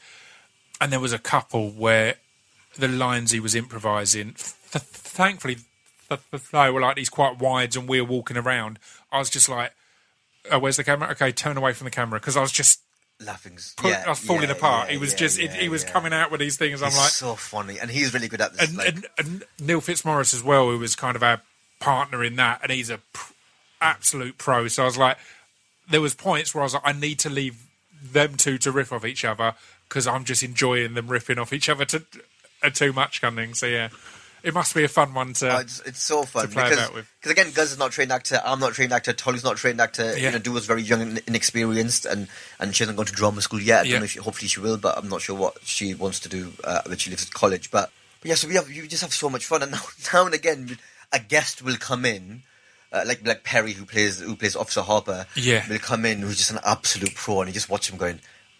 And 0.81 0.91
there 0.91 0.99
was 0.99 1.13
a 1.13 1.19
couple 1.19 1.69
where 1.71 2.15
the 2.77 2.87
lines 2.89 3.31
he 3.31 3.39
was 3.39 3.55
improvising, 3.55 4.33
th- 4.33 4.83
thankfully, 4.83 5.55
th- 6.09 6.21
th- 6.31 6.49
they 6.51 6.69
were 6.69 6.81
like 6.81 6.97
these 6.97 7.09
quite 7.09 7.39
wides, 7.39 7.77
and 7.77 7.87
we 7.87 8.01
were 8.01 8.07
walking 8.07 8.37
around. 8.37 8.79
I 9.11 9.19
was 9.19 9.29
just 9.29 9.47
like, 9.47 9.71
oh, 10.51 10.59
"Where's 10.59 10.77
the 10.77 10.83
camera? 10.83 11.09
Okay, 11.11 11.31
turn 11.31 11.57
away 11.57 11.73
from 11.73 11.85
the 11.85 11.91
camera," 11.91 12.19
because 12.19 12.35
I 12.35 12.41
was 12.41 12.51
just 12.51 12.81
Laughing. 13.23 13.57
put, 13.77 13.91
yeah, 13.91 14.03
I 14.07 14.13
falling 14.13 14.43
yeah, 14.43 14.51
apart. 14.51 14.87
yeah, 14.87 14.93
he 14.93 14.97
was 14.97 15.13
just, 15.13 15.39
it, 15.39 15.53
he 15.53 15.69
was 15.69 15.85
coming 15.85 16.11
out 16.11 16.31
with 16.31 16.41
these 16.41 16.57
things. 16.57 16.81
I'm 16.81 16.89
He's 16.89 16.97
like, 16.97 17.11
so 17.11 17.35
funny, 17.35 17.79
and 17.79 17.89
he's 17.89 18.13
really 18.13 18.27
good 18.27 18.41
at 18.41 18.53
this. 18.53 18.67
and, 18.67 18.77
like, 18.77 18.87
and, 18.89 19.07
and 19.17 19.43
Neil 19.59 19.79
Fitzmaurice 19.79 20.33
as 20.33 20.43
well, 20.43 20.69
who 20.69 20.77
was 20.79 20.95
kind 20.95 21.15
of 21.15 21.23
our 21.23 21.41
partner 21.79 22.23
in 22.23 22.35
that, 22.35 22.59
and 22.61 22.71
he's 22.71 22.89
a 22.89 22.99
pr- 23.13 23.33
absolute 23.79 24.37
pro. 24.37 24.67
So 24.67 24.83
I 24.83 24.85
was 24.85 24.97
like, 24.97 25.17
there 25.89 26.01
was 26.01 26.13
points 26.13 26.53
where 26.53 26.61
I 26.61 26.65
was 26.65 26.73
like, 26.73 26.83
I 26.85 26.91
need 26.91 27.19
to 27.19 27.29
leave 27.29 27.65
them 28.03 28.35
two 28.35 28.57
to 28.59 28.71
riff 28.71 28.91
off 28.91 29.05
each 29.05 29.23
other 29.23 29.55
because 29.87 30.07
I'm 30.07 30.25
just 30.25 30.43
enjoying 30.43 30.93
them 30.93 31.07
riffing 31.07 31.37
off 31.37 31.53
each 31.53 31.69
other 31.69 31.85
to 31.85 32.03
uh, 32.63 32.69
too 32.69 32.91
much, 32.91 33.21
kind 33.21 33.37
of 33.37 33.45
thing. 33.45 33.53
So 33.53 33.67
yeah, 33.67 33.89
it 34.45 34.53
must 34.53 34.73
be 34.75 34.83
a 34.83 34.87
fun 34.87 35.13
one 35.13 35.33
to. 35.33 35.55
Oh, 35.55 35.59
it's, 35.59 35.81
it's 35.81 36.01
so 36.01 36.23
fun 36.23 36.47
play 36.49 36.69
because 36.69 36.89
because 36.89 37.31
again, 37.31 37.51
Guz 37.53 37.71
is 37.71 37.77
not 37.79 37.89
a 37.89 37.91
trained 37.91 38.11
actor. 38.11 38.39
I'm 38.45 38.59
not 38.59 38.71
a 38.71 38.73
trained 38.73 38.93
actor. 38.93 39.11
Tolu's 39.11 39.43
not 39.43 39.53
a 39.53 39.57
trained 39.57 39.81
actor. 39.81 40.17
Yeah. 40.17 40.27
You 40.27 40.31
know, 40.31 40.39
Dua 40.39 40.53
was 40.53 40.65
very 40.65 40.81
young 40.83 41.01
and 41.01 41.21
inexperienced, 41.27 42.05
and 42.05 42.27
and 42.59 42.75
she 42.75 42.83
hasn't 42.83 42.97
gone 42.97 43.05
to 43.07 43.11
drama 43.13 43.41
school 43.41 43.59
yet. 43.61 43.81
I 43.81 43.83
Yeah. 43.83 43.91
don't 43.93 44.01
know 44.01 44.05
if 44.05 44.11
she, 44.11 44.19
hopefully 44.19 44.47
she 44.47 44.59
will, 44.59 44.77
but 44.77 44.97
I'm 44.97 45.09
not 45.09 45.21
sure 45.21 45.35
what 45.35 45.57
she 45.63 45.93
wants 45.93 46.19
to 46.21 46.29
do 46.29 46.53
uh, 46.63 46.81
when 46.85 46.97
she 46.97 47.09
leaves 47.09 47.25
college. 47.29 47.71
But 47.71 47.91
Yeah, 48.23 48.35
so 48.35 48.47
we 48.47 48.55
have 48.55 48.69
you 48.71 48.87
just 48.87 49.01
have 49.01 49.13
so 49.13 49.29
much 49.29 49.45
fun, 49.45 49.63
and 49.63 49.71
now, 49.73 49.81
now 50.13 50.25
and 50.25 50.35
again, 50.35 50.77
a 51.11 51.19
guest 51.19 51.61
will 51.61 51.77
come 51.77 52.05
in, 52.05 52.43
uh, 52.91 53.03
like 53.05 53.25
like 53.27 53.43
Perry, 53.43 53.73
who 53.73 53.85
plays 53.85 54.19
who 54.19 54.35
plays 54.35 54.55
Officer 54.55 54.81
Harper. 54.81 55.25
Yeah. 55.35 55.67
will 55.69 55.79
come 55.79 56.05
in 56.05 56.19
who's 56.19 56.37
just 56.37 56.51
an 56.51 56.59
absolute 56.65 57.15
pro, 57.15 57.41
and 57.41 57.49
you 57.49 57.53
just 57.53 57.69
watch 57.69 57.89
him 57.89 57.97
going, 57.97 58.19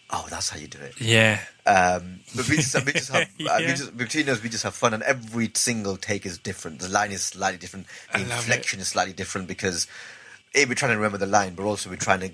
"Oh, 0.09 0.25
that's 0.29 0.49
how 0.49 0.57
you 0.57 0.67
do 0.67 0.79
it." 0.79 0.99
Yeah. 1.01 1.41
Um, 1.65 2.19
but 2.35 2.47
we 2.47 2.57
just, 2.57 2.85
we 2.85 2.91
just 2.93 3.11
have 3.11 3.23
uh, 3.23 3.25
Yeah. 3.37 3.57
we 3.59 3.65
just, 3.67 3.97
between 3.97 4.29
us, 4.29 4.41
we 4.43 4.49
just 4.49 4.63
have 4.63 4.75
fun, 4.75 4.93
and 4.93 5.03
every 5.03 5.51
single 5.55 5.97
take 5.97 6.25
is 6.25 6.37
different. 6.37 6.79
The 6.79 6.89
line 6.89 7.11
is 7.11 7.23
slightly 7.23 7.57
different. 7.57 7.87
The 8.11 8.19
I 8.19 8.21
inflection 8.21 8.79
is 8.79 8.87
slightly 8.89 9.13
different 9.13 9.47
because 9.47 9.87
a 10.53 10.65
we're 10.65 10.75
trying 10.75 10.91
to 10.91 10.97
remember 10.97 11.17
the 11.17 11.25
line, 11.25 11.55
but 11.55 11.63
also 11.63 11.89
we're 11.89 11.95
trying 11.97 12.21
to 12.21 12.31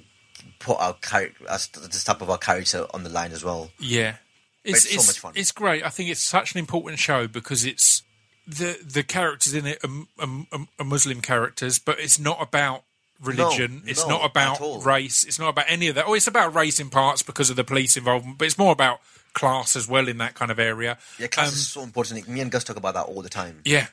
put 0.60 0.78
our 0.80 0.94
character, 0.96 1.44
the 1.46 2.02
top 2.04 2.22
of 2.22 2.30
our 2.30 2.38
character 2.38 2.86
on 2.94 3.04
the 3.04 3.10
line 3.10 3.32
as 3.32 3.44
well. 3.44 3.72
Yeah, 3.80 4.16
it's, 4.64 4.86
It's 4.86 5.04
so 5.06 5.10
much 5.10 5.20
fun. 5.20 5.34
It's 5.36 5.52
great. 5.52 5.84
I 5.86 5.90
think 5.90 6.10
it's 6.10 6.22
such 6.22 6.54
an 6.54 6.60
important 6.60 7.00
show 7.00 7.28
because 7.28 7.66
it's 7.66 8.04
the 8.48 8.78
the 8.84 9.04
characters 9.04 9.54
in 9.54 9.66
it 9.66 9.80
are, 9.84 9.90
are, 10.26 10.46
are- 10.52 10.68
are 10.80 10.86
Muslim 10.86 11.22
characters, 11.22 11.80
but 11.80 12.00
it's 12.00 12.20
not 12.20 12.42
about 12.42 12.84
religion. 13.22 13.84
it's 13.86 14.04
no, 14.08 14.18
not 14.20 14.26
about 14.30 14.86
race. 14.86 15.24
It's 15.24 15.40
not 15.40 15.50
about 15.50 15.66
any 15.68 15.88
of 15.88 15.96
that. 15.96 16.06
Oh, 16.08 16.14
it's 16.14 16.28
about 16.28 16.54
race 16.54 16.80
in 16.80 16.90
parts 16.90 17.22
because 17.22 17.50
of 17.50 17.56
the 17.56 17.64
police 17.64 17.96
involvement, 17.98 18.38
but 18.38 18.46
it's 18.46 18.58
more 18.58 18.72
about 18.72 19.00
class 19.34 19.76
as 19.76 19.88
well 19.88 20.08
in 20.08 20.18
that 20.18 20.34
kind 20.36 20.52
of 20.52 20.60
area. 20.60 20.98
Yeah, 21.18 21.28
class 21.28 21.48
Um, 21.50 21.54
is 21.54 21.68
so 21.70 21.82
important. 21.84 22.28
Me 22.28 22.42
and 22.42 22.52
Guz 22.52 22.64
talk 22.64 22.76
about 22.78 22.94
that 22.96 23.06
all 23.06 23.22
the 23.22 23.30
time. 23.30 23.62
Yeah, 23.64 23.88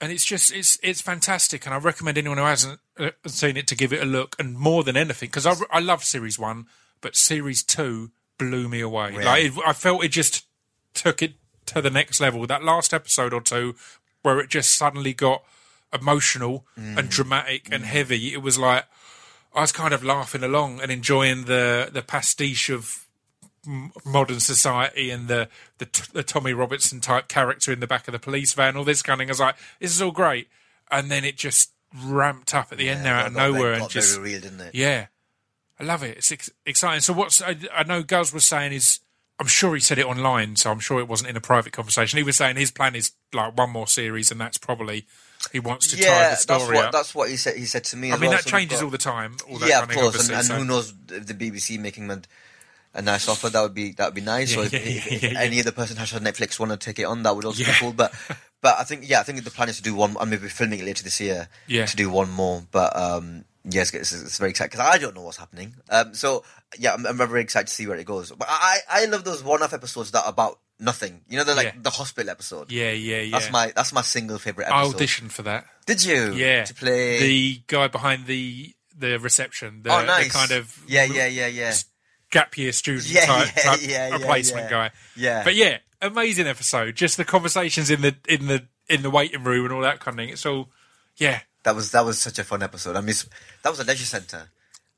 and 0.00 0.12
it's 0.12 0.24
just 0.24 0.52
it's 0.52 0.78
it's 0.82 1.00
fantastic, 1.00 1.64
and 1.66 1.74
I 1.74 1.78
recommend 1.78 2.18
anyone 2.18 2.38
who 2.38 2.44
hasn't 2.44 2.80
uh, 2.98 3.10
seen 3.26 3.56
it 3.56 3.66
to 3.68 3.74
give 3.74 3.92
it 3.92 4.02
a 4.02 4.06
look. 4.06 4.36
And 4.38 4.56
more 4.58 4.82
than 4.84 4.96
anything, 4.96 5.28
because 5.28 5.46
I 5.46 5.54
I 5.70 5.80
love 5.80 6.04
series 6.04 6.38
one, 6.38 6.66
but 7.00 7.16
series 7.16 7.62
two 7.62 8.10
blew 8.38 8.68
me 8.68 8.80
away. 8.80 9.12
Yeah. 9.14 9.24
Like 9.24 9.44
it, 9.44 9.52
I 9.66 9.72
felt 9.72 10.04
it 10.04 10.08
just 10.08 10.44
took 10.94 11.22
it 11.22 11.34
to 11.66 11.80
the 11.80 11.90
next 11.90 12.20
level. 12.20 12.46
That 12.46 12.62
last 12.64 12.92
episode 12.92 13.32
or 13.32 13.40
two, 13.40 13.76
where 14.22 14.40
it 14.40 14.50
just 14.50 14.74
suddenly 14.76 15.14
got 15.14 15.42
emotional 15.92 16.66
Mm. 16.78 16.98
and 16.98 17.08
dramatic 17.10 17.68
and 17.72 17.84
heavy. 17.84 18.32
It 18.32 18.42
was 18.42 18.58
like 18.58 18.86
I 19.54 19.60
was 19.60 19.72
kind 19.72 19.92
of 19.92 20.02
laughing 20.02 20.42
along 20.42 20.80
and 20.80 20.90
enjoying 20.90 21.44
the 21.44 21.90
the 21.92 22.02
pastiche 22.02 22.70
of 22.70 23.06
m- 23.66 23.92
modern 24.04 24.40
society 24.40 25.10
and 25.10 25.28
the, 25.28 25.48
the 25.78 26.08
the 26.12 26.22
Tommy 26.22 26.52
Robinson 26.52 27.00
type 27.00 27.28
character 27.28 27.72
in 27.72 27.80
the 27.80 27.86
back 27.86 28.08
of 28.08 28.12
the 28.12 28.18
police 28.18 28.52
van, 28.54 28.76
all 28.76 28.84
this 28.84 29.02
kind 29.02 29.20
of 29.20 29.24
thing. 29.24 29.30
I 29.30 29.32
was 29.32 29.40
like, 29.40 29.56
this 29.80 29.90
is 29.92 30.00
all 30.02 30.10
great, 30.12 30.48
and 30.90 31.10
then 31.10 31.24
it 31.24 31.36
just 31.36 31.70
ramped 32.02 32.54
up 32.54 32.72
at 32.72 32.78
the 32.78 32.88
end 32.88 33.04
there 33.04 33.14
out 33.14 33.26
of 33.26 33.34
nowhere 33.34 33.74
and 33.74 33.90
just 33.90 34.16
very 34.16 34.30
real, 34.32 34.40
didn't 34.40 34.60
it? 34.60 34.74
yeah, 34.74 35.06
I 35.78 35.84
love 35.84 36.02
it. 36.02 36.16
It's 36.16 36.32
ex- 36.32 36.50
exciting. 36.64 37.00
So 37.02 37.12
what's 37.12 37.42
I, 37.42 37.56
I 37.74 37.82
know 37.84 38.02
Guz 38.02 38.32
was 38.32 38.44
saying 38.44 38.72
is. 38.72 39.00
I'm 39.40 39.48
sure 39.48 39.74
he 39.74 39.80
said 39.80 39.98
it 39.98 40.06
online, 40.06 40.54
so 40.54 40.70
I'm 40.70 40.78
sure 40.78 41.00
it 41.00 41.08
wasn't 41.08 41.30
in 41.30 41.36
a 41.36 41.40
private 41.40 41.72
conversation. 41.72 42.16
He 42.18 42.22
was 42.22 42.36
saying 42.36 42.54
his 42.56 42.70
plan 42.70 42.94
is 42.94 43.10
like 43.32 43.56
one 43.58 43.70
more 43.70 43.88
series, 43.88 44.30
and 44.30 44.40
that's 44.40 44.56
probably 44.58 45.04
he 45.50 45.58
wants 45.60 45.88
to 45.88 45.96
tie 45.96 46.02
Yeah, 46.04 46.14
the 46.14 46.28
that's 46.30 46.42
story 46.42 46.76
what 46.76 46.84
up. 46.86 46.92
that's 46.92 47.14
what 47.14 47.28
he 47.30 47.36
said. 47.36 47.56
He 47.56 47.64
said 47.66 47.84
to 47.84 47.96
me. 47.96 48.08
I 48.12 48.16
mean, 48.16 48.30
well, 48.30 48.30
that 48.38 48.44
so 48.44 48.50
changes 48.50 48.78
got- 48.78 48.84
all 48.84 48.90
the 48.90 48.98
time. 48.98 49.36
All 49.50 49.58
that 49.58 49.68
yeah, 49.68 49.82
of 49.82 49.88
course, 49.88 50.28
and, 50.28 50.30
and 50.30 50.38
obviously, 50.38 50.56
who 50.56 50.64
knows 50.64 50.94
if 51.10 51.26
the 51.26 51.34
BBC 51.34 51.78
making 51.80 52.10
a, 52.10 52.22
a 52.94 53.02
nice 53.02 53.28
offer 53.28 53.48
that 53.48 53.60
would 53.62 53.74
be 53.74 53.92
that 53.92 54.06
would 54.06 54.14
be 54.14 54.20
nice. 54.20 54.54
Yeah, 54.54 54.60
or 54.62 54.64
if, 54.66 54.72
yeah, 54.72 55.28
if 55.30 55.36
any 55.36 55.60
other 55.60 55.72
person 55.72 55.96
has 55.96 56.12
Netflix 56.12 56.58
want 56.60 56.70
to 56.72 56.76
take 56.78 56.98
it 56.98 57.04
on, 57.04 57.22
that 57.24 57.34
would 57.34 57.44
also 57.44 57.64
be 57.64 57.70
cool. 57.78 57.92
But 57.92 58.12
but 58.60 58.76
I 58.78 58.84
think 58.84 59.08
yeah, 59.08 59.20
I 59.20 59.22
think 59.24 59.42
the 59.42 59.50
plan 59.50 59.68
is 59.68 59.76
to 59.78 59.82
do 59.82 59.94
one. 59.94 60.16
I 60.20 60.24
mean, 60.26 60.40
we're 60.40 60.48
filming 60.48 60.78
it 60.80 60.84
later 60.84 61.02
this 61.02 61.20
year. 61.20 61.48
Yeah. 61.66 61.86
to 61.86 61.96
do 61.96 62.08
one 62.10 62.30
more. 62.30 62.62
But 62.70 62.94
um, 62.96 63.44
yes, 63.64 63.92
it's, 63.94 64.12
it's 64.12 64.38
very 64.38 64.50
exciting 64.50 64.70
because 64.70 64.86
I 64.86 64.98
don't 64.98 65.14
know 65.14 65.22
what's 65.22 65.38
happening. 65.38 65.74
Um, 65.90 66.14
so 66.14 66.44
yeah, 66.78 66.94
I'm, 66.94 67.04
I'm 67.06 67.16
very 67.16 67.40
excited 67.40 67.66
to 67.68 67.74
see 67.74 67.86
where 67.86 67.98
it 67.98 68.04
goes. 68.06 68.30
But 68.30 68.48
I 68.50 68.78
I 68.88 69.04
love 69.06 69.24
those 69.24 69.42
one-off 69.42 69.72
episodes 69.72 70.10
that 70.12 70.24
are 70.24 70.30
about 70.30 70.58
nothing. 70.82 71.22
You 71.28 71.38
know, 71.38 71.44
they're 71.44 71.54
like 71.54 71.74
Yeah. 71.74 71.80
the 71.80 71.90
hospital 71.90 72.28
episode. 72.30 72.70
Yeah, 72.72 72.90
yeah, 72.90 73.20
yeah. 73.20 73.38
That's 73.38 73.50
my 73.50 73.72
that's 73.74 73.92
my 73.92 74.02
single 74.02 74.38
favorite 74.38 74.68
I 74.68 74.84
auditioned 74.84 75.30
for 75.30 75.42
that. 75.42 75.64
Did 75.86 76.04
you? 76.04 76.32
Yeah, 76.34 76.64
To 76.64 76.74
play 76.74 77.18
the 77.18 77.62
guy 77.66 77.88
behind 77.88 78.26
the 78.26 78.74
the 78.96 79.18
reception, 79.18 79.82
the, 79.82 79.90
oh, 79.94 80.04
nice. 80.04 80.26
the 80.26 80.30
kind 80.30 80.50
of 80.52 80.78
yeah, 80.86 81.04
yeah, 81.04 81.26
yeah, 81.26 81.46
yeah. 81.46 81.74
gap 82.30 82.56
year 82.58 82.72
student 82.72 83.08
Yeah, 83.08 83.24
type, 83.26 83.48
yeah, 83.56 83.62
type 83.62 83.80
yeah, 83.82 84.08
replacement 84.10 84.68
guy. 84.70 84.90
Yeah. 85.16 85.42
But 85.44 85.54
yeah, 85.54 85.78
amazing 86.00 86.46
episode. 86.46 86.94
Just 86.96 87.16
the 87.16 87.24
conversations 87.24 87.88
in 87.90 88.02
the 88.02 88.14
in 88.28 88.46
the 88.46 88.66
in 88.88 89.02
the 89.02 89.10
waiting 89.10 89.44
room 89.44 89.64
and 89.64 89.74
all 89.74 89.82
that 89.82 90.00
kind 90.00 90.18
of 90.18 90.22
thing. 90.24 90.32
It's 90.32 90.44
all 90.44 90.68
yeah. 91.16 91.40
That 91.64 91.74
was 91.76 91.92
that 91.92 92.04
was 92.04 92.18
such 92.18 92.38
a 92.38 92.44
fun 92.44 92.62
episode. 92.62 92.96
I 92.96 93.00
mean, 93.00 93.14
that 93.62 93.70
was 93.70 93.78
a 93.80 93.84
leisure 93.84 94.04
centre. 94.04 94.50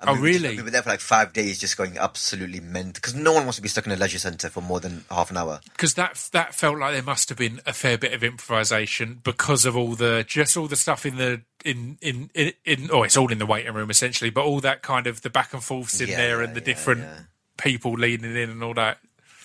And 0.07 0.11
Oh, 0.11 0.15
we 0.15 0.21
were 0.21 0.33
just- 0.33 0.43
really? 0.45 0.57
we 0.57 0.63
were 0.63 0.71
there 0.71 0.83
for 0.83 0.91
like 0.91 1.01
five 1.01 1.33
days, 1.33 1.59
just 1.59 1.77
going 1.77 1.99
absolutely 1.99 2.61
mental. 2.61 2.93
Because 2.95 3.15
no 3.15 3.33
one 3.33 3.45
wants 3.45 3.57
to 3.57 3.63
be 3.63 3.69
stuck 3.69 3.87
in 3.87 3.93
a 3.93 3.97
leisure 3.97 4.19
centre 4.19 4.49
for 4.51 4.61
more 4.61 4.81
than 4.81 5.05
half 5.11 5.31
an 5.31 5.37
hour. 5.37 5.61
because 5.73 5.95
that 5.95 6.29
that 6.33 6.55
felt 6.55 6.79
like 6.79 6.93
there 6.93 7.03
must 7.03 7.29
have 7.31 7.39
been 7.39 7.61
a 7.67 7.73
fair 7.73 7.97
bit 7.99 8.13
of 8.13 8.23
improvisation 8.23 9.21
because 9.25 9.65
of 9.65 9.77
all 9.77 9.95
the 9.95 10.25
just 10.29 10.57
all 10.57 10.69
the 10.69 10.77
stuff 10.77 11.05
in 11.07 11.17
the 11.17 11.41
in 11.65 11.99
in 12.01 12.31
in, 12.35 12.53
in 12.65 12.91
oh 12.93 13.03
it's 13.03 13.17
all 13.17 13.33
in 13.33 13.39
the 13.39 13.47
waiting 13.47 13.73
room 13.75 13.91
essentially, 13.91 14.31
but 14.31 14.45
all 14.45 14.61
that 14.61 14.83
kind 14.83 15.07
of 15.07 15.23
the 15.23 15.31
back 15.31 15.53
and 15.53 15.63
forths 15.65 16.01
in 16.01 16.09
Yeah, 16.09 16.17
there 16.17 16.43
and 16.43 16.55
the 16.55 16.61
yeah, 16.61 16.65
different 16.67 17.01
yeah. 17.03 17.19
people 17.59 17.93
leaning 17.93 18.37
in 18.37 18.51
and 18.51 18.63
all 18.63 18.75
that. 18.75 18.99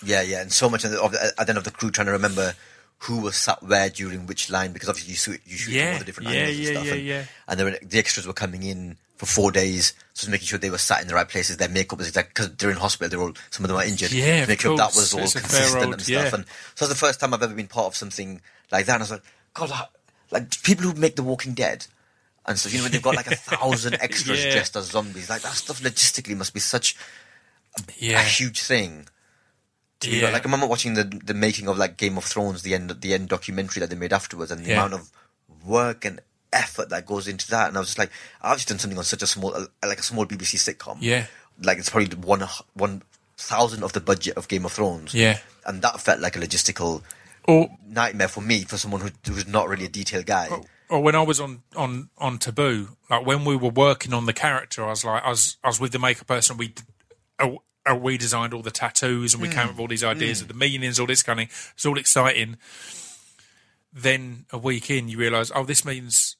Yeah, 0.04 0.22
yeah, 0.22 0.40
and 0.40 0.52
so 0.52 0.70
much 0.70 0.84
of 0.84 0.92
the, 0.92 1.02
of 1.02 1.12
the, 1.12 1.22
at 1.38 1.46
the 1.46 1.50
end 1.50 1.58
of 1.58 1.64
the 1.64 1.70
crew 1.70 1.90
trying 1.90 2.06
to 2.06 2.12
remember 2.12 2.54
who 3.04 3.20
was 3.20 3.36
sat 3.36 3.62
where 3.62 3.88
during 3.90 4.26
which 4.26 4.50
line 4.50 4.72
because 4.72 4.88
obviously 4.88 5.10
you 5.12 5.16
shoot 5.16 5.40
you 5.46 5.56
shoot 5.56 5.72
Yeah, 5.72 5.92
all 5.92 5.98
the 5.98 6.04
different 6.04 6.30
yeah, 6.30 6.36
angles 6.36 6.56
and 6.56 6.64
yeah, 6.66 6.72
stuff. 6.72 6.84
yeah, 6.86 6.92
and, 6.92 7.02
yeah. 7.04 7.24
and 7.48 7.60
were, 7.64 7.78
the 7.82 7.98
extras 7.98 8.26
were 8.26 8.32
coming 8.34 8.62
in 8.62 8.96
for 9.20 9.26
four 9.26 9.52
days, 9.52 9.92
so 10.14 10.22
just 10.22 10.30
making 10.30 10.46
sure 10.46 10.58
they 10.58 10.70
were 10.70 10.78
sat 10.78 11.02
in 11.02 11.06
the 11.06 11.14
right 11.14 11.28
places. 11.28 11.58
Their 11.58 11.68
makeup 11.68 11.98
was 11.98 12.08
exact 12.08 12.28
because 12.30 12.54
they're 12.56 12.70
in 12.70 12.78
hospital. 12.78 13.10
They're 13.10 13.20
all 13.20 13.34
some 13.50 13.66
of 13.66 13.68
them 13.68 13.76
are 13.76 13.84
injured. 13.84 14.12
Yeah, 14.12 14.46
make 14.46 14.62
sure 14.62 14.74
that 14.78 14.94
was 14.96 15.12
all 15.12 15.20
It's 15.20 15.34
consistent 15.34 15.84
old- 15.84 15.92
and 15.92 16.02
stuff. 16.02 16.08
yeah. 16.24 16.34
And 16.34 16.46
so 16.74 16.86
that's 16.86 16.88
the 16.88 16.94
first 17.06 17.20
time 17.20 17.34
I've 17.34 17.42
ever 17.42 17.52
been 17.52 17.66
part 17.68 17.88
of 17.88 17.96
something 17.96 18.40
like 18.72 18.86
that. 18.86 18.94
And 18.94 19.02
I 19.02 19.04
was 19.04 19.10
like, 19.10 19.22
God, 19.52 19.68
like, 19.68 19.88
like 20.30 20.62
people 20.62 20.86
who 20.86 20.94
make 20.98 21.16
The 21.16 21.22
Walking 21.22 21.52
Dead. 21.52 21.86
And 22.46 22.58
so, 22.58 22.70
you 22.70 22.78
know, 22.78 22.84
when 22.84 22.92
they've 22.92 23.02
got 23.02 23.14
like 23.14 23.30
a 23.30 23.36
thousand 23.52 23.98
extras 24.00 24.42
Yeah. 24.42 24.52
dressed 24.52 24.74
as 24.76 24.86
zombies, 24.86 25.28
like 25.28 25.42
that 25.42 25.52
stuff 25.52 25.82
logistically 25.82 26.34
must 26.34 26.54
be 26.54 26.60
such 26.60 26.96
Yeah, 27.98 28.20
a 28.20 28.24
huge 28.24 28.62
thing. 28.62 29.06
Yeah. 30.02 30.30
Like 30.30 30.42
I 30.42 30.44
remember 30.44 30.66
watching 30.66 30.94
the 30.94 31.04
the 31.04 31.34
making 31.34 31.68
of 31.68 31.76
like 31.76 31.98
Game 31.98 32.16
of 32.16 32.24
Thrones, 32.24 32.62
the 32.62 32.74
end 32.74 32.88
the 33.02 33.12
end 33.12 33.28
documentary 33.28 33.80
that 33.80 33.90
they 33.90 33.96
made 33.96 34.14
afterwards, 34.14 34.50
and 34.50 34.64
the 34.64 34.70
Yeah. 34.70 34.76
amount 34.86 34.94
of 34.94 35.10
work 35.62 36.06
and 36.06 36.22
effort 36.52 36.88
that 36.90 37.06
goes 37.06 37.28
into 37.28 37.48
that. 37.50 37.68
And 37.68 37.76
I 37.76 37.80
was 37.80 37.88
just 37.88 37.98
like, 37.98 38.10
I've 38.42 38.56
just 38.56 38.68
done 38.68 38.78
something 38.78 38.98
on 38.98 39.04
such 39.04 39.22
a 39.22 39.26
small, 39.26 39.54
like 39.84 39.98
a 39.98 40.02
small 40.02 40.26
BBC 40.26 40.56
sitcom. 40.56 40.98
Yeah. 41.00 41.26
like 41.62 41.78
it's 41.78 41.90
probably 41.90 42.16
one 42.16 42.42
one 42.74 43.02
thousand 43.36 43.82
of 43.82 43.92
the 43.92 44.00
budget 44.00 44.36
of 44.36 44.48
Game 44.48 44.64
of 44.64 44.72
Thrones. 44.72 45.14
Yeah. 45.14 45.38
and 45.66 45.82
that 45.82 46.00
felt 46.00 46.20
like 46.20 46.36
a 46.36 46.38
logistical 46.40 47.02
or 47.44 47.70
nightmare 47.86 48.28
for 48.28 48.40
me 48.42 48.64
for 48.64 48.76
someone 48.76 49.00
who 49.00 49.10
who's 49.26 49.46
not 49.46 49.68
really 49.68 49.86
a 49.86 49.88
detailed 49.88 50.26
guy. 50.26 50.48
or 50.90 51.02
when 51.02 51.14
I 51.14 51.22
was 51.22 51.40
on 51.40 51.62
on 51.74 52.10
on 52.18 52.38
Taboo, 52.38 52.96
like 53.08 53.24
when 53.24 53.44
we 53.44 53.56
were 53.56 53.70
working 53.70 54.12
on 54.12 54.26
the 54.26 54.32
character, 54.34 54.84
I 54.84 54.90
was 54.90 55.04
like, 55.04 55.24
I 55.24 55.30
was 55.30 55.56
I 55.64 55.68
was 55.68 55.80
with 55.80 55.92
the 55.92 55.98
makeup 55.98 56.26
person. 56.26 56.56
We 56.58 56.74
uh, 57.38 57.94
we 57.96 58.18
designed 58.18 58.52
all 58.52 58.60
the 58.62 58.70
tattoos 58.70 59.32
and 59.32 59.42
we 59.42 59.48
came 59.48 59.60
up 59.64 59.70
with 59.70 59.80
all 59.80 59.88
these 59.88 60.04
ideas 60.04 60.42
of 60.42 60.48
the 60.48 60.54
meanings, 60.54 61.00
all 61.00 61.06
this 61.06 61.22
kind 61.22 61.40
of. 61.40 61.48
thing. 61.48 61.56
It's 61.74 61.86
all 61.86 61.98
exciting. 61.98 62.58
Then 63.92 64.44
a 64.52 64.58
week 64.58 64.90
in, 64.90 65.08
you 65.08 65.18
realise, 65.18 65.50
oh, 65.54 65.64
this 65.64 65.84
means 65.84 66.36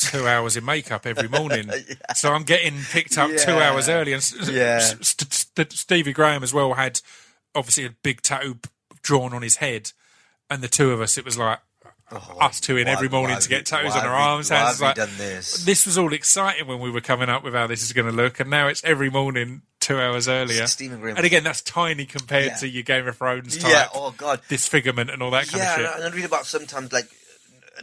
two 0.00 0.26
hours 0.26 0.56
in 0.56 0.64
makeup 0.64 1.06
every 1.06 1.28
morning. 1.28 1.70
So 2.16 2.32
I'm 2.32 2.42
getting 2.42 2.74
picked 2.90 3.16
up 3.18 3.30
two 3.36 3.52
hours 3.52 3.88
early. 3.88 4.12
And 4.12 4.32
Yeah. 4.50 4.78
St- 4.80 5.32
St- 5.32 5.72
Stevie 5.72 6.12
Graham 6.12 6.42
as 6.42 6.52
well 6.52 6.74
had 6.74 7.00
obviously 7.54 7.84
a 7.86 7.90
big 8.02 8.20
tattoo 8.22 8.58
drawn 9.02 9.32
on 9.32 9.42
his 9.42 9.56
head, 9.56 9.92
and 10.50 10.62
the 10.62 10.68
two 10.68 10.90
of 10.92 11.00
us, 11.00 11.16
it 11.16 11.24
was 11.24 11.38
like 11.38 11.60
oh, 12.12 12.36
us 12.40 12.60
two 12.60 12.76
in 12.76 12.86
Why- 12.86 12.92
every 12.92 13.08
morning 13.08 13.38
to 13.38 13.48
get 13.48 13.66
tattoos 13.66 13.94
on 13.94 14.04
our 14.04 14.14
arms, 14.14 14.48
hands. 14.48 14.80
like, 14.80 14.96
this? 14.96 15.64
this 15.64 15.86
was 15.86 15.96
all 15.96 16.12
exciting 16.12 16.66
when 16.66 16.80
we 16.80 16.90
were 16.90 17.00
coming 17.00 17.28
up 17.28 17.44
with 17.44 17.54
how 17.54 17.66
this 17.66 17.82
is 17.82 17.92
going 17.92 18.06
to 18.10 18.12
look, 18.12 18.40
and 18.40 18.50
now 18.50 18.66
it's 18.68 18.82
every 18.84 19.08
morning 19.10 19.62
two 19.80 19.98
hours 19.98 20.28
earlier. 20.28 20.66
Stephen 20.66 21.00
Graham- 21.00 21.16
and 21.16 21.24
again, 21.24 21.44
that's 21.44 21.62
tiny 21.62 22.04
compared 22.04 22.46
Yeah. 22.46 22.56
to 22.56 22.68
your 22.68 22.82
Game 22.82 23.06
of 23.08 23.16
Thrones 23.16 23.56
type 23.56 23.70
Yeah, 23.72 23.88
oh 23.94 24.10
god, 24.16 24.40
disfigurement 24.48 25.08
and 25.10 25.22
all 25.22 25.30
that 25.30 25.46
kind 25.48 25.62
yeah, 25.62 25.72
of 25.74 25.80
shit. 25.80 25.86
I- 25.86 25.94
and 26.04 26.04
I 26.12 26.16
read 26.16 26.24
about 26.26 26.44
sometimes 26.46 26.92
like 26.92 27.08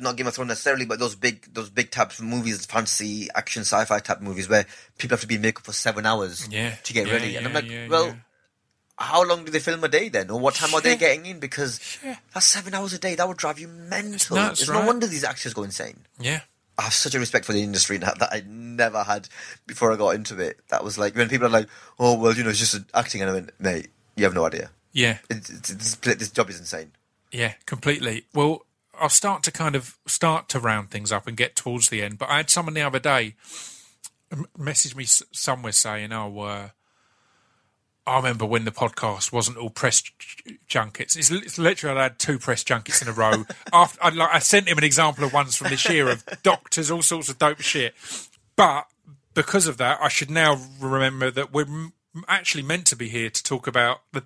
not 0.02 0.16
Game 0.18 0.28
of 0.28 0.34
Thrones 0.36 0.50
necessarily, 0.50 0.86
but 0.86 1.00
those 1.00 1.16
big 1.16 1.54
those 1.54 1.70
big 1.70 1.92
types 1.92 2.20
of 2.20 2.26
movies, 2.26 2.66
fantasy, 2.66 3.28
action, 3.36 3.62
sci-fi 3.62 4.00
type 4.00 4.22
movies 4.22 4.48
where 4.50 4.66
people 4.98 5.16
have 5.16 5.22
to 5.22 5.28
be 5.28 5.36
in 5.36 5.42
makeup 5.42 5.66
for 5.66 5.74
seven 5.74 6.06
hours 6.06 6.48
Yeah, 6.50 6.76
to 6.84 6.94
get 6.94 7.08
yeah, 7.08 7.14
ready. 7.14 7.36
and 7.36 7.46
I'm 7.48 7.54
like, 7.54 7.70
yeah, 7.70 7.88
well, 7.88 8.08
yeah. 8.08 8.16
how 8.98 9.24
long 9.24 9.46
do 9.46 9.52
they 9.52 9.60
film 9.60 9.84
a 9.84 9.88
day 9.88 10.10
then, 10.10 10.30
or 10.30 10.40
what 10.40 10.56
time 10.56 10.74
are 10.74 10.82
they 10.82 10.96
getting 10.96 11.26
in? 11.26 11.40
Because 11.40 11.80
that's 12.34 12.46
seven 12.46 12.74
hours 12.74 12.94
a 12.94 13.00
day. 13.00 13.16
That 13.16 13.28
would 13.28 13.38
drive 13.38 13.60
you 13.60 13.68
mental. 13.68 14.36
nuts, 14.38 14.62
it's 14.62 14.70
right? 14.70 14.80
no 14.82 14.88
wonder 14.88 15.08
these 15.08 15.24
actors 15.24 15.54
go 15.54 15.64
insane. 15.64 16.00
Yeah, 16.20 16.42
I 16.78 16.84
have 16.84 16.94
such 16.94 17.16
a 17.16 17.20
respect 17.20 17.46
for 17.46 17.54
the 17.54 17.62
industry 17.64 17.98
now 17.98 18.14
that 18.14 18.30
I 18.32 18.44
never 18.48 19.04
had 19.04 19.30
before 19.66 19.92
I 19.92 19.96
got 19.98 20.16
into 20.16 20.40
it. 20.40 20.60
That 20.70 20.84
was 20.84 20.98
like 20.98 21.16
when 21.16 21.30
people 21.30 21.48
are 21.48 21.52
like, 21.52 21.68
"Oh 22.00 22.18
well, 22.18 22.34
you 22.34 22.44
know, 22.44 22.50
it's 22.50 22.60
just 22.60 22.80
acting," 22.94 23.22
and 23.22 23.30
I 23.30 23.34
went, 23.34 23.52
"Mate, 23.60 23.90
you 24.16 24.24
have 24.26 24.34
no 24.36 24.46
idea. 24.46 24.70
yeah, 24.94 25.18
this, 25.30 25.96
this 25.96 26.32
job 26.32 26.50
is 26.50 26.60
insane." 26.60 26.92
yeah, 27.32 27.54
completely. 27.66 28.26
Well, 28.34 28.66
I'll 29.00 29.10
start 29.10 29.44
to 29.44 29.52
kind 29.52 29.76
of 29.76 29.98
start 30.06 30.50
to 30.50 30.60
round 30.60 30.92
things 30.92 31.12
up 31.12 31.28
and 31.28 31.38
get 31.38 31.56
towards 31.56 31.90
the 31.90 32.02
end. 32.02 32.18
But 32.18 32.30
I 32.30 32.38
had 32.38 32.50
someone 32.50 32.74
the 32.74 32.82
other 32.82 33.00
day 33.00 33.36
message 34.58 34.96
me 34.96 35.06
somewhere 35.06 35.72
saying, 35.72 36.12
"Oh, 36.12 36.40
uh, 36.40 36.70
I 38.08 38.16
remember 38.16 38.46
when 38.46 38.64
the 38.64 38.72
podcast 38.72 39.34
wasn't 39.34 39.58
all 39.58 39.70
press 39.70 40.02
junkets. 40.66 41.18
It's, 41.18 41.30
it's 41.30 41.58
literally 41.58 42.00
I 42.00 42.04
had 42.04 42.18
two 42.20 42.40
press 42.40 42.64
junkets 42.64 43.02
in 43.02 43.10
a 43.10 43.12
row. 43.12 43.44
After 43.74 44.02
I, 44.02 44.10
like, 44.10 44.30
I 44.34 44.40
sent 44.40 44.70
him 44.70 44.78
an 44.78 44.86
example 44.86 45.26
of 45.26 45.34
ones 45.34 45.58
from 45.58 45.70
this 45.70 45.88
year 45.90 46.10
of 46.10 46.24
doctors, 46.42 46.90
all 46.90 47.02
sorts 47.02 47.28
of 47.28 47.38
dope 47.38 47.60
shit. 47.60 47.94
But 48.56 48.88
because 49.34 49.68
of 49.68 49.78
that, 49.78 50.00
I 50.02 50.08
should 50.08 50.32
now 50.32 50.58
remember 50.80 51.30
that 51.32 51.52
we're 51.52 51.90
actually 52.30 52.64
meant 52.64 52.88
to 52.88 52.96
be 52.96 53.10
here 53.10 53.30
to 53.30 53.44
talk 53.44 53.68
about 53.68 54.00
the. 54.14 54.24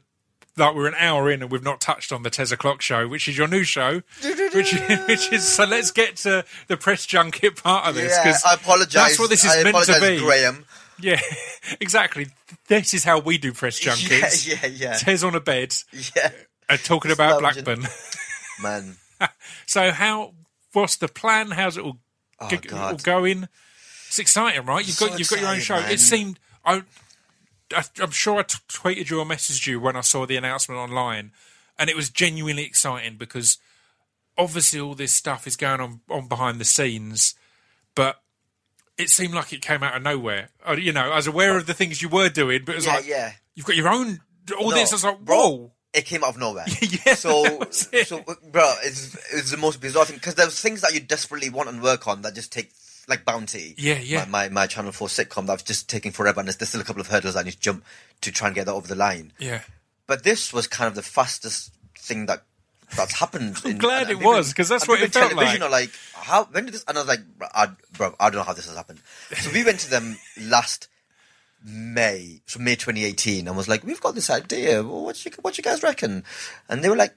Like 0.57 0.75
we're 0.75 0.87
an 0.87 0.95
hour 0.97 1.31
in 1.31 1.41
and 1.41 1.49
we've 1.51 1.63
not 1.63 1.79
touched 1.79 2.11
on 2.11 2.23
the 2.23 2.29
Tez 2.29 2.51
o'clock 2.51 2.81
show, 2.81 3.07
which 3.07 3.27
is 3.27 3.37
your 3.37 3.47
new 3.47 3.63
show, 3.63 4.01
which 4.53 4.73
which 5.07 5.31
is 5.31 5.47
so. 5.47 5.63
Let's 5.63 5.91
get 5.91 6.17
to 6.17 6.43
the 6.67 6.75
press 6.77 7.05
junket 7.05 7.61
part 7.63 7.87
of 7.87 7.95
this 7.95 8.11
Yeah, 8.11 8.23
because 8.23 8.43
I 8.45 8.55
apologize. 8.55 8.93
That's 8.93 9.19
what 9.19 9.29
this 9.29 9.45
is 9.45 9.51
I 9.51 9.63
meant 9.63 9.85
to 9.85 9.99
be. 10.01 10.19
Graham. 10.19 10.65
Yeah, 10.99 11.19
exactly. 11.79 12.27
This 12.67 12.93
is 12.93 13.03
how 13.05 13.19
we 13.19 13.37
do 13.37 13.53
press 13.53 13.79
junkets. 13.79 14.45
Yeah, 14.45 14.57
yeah, 14.63 14.67
yeah. 14.67 14.93
Tez 14.97 15.23
on 15.23 15.35
a 15.35 15.39
bed 15.39 15.73
Yeah, 16.15 16.31
and 16.69 16.79
talking 16.83 17.11
about. 17.11 17.39
Blackburn. 17.39 17.87
man. 18.61 18.97
so 19.65 19.91
how? 19.91 20.33
What's 20.73 20.97
the 20.97 21.07
plan? 21.07 21.51
How's 21.51 21.77
it 21.77 21.83
all, 21.83 21.97
Oh, 22.39 22.49
God. 22.49 22.93
all 22.93 22.97
going? 22.97 23.47
It's 24.07 24.19
exciting, 24.19 24.65
right? 24.65 24.85
You've 24.85 24.95
So 24.95 25.07
got 25.07 25.17
you've 25.19 25.29
got 25.29 25.39
your 25.39 25.49
own 25.49 25.59
show. 25.59 25.75
man. 25.79 25.91
It 25.91 25.99
seemed 25.99 26.39
I, 26.65 26.83
I 27.75 27.83
I'm 28.01 28.11
sure 28.11 28.39
I 28.39 28.43
t- 28.43 28.57
tweeted 28.69 29.09
you 29.09 29.19
or 29.19 29.25
messaged 29.25 29.67
you 29.67 29.79
when 29.79 29.95
I 29.95 30.01
saw 30.01 30.25
the 30.25 30.37
announcement 30.37 30.79
online, 30.79 31.31
and 31.79 31.89
it 31.89 31.95
was 31.95 32.09
genuinely 32.09 32.63
exciting 32.63 33.17
because 33.17 33.57
obviously 34.37 34.79
all 34.79 34.95
this 34.95 35.13
stuff 35.13 35.47
is 35.47 35.55
going 35.55 35.81
on 35.81 36.01
on 36.09 36.27
behind 36.27 36.59
the 36.59 36.65
scenes, 36.65 37.35
but. 37.95 38.17
It 38.97 39.09
seemed 39.09 39.33
like 39.33 39.51
it 39.51 39.63
came 39.63 39.81
out 39.81 39.95
of 39.95 40.03
nowhere. 40.03 40.49
Uh, 40.67 40.73
You 40.73 40.91
know, 40.93 41.09
I 41.11 41.15
was 41.15 41.25
aware 41.25 41.57
of 41.57 41.65
the 41.65 41.73
things 41.73 42.03
you 42.03 42.09
were 42.09 42.29
doing, 42.29 42.61
but 42.65 42.73
it 42.73 42.75
was 42.75 42.85
Yeah, 42.85 42.93
like 42.95 43.07
yeah. 43.07 43.31
you've 43.55 43.65
got 43.65 43.75
your 43.75 43.87
own. 43.87 44.19
All 44.59 44.69
No, 44.69 44.75
this, 44.75 44.91
I 44.91 44.95
was 44.95 45.03
like, 45.03 45.19
bro, 45.21 45.37
whoa. 45.37 45.71
It 45.91 46.05
came 46.05 46.23
out 46.23 46.31
of 46.31 46.37
nowhere. 46.37 46.65
Yeah, 46.81 47.15
So, 47.15 47.41
that 47.41 47.59
was 47.67 47.89
it. 47.91 48.07
so, 48.07 48.23
bro, 48.51 48.75
it's 48.83 49.15
it's 49.33 49.49
the 49.49 49.57
most 49.57 49.81
bizarre 49.81 50.05
thing 50.05 50.17
because 50.17 50.35
there's 50.35 50.59
things 50.61 50.81
that 50.81 50.93
you 50.93 50.99
desperately 50.99 51.49
want 51.49 51.69
and 51.69 51.81
work 51.81 52.07
on 52.07 52.21
that 52.21 52.35
just 52.35 52.51
take 52.51 52.69
like 53.11 53.25
Bounty. 53.25 53.75
Yeah, 53.77 53.99
yeah. 53.99 54.25
My, 54.25 54.47
my 54.47 54.49
my 54.49 54.67
Channel 54.67 54.91
Four 54.91 55.07
sitcom 55.07 55.45
that's 55.45 55.63
just 55.63 55.87
taking 55.87 56.11
forever, 56.11 56.39
and 56.39 56.47
there's, 56.47 56.67
still 56.67 56.81
a 56.81 56.83
couple 56.83 57.01
of 57.01 57.07
hurdles 57.07 57.35
I 57.35 57.43
need 57.43 57.51
to 57.51 57.59
jump 57.59 57.83
to 58.21 58.31
try 58.31 58.47
and 58.47 58.55
get 58.55 58.65
that 58.65 58.73
over 58.73 58.87
the 58.87 58.95
line. 58.95 59.33
Yeah. 59.37 59.61
But 60.07 60.23
this 60.23 60.51
was 60.51 60.67
kind 60.67 60.87
of 60.87 60.95
the 60.95 61.03
fastest 61.03 61.71
thing 61.97 62.25
that 62.25 62.43
that's 62.95 63.19
happened. 63.19 63.57
I'm 63.65 63.71
in- 63.71 63.77
glad 63.77 64.09
and- 64.09 64.19
it 64.21 64.25
was 64.25 64.49
because 64.49 64.67
that's 64.69 64.87
what 64.87 65.01
it 65.01 65.13
felt 65.13 65.31
television 65.31 65.61
like. 65.61 65.69
Are 65.69 65.71
like, 65.71 65.91
how? 66.13 66.45
When 66.45 66.65
did 66.65 66.73
this? 66.73 66.83
And 66.87 66.97
I 66.97 67.01
was 67.01 67.07
like, 67.07 67.21
bro, 67.37 67.47
I, 67.53 67.67
bro, 67.95 68.15
I 68.19 68.29
don't 68.29 68.39
know 68.39 68.43
how 68.43 68.53
this 68.53 68.65
has 68.67 68.75
happened. 68.75 68.99
So 69.37 69.51
we 69.51 69.63
went 69.63 69.79
to 69.81 69.89
them 69.89 70.17
last 70.41 70.87
May, 71.63 72.41
so 72.47 72.59
May 72.59 72.75
2018, 72.75 73.47
and 73.47 73.55
was 73.55 73.67
like, 73.67 73.83
we've 73.83 74.01
got 74.01 74.15
this 74.15 74.29
idea. 74.29 74.83
What 74.83 75.23
you 75.25 75.31
what 75.41 75.57
you 75.57 75.63
guys 75.63 75.83
reckon? 75.83 76.23
And 76.67 76.83
they 76.83 76.89
were 76.89 76.95
like, 76.95 77.15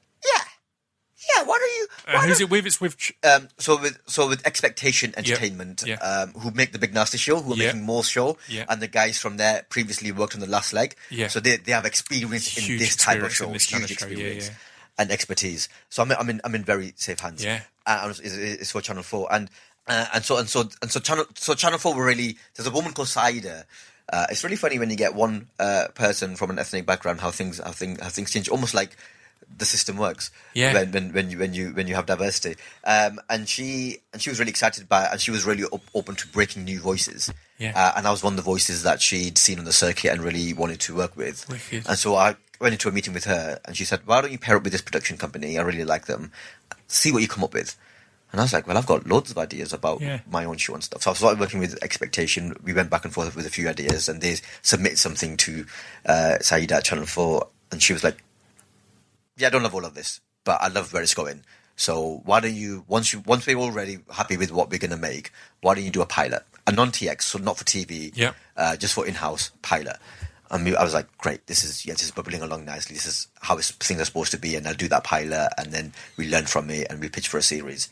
yeah, 1.36 1.42
yeah. 1.42 1.44
Why 1.48 1.58
don't 1.58 1.70
you? 1.78 1.86
And 2.06 2.14
why 2.14 2.20
Uh, 2.24 2.26
who's 2.28 2.38
don't- 2.38 2.46
it 2.48 2.50
with? 2.50 2.66
It's 2.66 2.80
with. 2.80 2.96
Ch- 2.98 3.12
um, 3.24 3.48
so 3.58 3.76
with 3.80 3.98
so 4.06 4.28
with 4.28 4.46
Expectation 4.46 5.14
Entertainment, 5.16 5.84
Yeah. 5.86 5.94
Um, 5.96 6.32
who 6.34 6.50
make 6.50 6.72
the 6.72 6.78
Big 6.78 6.92
Narstie 6.94 7.18
Show, 7.18 7.40
who 7.42 7.52
are 7.52 7.56
Yeah. 7.56 7.66
making 7.66 7.82
more 7.82 8.04
Show, 8.04 8.38
Yeah. 8.48 8.64
and 8.68 8.80
the 8.80 8.88
guys 8.88 9.18
from 9.18 9.36
there 9.36 9.64
previously 9.68 10.12
worked 10.12 10.34
on 10.34 10.40
the 10.40 10.46
Last 10.46 10.72
Leg, 10.72 10.94
Yeah. 11.10 11.28
So 11.28 11.40
they 11.40 11.56
they 11.56 11.72
have 11.72 11.84
experience 11.84 12.56
in 12.56 12.64
Huge 12.64 12.80
this 12.80 12.96
type 12.96 13.18
of 13.18 13.24
experience 13.26 13.40
in 13.40 13.46
show, 13.46 13.52
this 13.52 13.66
kind 13.70 13.82
huge 13.82 13.90
of 13.92 13.98
show, 13.98 14.06
yeah, 14.06 14.12
experience 14.12 14.46
yeah. 14.48 14.54
and 14.98 15.10
expertise. 15.10 15.68
So 15.90 16.02
I'm 16.02 16.10
in, 16.10 16.16
I'm 16.18 16.30
in 16.30 16.40
I'm 16.44 16.54
in 16.54 16.64
very 16.64 16.92
safe 16.96 17.20
hands. 17.20 17.42
Yeah. 17.44 17.60
and 17.86 18.10
it's, 18.10 18.20
it's, 18.20 18.34
it's 18.36 18.70
for 18.72 18.80
Channel 18.80 19.02
Four, 19.02 19.28
and 19.32 19.50
uh, 19.86 20.06
and 20.14 20.24
so 20.24 20.38
and 20.38 20.48
so 20.48 20.68
and 20.82 20.90
so 20.90 21.00
Channel 21.00 21.26
so 21.36 21.54
Channel 21.54 21.78
Four 21.78 21.94
were 21.94 22.04
really 22.04 22.38
there's 22.54 22.66
a 22.66 22.70
woman 22.70 22.92
called 22.92 23.08
Saida. 23.08 23.66
Uh, 24.12 24.26
it's 24.30 24.44
really 24.44 24.56
funny 24.56 24.78
when 24.78 24.90
you 24.90 24.96
get 24.96 25.14
one 25.14 25.48
uh, 25.58 25.88
person 25.94 26.36
from 26.36 26.50
an 26.50 26.58
ethnic 26.58 26.84
background 26.84 27.20
how 27.22 27.30
things 27.30 27.58
how 27.58 27.72
things 27.72 27.98
how 28.00 28.08
things 28.10 28.30
change, 28.30 28.48
almost 28.50 28.74
like 28.74 28.96
the 29.57 29.64
system 29.64 29.97
works. 29.97 30.30
Yeah. 30.55 30.72
When 30.74 30.92
when, 30.92 31.12
when 31.12 31.30
you 31.30 31.38
when 31.38 31.55
you 31.55 31.70
when 31.70 31.86
you 31.86 31.95
have 31.95 32.07
diversity, 32.07 32.57
um, 32.84 33.20
and 33.28 33.49
she 33.49 33.99
and 34.12 34.20
she 34.22 34.30
was 34.30 34.38
really 34.38 34.51
excited 34.51 34.88
by 34.88 35.05
it, 35.05 35.09
and 35.12 35.20
she 35.20 35.30
was 35.30 35.45
really 35.45 35.64
op- 35.64 35.90
open 35.95 36.14
to 36.16 36.26
breaking 36.28 36.64
new 36.64 36.80
voices. 36.80 37.32
Yeah. 37.59 37.72
Uh, 37.74 37.92
and 37.97 38.07
I 38.07 38.11
was 38.11 38.22
one 38.22 38.32
of 38.32 38.36
the 38.36 38.42
voices 38.42 38.82
that 38.82 39.01
she'd 39.01 39.38
seen 39.38 39.59
on 39.59 39.64
the 39.64 39.72
circuit 39.72 40.11
and 40.12 40.22
really 40.22 40.53
wanted 40.53 40.80
to 40.80 40.95
work 40.97 41.16
with. 41.16 41.49
Wicked. 41.49 41.86
And 41.88 41.97
so 41.99 42.16
I 42.16 42.36
went 42.61 42.72
into 42.74 42.88
a 42.88 42.92
meeting 42.92 43.14
with 43.14 43.24
her, 43.24 43.61
and 43.64 43.76
she 43.76 43.84
said, 43.84 44.01
"Why 44.07 44.20
don't 44.20 44.32
you 44.32 44.38
pair 44.38 44.57
up 44.57 44.64
with 44.64 44.72
this 44.72 44.82
production 44.82 45.16
company? 45.16 45.59
I 45.59 45.62
really 45.62 45.84
like 45.84 46.07
them. 46.07 46.32
See 46.88 47.12
what 47.12 47.22
you 47.22 47.28
come 47.28 47.45
up 47.45 47.55
with." 47.55 47.76
And 48.32 48.40
I 48.40 48.45
was 48.45 48.53
like, 48.53 48.66
"Well, 48.66 48.76
I've 48.76 48.86
got 48.86 49.07
loads 49.07 49.30
of 49.30 49.38
ideas 49.38 49.72
about 49.72 50.01
Yeah. 50.01 50.18
my 50.28 50.45
own 50.45 50.57
show 50.57 50.74
and 50.74 50.82
stuff." 50.82 51.03
So 51.03 51.12
I 51.12 51.14
started 51.14 51.38
working 51.38 51.61
with 51.61 51.78
Expectation. 51.84 52.57
We 52.64 52.72
went 52.72 52.90
back 52.90 53.05
and 53.05 53.14
forth 53.14 53.36
with 53.36 53.47
a 53.47 53.51
few 53.51 53.68
ideas, 53.68 54.09
and 54.09 54.20
they 54.20 54.38
submitted 54.62 54.99
something 54.99 55.36
to 55.36 55.64
uh, 56.07 56.38
Saida 56.40 56.76
at 56.76 56.84
Channel 56.84 57.07
Four, 57.07 57.49
and 57.70 57.80
she 57.80 57.92
was 57.92 58.03
like, 58.03 58.24
"Yeah, 59.37 59.49
I 59.49 59.51
don't 59.51 59.62
love 59.62 59.74
all 59.74 59.85
of 59.85 59.95
this, 59.95 60.20
but 60.45 60.61
I 60.61 60.68
love 60.68 60.93
where 60.93 61.03
it's 61.03 61.14
going." 61.14 61.43
So 61.76 62.22
why 62.24 62.41
don't 62.41 62.55
you 62.55 62.85
once 62.87 63.12
you 63.12 63.20
once 63.26 63.47
we're 63.47 63.57
already 63.59 63.99
happy 64.12 64.37
with 64.37 64.53
what 64.53 64.70
we're 64.70 64.78
gonna 64.78 64.97
make, 64.97 65.32
why 65.61 65.74
don't 65.74 65.85
you 65.85 65.91
do 65.91 66.03
a 66.03 66.07
pilot, 66.07 66.45
a 66.66 66.72
non 66.72 66.91
TX, 66.93 67.22
so 67.22 67.39
not 67.39 67.59
for 67.59 67.64
TV, 67.64 68.12
Yeah. 68.14 68.32
uh, 68.57 68.76
just 68.76 68.95
for 68.95 69.07
in-house 69.07 69.51
pilot. 69.62 69.97
And 70.51 70.64
we, 70.64 70.76
I 70.76 70.85
was 70.85 70.95
like, 70.95 71.09
great, 71.18 71.47
this 71.49 71.64
is 71.64 71.85
yeah, 71.85 71.95
this 71.95 72.05
is 72.05 72.11
bubbling 72.12 72.43
along 72.43 72.64
nicely. 72.64 72.95
This 72.95 73.07
is 73.07 73.26
how 73.41 73.57
it's, 73.59 73.72
things 73.72 74.01
are 74.01 74.05
supposed 74.05 74.30
to 74.32 74.39
be, 74.39 74.55
and 74.55 74.68
I'll 74.68 74.74
do 74.74 74.87
that 74.89 75.03
pilot, 75.03 75.51
and 75.59 75.72
then 75.72 75.93
we 76.16 76.28
learn 76.28 76.47
from 76.47 76.70
it, 76.70 76.87
and 76.91 77.01
we 77.01 77.09
pitch 77.09 77.26
for 77.28 77.39
a 77.39 77.43
series. 77.43 77.89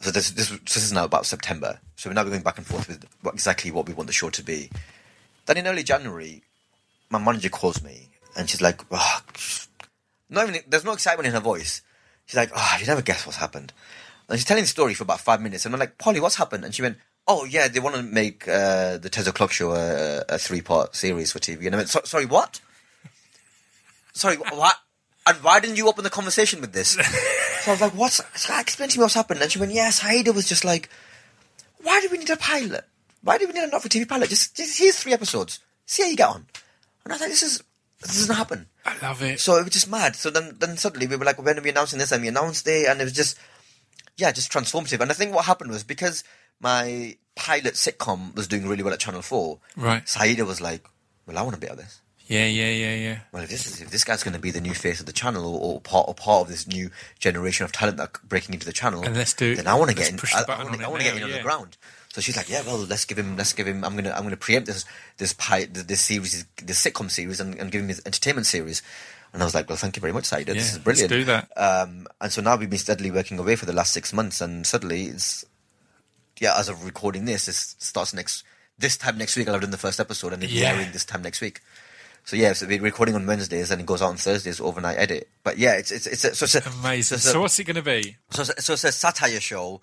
So 0.00 0.10
this 0.10 0.30
this, 0.32 0.48
this 0.50 0.76
is 0.78 0.92
now 0.92 1.04
about 1.04 1.26
September. 1.26 1.78
So 1.94 2.10
we're 2.10 2.14
now 2.14 2.24
going 2.24 2.42
back 2.42 2.58
and 2.58 2.66
forth 2.66 2.88
with 2.88 3.04
what, 3.22 3.34
exactly 3.34 3.70
what 3.70 3.86
we 3.86 3.94
want 3.94 4.08
the 4.08 4.12
show 4.12 4.30
to 4.30 4.42
be. 4.42 4.68
Then 5.46 5.58
in 5.58 5.66
early 5.68 5.84
January, 5.84 6.42
my 7.08 7.20
manager 7.20 7.50
calls 7.50 7.80
me, 7.84 8.08
and 8.36 8.50
she's 8.50 8.60
like, 8.62 8.80
oh, 8.90 9.20
not 10.28 10.48
even 10.48 10.60
there's 10.68 10.84
no 10.84 10.92
excitement 10.92 11.26
in 11.26 11.32
her 11.32 11.40
voice. 11.40 11.82
She's 12.26 12.36
like, 12.36 12.50
"Oh, 12.54 12.76
you 12.80 12.86
never 12.86 13.02
guess 13.02 13.26
what's 13.26 13.38
happened." 13.38 13.72
And 14.28 14.38
she's 14.38 14.44
telling 14.44 14.64
the 14.64 14.68
story 14.68 14.94
for 14.94 15.04
about 15.04 15.20
five 15.20 15.40
minutes, 15.40 15.64
and 15.64 15.74
I'm 15.74 15.80
like, 15.80 15.98
"Polly, 15.98 16.20
what's 16.20 16.36
happened?" 16.36 16.64
And 16.64 16.74
she 16.74 16.82
went, 16.82 16.98
"Oh 17.28 17.44
yeah, 17.44 17.68
they 17.68 17.80
want 17.80 17.96
to 17.96 18.02
make 18.02 18.46
uh, 18.48 18.98
the 18.98 19.08
Tez 19.08 19.28
O'clock 19.28 19.52
Show 19.52 19.72
a, 19.72 20.24
a 20.28 20.38
three 20.38 20.60
part 20.60 20.96
series 20.96 21.32
for 21.32 21.38
TV." 21.38 21.66
And 21.66 21.74
I 21.74 21.78
went, 21.78 21.88
so, 21.88 22.00
"Sorry, 22.04 22.26
what? 22.26 22.60
Sorry, 24.12 24.36
what? 24.36 24.76
And 25.28 25.42
why 25.42 25.60
didn't 25.60 25.76
you 25.76 25.88
open 25.88 26.04
the 26.04 26.10
conversation 26.10 26.60
with 26.60 26.72
this?" 26.72 26.90
so 27.60 27.70
I 27.70 27.74
was 27.74 27.80
like, 27.80 27.92
"What's?" 27.92 28.20
So 28.34 28.52
I 28.52 28.60
explained 28.60 28.92
to 28.92 28.98
me 28.98 29.02
what's 29.02 29.14
happened, 29.14 29.40
and 29.40 29.50
she 29.50 29.60
went, 29.60 29.72
"Yes, 29.72 30.00
Saida 30.00 30.32
was 30.32 30.48
just 30.48 30.64
like, 30.64 30.90
why 31.82 32.00
do 32.00 32.08
we 32.10 32.18
need 32.18 32.30
a 32.30 32.36
pilot? 32.36 32.84
Why 33.22 33.38
do 33.38 33.46
we 33.46 33.52
need 33.52 33.62
a 33.62 33.68
not 33.68 33.82
for 33.82 33.88
TV 33.88 34.08
pilot? 34.08 34.28
Just, 34.28 34.56
just 34.56 34.78
here's 34.78 34.98
three 34.98 35.12
episodes. 35.12 35.60
See 35.86 36.02
how 36.02 36.08
you 36.08 36.16
get 36.16 36.28
on." 36.28 36.46
And 37.04 37.12
I 37.12 37.14
was 37.14 37.20
like, 37.20 37.30
"This 37.30 37.44
is 37.44 37.62
this 38.00 38.16
doesn't 38.16 38.34
happen." 38.36 38.66
I 38.84 38.96
love 39.02 39.22
it. 39.22 39.40
So 39.40 39.56
it 39.56 39.64
was 39.64 39.72
just 39.72 39.90
mad. 39.90 40.14
So 40.16 40.30
then, 40.30 40.56
then 40.58 40.76
suddenly 40.76 41.06
we 41.06 41.16
were 41.16 41.24
like, 41.24 41.42
when 41.42 41.58
are 41.58 41.62
we 41.62 41.70
announcing 41.70 41.98
this? 41.98 42.12
And 42.12 42.22
we 42.22 42.28
announced 42.28 42.66
it, 42.68 42.86
and 42.88 43.00
it 43.00 43.04
was 43.04 43.12
just, 43.12 43.36
yeah, 44.16 44.30
just 44.32 44.52
transformative. 44.52 45.00
And 45.00 45.10
I 45.10 45.14
think 45.14 45.34
what 45.34 45.44
happened 45.46 45.70
was 45.70 45.82
because 45.82 46.22
my 46.60 47.16
pilot 47.34 47.74
sitcom 47.74 48.34
was 48.34 48.46
doing 48.48 48.66
really 48.68 48.82
well 48.82 48.92
at 48.92 49.00
Channel 49.00 49.22
Four, 49.22 49.58
Right. 49.76 50.08
Saida 50.08 50.44
was 50.44 50.60
like, 50.60 50.86
well, 51.26 51.36
I 51.36 51.42
want 51.42 51.54
to 51.54 51.60
be 51.60 51.66
out 51.68 51.72
of 51.72 51.78
this. 51.78 52.00
Yeah, 52.28 52.46
yeah, 52.46 52.70
yeah, 52.70 52.94
yeah. 52.94 53.18
Well, 53.30 53.44
if 53.44 53.50
this 53.50 53.66
is 53.68 53.80
if 53.82 53.90
this 53.90 54.02
guy's 54.02 54.24
going 54.24 54.34
to 54.34 54.40
be 54.40 54.50
the 54.50 54.60
new 54.60 54.74
face 54.74 54.98
of 54.98 55.06
the 55.06 55.12
channel 55.12 55.44
or, 55.46 55.60
or 55.76 55.80
part 55.80 56.08
or 56.08 56.14
part 56.14 56.42
of 56.42 56.48
this 56.48 56.66
new 56.66 56.90
generation 57.20 57.64
of 57.64 57.70
talent 57.70 57.98
that 57.98 58.08
are 58.16 58.20
breaking 58.26 58.52
into 58.54 58.66
the 58.66 58.72
channel, 58.72 59.04
And 59.04 59.16
let's 59.16 59.32
do- 59.32 59.54
Then 59.54 59.68
I 59.68 59.74
want 59.74 59.90
to 59.90 59.96
get 59.96 60.10
in. 60.10 60.18
I, 60.34 60.42
I 60.48 60.64
want 60.64 60.74
to, 60.74 60.80
it 60.80 60.84
I 60.84 60.88
want 60.88 61.02
to 61.02 61.04
get 61.04 61.14
now, 61.14 61.18
in 61.18 61.22
on 61.24 61.30
the 61.30 61.42
ground. 61.42 61.76
So 62.16 62.22
she's 62.22 62.34
like, 62.34 62.48
yeah, 62.48 62.62
well, 62.64 62.78
let's 62.78 63.04
give 63.04 63.18
him, 63.18 63.36
let's 63.36 63.52
give 63.52 63.66
him. 63.66 63.84
I'm 63.84 63.94
gonna, 63.94 64.10
I'm 64.12 64.22
gonna 64.22 64.38
preempt 64.38 64.68
this, 64.68 64.86
this 65.18 65.34
pi, 65.34 65.66
this 65.66 66.00
series, 66.00 66.46
this 66.64 66.82
sitcom 66.82 67.10
series, 67.10 67.40
and, 67.40 67.54
and 67.56 67.70
give 67.70 67.82
him 67.82 67.88
his 67.88 68.00
entertainment 68.06 68.46
series. 68.46 68.80
And 69.34 69.42
I 69.42 69.44
was 69.44 69.54
like, 69.54 69.68
well, 69.68 69.76
thank 69.76 69.96
you 69.96 70.00
very 70.00 70.14
much, 70.14 70.24
Saida. 70.24 70.52
Yeah, 70.52 70.58
this 70.58 70.70
is 70.72 70.76
let's 70.86 71.02
brilliant. 71.02 71.10
do 71.10 71.24
that. 71.24 71.50
Um, 71.58 72.08
and 72.22 72.32
so 72.32 72.40
now 72.40 72.56
we've 72.56 72.70
been 72.70 72.78
steadily 72.78 73.10
working 73.10 73.38
away 73.38 73.54
for 73.54 73.66
the 73.66 73.74
last 73.74 73.92
six 73.92 74.14
months, 74.14 74.40
and 74.40 74.66
suddenly 74.66 75.02
it's, 75.08 75.44
yeah, 76.40 76.58
as 76.58 76.70
of 76.70 76.86
recording 76.86 77.26
this, 77.26 77.48
it 77.48 77.54
starts 77.54 78.14
next 78.14 78.44
this 78.78 78.96
time 78.96 79.18
next 79.18 79.36
week. 79.36 79.46
I'll 79.46 79.52
have 79.52 79.60
done 79.60 79.70
the 79.70 79.76
first 79.76 80.00
episode, 80.00 80.32
and 80.32 80.42
it'll 80.42 80.56
Yeah. 80.56 80.70
airing 80.70 80.92
this 80.92 81.04
time 81.04 81.20
next 81.20 81.42
week. 81.42 81.60
So 82.24 82.34
yeah, 82.34 82.54
so 82.54 82.66
we're 82.66 82.80
recording 82.80 83.14
on 83.14 83.26
Wednesdays, 83.26 83.70
and 83.70 83.78
it 83.78 83.86
goes 83.86 84.00
out 84.00 84.08
on 84.08 84.16
Thursdays, 84.16 84.58
overnight 84.58 84.96
edit. 84.96 85.28
But 85.44 85.58
yeah, 85.58 85.74
it's 85.74 85.90
it's 85.90 86.06
it's, 86.06 86.24
a, 86.24 86.34
so 86.34 86.44
it's 86.44 86.54
a, 86.54 86.70
Amazing. 86.80 87.18
So, 87.18 87.32
So 87.32 87.40
what's 87.42 87.58
it 87.58 87.64
going 87.64 87.76
to 87.76 87.82
be? 87.82 88.16
so, 88.30 88.40
it's 88.40 88.50
a- 88.56 88.62
so 88.62 88.72
it's 88.72 88.84
a 88.84 88.92
satire 88.92 89.38
show, 89.38 89.82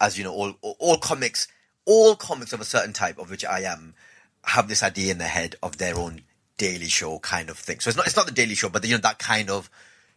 as 0.00 0.16
you 0.16 0.22
know, 0.22 0.32
all 0.32 0.54
all 0.78 0.96
comics, 0.98 1.48
all 1.84 2.14
comics 2.16 2.52
of 2.52 2.60
a 2.60 2.64
certain 2.64 2.92
type, 2.92 3.18
of 3.18 3.30
which 3.30 3.44
I 3.44 3.60
am, 3.60 3.94
have 4.44 4.68
this 4.68 4.82
idea 4.82 5.10
in 5.12 5.18
their 5.18 5.28
head 5.28 5.56
of 5.62 5.78
their 5.78 5.96
own 5.96 6.22
daily 6.58 6.86
show 6.88 7.18
kind 7.20 7.48
of 7.50 7.58
thing. 7.58 7.80
So 7.80 7.88
it's 7.88 7.96
not 7.96 8.06
it's 8.06 8.16
not 8.16 8.26
the 8.26 8.32
daily 8.32 8.54
show, 8.54 8.68
but 8.68 8.84
you 8.84 8.92
know 8.94 9.00
that 9.02 9.18
kind 9.18 9.50
of 9.50 9.68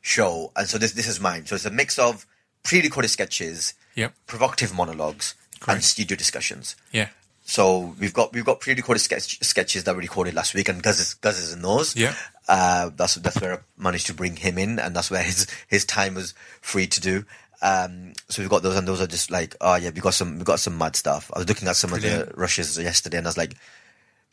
show. 0.02 0.52
And 0.56 0.68
so 0.68 0.78
this 0.78 0.94
this 0.94 1.08
is 1.08 1.20
mine. 1.20 1.46
So 1.46 1.56
it's 1.56 1.66
a 1.66 1.72
mix 1.72 1.98
of 2.00 2.26
pre-recorded 2.64 3.10
sketches, 3.10 3.74
Yep. 3.96 4.14
provocative 4.28 4.74
monologues, 4.76 5.36
Great. 5.60 5.76
and 5.76 5.84
studio 5.84 6.18
discussions. 6.18 6.76
Yeah. 6.92 7.10
So 7.48 7.96
we've 8.00 8.14
got 8.14 8.34
we've 8.34 8.44
got 8.46 8.60
pre-recorded 8.60 9.00
sketch, 9.00 9.40
sketches 9.44 9.84
that 9.84 9.96
we 9.96 10.02
recorded 10.02 10.34
last 10.34 10.54
week, 10.56 10.68
and 10.68 10.82
Guz 10.82 11.00
is, 11.00 11.14
Guz 11.14 11.38
is 11.38 11.54
in 11.54 11.62
those. 11.62 11.96
Yeah. 11.96 12.16
uh, 12.48 12.90
that's 12.96 13.16
that's 13.16 13.40
where 13.40 13.54
I 13.54 13.58
managed 13.78 14.08
to 14.08 14.14
bring 14.16 14.36
him 14.36 14.58
in, 14.58 14.80
and 14.80 14.96
that's 14.96 15.12
where 15.12 15.22
his 15.24 15.46
his 15.68 15.86
time 15.86 16.16
was 16.16 16.34
free 16.62 16.88
to 16.88 17.00
do. 17.00 17.24
Um, 17.66 18.14
so 18.30 18.44
we've 18.44 18.50
got 18.50 18.62
those, 18.62 18.78
and 18.78 18.88
those 18.88 19.02
are 19.02 19.08
just 19.08 19.32
like, 19.32 19.56
oh 19.60 19.76
yeah, 19.76 19.90
we 19.90 20.00
got 20.00 20.14
some 20.14 20.38
we 20.38 20.44
got 20.44 20.60
some 20.60 20.78
mad 20.78 20.96
stuff. 20.96 21.32
I 21.34 21.40
was 21.40 21.48
looking 21.48 21.68
at 21.68 21.76
some 21.76 21.92
of 21.94 22.02
the 22.02 22.32
rushes 22.36 22.78
yesterday, 22.78 23.18
and 23.18 23.26
I 23.26 23.30
was 23.30 23.40
like, 23.40 23.56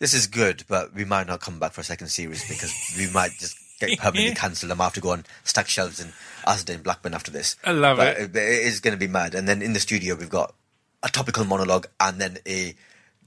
this 0.00 0.12
is 0.12 0.26
good, 0.26 0.64
but 0.68 0.92
we 0.92 1.06
might 1.06 1.26
not 1.26 1.40
come 1.40 1.58
back 1.58 1.72
for 1.72 1.80
a 1.80 1.84
second 1.84 2.08
series 2.08 2.46
because 2.46 2.94
we 2.98 3.10
might 3.10 3.30
just 3.38 3.56
get 3.80 3.98
permanently 3.98 4.34
cancelled. 4.34 4.70
I'm 4.70 4.78
have 4.78 4.92
to 4.94 5.00
go 5.00 5.12
on 5.12 5.24
stack 5.44 5.66
shelves 5.66 5.98
in 5.98 6.12
Asda 6.46 6.74
and 6.74 6.82
Blackburn 6.84 7.14
after 7.14 7.30
this. 7.30 7.56
I 7.64 7.72
love 7.72 7.96
but 7.96 8.18
it. 8.18 8.36
It 8.36 8.66
is 8.66 8.80
going 8.80 8.92
to 8.92 8.98
be 8.98 9.10
mad. 9.10 9.34
And 9.34 9.48
then 9.48 9.62
in 9.62 9.72
the 9.72 9.80
studio, 9.80 10.14
we've 10.14 10.28
got 10.28 10.54
a 11.02 11.08
topical 11.08 11.46
monologue 11.46 11.86
and 12.00 12.20
then 12.20 12.36
a 12.46 12.74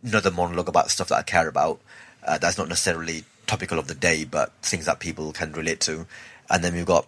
another 0.03 0.29
monologue 0.29 0.69
about 0.69 0.91
stuff 0.91 1.07
that 1.07 1.17
I 1.17 1.23
care 1.23 1.47
about. 1.47 1.81
Uh, 2.23 2.37
that's 2.37 2.59
not 2.59 2.69
necessarily 2.69 3.23
topical 3.47 3.79
of 3.79 3.87
the 3.87 3.95
day, 3.95 4.23
but 4.23 4.51
things 4.61 4.85
that 4.85 4.99
people 4.99 5.31
can 5.31 5.51
relate 5.53 5.79
to. 5.79 6.05
And 6.47 6.63
then 6.63 6.75
we've 6.75 6.85
got 6.85 7.07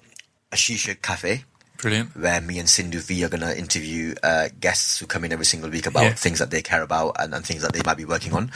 a 0.52 0.56
shisha 0.56 1.00
cafe 1.00 1.44
Brilliant. 1.78 2.16
where 2.16 2.42
me 2.42 2.60
and 2.60 2.70
Sindhu 2.70 3.00
Vee 3.00 3.24
are 3.24 3.30
going 3.30 3.42
to 3.42 3.58
interview 3.58 4.16
uh, 4.24 4.50
guests 4.60 5.00
who 5.00 5.06
come 5.06 5.24
in 5.26 5.32
every 5.32 5.46
single 5.46 5.70
week 5.70 5.86
about 5.86 6.04
Yeah. 6.04 6.14
things 6.14 6.40
that 6.40 6.50
they 6.52 6.62
care 6.62 6.82
about 6.82 7.16
and, 7.20 7.34
and 7.34 7.46
things 7.46 7.62
that 7.62 7.74
they 7.74 7.82
might 7.86 7.98
be 7.98 8.06
working 8.06 8.34
on. 8.34 8.52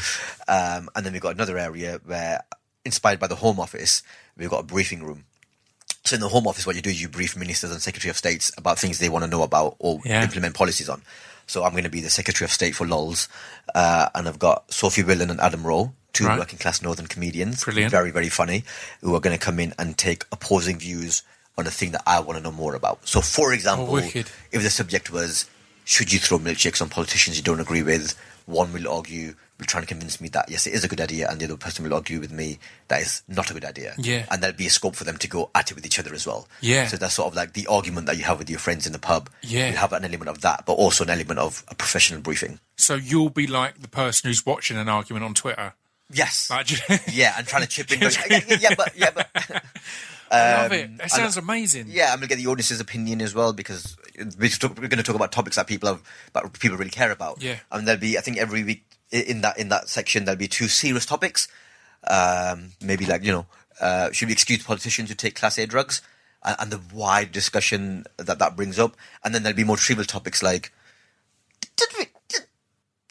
Um, 0.48 0.89
and 0.95 1.06
then 1.06 1.14
we've 1.14 1.22
got 1.22 1.35
another 1.35 1.57
area 1.57 1.99
where, 2.06 2.41
inspired 2.85 3.19
by 3.19 3.27
the 3.27 3.35
Home 3.35 3.60
Office, 3.60 4.02
we've 4.38 4.49
got 4.49 4.60
a 4.61 4.64
briefing 4.64 5.03
room. 5.03 5.26
So 6.03 6.15
in 6.15 6.22
the 6.22 6.30
Home 6.30 6.48
Office, 6.48 6.65
what 6.65 6.76
you 6.76 6.81
do 6.81 6.89
is 6.89 7.02
you 7.02 7.07
brief 7.10 7.38
ministers 7.38 7.72
and 7.72 7.80
Secretary 7.81 8.10
of 8.10 8.18
States 8.18 8.52
about 8.57 8.80
things 8.80 8.98
they 8.98 9.10
want 9.10 9.23
to 9.23 9.30
know 9.30 9.43
about 9.43 9.76
or 9.80 9.99
Yeah. 10.03 10.23
implement 10.23 10.56
policies 10.56 10.89
on. 10.89 11.03
So 11.48 11.64
I'm 11.64 11.72
going 11.72 11.84
to 11.84 11.89
be 11.89 12.02
the 12.02 12.10
Secretary 12.10 12.45
of 12.45 12.52
State 12.52 12.76
for 12.76 12.88
LOLs, 12.88 13.27
uh, 13.76 14.10
and 14.15 14.27
I've 14.27 14.39
got 14.39 14.72
Sophie 14.73 15.03
Willan 15.03 15.30
and 15.30 15.39
Adam 15.41 15.65
Rowe, 15.68 15.93
two 16.14 16.26
Right. 16.26 16.39
working 16.39 16.57
class 16.57 16.81
northern 16.81 17.07
comedians, 17.07 17.64
Brilliant. 17.64 17.91
very 17.91 18.10
very 18.10 18.30
funny, 18.30 18.64
who 19.02 19.14
are 19.15 19.19
going 19.19 19.38
to 19.38 19.43
come 19.43 19.60
in 19.60 19.73
and 19.77 19.98
take 19.98 20.26
opposing 20.31 20.80
views 20.80 21.23
on 21.57 21.67
a 21.67 21.71
thing 21.71 21.91
that 21.91 22.03
I 22.07 22.19
want 22.19 22.37
to 22.37 22.43
know 22.43 22.51
more 22.51 22.75
about. 22.75 23.07
So, 23.07 23.21
for 23.21 23.53
example, 23.53 23.95
Oh, 23.95 23.97
if 23.97 24.33
the 24.51 24.69
subject 24.69 25.11
was 25.11 25.49
should 25.83 26.13
you 26.13 26.19
throw 26.19 26.37
milkshakes 26.39 26.81
on 26.81 26.89
politicians 26.89 27.37
you 27.37 27.43
don't 27.43 27.59
agree 27.59 27.83
with, 27.83 28.17
one 28.45 28.71
will 28.71 28.87
argue, 28.87 29.33
will 29.59 29.65
try 29.65 29.79
and 29.79 29.87
convince 29.87 30.21
me 30.21 30.29
that 30.29 30.49
yes, 30.49 30.65
it 30.65 30.73
is 30.73 30.83
a 30.83 30.87
good 30.87 31.01
idea, 31.01 31.27
and 31.29 31.39
the 31.39 31.45
other 31.45 31.57
person 31.57 31.83
will 31.83 31.93
argue 31.93 32.19
with 32.19 32.31
me 32.31 32.59
that 32.87 33.01
is 33.01 33.23
not 33.27 33.49
a 33.49 33.53
good 33.53 33.65
idea. 33.65 33.93
Yeah. 33.97 34.25
And 34.31 34.41
there'll 34.41 34.55
be 34.55 34.67
a 34.67 34.69
scope 34.69 34.95
for 34.95 35.03
them 35.03 35.17
to 35.17 35.27
go 35.27 35.49
at 35.53 35.69
it 35.71 35.75
with 35.75 35.85
each 35.85 35.99
other 35.99 36.13
as 36.13 36.25
well. 36.25 36.47
Yeah. 36.61 36.87
So 36.87 36.97
that's 36.97 37.15
sort 37.15 37.27
of 37.27 37.35
like 37.35 37.53
the 37.53 37.67
argument 37.67 38.07
that 38.07 38.17
you 38.17 38.23
have 38.23 38.39
with 38.39 38.49
your 38.49 38.59
friends 38.59 38.85
in 38.87 38.93
the 38.93 38.99
pub. 38.99 39.29
Yeah. 39.41 39.69
You 39.69 39.75
have 39.77 39.91
an 39.93 40.05
element 40.05 40.29
of 40.29 40.41
that, 40.41 40.65
but 40.65 40.73
also 40.73 41.03
an 41.03 41.09
element 41.09 41.39
of 41.39 41.63
a 41.67 41.75
professional 41.75 42.21
briefing. 42.21 42.59
So 42.77 42.95
you'll 42.95 43.29
be 43.29 43.47
like 43.47 43.81
the 43.81 43.87
person 43.89 44.29
who's 44.29 44.45
watching 44.45 44.77
an 44.77 44.87
argument 44.89 45.25
on 45.25 45.33
Twitter. 45.33 45.73
Yes. 46.13 46.49
Like, 46.49 46.69
yeah, 47.13 47.35
and 47.37 47.45
trying 47.47 47.63
to 47.63 47.69
chip 47.69 47.91
in. 47.91 47.99
going, 47.99 48.13
yeah, 48.29 48.41
yeah, 48.47 48.57
yeah, 48.59 48.75
but 48.75 48.97
yeah, 48.97 49.09
but 49.13 49.29
I 50.31 50.61
love 50.63 50.71
Um, 50.71 50.77
it. 50.77 50.97
That 50.97 51.11
sounds 51.11 51.37
amazing. 51.37 51.87
Yeah, 51.89 52.11
I'm 52.13 52.17
gonna 52.17 52.27
get 52.27 52.37
the 52.37 52.47
audience's 52.47 52.79
opinion 52.79 53.21
as 53.21 53.35
well 53.35 53.51
because 53.53 53.95
we're 54.17 54.49
going 54.87 54.89
to 54.97 55.03
talk 55.03 55.15
about 55.15 55.31
topics 55.31 55.55
that 55.57 55.67
people 55.67 55.89
have, 55.89 56.01
that 56.33 56.51
people 56.59 56.77
really 56.77 56.91
care 56.91 57.11
about. 57.11 57.41
Yeah. 57.41 57.57
and 57.71 57.87
there'll 57.87 57.99
be, 57.99 58.17
I 58.17 58.21
think, 58.21 58.37
every 58.37 58.63
week 58.63 58.83
in 59.11 59.41
that 59.41 59.57
in 59.57 59.69
that 59.69 59.89
section 59.89 60.23
there'll 60.25 60.37
be 60.39 60.47
two 60.47 60.67
serious 60.67 61.05
topics. 61.05 61.47
Um, 62.07 62.71
maybe 62.81 63.05
like 63.05 63.23
you 63.23 63.31
know, 63.31 63.45
uh, 63.79 64.11
should 64.11 64.27
we 64.27 64.31
excuse 64.33 64.63
politicians 64.63 65.09
who 65.09 65.15
take 65.15 65.35
class 65.35 65.57
A 65.57 65.67
drugs, 65.67 66.01
and, 66.43 66.55
and 66.59 66.71
the 66.71 66.81
wide 66.95 67.31
discussion 67.31 68.05
that 68.17 68.39
that 68.39 68.55
brings 68.55 68.79
up, 68.79 68.95
and 69.23 69.35
then 69.35 69.43
there'll 69.43 69.55
be 69.55 69.63
more 69.63 69.77
trivial 69.77 70.05
topics 70.05 70.41
like, 70.41 70.71
did 71.75 71.89
we 71.97 72.05
did, 72.29 72.41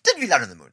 did 0.04 0.16
we 0.18 0.26
land 0.26 0.42
on 0.44 0.48
the 0.48 0.56
moon? 0.56 0.70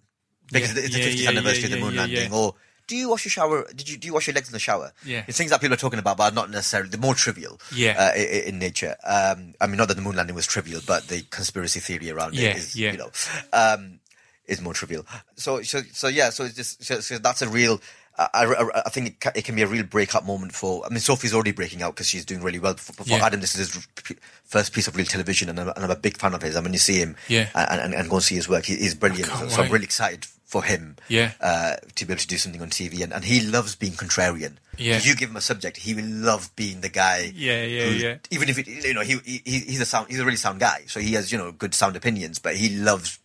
Because 0.51 0.75
Yeah, 0.75 0.83
it's 0.83 0.93
the 0.95 1.01
yeah, 1.01 1.07
50th 1.09 1.21
yeah, 1.23 1.29
anniversary 1.29 1.65
of 1.65 1.71
the 1.71 1.79
moon 1.79 1.95
landing, 1.95 2.31
or 2.33 2.55
do 2.87 2.95
you 2.95 3.09
wash 3.09 3.25
your 3.25 3.29
shower? 3.31 3.67
Did 3.75 3.89
you 3.89 3.97
do 3.97 4.07
you 4.07 4.13
wash 4.13 4.27
your 4.27 4.33
legs 4.33 4.47
in 4.49 4.53
the 4.53 4.59
shower? 4.59 4.93
Yeah. 5.05 5.23
it's 5.27 5.37
things 5.37 5.51
that 5.51 5.61
people 5.61 5.73
are 5.73 5.77
talking 5.77 5.99
about, 5.99 6.17
but 6.17 6.31
are 6.31 6.35
not 6.35 6.49
necessarily 6.49 6.89
the 6.89 6.97
more 6.97 7.13
trivial. 7.13 7.59
Yeah. 7.75 7.95
uh, 7.97 8.11
i- 8.15 8.19
i- 8.19 8.43
in 8.47 8.59
nature. 8.59 8.95
Um, 9.03 9.53
I 9.61 9.67
mean, 9.67 9.77
not 9.77 9.87
that 9.89 9.95
the 9.95 10.01
moon 10.01 10.15
landing 10.15 10.35
was 10.35 10.47
trivial, 10.47 10.81
but 10.87 11.07
the 11.07 11.21
conspiracy 11.29 11.79
theory 11.79 12.09
around 12.09 12.33
Yeah, 12.35 12.49
it 12.49 12.57
is, 12.57 12.75
yeah. 12.75 12.91
you 12.93 12.97
know, 12.97 13.11
um, 13.53 13.99
is 14.47 14.61
more 14.61 14.73
trivial. 14.73 15.05
So, 15.35 15.61
so, 15.63 15.81
so 15.91 16.07
yeah. 16.07 16.29
So 16.29 16.45
it's 16.45 16.55
just 16.55 16.83
so, 16.83 16.99
so 17.01 17.17
that's 17.17 17.41
a 17.41 17.49
real. 17.49 17.81
I, 18.19 18.29
I, 18.33 18.81
I 18.87 18.89
think 18.89 19.07
it, 19.07 19.19
ca- 19.19 19.31
it 19.35 19.45
can 19.45 19.53
be 19.55 19.61
a 19.61 19.67
real 19.67 19.83
breakout 19.83 20.25
moment 20.25 20.51
for. 20.51 20.83
I 20.83 20.89
mean, 20.89 20.99
Sophie's 20.99 21.35
already 21.35 21.51
breaking 21.51 21.83
out 21.83 21.93
because 21.93 22.07
she's 22.09 22.25
doing 22.25 22.41
really 22.41 22.57
well. 22.57 22.73
For, 22.73 22.93
for 22.93 23.03
Yeah. 23.03 23.23
Adam, 23.23 23.41
this 23.41 23.53
is 23.53 23.71
his 23.75 23.87
p- 24.03 24.15
first 24.43 24.73
piece 24.73 24.87
of 24.87 24.95
real 24.95 25.05
television, 25.05 25.49
and 25.49 25.59
I'm, 25.59 25.67
and 25.69 25.79
I'm 25.85 25.91
a 25.91 25.95
big 25.95 26.17
fan 26.17 26.33
of 26.33 26.41
his. 26.41 26.55
I 26.55 26.61
mean, 26.61 26.73
you 26.73 26.79
see 26.79 26.95
him, 26.95 27.15
Yeah. 27.27 27.47
and, 27.53 27.79
and, 27.81 27.93
and 27.93 28.09
go 28.09 28.15
and 28.15 28.23
see 28.23 28.33
his 28.33 28.49
work. 28.49 28.65
He, 28.65 28.75
he's 28.75 28.95
brilliant. 28.95 29.27
So, 29.31 29.47
so 29.49 29.61
I'm 29.61 29.71
really 29.71 29.83
excited 29.85 30.25
for 30.47 30.63
him. 30.63 30.95
Yeah. 31.09 31.33
uh, 31.41 31.75
to 31.95 32.05
be 32.05 32.13
able 32.13 32.21
to 32.21 32.27
do 32.27 32.37
something 32.37 32.61
on 32.61 32.69
TV, 32.69 33.03
and, 33.03 33.11
and 33.13 33.23
he 33.25 33.41
loves 33.41 33.75
being 33.75 33.93
contrarian. 33.93 34.53
Yeah. 34.77 34.95
If 34.95 35.05
you 35.05 35.13
give 35.15 35.29
him 35.29 35.35
a 35.35 35.41
subject, 35.41 35.77
he 35.77 35.93
will 35.93 36.05
love 36.05 36.49
being 36.55 36.79
the 36.81 36.89
guy. 36.89 37.31
Yeah, 37.35 37.63
yeah, 37.63 37.85
who- 37.85 37.91
yeah. 37.95 38.15
Even 38.31 38.47
if 38.49 38.57
it, 38.57 38.65
you 38.67 38.93
know 38.93 39.01
he, 39.01 39.17
he 39.25 39.39
he's 39.59 39.81
a 39.81 39.85
sound 39.85 40.07
he's 40.09 40.19
a 40.19 40.25
really 40.25 40.37
sound 40.37 40.59
guy, 40.61 40.83
so 40.87 40.99
he 41.01 41.13
has 41.13 41.31
you 41.31 41.37
know 41.37 41.51
good 41.51 41.73
sound 41.73 41.95
opinions, 41.97 42.39
but 42.39 42.55
he 42.55 42.69
loves 42.69 43.19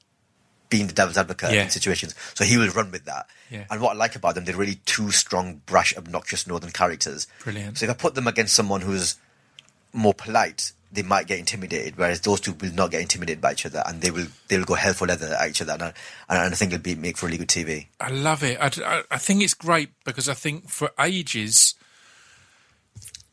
being 0.69 0.86
the 0.89 0.93
devil's 0.94 1.19
advocate 1.19 1.53
Yeah. 1.53 1.65
in 1.65 1.70
situations. 1.70 2.15
So 2.35 2.44
he 2.44 2.57
will 2.57 2.70
run 2.70 2.90
with 2.90 3.05
that. 3.05 3.27
Yeah. 3.51 3.66
And 3.70 3.81
what 3.82 3.90
I 3.93 3.94
like 3.99 4.16
about 4.16 4.35
them, 4.35 4.44
they're 4.47 4.57
really 4.57 4.81
two 4.86 5.11
strong, 5.11 5.61
brash, 5.66 5.94
obnoxious 5.97 6.47
northern 6.47 6.70
characters. 6.70 7.27
Brilliant. 7.44 7.77
So 7.78 7.85
if 7.85 7.90
I 7.90 7.94
put 7.94 8.15
them 8.15 8.27
against 8.27 8.55
someone 8.55 8.81
who's 8.81 9.16
more 9.93 10.15
polite, 10.15 10.73
they 10.93 11.02
might 11.02 11.27
get 11.27 11.39
intimidated, 11.39 11.97
whereas 11.97 12.20
those 12.20 12.39
two 12.40 12.52
will 12.60 12.73
not 12.73 12.90
get 12.90 13.01
intimidated 13.01 13.40
by 13.40 13.52
each 13.52 13.64
other, 13.64 13.82
and 13.86 14.02
they 14.02 14.10
will 14.10 14.27
they 14.48 14.59
will 14.59 14.64
go 14.66 14.74
hell 14.74 14.93
for 14.93 15.06
leather 15.06 15.35
at 15.40 15.48
each 15.48 15.62
other, 15.62 15.73
and 15.73 15.82
I, 15.82 15.93
and 16.28 16.39
I 16.39 16.56
think 16.56 16.73
it'll 16.73 16.82
be 16.82 16.94
make 16.94 17.16
for 17.16 17.27
really 17.27 17.39
good 17.39 17.48
TV. 17.48 17.86
I 17.98 18.10
love 18.10 18.43
it. 18.43 18.59
I, 18.60 19.02
I, 19.10 19.16
think 19.19 19.43
it's 19.43 19.55
great 19.55 19.90
because 20.05 20.28
I 20.28 20.35
think 20.35 20.69
for 20.69 20.90
ages 21.01 21.74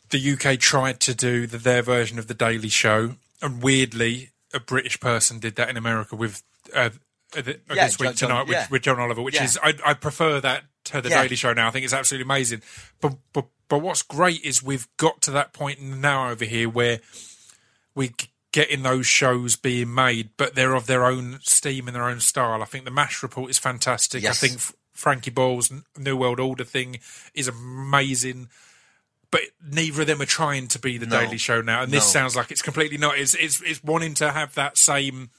the 0.10 0.32
UK 0.34 0.58
tried 0.60 1.00
to 1.02 1.14
do 1.14 1.46
the, 1.48 1.58
their 1.58 1.82
version 1.82 2.18
of 2.18 2.28
the 2.28 2.34
Daily 2.34 2.70
Show, 2.70 3.16
and 3.42 3.62
weirdly, 3.62 4.30
a 4.54 4.60
British 4.60 5.00
person 5.00 5.40
did 5.40 5.56
that 5.58 5.70
in 5.70 5.78
America 5.78 6.16
with 6.16 6.42
uh, 6.74 6.90
uh, 7.38 7.42
the, 7.42 7.56
uh, 7.70 7.74
Yeah, 7.76 7.86
this 7.86 8.00
week 8.00 8.16
John- 8.16 8.30
tonight 8.30 8.42
with, 8.44 8.52
yeah. 8.52 8.68
with 8.72 8.82
John 8.82 9.00
Oliver, 9.00 9.22
which 9.22 9.36
Yeah. 9.36 9.44
is 9.44 9.60
I, 9.62 9.74
I 9.86 9.94
prefer 9.94 10.40
that 10.40 10.64
to 10.86 11.02
the. 11.02 11.10
Daily 11.10 11.36
Show 11.36 11.54
now. 11.54 11.68
I 11.68 11.72
think 11.72 11.84
it's 11.84 11.94
absolutely 11.94 12.24
amazing. 12.24 12.62
But 13.02 13.16
but 13.34 13.46
but 13.68 13.80
what's 13.80 14.02
great 14.02 14.44
is 14.44 14.64
we've 14.64 14.88
got 14.98 15.22
to 15.24 15.32
that 15.32 15.54
point 15.54 15.82
now 15.82 16.30
over 16.30 16.46
here 16.46 16.68
where 16.70 17.00
we 17.96 18.12
getting 18.52 18.82
those 18.84 19.06
shows 19.06 19.56
being 19.56 19.94
made, 19.94 20.30
but 20.38 20.56
they're 20.56 20.74
of 20.76 20.88
their 20.88 21.06
own 21.06 21.40
steam 21.44 21.88
and 21.88 21.96
their 21.96 22.10
own 22.10 22.20
style. 22.20 22.62
I 22.62 22.66
think 22.66 22.86
the 22.86 22.92
Mash 22.92 23.22
Report 23.22 23.50
is 23.50 23.60
fantastic. 23.60 24.24
Yes. 24.24 24.44
I 24.44 24.48
think 24.48 24.60
F- 24.60 24.74
Frankie 24.94 25.30
Boyle's 25.32 25.72
New 25.98 26.18
World 26.18 26.40
Order 26.40 26.64
thing 26.64 27.00
is 27.34 27.48
amazing. 27.48 28.50
But 29.32 29.42
neither 29.64 30.02
of 30.02 30.08
them 30.08 30.22
are 30.24 30.26
trying 30.26 30.68
to 30.70 30.80
be 30.80 30.98
the 30.98 31.06
No. 31.06 31.20
Daily 31.22 31.38
Show 31.38 31.62
now, 31.62 31.84
and 31.84 31.92
this 31.92 32.06
No. 32.06 32.22
sounds 32.22 32.36
like 32.36 32.50
it's 32.50 32.64
completely 32.64 32.98
not. 32.98 33.20
It's 33.20 33.36
it's 33.36 33.62
it's 33.62 33.84
wanting 33.84 34.16
to 34.16 34.32
have 34.32 34.56
that 34.56 34.76
same 34.76 35.30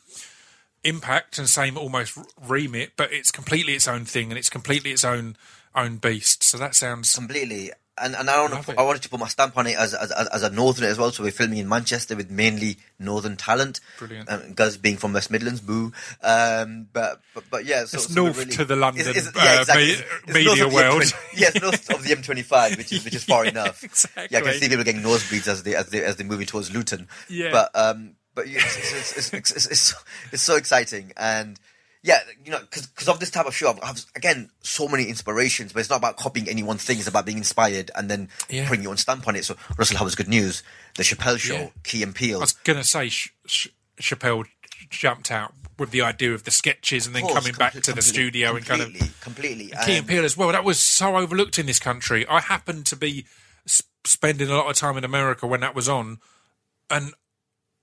impact 0.85 1.39
and 1.39 1.49
same 1.49 1.77
almost 1.77 2.17
remit, 2.41 2.93
but 2.97 3.13
it's 3.13 3.33
completely 3.33 3.75
its 3.75 3.89
own 3.89 4.05
thing 4.05 4.31
and 4.31 4.39
it's 4.39 4.49
completely 4.49 4.93
its 4.93 5.05
own 5.05 5.37
own 5.75 5.97
beast. 5.97 6.45
So 6.45 6.57
that 6.59 6.77
sounds 6.77 7.13
completely. 7.13 7.73
And 7.99 8.15
and 8.17 8.31
I, 8.31 8.41
want 8.41 8.53
Love 8.55 8.67
to. 8.67 8.79
I 8.79 8.83
wanted 8.83 9.03
to 9.03 9.09
put 9.11 9.21
my 9.21 9.29
stamp 9.29 9.59
on 9.59 9.67
it 9.67 9.77
as, 9.77 9.93
as 9.93 10.11
as 10.11 10.43
a 10.43 10.49
northerner 10.51 10.89
as 10.89 10.97
well. 10.99 11.11
So 11.13 11.23
we're 11.23 11.33
filming 11.33 11.59
in 11.59 11.69
Manchester 11.69 12.17
with 12.17 12.31
mainly 12.31 12.79
northern 12.99 13.37
talent. 13.37 13.81
Brilliant. 13.99 14.31
Um, 14.31 14.55
Guz 14.55 14.79
being 14.79 14.97
from 14.97 15.13
West 15.13 15.31
Midlands, 15.31 15.61
boo. 15.61 15.93
Um, 16.23 16.87
but, 16.93 17.21
but 17.35 17.45
but 17.51 17.65
yeah, 17.67 17.85
so, 17.85 17.97
It's 17.99 18.07
so 18.15 18.23
north 18.25 18.39
really- 18.39 18.53
to 18.53 18.65
the 18.65 18.77
London, 18.77 19.01
It's- 19.07 19.17
it's- 19.27 19.37
uh, 19.37 19.45
yeah, 19.45 19.61
exactly. 19.61 19.85
me- 19.87 19.93
It's- 19.93 20.09
it's 20.25 20.33
media 20.35 20.47
north 20.47 20.61
of 20.61 20.71
the 20.71 20.75
world. 20.77 21.03
M20 21.03 21.15
yes, 21.37 21.61
north 21.61 21.91
of 21.91 22.03
the 22.05 22.15
M25, 22.17 22.77
which 22.79 22.93
is 22.93 23.05
which 23.05 23.15
is 23.15 23.25
far 23.25 23.45
enough. 23.55 23.83
Exactly. 23.85 24.29
Yeah, 24.31 24.39
I 24.39 24.43
can 24.43 24.55
see 24.61 24.69
people 24.69 24.85
getting 24.85 25.03
nosebleeds 25.03 25.49
as 25.49 25.63
they 25.63 25.75
as 25.75 25.89
they 25.91 26.03
as 26.03 26.17
they 26.17 26.25
moving 26.25 26.47
towards 26.47 26.73
Luton. 26.73 27.07
Yeah. 27.29 27.51
But 27.53 27.71
um, 27.75 28.15
but 28.35 28.49
yeah, 28.49 28.61
it's 28.63 28.77
it's, 28.79 28.93
it's, 29.19 29.33
it's, 29.35 29.51
it's, 29.53 29.67
it's, 29.67 29.95
it's 30.33 30.43
so 30.43 30.57
exciting 30.57 31.13
and. 31.19 31.59
Yeah, 32.03 32.19
you 32.45 32.51
know, 32.51 32.61
because 32.61 33.09
of 33.09 33.21
this 33.21 33.31
type 33.31 33.45
of 33.47 33.55
show, 33.55 33.69
I've, 33.71 33.79
I've 33.83 34.05
again 34.17 34.51
so 34.63 34.89
many 34.89 35.05
inspirations, 35.09 35.73
but 35.75 35.81
it's 35.81 35.91
not 35.91 35.97
about 35.99 36.17
copying 36.17 36.49
any 36.49 36.63
one 36.63 36.79
thing. 36.79 36.99
It's 36.99 37.07
about 37.09 37.27
being 37.27 37.37
inspired 37.39 37.91
and 37.95 38.09
then 38.11 38.31
Yeah. 38.49 38.67
putting 38.69 38.83
your 38.83 38.91
own 38.93 38.97
stamp 38.97 39.29
on 39.29 39.37
it. 39.37 39.45
So 39.45 39.55
Russell 39.77 39.99
Howard's 39.99 40.15
Good 40.15 40.29
News, 40.29 40.63
The 40.97 41.03
Chappelle 41.03 41.39
Show, 41.39 41.55
Yeah. 41.55 41.69
Key 41.85 42.03
and 42.03 42.15
Peele. 42.15 42.39
I 42.39 42.41
was 42.41 42.53
going 42.53 42.79
to 42.79 42.85
say 42.85 43.11
Ch- 43.11 43.35
Ch- 43.47 43.69
Chappelle 44.01 44.47
jumped 44.89 45.31
out 45.31 45.53
with 45.79 45.91
the 45.91 46.01
idea 46.01 46.33
of 46.33 46.45
the 46.45 46.51
sketches 46.51 47.07
and 47.07 47.15
then 47.15 47.23
course, 47.23 47.35
coming 47.35 47.53
back 47.55 47.75
to 47.75 47.93
the 47.93 48.01
studio 48.03 48.57
and 48.57 48.65
kind 48.65 48.81
of 48.81 48.87
completely, 48.89 49.11
completely. 49.21 49.67
Key 49.67 49.73
and 49.77 49.91
And- 49.99 50.09
Peele 50.09 50.25
as 50.25 50.37
well. 50.39 50.51
That 50.53 50.65
was 50.65 50.79
so 50.83 51.17
overlooked 51.19 51.59
in 51.59 51.67
this 51.67 51.79
country. 51.79 52.27
I 52.27 52.41
happened 52.41 52.87
to 52.87 52.97
be 52.97 53.27
spending 54.05 54.49
a 54.49 54.55
lot 54.57 54.71
of 54.71 54.77
time 54.77 54.97
in 54.97 55.05
America 55.05 55.47
when 55.47 55.61
that 55.61 55.75
was 55.75 55.87
on, 55.89 56.19
and 56.89 57.13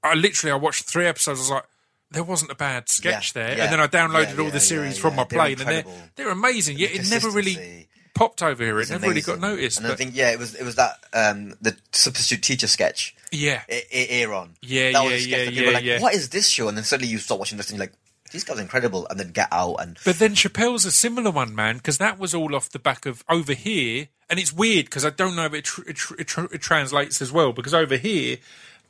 I 0.04 0.16
literally 0.16 0.52
I 0.52 0.56
watched 0.56 0.86
three 0.86 1.06
episodes. 1.06 1.40
I 1.40 1.42
was 1.42 1.50
like, 1.52 1.64
there 2.12 2.24
wasn't 2.24 2.52
a 2.52 2.56
bad 2.56 2.90
sketch 2.90 3.36
Yeah, 3.36 3.42
there, 3.44 3.58
yeah, 3.58 3.64
and 3.66 3.74
then 3.74 3.80
I 3.80 3.88
downloaded 3.88 4.38
yeah, 4.38 4.44
all 4.44 4.52
the 4.52 4.60
series 4.60 4.98
from 4.98 5.16
my 5.16 5.24
plane, 5.26 5.60
and 5.60 5.70
they're 5.70 5.84
they're 6.16 6.30
amazing. 6.30 6.78
Yet 6.78 6.92
it 6.96 7.10
never 7.10 7.30
really 7.30 7.88
popped 8.14 8.42
over 8.42 8.64
here. 8.64 8.80
It 8.80 8.90
never 8.90 9.08
really 9.08 9.22
got 9.22 9.40
noticed. 9.40 9.78
And 9.78 9.88
I 9.88 9.92
But 9.92 9.98
think 10.00 10.16
yeah, 10.16 10.32
it 10.32 10.40
was 10.40 10.56
it 10.56 10.64
was 10.64 10.76
that 10.76 10.98
um, 11.14 11.54
the 11.62 11.78
substitute 11.92 12.42
teacher 12.44 12.68
sketch. 12.68 13.16
yeah, 13.32 13.62
Aaron. 13.92 14.56
Yeah, 14.62 14.92
that 14.94 15.04
was 15.04 15.12
yeah, 15.12 15.18
a 15.18 15.20
sketch 15.20 15.30
yeah, 15.30 15.46
people 15.46 15.62
yeah, 15.62 15.68
were 15.68 15.74
like, 15.74 15.84
yeah. 15.84 16.02
What 16.02 16.14
is 16.16 16.30
this 16.30 16.48
show? 16.50 16.68
And 16.68 16.78
then 16.78 16.84
suddenly 16.84 17.12
you 17.12 17.18
start 17.20 17.40
watching 17.40 17.58
this 17.58 17.70
and 17.70 17.78
you're 17.78 17.86
like, 17.88 17.94
these 18.32 18.44
guys 18.44 18.58
are 18.58 18.62
incredible. 18.62 19.06
And 19.10 19.20
then 19.20 19.32
Get 19.32 19.48
Out 19.52 19.76
and 19.76 19.98
But 20.04 20.20
then 20.20 20.34
Chappelle's 20.34 20.86
a 20.86 20.92
similar 20.92 21.32
one, 21.32 21.54
man, 21.56 21.78
because 21.78 21.98
that 22.00 22.18
was 22.18 22.34
all 22.34 22.56
off 22.56 22.70
the 22.70 22.80
back 22.80 23.06
of 23.06 23.24
over 23.30 23.54
here, 23.54 24.08
and 24.30 24.40
it's 24.40 24.52
weird 24.52 24.86
because 24.86 25.06
I 25.06 25.10
don't 25.12 25.36
know 25.36 25.46
if 25.46 25.54
it, 25.54 25.66
tr- 25.66 25.88
it, 25.88 25.96
tr- 25.96 26.16
it, 26.20 26.28
tr- 26.28 26.54
it 26.54 26.62
translates 26.62 27.22
as 27.22 27.32
well. 27.32 27.54
Because 27.54 27.74
over 27.74 27.98
here 27.98 28.38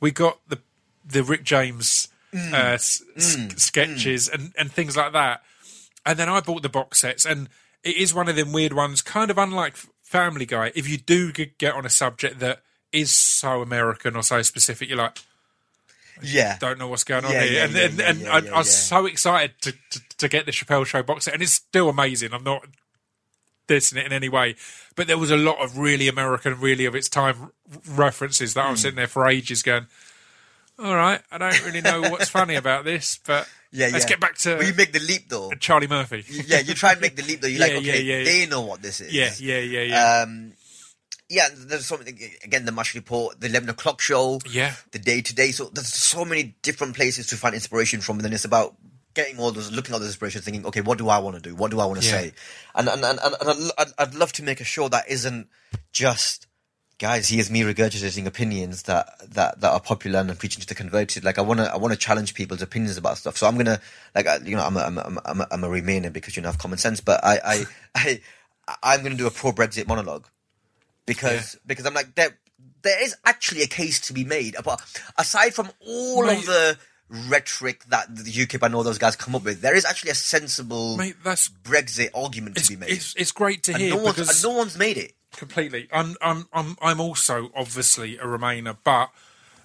we 0.00 0.10
got 0.10 0.38
the 0.48 0.58
the 1.04 1.22
Rick 1.22 1.44
James 1.44 2.07
Mm. 2.34 2.52
uh, 2.52 2.56
s- 2.74 3.02
s- 3.16 3.38
sketches 3.56 4.28
and 4.28 4.52
and 4.58 4.70
things 4.70 4.96
like 4.96 5.12
that, 5.12 5.42
and 6.04 6.18
then 6.18 6.28
I 6.28 6.40
bought 6.40 6.62
the 6.62 6.68
box 6.68 6.98
sets, 7.00 7.24
and 7.24 7.48
it 7.82 7.96
is 7.96 8.12
one 8.12 8.28
of 8.28 8.36
them 8.36 8.52
weird 8.52 8.72
ones, 8.74 9.00
kind 9.00 9.30
of 9.30 9.38
unlike 9.38 9.76
Family 10.02 10.44
Guy. 10.44 10.70
If 10.74 10.86
you 10.88 10.98
do 10.98 11.32
get 11.32 11.72
on 11.74 11.86
a 11.86 11.90
subject 11.90 12.38
that 12.40 12.60
is 12.92 13.14
so 13.14 13.62
American 13.62 14.14
or 14.16 14.22
so 14.22 14.42
specific, 14.42 14.88
you're 14.88 14.98
like, 14.98 15.18
Yeah. 16.22 16.58
don't 16.58 16.78
know 16.78 16.88
what's 16.88 17.04
going 17.04 17.24
on 17.24 17.32
Yeah, 17.32 17.42
here. 17.44 17.52
yeah, 17.52 17.64
and 17.64 17.74
yeah, 17.74 18.08
and, 18.10 18.22
and 18.22 18.28
I, 18.50 18.54
I 18.54 18.58
was 18.58 18.76
so 18.76 19.06
excited 19.06 19.52
to, 19.62 19.72
to, 19.72 20.00
to 20.18 20.28
get 20.28 20.44
the 20.46 20.52
Chappelle 20.52 20.84
Show 20.86 21.02
box 21.02 21.24
set, 21.26 21.34
and 21.34 21.42
it's 21.42 21.52
still 21.52 21.88
amazing. 21.88 22.32
I'm 22.34 22.44
not 22.44 22.66
dissing 23.68 23.98
it 23.98 24.06
in 24.06 24.12
any 24.12 24.28
way, 24.28 24.56
but 24.96 25.06
there 25.06 25.18
was 25.18 25.30
a 25.30 25.36
lot 25.36 25.58
of 25.62 25.78
really 25.78 26.08
American, 26.08 26.58
really 26.60 26.84
of 26.86 26.94
its 26.94 27.08
time 27.08 27.52
references 27.86 28.54
that 28.54 28.62
I 28.62 28.66
Hmm. 28.66 28.70
was 28.72 28.80
sitting 28.80 28.96
there 28.96 29.06
for 29.06 29.26
ages 29.28 29.62
going, 29.62 29.86
all 30.78 30.94
right, 30.94 31.20
I 31.30 31.38
don't 31.38 31.64
really 31.64 31.80
know 31.80 32.02
what's 32.02 32.28
funny 32.28 32.54
about 32.54 32.84
this, 32.84 33.18
but 33.26 33.48
Yeah, 33.70 33.88
let's 33.92 34.04
yeah. 34.04 34.08
get 34.08 34.20
back 34.20 34.36
to 34.38 34.56
Well, 34.56 34.66
you 34.66 34.74
make 34.74 34.92
the 34.92 35.00
leap 35.00 35.28
though. 35.28 35.50
Charlie 35.60 35.88
Murphy. 35.88 36.24
yeah, 36.46 36.60
you 36.60 36.72
try 36.74 36.92
and 36.92 37.00
make 37.00 37.16
the 37.16 37.22
leap 37.22 37.40
though. 37.42 37.48
You're 37.48 37.60
like, 37.60 37.72
Yeah, 37.72 37.78
yeah, 37.80 37.92
okay, 37.92 38.02
yeah, 38.02 38.24
they 38.24 38.46
know 38.46 38.62
what 38.62 38.80
this 38.80 39.00
is. 39.00 39.12
Yeah, 39.12 39.30
yeah, 39.38 39.58
yeah, 39.58 39.82
yeah. 39.82 40.22
Um, 40.22 40.52
yeah, 41.28 41.48
there's 41.54 41.84
something 41.84 42.18
again. 42.42 42.64
The 42.64 42.72
Mash 42.72 42.94
Report, 42.94 43.38
the 43.38 43.48
eleven 43.48 43.68
o'clock 43.68 44.00
show, 44.00 44.40
Yeah. 44.48 44.72
the 44.92 44.98
day 44.98 45.20
to 45.20 45.34
day. 45.34 45.50
So 45.50 45.66
there's 45.66 45.92
so 45.92 46.24
many 46.24 46.56
different 46.62 46.96
places 46.96 47.26
to 47.26 47.36
find 47.36 47.54
inspiration 47.54 48.00
from, 48.00 48.16
and 48.16 48.24
then 48.24 48.32
it's 48.32 48.46
about 48.46 48.74
getting 49.12 49.38
all 49.38 49.50
those, 49.52 49.70
looking 49.70 49.94
at 49.94 49.98
those 49.98 50.08
inspirations, 50.08 50.44
thinking, 50.44 50.64
okay, 50.64 50.80
what 50.80 50.96
do 50.96 51.08
I 51.10 51.18
want 51.18 51.36
to 51.36 51.42
do? 51.42 51.54
What 51.54 51.70
do 51.70 51.80
I 51.80 51.84
want 51.84 52.00
to 52.00 52.06
Yeah. 52.06 52.12
say? 52.12 52.32
And 52.74 52.88
and 52.88 53.04
and, 53.04 53.18
and 53.20 53.34
I'd, 53.50 53.70
I'd, 53.76 53.92
I'd 53.98 54.14
love 54.14 54.32
to 54.34 54.42
make 54.42 54.60
a 54.62 54.64
show 54.64 54.88
that 54.88 55.04
isn't 55.10 55.48
just. 55.92 56.46
Guys, 56.98 57.28
here's 57.28 57.48
me 57.48 57.60
regurgitating 57.60 58.26
opinions 58.26 58.82
that, 58.84 59.06
that, 59.32 59.60
that 59.60 59.70
are 59.70 59.80
popular 59.80 60.18
and 60.18 60.30
I'm 60.30 60.36
preaching 60.36 60.60
to 60.60 60.66
the 60.66 60.74
converted. 60.74 61.22
Like 61.22 61.38
I 61.38 61.42
want 61.42 61.60
to 61.60 61.72
I 61.72 61.76
want 61.76 61.92
to 61.92 61.98
challenge 61.98 62.34
people's 62.34 62.60
opinions 62.60 62.96
about 62.96 63.18
stuff. 63.18 63.36
So 63.36 63.46
I'm 63.46 63.56
gonna 63.56 63.80
like 64.16 64.26
I, 64.26 64.38
you 64.38 64.56
know 64.56 64.64
I'm 64.64 64.76
a, 64.76 64.80
I'm 64.80 64.98
a, 64.98 65.20
I'm 65.24 65.40
a, 65.40 65.46
I'm 65.52 65.64
a, 65.64 65.68
Remainer 65.68 66.12
because 66.12 66.36
you 66.36 66.42
know 66.42 66.48
I 66.48 66.52
have 66.52 66.58
common 66.58 66.76
sense. 66.78 67.00
But 67.00 67.20
I 67.22 67.38
I, 67.44 67.64
I 67.94 68.20
I'm 68.82 69.04
gonna 69.04 69.14
do 69.14 69.28
a 69.28 69.30
pro 69.30 69.52
Brexit 69.52 69.86
monologue 69.86 70.26
because 71.06 71.56
because 71.64 71.86
I'm 71.86 71.94
like 71.94 72.16
there 72.16 72.36
there 72.82 73.00
is 73.02 73.14
actually 73.24 73.62
a 73.62 73.68
case 73.68 74.00
to 74.00 74.12
be 74.12 74.24
made. 74.24 74.56
But 74.64 74.80
aside 75.16 75.54
from 75.54 75.70
all 75.86 76.26
Mate- 76.26 76.38
of 76.38 76.46
the 76.46 76.78
rhetoric 77.28 77.84
that 77.86 78.14
the 78.14 78.30
UKIP 78.30 78.60
and 78.60 78.74
all 78.74 78.82
those 78.82 78.98
guys 78.98 79.14
come 79.14 79.36
up 79.36 79.44
with, 79.44 79.60
there 79.60 79.76
is 79.76 79.84
actually 79.84 80.10
a 80.10 80.14
sensible 80.14 80.96
Mate, 80.96 81.16
that's 81.24 81.48
Brexit 81.48 82.10
argument 82.12 82.56
to 82.56 82.68
be 82.68 82.76
made. 82.76 82.90
it's, 82.90 83.14
it's 83.16 83.32
great 83.32 83.62
to 83.62 83.72
and 83.72 83.80
hear 83.80 83.94
no 83.94 84.02
one's 84.02 84.16
because 84.16 84.42
no 84.42 84.50
one's 84.50 84.76
made 84.76 84.98
it. 84.98 85.12
Completely. 85.36 85.88
I'm, 85.92 86.10
um, 86.10 86.16
I'm, 86.22 86.46
I'm, 86.52 86.76
I'm 86.80 87.00
also 87.00 87.50
obviously 87.54 88.16
a 88.18 88.24
Remainer, 88.24 88.76
but 88.84 89.10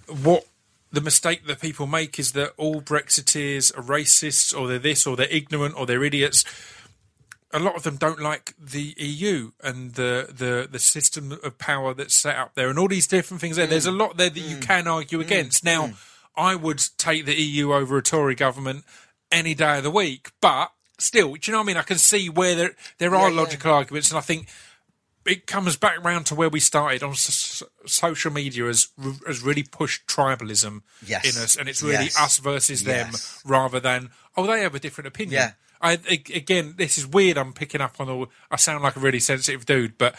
what 0.07 0.48
the 0.91 1.02
mistake 1.02 1.48
that 1.48 1.60
people 1.60 1.88
make 1.88 2.19
is 2.19 2.34
that 2.34 2.53
all 2.56 2.81
Brexiteers 2.81 3.76
are 3.77 3.81
racists, 3.81 4.57
or 4.57 4.68
they're 4.68 4.80
this, 4.80 5.07
or 5.07 5.15
they're 5.15 5.27
ignorant, 5.30 5.76
or 5.76 5.85
they're 5.85 6.03
idiots. 6.03 6.45
A 7.52 7.60
lot 7.60 7.76
of 7.76 7.84
them 7.84 7.98
don't 7.98 8.22
like 8.22 8.53
the 8.60 8.94
EU 8.98 9.52
and 9.64 9.94
the, 9.94 10.27
the, 10.30 10.68
the 10.72 10.80
system 10.80 11.38
of 11.44 11.57
power 11.57 11.94
that's 11.94 12.15
set 12.15 12.35
up 12.35 12.53
there, 12.56 12.69
and 12.69 12.77
all 12.77 12.88
these 12.88 13.07
different 13.07 13.41
things 13.41 13.56
there. 13.56 13.68
There's 13.68 13.88
a 13.88 13.91
mm. 13.91 13.99
lot 13.99 14.18
there 14.18 14.30
that 14.30 14.40
you 14.40 14.57
mm. 14.57 14.61
can 14.61 14.88
argue 14.88 15.19
mm. 15.19 15.23
against. 15.23 15.64
Now, 15.64 15.94
I 16.35 16.56
would 16.56 16.84
take 16.98 17.26
the 17.26 17.35
EU 17.35 17.73
over 17.73 17.98
a 17.98 18.03
Tory 18.03 18.35
government 18.35 18.85
any 19.31 19.56
day 19.56 19.77
of 19.77 19.84
the 19.84 19.91
week, 19.91 20.31
but 20.41 20.72
still, 20.99 21.34
do 21.34 21.40
you 21.44 21.52
know 21.52 21.60
what 21.60 21.65
I 21.65 21.68
mean? 21.68 21.77
I 21.77 21.84
can 21.84 21.98
see 21.98 22.30
where 22.30 22.56
there 22.56 22.76
there 22.99 23.15
are 23.15 23.30
yeah. 23.30 23.41
logical 23.41 23.72
arguments, 23.72 24.10
and 24.10 24.18
I 24.18 24.22
think 24.22 24.48
it 25.26 25.48
comes 25.48 25.76
back 25.78 26.04
round 26.04 26.26
to 26.28 26.36
where 26.36 26.50
we 26.50 26.60
started 26.60 27.02
on 27.04 27.14
social 27.16 28.32
media 28.32 28.66
has 28.66 28.90
has 29.28 29.41
really 29.41 29.64
pushed 29.64 30.06
tribalism 30.08 30.82
Yes. 31.06 31.24
in 31.38 31.41
us, 31.44 31.56
and 31.56 31.68
it's 31.70 31.82
really 31.82 32.06
Yes. 32.06 32.20
us 32.20 32.38
versus 32.38 32.84
them 32.84 33.10
Yes. 33.12 33.41
rather 33.45 33.80
than 33.80 34.10
oh 34.36 34.45
they 34.48 34.62
have 34.62 34.76
a 34.76 34.80
different 34.80 35.08
opinion. 35.08 35.34
Yeah. 35.41 35.52
I 35.82 35.94
again, 36.34 36.76
this 36.78 36.98
is 36.98 37.06
weird. 37.06 37.38
I'm 37.38 37.54
picking 37.54 37.82
up 37.82 37.95
on 38.00 38.10
all. 38.10 38.28
I 38.50 38.56
sound 38.56 38.84
like 38.84 38.95
a 38.95 39.00
really 39.02 39.20
sensitive 39.20 39.66
dude, 39.66 39.98
but 39.98 40.16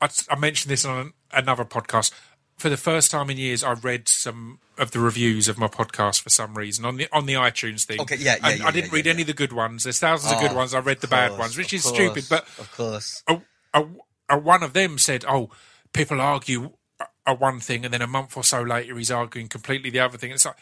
I, 0.00 0.08
I 0.30 0.36
mentioned 0.36 0.70
this 0.70 0.84
on 0.84 1.14
another 1.32 1.64
podcast. 1.64 2.12
For 2.58 2.70
the 2.70 2.76
first 2.78 3.10
time 3.10 3.28
in 3.28 3.36
years, 3.36 3.62
I 3.62 3.72
read 3.72 4.08
some 4.08 4.60
of 4.78 4.90
the 4.90 4.98
reviews 4.98 5.46
of 5.48 5.58
my 5.58 5.68
podcast 5.68 6.22
for 6.22 6.30
some 6.30 6.56
reason 6.56 6.84
on 6.86 6.96
the 6.96 7.06
on 7.12 7.26
the 7.26 7.34
iTunes 7.34 7.84
thing. 7.84 8.00
Okay, 8.00 8.16
yeah, 8.16 8.36
yeah, 8.40 8.48
And 8.48 8.60
yeah, 8.60 8.66
I 8.66 8.70
didn't 8.70 8.90
yeah, 8.92 8.96
read 8.96 9.06
yeah, 9.06 9.12
any 9.12 9.22
of 9.22 9.26
the 9.28 9.34
good 9.34 9.52
ones. 9.52 9.84
There's 9.84 9.98
thousands 9.98 10.32
of 10.32 10.40
good 10.40 10.52
Oh, 10.52 10.56
ones. 10.56 10.72
I 10.74 10.78
read 10.80 11.00
the 11.00 11.06
of 11.06 11.10
bad 11.10 11.38
ones, 11.38 11.56
which 11.56 11.72
is 11.74 11.82
course, 11.82 11.94
stupid. 11.94 12.24
But 12.30 12.44
of 12.58 12.70
course, 12.74 13.22
a, 13.28 13.40
a 13.74 13.86
one 14.34 14.62
of 14.62 14.72
them 14.72 14.98
said, 14.98 15.24
"Oh, 15.28 15.50
people 15.92 16.20
argue 16.20 16.72
a, 17.00 17.06
a 17.26 17.34
one 17.34 17.60
thing, 17.60 17.84
and 17.84 17.94
then 17.94 18.02
a 18.02 18.06
month 18.06 18.36
or 18.36 18.44
so 18.44 18.62
later, 18.62 18.96
he's 18.96 19.10
arguing 19.10 19.48
completely 19.48 19.90
the 19.90 20.00
other 20.00 20.18
thing." 20.18 20.30
It's 20.30 20.44
like 20.44 20.56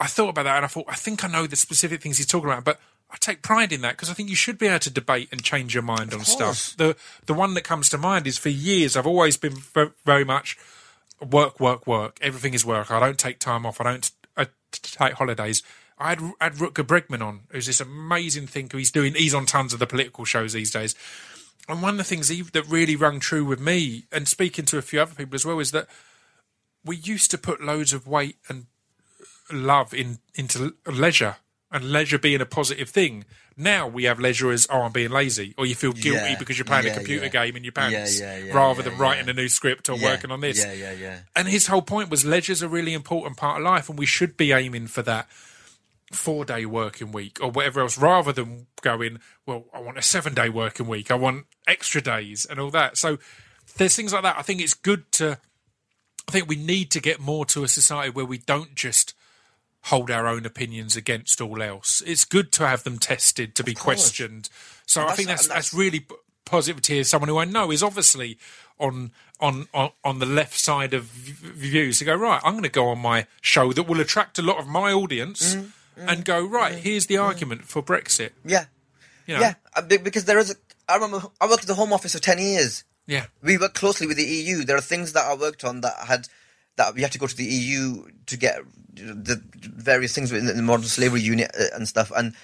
I 0.00 0.06
thought 0.06 0.30
about 0.30 0.44
that, 0.44 0.56
and 0.56 0.64
I 0.64 0.68
thought, 0.68 0.86
I 0.88 0.94
think 0.94 1.24
I 1.24 1.28
know 1.28 1.46
the 1.46 1.56
specific 1.56 2.02
things 2.02 2.18
he's 2.18 2.26
talking 2.26 2.50
about, 2.50 2.64
but 2.64 2.80
I 3.10 3.16
take 3.18 3.42
pride 3.42 3.72
in 3.72 3.80
that 3.82 3.92
because 3.92 4.10
I 4.10 4.14
think 4.14 4.28
you 4.28 4.36
should 4.36 4.58
be 4.58 4.66
able 4.66 4.80
to 4.80 4.90
debate 4.90 5.28
and 5.30 5.42
change 5.42 5.74
your 5.74 5.82
mind 5.82 6.12
on 6.12 6.20
course. 6.20 6.58
stuff. 6.58 6.76
The 6.76 6.96
the 7.26 7.34
one 7.34 7.54
that 7.54 7.62
comes 7.62 7.88
to 7.90 7.98
mind 7.98 8.26
is 8.26 8.38
for 8.38 8.48
years 8.48 8.96
I've 8.96 9.06
always 9.06 9.36
been 9.36 9.56
v- 9.56 9.92
very 10.04 10.24
much 10.24 10.58
work, 11.20 11.60
work, 11.60 11.86
work. 11.86 12.18
Everything 12.20 12.54
is 12.54 12.64
work. 12.64 12.90
I 12.90 13.00
don't 13.00 13.18
take 13.18 13.38
time 13.38 13.66
off. 13.66 13.80
I 13.80 13.84
don't 13.84 14.10
uh, 14.36 14.44
t- 14.72 14.96
take 14.98 15.14
holidays. 15.14 15.62
I 15.98 16.10
had, 16.10 16.20
I 16.40 16.44
had 16.44 16.54
Rutger 16.54 16.84
Bregman 16.84 17.22
on, 17.24 17.42
who's 17.50 17.66
this 17.66 17.80
amazing 17.80 18.48
thinker. 18.48 18.78
He's 18.78 18.90
doing, 18.90 19.14
he's 19.14 19.32
on 19.32 19.46
tons 19.46 19.72
of 19.72 19.78
the 19.78 19.86
political 19.86 20.24
shows 20.24 20.52
these 20.52 20.72
days. 20.72 20.94
And 21.68 21.80
one 21.82 21.94
of 21.94 21.98
the 21.98 22.04
things 22.04 22.28
that 22.28 22.68
really 22.68 22.94
rung 22.96 23.20
true 23.20 23.44
with 23.44 23.60
me, 23.60 24.04
and 24.12 24.28
speaking 24.28 24.66
to 24.66 24.78
a 24.78 24.82
few 24.82 25.00
other 25.00 25.14
people 25.14 25.34
as 25.34 25.46
well, 25.46 25.60
is 25.60 25.70
that 25.70 25.88
we 26.84 26.96
used 26.96 27.30
to 27.30 27.38
put 27.38 27.62
loads 27.62 27.92
of 27.92 28.06
weight 28.06 28.36
and 28.48 28.66
love 29.50 29.94
in 29.94 30.18
into 30.34 30.74
leisure, 30.86 31.36
and 31.70 31.90
leisure 31.90 32.18
being 32.18 32.40
a 32.40 32.46
positive 32.46 32.90
thing. 32.90 33.24
Now 33.56 33.86
we 33.86 34.04
have 34.04 34.18
leisure 34.18 34.50
as 34.50 34.66
oh, 34.68 34.82
I'm 34.82 34.92
being 34.92 35.10
lazy, 35.10 35.54
or 35.56 35.64
you 35.64 35.74
feel 35.74 35.92
guilty 35.92 36.30
Yeah. 36.32 36.38
because 36.38 36.58
you're 36.58 36.64
playing 36.64 36.86
a 36.86 36.94
computer 36.94 37.26
yeah. 37.26 37.30
game 37.30 37.56
in 37.56 37.64
your 37.64 37.72
pants, 37.72 38.20
Yeah, 38.20 38.36
yeah, 38.36 38.44
yeah, 38.46 38.54
rather 38.54 38.82
yeah, 38.82 38.88
than 38.90 38.98
writing 38.98 39.26
yeah. 39.26 39.30
a 39.30 39.34
new 39.34 39.48
script 39.48 39.88
or 39.88 39.96
Yeah, 39.96 40.10
working 40.10 40.30
on 40.30 40.40
this. 40.40 40.58
Yeah, 40.64 40.72
yeah, 40.72 40.92
yeah. 40.92 41.18
And 41.36 41.48
his 41.48 41.68
whole 41.68 41.82
point 41.82 42.10
was 42.10 42.24
leisure's 42.24 42.62
a 42.62 42.68
really 42.68 42.92
important 42.92 43.36
part 43.36 43.60
of 43.60 43.64
life, 43.64 43.88
and 43.88 43.98
we 43.98 44.06
should 44.06 44.36
be 44.36 44.52
aiming 44.52 44.88
for 44.88 45.02
that 45.02 45.28
four 46.12 46.44
day 46.44 46.66
working 46.66 47.12
week 47.12 47.38
or 47.42 47.50
whatever 47.50 47.80
else, 47.80 47.98
rather 47.98 48.32
than 48.32 48.66
going, 48.82 49.18
well, 49.46 49.64
I 49.72 49.80
want 49.80 49.98
a 49.98 50.02
seven 50.02 50.34
day 50.34 50.48
working 50.48 50.86
week, 50.86 51.10
I 51.10 51.14
want 51.14 51.46
extra 51.66 52.00
days 52.00 52.44
and 52.48 52.60
all 52.60 52.70
that. 52.70 52.96
So 52.98 53.18
there's 53.76 53.96
things 53.96 54.12
like 54.12 54.22
that. 54.22 54.36
I 54.38 54.42
think 54.42 54.60
it's 54.60 54.74
good 54.74 55.10
to, 55.12 55.38
I 56.28 56.32
think 56.32 56.48
we 56.48 56.56
need 56.56 56.90
to 56.92 57.00
get 57.00 57.20
more 57.20 57.44
to 57.46 57.64
a 57.64 57.68
society 57.68 58.10
where 58.10 58.24
we 58.24 58.38
don't 58.38 58.74
just 58.74 59.14
hold 59.84 60.10
our 60.10 60.26
own 60.26 60.46
opinions 60.46 60.96
against 60.96 61.40
all 61.40 61.60
else. 61.62 62.02
It's 62.06 62.24
good 62.24 62.52
to 62.52 62.66
have 62.66 62.84
them 62.84 62.98
tested, 62.98 63.54
to 63.56 63.64
be 63.64 63.74
course. 63.74 63.84
questioned. 63.84 64.48
So 64.86 65.06
I 65.06 65.14
think 65.14 65.28
that's, 65.28 65.46
that's- 65.48 65.70
that's 65.70 65.74
really 65.74 66.06
positive 66.46 66.82
to 66.82 66.92
hear 66.94 67.04
someone 67.04 67.28
who 67.28 67.38
I 67.38 67.44
know 67.46 67.70
is 67.70 67.82
obviously 67.82 68.38
on 68.78 69.12
on 69.40 69.66
on, 69.72 69.90
on 70.04 70.18
the 70.18 70.26
left 70.26 70.58
side 70.58 70.92
of 70.94 71.04
views 71.04 71.98
to 71.98 72.04
go 72.04 72.14
right. 72.14 72.40
I'm 72.44 72.52
going 72.52 72.62
to 72.64 72.68
go 72.68 72.88
on 72.88 72.98
my 72.98 73.26
show 73.40 73.72
that 73.72 73.84
will 73.84 74.00
attract 74.00 74.38
a 74.38 74.42
lot 74.42 74.58
of 74.58 74.66
my 74.66 74.92
audience 74.92 75.54
Mm, 75.56 75.70
and 75.96 76.24
go 76.24 76.44
right. 76.44 76.74
Here's 76.76 77.06
the 77.06 77.16
argument 77.18 77.64
for 77.64 77.82
Brexit. 77.82 78.30
Yeah, 78.44 78.64
You 79.26 79.34
know? 79.34 79.40
yeah. 79.40 79.54
uh, 79.76 79.82
Because 79.82 80.24
there 80.24 80.38
is 80.38 80.50
a. 80.52 80.54
I 80.88 80.94
remember 80.96 81.26
I 81.40 81.46
worked 81.48 81.62
at 81.62 81.68
the 81.68 81.74
Home 81.74 81.92
Office 81.92 82.12
for 82.14 82.20
ten 82.20 82.38
years. 82.38 82.84
yeah, 83.06 83.26
We 83.42 83.56
worked 83.58 83.74
closely 83.76 84.06
with 84.06 84.16
the 84.16 84.24
EU. 84.24 84.64
There 84.64 84.76
are 84.76 84.80
things 84.82 85.12
that 85.12 85.24
I 85.24 85.34
worked 85.34 85.64
on 85.64 85.80
that 85.82 85.94
had 86.06 86.28
that 86.76 86.94
we 86.94 87.02
had 87.02 87.12
to 87.12 87.18
go 87.18 87.26
to 87.26 87.36
the 87.36 87.44
EU 87.44 88.08
to 88.26 88.36
get 88.36 88.58
the 88.94 89.42
various 89.54 90.14
things 90.14 90.30
within 90.32 90.56
the 90.56 90.62
modern 90.62 90.86
slavery 90.86 91.20
unit 91.20 91.50
uh, 91.58 91.64
and 91.74 91.86
stuff, 91.88 92.12
and 92.16 92.34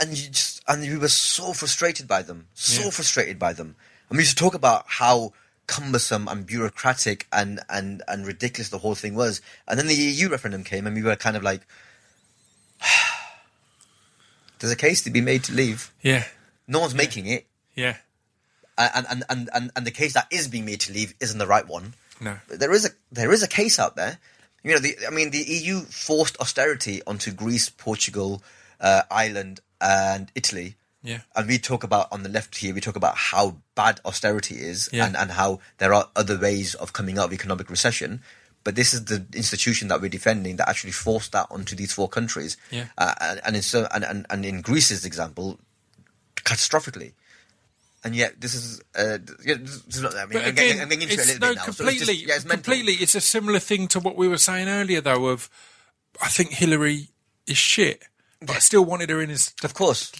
and 0.00 0.10
you 0.18 0.28
just 0.30 0.62
and 0.68 0.82
we 0.82 0.96
were 0.96 1.08
so 1.08 1.52
frustrated 1.52 2.08
by 2.08 2.22
them, 2.22 2.46
so 2.54 2.84
Yeah. 2.84 2.90
frustrated 2.90 3.38
by 3.38 3.52
them. 3.52 3.76
And 4.08 4.16
we 4.16 4.22
used 4.22 4.36
to 4.36 4.42
talk 4.44 4.54
about 4.54 4.84
how 4.86 5.32
cumbersome 5.66 6.28
and 6.28 6.46
bureaucratic 6.46 7.26
and 7.32 7.60
and 7.68 8.02
and 8.08 8.26
ridiculous 8.26 8.68
the 8.70 8.78
whole 8.78 8.94
thing 8.94 9.14
was. 9.14 9.40
And 9.68 9.78
then 9.78 9.86
the 9.86 9.94
EU 9.94 10.28
referendum 10.28 10.64
came, 10.64 10.86
and 10.86 10.94
we 10.96 11.02
were 11.02 11.16
kind 11.16 11.36
of 11.36 11.42
like, 11.42 11.66
"There's 14.58 14.72
a 14.72 14.76
case 14.76 15.02
to 15.02 15.10
be 15.10 15.20
made 15.20 15.44
to 15.44 15.52
leave. 15.52 15.92
yeah, 16.02 16.24
No 16.66 16.80
one's 16.80 16.94
making 16.94 17.26
it." 17.26 17.46
yeah. 17.74 17.96
and, 18.78 19.06
and, 19.10 19.24
and, 19.28 19.50
and, 19.54 19.70
and 19.76 19.86
the 19.86 19.90
case 19.90 20.14
that 20.14 20.26
is 20.30 20.48
being 20.48 20.64
made 20.64 20.80
to 20.80 20.92
leave 20.92 21.14
isn't 21.20 21.38
the 21.38 21.46
right 21.46 21.66
one. 21.66 21.94
No, 22.20 22.36
But 22.48 22.60
there 22.60 22.72
is 22.72 22.84
a 22.86 22.90
there 23.12 23.32
is 23.32 23.42
a 23.42 23.48
case 23.48 23.78
out 23.78 23.96
there. 23.96 24.18
You 24.62 24.72
know, 24.72 24.78
the, 24.78 24.96
I 25.06 25.10
mean, 25.10 25.30
the 25.30 25.38
EU 25.42 25.80
forced 25.80 26.38
austerity 26.40 27.02
onto 27.06 27.32
Greece, 27.32 27.68
Portugal, 27.68 28.42
uh, 28.80 29.02
Ireland, 29.10 29.60
and 29.80 30.30
Italy. 30.34 30.76
yeah, 31.02 31.18
And 31.36 31.46
we 31.48 31.58
talk 31.58 31.84
about 31.84 32.08
on 32.10 32.22
the 32.22 32.30
left 32.30 32.56
here, 32.56 32.72
we 32.74 32.80
talk 32.80 32.96
about 32.96 33.14
how 33.16 33.56
bad 33.74 34.00
austerity 34.06 34.54
is, 34.56 34.88
Yeah. 34.90 35.04
and, 35.06 35.16
and 35.18 35.32
how 35.32 35.60
there 35.78 35.92
are 35.92 36.08
other 36.16 36.38
ways 36.38 36.74
of 36.76 36.94
coming 36.94 37.18
out 37.18 37.26
of 37.26 37.32
economic 37.34 37.68
recession. 37.68 38.22
But 38.64 38.74
this 38.76 38.94
is 38.94 39.04
the 39.04 39.24
institution 39.34 39.88
that 39.88 40.00
we're 40.00 40.08
defending 40.08 40.56
that 40.56 40.68
actually 40.68 40.92
forced 40.92 41.32
that 41.32 41.46
onto 41.50 41.76
these 41.76 41.92
four 41.92 42.08
countries. 42.08 42.56
Yeah. 42.70 42.86
Uh, 42.96 43.14
and 43.20 43.40
and 43.44 43.56
in 43.56 43.62
so 43.62 43.86
and, 43.92 44.04
and, 44.04 44.26
and 44.30 44.44
in 44.44 44.62
Greece's 44.62 45.04
example, 45.04 45.60
catastrophically. 46.36 47.12
And 48.02 48.14
yet, 48.14 48.40
this 48.40 48.54
is. 48.54 48.80
Uh, 48.94 49.18
this 49.18 49.86
is 49.88 50.02
not, 50.02 50.14
I 50.14 50.26
mean, 50.26 50.32
But 50.32 50.48
again, 50.48 50.80
I'm 50.80 50.88
getting 50.88 51.08
into 51.08 51.14
it 51.14 51.18
a 51.18 51.22
it's, 51.22 51.40
little 51.40 51.40
no, 51.40 51.48
bit 51.48 51.56
now. 51.56 51.62
so 51.62 51.68
it's 51.68 51.76
completely, 51.78 52.14
just, 52.14 52.28
yeah, 52.28 52.34
it's 52.34 52.44
completely. 52.44 52.92
It's 52.94 53.14
a 53.14 53.20
similar 53.20 53.58
thing 53.58 53.88
to 53.88 54.00
what 54.00 54.16
we 54.16 54.28
were 54.28 54.38
saying 54.38 54.68
earlier, 54.68 55.00
though. 55.00 55.26
Of 55.26 55.48
I 56.20 56.28
think 56.28 56.50
Hillary 56.50 57.08
is 57.46 57.56
shit, 57.56 58.02
but 58.40 58.56
I 58.56 58.58
still 58.58 58.84
wanted 58.84 59.10
her 59.10 59.22
in 59.22 59.30
as 59.30 59.54
Of 59.62 59.74
course. 59.74 60.12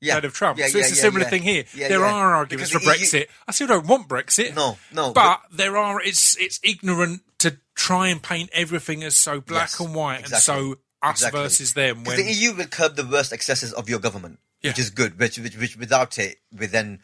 Yeah. 0.00 0.18
of 0.18 0.34
Trump. 0.34 0.58
Yeah, 0.58 0.66
so 0.66 0.78
it's 0.78 0.88
yeah, 0.88 0.92
a 0.94 0.96
similar 0.96 1.24
yeah. 1.24 1.30
thing 1.30 1.42
here. 1.42 1.64
Yeah, 1.74 1.88
there 1.88 2.00
yeah. 2.00 2.12
are 2.12 2.34
arguments 2.34 2.72
Because 2.72 2.84
for 2.84 2.92
the 2.92 2.98
EU 2.98 3.06
Brexit. 3.06 3.26
I 3.46 3.52
still 3.52 3.68
don't 3.68 3.86
want 3.86 4.08
Brexit. 4.08 4.54
No, 4.54 4.76
no, 4.92 5.12
But, 5.12 5.42
there 5.52 5.76
are. 5.76 6.00
It's 6.00 6.36
it's 6.38 6.58
ignorant 6.64 7.22
to 7.42 7.58
try 7.74 8.08
and 8.08 8.22
paint 8.22 8.50
everything 8.52 9.04
as 9.04 9.14
so 9.16 9.40
black 9.40 9.70
Yes, 9.70 9.80
and 9.80 9.94
white 9.94 10.20
exactly. 10.20 10.34
and 10.34 10.74
so 10.74 10.78
us 11.02 11.10
Exactly. 11.18 11.40
versus 11.42 11.74
them. 11.74 12.04
When 12.04 12.16
the 12.16 12.32
EU 12.32 12.54
will 12.54 12.66
curb 12.66 12.96
the 12.96 13.04
worst 13.06 13.32
excesses 13.32 13.72
of 13.72 13.88
your 13.88 13.98
government, 13.98 14.38
which 14.62 14.78
is 14.78 14.90
good. 14.90 15.18
Which, 15.18 15.38
which, 15.38 15.56
which 15.56 15.76
without 15.76 16.18
it, 16.18 16.38
we 16.56 16.66
then, 16.66 17.00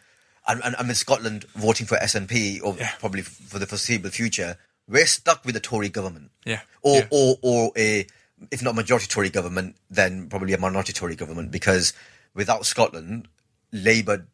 and, 0.47 0.60
and, 0.65 0.74
and 0.78 0.89
with 0.89 0.97
Scotland 0.97 1.44
voting 1.56 1.86
for 1.86 1.97
SNP 1.98 2.62
or 2.62 2.77
Yeah. 2.78 2.93
probably 3.01 3.23
for 3.23 3.59
the 3.59 3.66
foreseeable 3.66 4.10
future, 4.10 4.56
we're 4.89 5.06
stuck 5.06 5.44
with 5.44 5.56
a 5.56 5.60
Tory 5.60 5.89
government. 5.89 6.31
Yeah. 6.44 6.60
Or 6.82 6.98
Yeah. 6.98 7.06
or 7.10 7.36
or 7.43 7.73
a 7.77 8.06
if 8.52 8.62
not 8.62 8.77
majority 8.77 9.09
Tory 9.09 9.31
government, 9.31 9.77
then 9.90 10.28
probably 10.28 10.52
a 10.55 10.59
minority 10.59 10.93
Tory 10.93 11.16
government 11.16 11.51
because 11.51 11.93
without 12.35 12.65
Scotland, 12.66 13.27
Labour. 13.73 14.27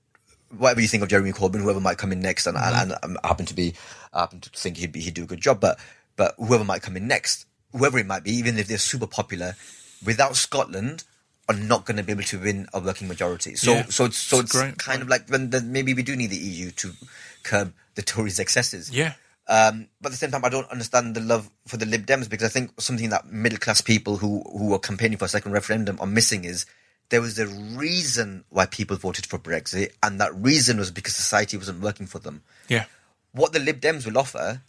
Whatever 0.56 0.82
you 0.82 0.86
think 0.86 1.02
of 1.02 1.08
Jeremy 1.08 1.32
Corbyn, 1.32 1.62
whoever 1.62 1.80
might 1.80 1.98
come 1.98 2.12
in 2.12 2.20
next, 2.20 2.46
and, 2.46 2.56
Mm-hmm. 2.56 2.92
and, 2.92 2.94
and 3.02 3.18
I 3.24 3.28
happen 3.28 3.46
to 3.46 3.54
be, 3.54 3.74
I 4.14 4.20
happen 4.20 4.40
to 4.40 4.50
think 4.50 4.76
he'd 4.76 4.92
be, 4.92 5.00
he'd 5.00 5.14
do 5.14 5.24
a 5.24 5.26
good 5.26 5.40
job, 5.40 5.60
but 5.60 5.78
but 6.16 6.34
whoever 6.38 6.64
might 6.64 6.82
come 6.82 6.96
in 6.96 7.08
next, 7.08 7.46
whoever 7.72 7.98
it 7.98 8.06
might 8.06 8.22
be, 8.24 8.32
even 8.32 8.58
if 8.58 8.68
they're 8.68 8.78
super 8.78 9.06
popular, 9.06 9.56
without 10.04 10.36
Scotland, 10.36 11.02
are 11.48 11.56
not 11.56 11.84
going 11.84 11.96
to 11.96 12.02
be 12.02 12.12
able 12.12 12.22
to 12.22 12.38
win 12.38 12.68
a 12.72 12.80
working 12.80 13.08
majority. 13.08 13.54
So 13.56 13.72
Yeah. 13.72 13.86
so 13.88 14.04
it's 14.06 14.16
so 14.16 14.40
It's 14.40 14.52
great 14.52 14.78
kind 14.78 15.02
of 15.02 15.08
like 15.08 15.28
when 15.28 15.50
the, 15.50 15.60
maybe 15.60 15.92
we 15.92 16.02
do 16.02 16.14
need 16.16 16.30
the 16.30 16.36
EU 16.36 16.70
to 16.70 16.92
curb 17.42 17.72
the 17.96 18.02
Tories' 18.02 18.38
excesses. 18.40 18.90
yeah, 18.90 19.14
Um, 19.48 19.88
but 20.00 20.08
at 20.08 20.12
the 20.12 20.16
same 20.18 20.30
time, 20.30 20.44
I 20.44 20.48
don't 20.48 20.70
understand 20.70 21.14
the 21.14 21.20
love 21.20 21.50
for 21.66 21.76
the 21.76 21.84
Lib 21.86 22.06
Dems 22.06 22.28
because 22.30 22.46
I 22.46 22.48
think 22.48 22.80
something 22.80 23.10
that 23.10 23.26
middle 23.26 23.58
class 23.58 23.80
people 23.80 24.16
who 24.18 24.42
who 24.56 24.72
are 24.72 24.78
campaigning 24.78 25.18
for 25.18 25.26
a 25.26 25.28
second 25.28 25.52
referendum 25.52 25.98
are 26.00 26.06
missing 26.06 26.44
is 26.44 26.64
there 27.10 27.20
was 27.20 27.38
a 27.38 27.46
reason 27.46 28.44
why 28.48 28.64
people 28.66 28.96
voted 28.96 29.26
for 29.26 29.38
Brexit, 29.38 29.90
and 30.02 30.18
that 30.20 30.34
reason 30.34 30.78
was 30.78 30.90
because 30.90 31.14
society 31.14 31.56
wasn't 31.58 31.80
working 31.82 32.06
for 32.06 32.18
them. 32.20 32.42
yeah, 32.68 32.84
What 33.34 33.52
the 33.52 33.58
Lib 33.58 33.80
Dems 33.80 34.06
will 34.06 34.16
offer 34.18 34.62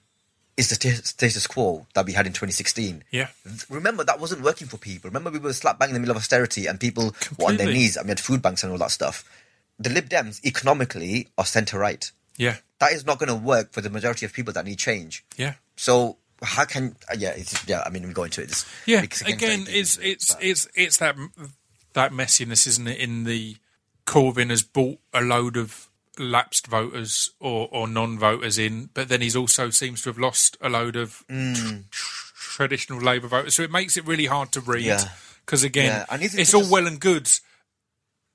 is 0.58 0.70
the 0.70 0.76
status 0.76 1.48
quo 1.48 1.86
that 1.96 2.06
we 2.06 2.14
had 2.14 2.26
in 2.26 2.34
2016. 2.34 3.04
yeah. 3.12 3.28
Remember 3.70 4.04
that 4.04 4.20
wasn't 4.20 4.42
working 4.42 4.68
for 4.68 4.78
people. 4.78 5.10
Remember 5.10 5.30
we 5.30 5.40
were 5.40 5.54
slap 5.54 5.78
bang 5.80 5.90
in 5.90 5.94
the 5.94 6.00
middle 6.00 6.16
of 6.16 6.18
austerity 6.18 6.66
and 6.66 6.80
people 6.80 7.14
were 7.38 7.48
on 7.50 7.58
their 7.58 7.68
knees 7.68 7.98
and 7.98 8.06
we 8.06 8.12
had 8.12 8.20
food 8.20 8.42
banks 8.42 8.64
and 8.64 8.72
all 8.72 8.78
that 8.80 8.92
stuff. 8.92 9.24
The 9.80 9.90
Lib 9.90 10.08
Dems 10.10 10.44
economically 10.46 11.28
are 11.38 11.46
centre 11.46 11.78
right. 11.80 12.10
Yeah, 12.38 12.58
That 12.80 12.92
is 12.94 13.06
not 13.06 13.20
going 13.20 13.30
to 13.30 13.36
work 13.36 13.72
for 13.72 13.82
the 13.82 13.90
majority 13.90 14.26
of 14.26 14.34
people 14.34 14.52
that 14.54 14.66
need 14.66 14.78
change. 14.80 15.24
yeah, 15.38 15.54
So 15.76 16.18
how 16.42 16.66
can 16.66 16.96
uh, 17.10 17.16
yeah 17.18 17.30
it's 17.30 17.66
yeah 17.68 17.82
I 17.86 17.90
mean 17.90 18.06
we 18.08 18.14
go 18.14 18.24
into 18.24 18.42
it. 18.42 18.50
It's, 18.50 18.66
yeah. 18.86 19.02
Again, 19.26 19.66
it's 19.70 19.98
it's 19.98 20.34
but- 20.34 20.44
it's 20.44 20.68
it's 20.76 20.98
that 20.98 21.16
that 21.94 22.12
messiness, 22.12 22.68
isn't 22.68 22.88
it? 22.88 22.98
In 23.00 23.24
the 23.24 23.56
Corbyn 24.06 24.50
has 24.50 24.64
bought 24.64 25.00
a 25.14 25.22
load 25.22 25.56
of 25.58 25.90
lapsed 26.20 26.68
voters 26.68 27.32
or 27.40 27.68
or 27.72 27.88
non-voters 27.88 28.58
in, 28.58 28.90
but 28.94 29.10
then 29.10 29.22
he's 29.22 29.36
also 29.36 29.70
seems 29.70 30.02
to 30.04 30.10
have 30.10 30.18
lost 30.20 30.58
a 30.62 30.70
load 30.70 30.96
of 30.96 31.24
Mm. 31.30 31.90
tr- 31.90 32.32
traditional 32.36 33.00
Labour 33.00 33.28
voters. 33.28 33.56
So 33.56 33.64
it 33.64 33.72
makes 33.72 33.98
it 33.98 34.06
really 34.06 34.26
hard 34.28 34.52
to 34.54 34.62
read. 34.62 34.84
Yeah. 34.86 35.04
Because 35.46 35.64
again, 35.64 36.06
Yeah, 36.10 36.18
it's 36.22 36.54
all 36.54 36.62
just- 36.62 36.72
well 36.72 36.88
and 36.88 37.00
good. 37.00 37.30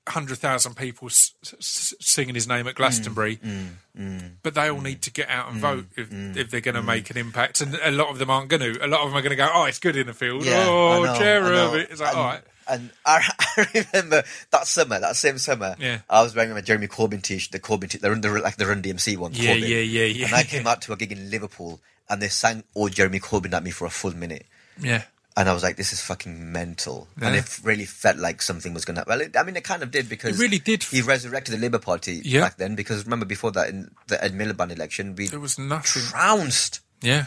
Hundred 0.09 0.39
thousand 0.39 0.75
people 0.75 1.09
s- 1.09 1.33
s- 1.43 1.93
singing 1.99 2.33
his 2.33 2.47
name 2.47 2.67
at 2.67 2.73
mm, 2.73 2.77
Glastonbury, 2.77 3.37
mm, 3.37 3.67
mm, 3.97 4.31
but 4.41 4.55
they 4.55 4.67
all 4.67 4.79
mm. 4.79 4.83
need 4.83 5.03
to 5.03 5.11
get 5.11 5.29
out 5.29 5.51
and 5.51 5.61
vote 5.61 5.85
if, 5.95 6.11
if 6.11 6.49
they're 6.49 6.59
going 6.59 6.73
to 6.75 6.81
make 6.81 7.11
an 7.11 7.17
impact. 7.17 7.61
And 7.61 7.75
a 7.83 7.91
lot 7.91 8.09
of 8.09 8.17
them 8.17 8.31
aren't 8.31 8.49
going 8.49 8.61
to. 8.61 8.83
A 8.83 8.87
lot 8.87 9.01
of 9.01 9.09
them 9.09 9.17
are 9.17 9.21
going 9.21 9.29
to 9.29 9.35
go, 9.35 9.47
"Oh, 9.53 9.65
it's 9.65 9.77
good 9.77 9.95
in 9.95 10.07
the 10.07 10.13
field. 10.15 10.43
Yeah, 10.43 10.65
oh, 10.67 11.03
I 11.03 11.05
know, 11.13 11.19
chair 11.19 11.43
I 11.43 11.59
of 11.59 11.75
It's 11.75 12.01
like, 12.01 12.17
all 12.17 12.23
right, 12.25 12.41
And 12.71 12.89
I, 13.05 13.21
I 13.57 13.67
remember 13.93 14.23
that 14.51 14.65
summer, 14.65 14.99
that 14.99 15.15
same 15.17 15.37
summer, 15.37 15.75
Yeah. 15.77 15.99
I 16.09 16.23
was 16.23 16.33
wearing 16.33 16.53
my 16.53 16.61
Jeremy 16.61 16.87
Corbyn 16.87 17.21
t-shirt, 17.21 17.51
the 17.51 17.59
Corbyn 17.59 17.89
t- 17.89 17.97
the, 17.97 18.09
the 18.15 18.29
like 18.39 18.55
the 18.55 18.65
Run 18.65 18.81
DMC 18.81 19.17
one. 19.17 19.33
Yeah, 19.33 19.55
Corbyn. 19.55 19.61
yeah, 19.67 19.77
yeah, 19.79 20.05
yeah, 20.05 20.25
And 20.27 20.35
I 20.35 20.43
came 20.43 20.65
out 20.71 20.81
to 20.83 20.93
a 20.93 20.95
gig 20.95 21.11
in 21.11 21.29
Liverpool, 21.29 21.81
and 22.09 22.21
they 22.21 22.29
sang 22.29 22.63
"Old 22.73 22.93
Jeremy 22.93 23.19
Corbyn" 23.19 23.53
at 23.53 23.63
me 23.63 23.71
for 23.71 23.85
a 23.85 23.89
full 23.89 24.15
minute, 24.15 24.45
yeah, 24.81 25.03
and 25.37 25.47
I 25.49 25.53
was 25.53 25.63
like, 25.63 25.75
"This 25.77 25.91
is 25.93 26.01
fucking 26.01 26.51
mental." 26.51 27.07
And 27.21 27.35
it 27.35 27.59
really 27.63 27.85
felt 27.85 28.17
like 28.17 28.41
something 28.41 28.73
was 28.73 28.85
gonna. 28.85 29.01
Happen. 29.01 29.11
Well, 29.11 29.21
it, 29.21 29.37
I 29.37 29.43
mean, 29.43 29.55
it 29.57 29.63
kind 29.63 29.83
of 29.83 29.91
did 29.91 30.07
because 30.09 30.39
It 30.39 30.43
really 30.43 30.59
did. 30.59 30.83
He 30.83 31.01
resurrected 31.01 31.53
the 31.55 31.59
Labour 31.59 31.79
Party 31.79 32.21
Yeah. 32.23 32.41
back 32.41 32.57
then 32.57 32.75
because 32.75 33.03
remember 33.05 33.25
before 33.25 33.51
that 33.51 33.69
in 33.69 33.91
the 34.07 34.21
Ed 34.23 34.33
Miliband 34.33 34.71
election, 34.71 35.15
we 35.15 35.27
there 35.27 35.39
was 35.39 35.57
nothing. 35.59 36.03
trounced 36.03 36.79
Yeah, 37.01 37.25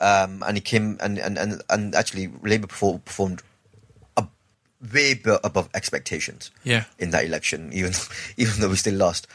um, 0.00 0.42
and 0.46 0.56
he 0.56 0.60
came 0.60 0.98
and 1.00 1.18
and 1.18 1.38
and, 1.38 1.62
and 1.70 1.94
actually 1.94 2.28
Labour 2.42 2.66
performed 2.68 3.42
way 4.92 5.20
above 5.44 5.68
expectations 5.74 6.50
yeah, 6.64 6.84
in 6.98 7.10
that 7.10 7.24
election, 7.24 7.72
even 7.72 7.92
even 8.36 8.60
though 8.60 8.68
we 8.68 8.76
still 8.76 8.94
lost. 8.94 9.26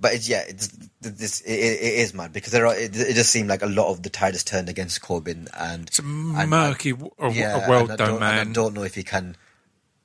But 0.00 0.14
it's 0.14 0.28
yeah, 0.28 0.44
it's 0.46 0.68
this 1.00 1.40
it, 1.40 1.52
it 1.52 1.94
is 1.98 2.14
mad 2.14 2.32
because 2.32 2.52
there 2.52 2.66
are 2.66 2.74
it, 2.76 2.96
it 2.96 3.14
just 3.14 3.30
seemed 3.30 3.48
like 3.48 3.62
a 3.62 3.66
lot 3.66 3.90
of 3.90 4.02
the 4.04 4.10
tide 4.10 4.34
has 4.34 4.44
turned 4.44 4.68
against 4.68 5.02
Corbyn 5.02 5.48
and 5.58 5.88
it's 5.88 5.98
a 5.98 6.02
and- 6.02 6.50
murky 6.50 6.92
w- 6.92 7.10
a, 7.18 7.32
yeah, 7.32 7.68
world, 7.68 7.90
and 7.90 7.92
I 7.92 7.96
though, 7.96 8.04
don't- 8.06 8.10
and 8.14 8.20
man. 8.20 8.48
I 8.50 8.52
don't 8.52 8.74
know 8.74 8.84
if 8.84 8.94
he 8.94 9.02
can 9.02 9.36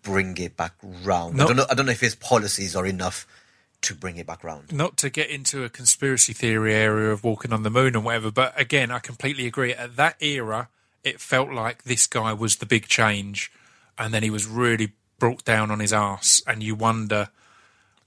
bring 0.02 0.38
it 0.38 0.58
back 0.58 0.74
round. 0.82 1.36
No. 1.38 1.44
I 1.44 1.48
don't 1.48 1.58
know. 1.58 1.66
I 1.70 1.74
don't 1.76 1.86
know 1.86 1.92
if 1.92 2.02
his 2.02 2.16
policies 2.16 2.76
are 2.76 2.86
enough 2.88 3.28
to 3.82 3.94
bring 3.94 4.16
it 4.18 4.26
back 4.26 4.44
round. 4.44 4.72
not 4.72 4.96
to 4.98 5.10
get 5.10 5.30
into 5.30 5.64
a 5.66 5.70
conspiracy 5.70 6.32
theory 6.34 6.74
area 6.74 7.12
of 7.12 7.22
walking 7.24 7.52
on 7.52 7.64
the 7.64 7.70
moon 7.70 7.96
and 7.96 8.06
whatever, 8.06 8.32
but 8.32 8.60
again, 8.60 8.90
I 8.92 9.00
completely 9.00 9.46
agree. 9.46 9.74
At 9.74 9.98
that 9.98 10.16
era, 10.24 10.70
it 11.04 11.20
felt 11.20 11.52
like 11.52 11.84
this 11.84 12.08
guy 12.08 12.32
was 12.32 12.56
the 12.56 12.66
big 12.66 12.88
change, 12.88 13.52
and 13.98 14.14
then 14.14 14.24
he 14.24 14.30
was 14.30 14.46
really 14.48 14.94
brought 15.20 15.44
down 15.46 15.72
on 15.72 15.80
his 15.80 15.94
ass, 15.94 16.42
and 16.48 16.62
you 16.64 16.76
wonder 16.76 17.30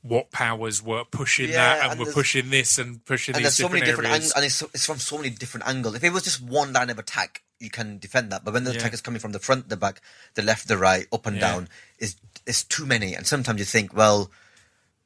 what 0.02 0.30
powers 0.30 0.80
were 0.82 1.04
pushing 1.04 1.48
Yeah, 1.48 1.54
that 1.76 1.82
and, 1.82 1.92
and 1.92 2.00
were 2.00 2.12
pushing 2.12 2.50
this 2.50 2.78
and 2.78 3.04
pushing 3.04 3.34
and 3.34 3.44
these 3.44 3.56
there's 3.56 3.68
so 3.68 3.72
many 3.72 3.84
different 3.84 4.10
ang- 4.12 4.30
and 4.36 4.44
it's, 4.44 4.62
it's 4.62 4.86
from 4.86 4.98
so 4.98 5.16
many 5.16 5.30
different 5.30 5.66
angles. 5.66 5.96
If 5.96 6.04
it 6.04 6.12
was 6.12 6.22
just 6.22 6.40
one 6.40 6.72
line 6.72 6.90
of 6.90 6.98
attack, 7.00 7.42
you 7.58 7.70
can 7.70 7.98
defend 7.98 8.30
that. 8.30 8.44
But 8.44 8.54
when 8.54 8.62
the 8.62 8.70
Yeah. 8.70 8.76
attack 8.78 8.92
is 8.94 9.00
coming 9.00 9.18
from 9.18 9.32
the 9.32 9.40
front, 9.40 9.68
the 9.68 9.76
back, 9.76 10.00
the 10.34 10.42
left, 10.42 10.68
the 10.68 10.76
right, 10.76 11.06
up 11.12 11.26
and 11.26 11.36
Yeah. 11.36 11.40
down, 11.40 11.68
is 11.98 12.14
it's 12.46 12.62
too 12.62 12.86
many. 12.86 13.14
And 13.14 13.26
sometimes 13.26 13.58
you 13.58 13.64
think, 13.64 13.94
well, 13.94 14.30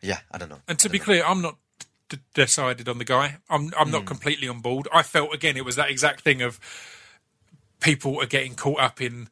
yeah, 0.02 0.18
I 0.30 0.36
don't 0.36 0.50
know. 0.50 0.60
And 0.68 0.78
to 0.80 0.90
be 0.90 0.98
don't 0.98 1.04
clear, 1.06 1.24
I'm 1.24 1.40
not 1.40 1.56
d- 2.10 2.18
decided 2.34 2.86
on 2.86 2.98
the 2.98 3.04
guy. 3.06 3.38
I'm 3.48 3.72
I'm 3.78 3.86
Hmm. 3.86 3.92
not 3.92 4.04
completely 4.04 4.48
on 4.48 4.60
board. 4.60 4.86
I 4.92 5.02
felt 5.02 5.32
again 5.32 5.56
it 5.56 5.64
was 5.64 5.76
that 5.76 5.88
exact 5.90 6.20
thing 6.20 6.42
of 6.42 6.60
people 7.80 8.20
are 8.20 8.26
getting 8.26 8.54
caught 8.54 8.80
up 8.80 9.00
in 9.00 9.28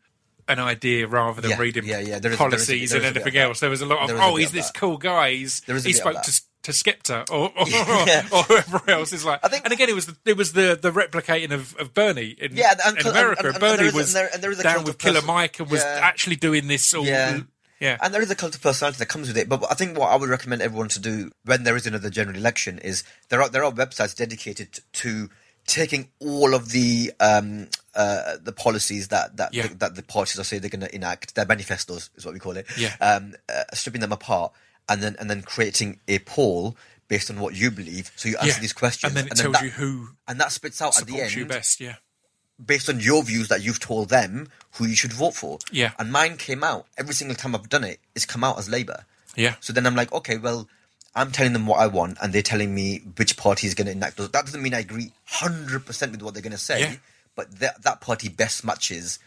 an 0.48 0.58
idea 0.58 1.06
rather 1.06 1.40
than 1.40 1.50
Yeah, 1.52 1.58
reading 1.58 1.84
yeah, 1.84 1.98
yeah. 2.00 2.04
There 2.04 2.14
is- 2.14 2.20
there 2.22 2.32
is- 2.32 2.36
policies 2.38 2.90
there 2.90 3.00
is 3.00 3.06
and 3.06 3.16
anything 3.16 3.36
else. 3.36 3.60
There 3.60 3.70
was 3.70 3.80
a 3.82 3.86
lot 3.86 4.08
of 4.10 4.16
a 4.16 4.22
oh, 4.22 4.36
he's 4.36 4.50
this 4.52 4.66
that. 4.70 4.74
cool 4.78 4.96
guy. 4.98 5.32
He's, 5.32 5.60
There 5.62 5.76
is 5.76 5.84
he 5.84 5.92
spoke 5.92 6.22
to 6.22 6.40
to 6.64 6.72
Skepta 6.72 7.30
or 7.30 7.52
or, 7.56 7.66
Yeah. 8.06 8.26
or 8.32 8.42
whoever 8.42 8.82
else 8.90 9.12
is 9.12 9.24
like. 9.24 9.40
I 9.44 9.48
think- 9.48 9.64
and 9.64 9.72
again, 9.72 9.88
it 9.88 9.94
was 9.94 10.06
the, 10.06 10.16
it 10.26 10.36
was 10.36 10.52
the 10.54 10.78
the 10.80 10.90
replicating 10.90 11.52
of, 11.52 11.76
of 11.76 11.94
Bernie 11.94 12.34
in, 12.38 12.56
Yeah, 12.56 12.74
and- 12.84 12.98
in 12.98 13.06
America. 13.06 13.46
and- 13.46 13.54
and 13.54 13.60
Bernie 13.60 13.84
is 13.88 13.94
was 13.94 14.14
and 14.14 14.42
there- 14.42 14.54
there 14.54 14.62
down 14.62 14.84
with 14.84 14.98
Killer 14.98 15.22
Mike 15.22 15.60
and 15.60 15.70
was 15.70 15.82
actually 15.84 16.36
doing 16.36 16.66
this. 16.66 16.92
All, 16.92 17.04
Yeah. 17.06 17.40
yeah, 17.80 17.96
And 18.02 18.12
there 18.12 18.20
is 18.22 18.30
a 18.30 18.34
cult 18.34 18.54
of 18.56 18.60
personality 18.62 18.98
that 18.98 19.08
comes 19.08 19.28
with 19.28 19.36
it. 19.38 19.48
But 19.48 19.64
I 19.70 19.74
think 19.74 19.96
what 19.96 20.08
I 20.10 20.16
would 20.16 20.28
recommend 20.28 20.60
everyone 20.62 20.88
to 20.88 20.98
do 21.00 21.30
when 21.44 21.62
there 21.62 21.76
is 21.76 21.86
another 21.86 22.10
general 22.10 22.36
election 22.36 22.78
is 22.78 23.04
there 23.28 23.40
are 23.40 23.48
there 23.48 23.62
are 23.64 23.70
websites 23.72 24.16
dedicated 24.16 24.80
to 24.94 25.30
taking 25.68 26.08
all 26.18 26.54
of 26.54 26.70
the 26.70 27.12
um, 27.20 27.68
uh, 27.94 28.38
the 28.42 28.52
policies 28.52 29.08
that 29.08 29.36
that 29.36 29.54
Yeah. 29.54 29.68
the, 29.68 29.74
that 29.74 29.94
the 29.94 30.02
parties 30.02 30.40
are 30.40 30.44
saying 30.44 30.62
they're 30.62 30.70
going 30.70 30.80
to 30.88 30.92
enact, 30.94 31.36
their 31.36 31.46
manifestos 31.46 32.10
is 32.16 32.24
what 32.24 32.34
we 32.34 32.40
call 32.40 32.56
it. 32.56 32.66
Yeah. 32.76 32.96
Um, 33.00 33.34
uh, 33.48 33.62
stripping 33.74 34.00
them 34.00 34.12
apart 34.12 34.52
and 34.88 35.02
then 35.02 35.14
and 35.20 35.30
then 35.30 35.42
creating 35.42 36.00
a 36.08 36.18
poll 36.20 36.76
based 37.06 37.30
on 37.30 37.38
what 37.38 37.54
you 37.54 37.70
believe. 37.70 38.10
So 38.16 38.28
you 38.28 38.36
answer 38.38 38.56
yeah. 38.56 38.60
these 38.60 38.72
questions, 38.72 39.10
and 39.10 39.16
then 39.16 39.26
it 39.26 39.36
tells 39.36 39.54
that, 39.54 39.62
you 39.62 39.70
who 39.70 40.08
and 40.26 40.40
that 40.40 40.50
spits 40.52 40.82
out 40.82 41.00
at 41.00 41.06
the 41.06 41.20
end 41.20 41.34
you 41.34 41.46
best. 41.46 41.80
Yeah. 41.80 41.96
based 42.64 42.88
on 42.88 42.98
your 43.00 43.22
views 43.22 43.48
that 43.48 43.62
you've 43.62 43.80
told 43.80 44.08
them 44.08 44.48
who 44.72 44.86
you 44.86 44.96
should 44.96 45.12
vote 45.12 45.34
for. 45.34 45.58
Yeah. 45.70 45.92
And 45.98 46.10
mine 46.10 46.36
came 46.38 46.64
out 46.64 46.86
every 46.96 47.14
single 47.14 47.36
time 47.36 47.54
I've 47.54 47.68
done 47.68 47.84
it. 47.84 48.00
It's 48.14 48.26
come 48.26 48.42
out 48.42 48.58
as 48.58 48.68
Labour. 48.68 49.04
Yeah. 49.36 49.54
So 49.60 49.72
then 49.72 49.86
I'm 49.86 49.94
like, 49.94 50.12
okay, 50.12 50.36
well, 50.38 50.68
I'm 51.14 51.32
telling 51.32 51.52
them 51.52 51.66
what 51.66 51.80
I 51.80 51.86
want, 51.86 52.18
and 52.22 52.32
they're 52.32 52.42
telling 52.42 52.74
me 52.74 52.98
which 53.16 53.36
party 53.36 53.66
is 53.66 53.74
going 53.74 53.86
to 53.86 53.92
enact 53.92 54.16
those. 54.18 54.30
That 54.30 54.44
doesn't 54.44 54.62
mean 54.62 54.74
I 54.74 54.80
agree 54.80 55.10
hundred 55.24 55.84
percent 55.86 56.12
with 56.12 56.22
what 56.22 56.34
they're 56.34 56.42
going 56.42 56.52
to 56.52 56.58
say, 56.58 56.80
Yeah. 56.80 56.94
but 57.34 57.58
that 57.60 57.82
that 57.82 58.00
party 58.00 58.28
best 58.28 58.64
matches 58.64 59.18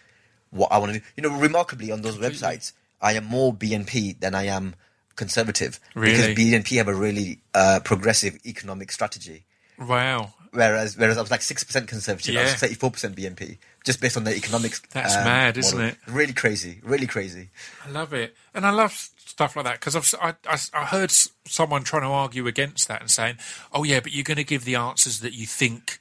what 0.51 0.71
I 0.71 0.77
want 0.77 0.93
to 0.93 0.99
do. 0.99 1.05
You 1.17 1.23
know, 1.23 1.35
remarkably 1.37 1.91
on 1.91 2.01
those 2.01 2.17
websites, 2.17 2.71
I 3.01 3.13
am 3.13 3.25
more 3.25 3.53
BNP 3.53 4.19
than 4.19 4.35
I 4.35 4.43
am 4.45 4.75
conservative 5.15 5.79
Really? 5.95 6.11
because 6.13 6.27
BNP 6.37 6.77
have 6.77 6.87
a 6.87 6.95
really 6.95 7.39
uh, 7.53 7.79
progressive 7.83 8.37
economic 8.45 8.91
strategy. 8.91 9.43
Wow. 9.77 10.33
Whereas, 10.53 10.97
whereas 10.97 11.17
I 11.17 11.21
was 11.21 11.31
like 11.31 11.41
six 11.41 11.63
percent 11.63 11.87
conservative, 11.87 12.35
I 12.35 12.41
was 12.43 12.51
Yeah. 12.51 12.57
thirty 12.57 12.73
four 12.75 12.91
percent 12.91 13.15
BNP, 13.15 13.57
just 13.83 13.99
based 14.01 14.17
on 14.17 14.23
the 14.23 14.35
economics. 14.35 14.79
That's 14.91 15.15
um, 15.15 15.23
mad, 15.23 15.57
isn't 15.57 15.77
model. 15.77 15.93
it? 15.93 15.97
Really 16.11 16.33
crazy, 16.33 16.79
really 16.83 17.07
crazy. 17.07 17.49
I 17.85 17.89
love 17.89 18.13
it, 18.13 18.35
and 18.53 18.65
I 18.65 18.71
love 18.71 18.91
stuff 19.17 19.55
like 19.55 19.65
that 19.65 19.79
because 19.79 19.95
I've 19.95 20.13
I, 20.21 20.35
I, 20.47 20.57
I 20.81 20.85
heard 20.85 21.11
someone 21.45 21.83
trying 21.83 22.03
to 22.03 22.09
argue 22.09 22.47
against 22.47 22.87
that 22.87 23.01
and 23.01 23.09
saying, 23.09 23.37
"Oh 23.73 23.83
yeah, 23.83 23.99
but 23.99 24.11
you're 24.11 24.23
going 24.23 24.37
to 24.37 24.43
give 24.43 24.65
the 24.65 24.75
answers 24.75 25.19
that 25.21 25.33
you 25.33 25.45
think 25.45 25.99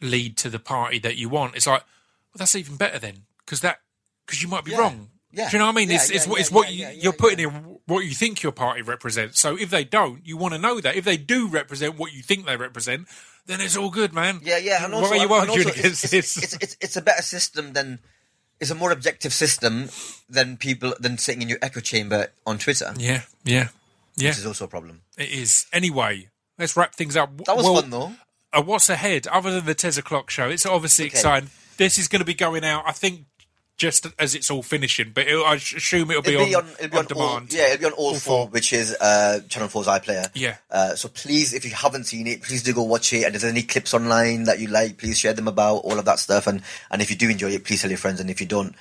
lead 0.00 0.36
to 0.38 0.50
the 0.50 0.58
party 0.58 0.98
that 1.00 1.16
you 1.16 1.28
want." 1.28 1.56
It's 1.56 1.66
like, 1.66 1.82
well, 1.82 2.38
that's 2.38 2.54
even 2.56 2.76
better 2.76 2.98
then 2.98 3.22
because 3.44 3.60
that 3.60 3.80
because 4.26 4.42
you 4.42 4.48
might 4.48 4.64
be 4.64 4.72
Yeah. 4.72 4.78
wrong. 4.78 5.08
Yeah. 5.32 5.48
Do 5.48 5.56
you 5.56 5.58
know 5.60 5.66
what 5.66 5.72
I 5.72 5.76
mean? 5.76 5.90
Yeah, 5.90 5.96
it's 5.96 6.10
it's, 6.10 6.26
what 6.26 6.40
it's 6.40 6.50
what 6.50 6.72
you, 6.72 6.88
you're 6.88 7.12
putting 7.12 7.38
in 7.38 7.78
what 7.86 8.00
you 8.04 8.10
think 8.10 8.42
your 8.42 8.50
party 8.52 8.82
represents. 8.82 9.38
So 9.38 9.56
if 9.56 9.70
they 9.70 9.84
don't, 9.84 10.26
you 10.26 10.36
want 10.36 10.54
to 10.54 10.58
know 10.58 10.80
that. 10.80 10.96
If 10.96 11.04
they 11.04 11.16
do 11.16 11.46
represent 11.46 11.96
what 11.96 12.12
you 12.12 12.20
think 12.20 12.46
they 12.46 12.56
represent, 12.56 13.06
then 13.46 13.60
it's 13.60 13.76
all 13.76 13.90
good, 13.90 14.12
man. 14.12 14.40
Yeah, 14.42 14.58
yeah. 14.58 14.84
And 14.84 14.94
also, 14.94 15.14
are 15.14 15.16
you 15.16 15.32
arguing 15.32 15.68
against 15.68 16.04
it's? 16.04 16.12
It's, 16.12 16.36
it's, 16.42 16.54
it's, 16.62 16.76
it's 16.80 16.96
a 16.96 17.02
better 17.02 17.22
system 17.22 17.72
than 17.72 17.98
it's 18.60 18.70
a 18.70 18.74
more 18.74 18.92
objective 18.92 19.32
system 19.32 19.88
than 20.28 20.56
people 20.56 20.94
than 21.00 21.18
sitting 21.18 21.42
in 21.42 21.48
your 21.48 21.58
echo 21.62 21.80
chamber 21.80 22.28
on 22.46 22.58
Twitter, 22.58 22.92
yeah, 22.98 23.22
yeah, 23.44 23.68
yeah. 24.16 24.30
This 24.30 24.38
is 24.38 24.46
also 24.46 24.66
a 24.66 24.68
problem. 24.68 25.00
It 25.16 25.30
is. 25.30 25.66
Anyway, 25.72 26.28
let's 26.58 26.76
wrap 26.76 26.94
things 26.94 27.16
up. 27.16 27.36
That 27.46 27.56
was 27.56 27.64
Well, 27.64 27.80
fun 27.80 27.90
though. 27.90 28.12
uh, 28.52 28.62
what's 28.62 28.90
ahead 28.90 29.26
other 29.28 29.50
than 29.50 29.64
the 29.64 29.74
Tez 29.74 29.96
o'clock 29.98 30.28
show? 30.30 30.48
It's 30.48 30.66
obviously 30.66 31.06
Okay. 31.06 31.12
exciting. 31.16 31.50
This 31.78 31.98
is 31.98 32.08
going 32.08 32.20
to 32.20 32.26
be 32.26 32.34
going 32.34 32.62
out, 32.64 32.84
I 32.86 32.92
think, 32.92 33.24
just 33.80 34.06
as 34.18 34.34
it's 34.34 34.50
all 34.50 34.62
finishing, 34.62 35.10
but 35.14 35.26
it'll, 35.26 35.42
I 35.44 35.54
assume 35.54 36.10
it'll 36.10 36.20
be, 36.22 36.34
It'll 36.34 36.44
be 36.46 36.54
on, 36.54 36.64
on, 36.64 36.70
it'll 36.78 36.88
be 36.90 36.96
on, 36.98 37.06
all, 37.16 37.30
demand. 37.38 37.52
yeah, 37.54 37.68
it'll 37.68 37.78
be 37.78 37.84
on 37.86 37.92
all, 37.92 38.06
All 38.08 38.14
four, 38.14 38.44
four. 38.44 38.48
which 38.48 38.74
is 38.74 38.94
uh, 39.00 39.40
Channel 39.48 39.68
4's 39.68 39.86
iPlayer. 39.86 40.28
Yeah. 40.34 40.56
Uh, 40.70 40.94
so 40.94 41.08
please, 41.08 41.54
if 41.54 41.64
you 41.64 41.70
haven't 41.70 42.04
seen 42.04 42.26
it, 42.26 42.42
please 42.42 42.62
do 42.62 42.74
go 42.74 42.82
watch 42.82 43.12
it. 43.14 43.24
And 43.24 43.34
if 43.34 43.40
there's 43.40 43.50
any 43.52 43.62
clips 43.62 43.94
online 43.94 44.44
that 44.44 44.58
you 44.60 44.68
like, 44.68 44.98
please 44.98 45.18
share 45.18 45.32
them 45.32 45.48
about 45.48 45.76
all 45.78 45.98
of 45.98 46.04
that 46.04 46.18
stuff. 46.18 46.46
And 46.46 46.62
and 46.90 47.00
if 47.00 47.10
you 47.10 47.16
do 47.16 47.30
enjoy 47.30 47.52
it, 47.52 47.64
please 47.64 47.80
tell 47.80 47.90
your 47.90 47.96
friends. 47.98 48.20
And 48.20 48.28
if 48.28 48.38
you 48.40 48.46
don't, 48.46 48.74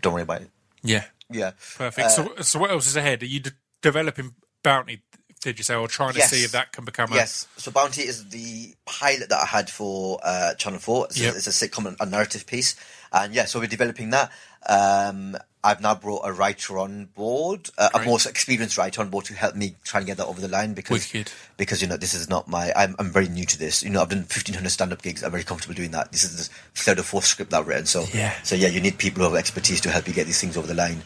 don't 0.00 0.14
worry 0.14 0.22
about 0.22 0.40
it. 0.40 0.50
Yeah, 0.82 1.04
Yeah. 1.30 1.50
perfect. 1.76 2.06
Uh, 2.06 2.08
so, 2.08 2.34
so 2.40 2.58
what 2.58 2.70
else 2.70 2.86
is 2.86 2.96
ahead? 2.96 3.22
Are 3.22 3.26
you 3.26 3.40
d- 3.40 3.50
developing 3.82 4.34
Bounty, 4.62 5.02
did 5.42 5.58
you 5.58 5.64
say, 5.64 5.74
or 5.74 5.88
trying 5.88 6.12
to 6.14 6.18
Yes. 6.20 6.30
see 6.30 6.42
if 6.44 6.52
that 6.52 6.72
can 6.72 6.84
become 6.86 7.12
a... 7.12 7.16
Yes. 7.16 7.46
So 7.58 7.70
Bounty 7.70 8.02
is 8.02 8.28
the 8.30 8.74
pilot 8.86 9.28
that 9.28 9.42
I 9.42 9.46
had 9.46 9.68
for 9.68 10.18
uh, 10.24 10.54
Channel 10.54 10.78
4. 10.78 11.06
It's, 11.10 11.18
Yep. 11.20 11.34
a, 11.34 11.36
it's 11.36 11.46
a 11.62 11.68
sitcom, 11.68 11.96
a 12.00 12.06
narrative 12.06 12.46
piece. 12.46 12.76
And 13.12 13.34
yeah, 13.34 13.44
so 13.44 13.60
we're 13.60 13.66
developing 13.66 14.10
that. 14.10 14.30
Um, 14.68 15.36
I've 15.64 15.80
now 15.80 15.94
brought 15.94 16.22
a 16.24 16.32
writer 16.32 16.78
on 16.78 17.04
board, 17.14 17.70
uh, 17.78 17.90
a 17.94 18.02
more 18.04 18.16
experienced 18.26 18.76
writer 18.78 19.00
on 19.00 19.10
board 19.10 19.26
to 19.26 19.34
help 19.34 19.54
me 19.54 19.76
try 19.84 20.00
and 20.00 20.06
get 20.06 20.16
that 20.16 20.26
over 20.26 20.40
the 20.40 20.48
line 20.48 20.74
because 20.74 21.12
Wicked. 21.12 21.30
because 21.56 21.80
you 21.80 21.86
know 21.86 21.96
this 21.96 22.14
is 22.14 22.28
not 22.28 22.48
my 22.48 22.72
I'm 22.74 22.96
I'm 22.98 23.12
very 23.12 23.28
new 23.28 23.44
to 23.46 23.58
this. 23.58 23.82
You 23.84 23.90
know 23.90 24.02
I've 24.02 24.08
done 24.08 24.20
1500 24.20 24.68
stand 24.70 24.92
up 24.92 25.02
gigs. 25.02 25.22
I'm 25.22 25.30
very 25.30 25.44
comfortable 25.44 25.74
doing 25.74 25.92
that. 25.92 26.10
This 26.10 26.24
is 26.24 26.48
the 26.48 26.54
third 26.74 26.98
or 26.98 27.02
fourth 27.04 27.26
script 27.26 27.52
that 27.52 27.60
I've 27.60 27.68
written. 27.68 27.86
So 27.86 28.04
Yeah. 28.12 28.34
so 28.42 28.56
yeah, 28.56 28.68
you 28.68 28.80
need 28.80 28.98
people 28.98 29.22
who 29.22 29.28
have 29.28 29.38
expertise 29.38 29.80
to 29.82 29.90
help 29.90 30.08
you 30.08 30.14
get 30.14 30.26
these 30.26 30.40
things 30.40 30.56
over 30.56 30.66
the 30.66 30.74
line. 30.74 31.02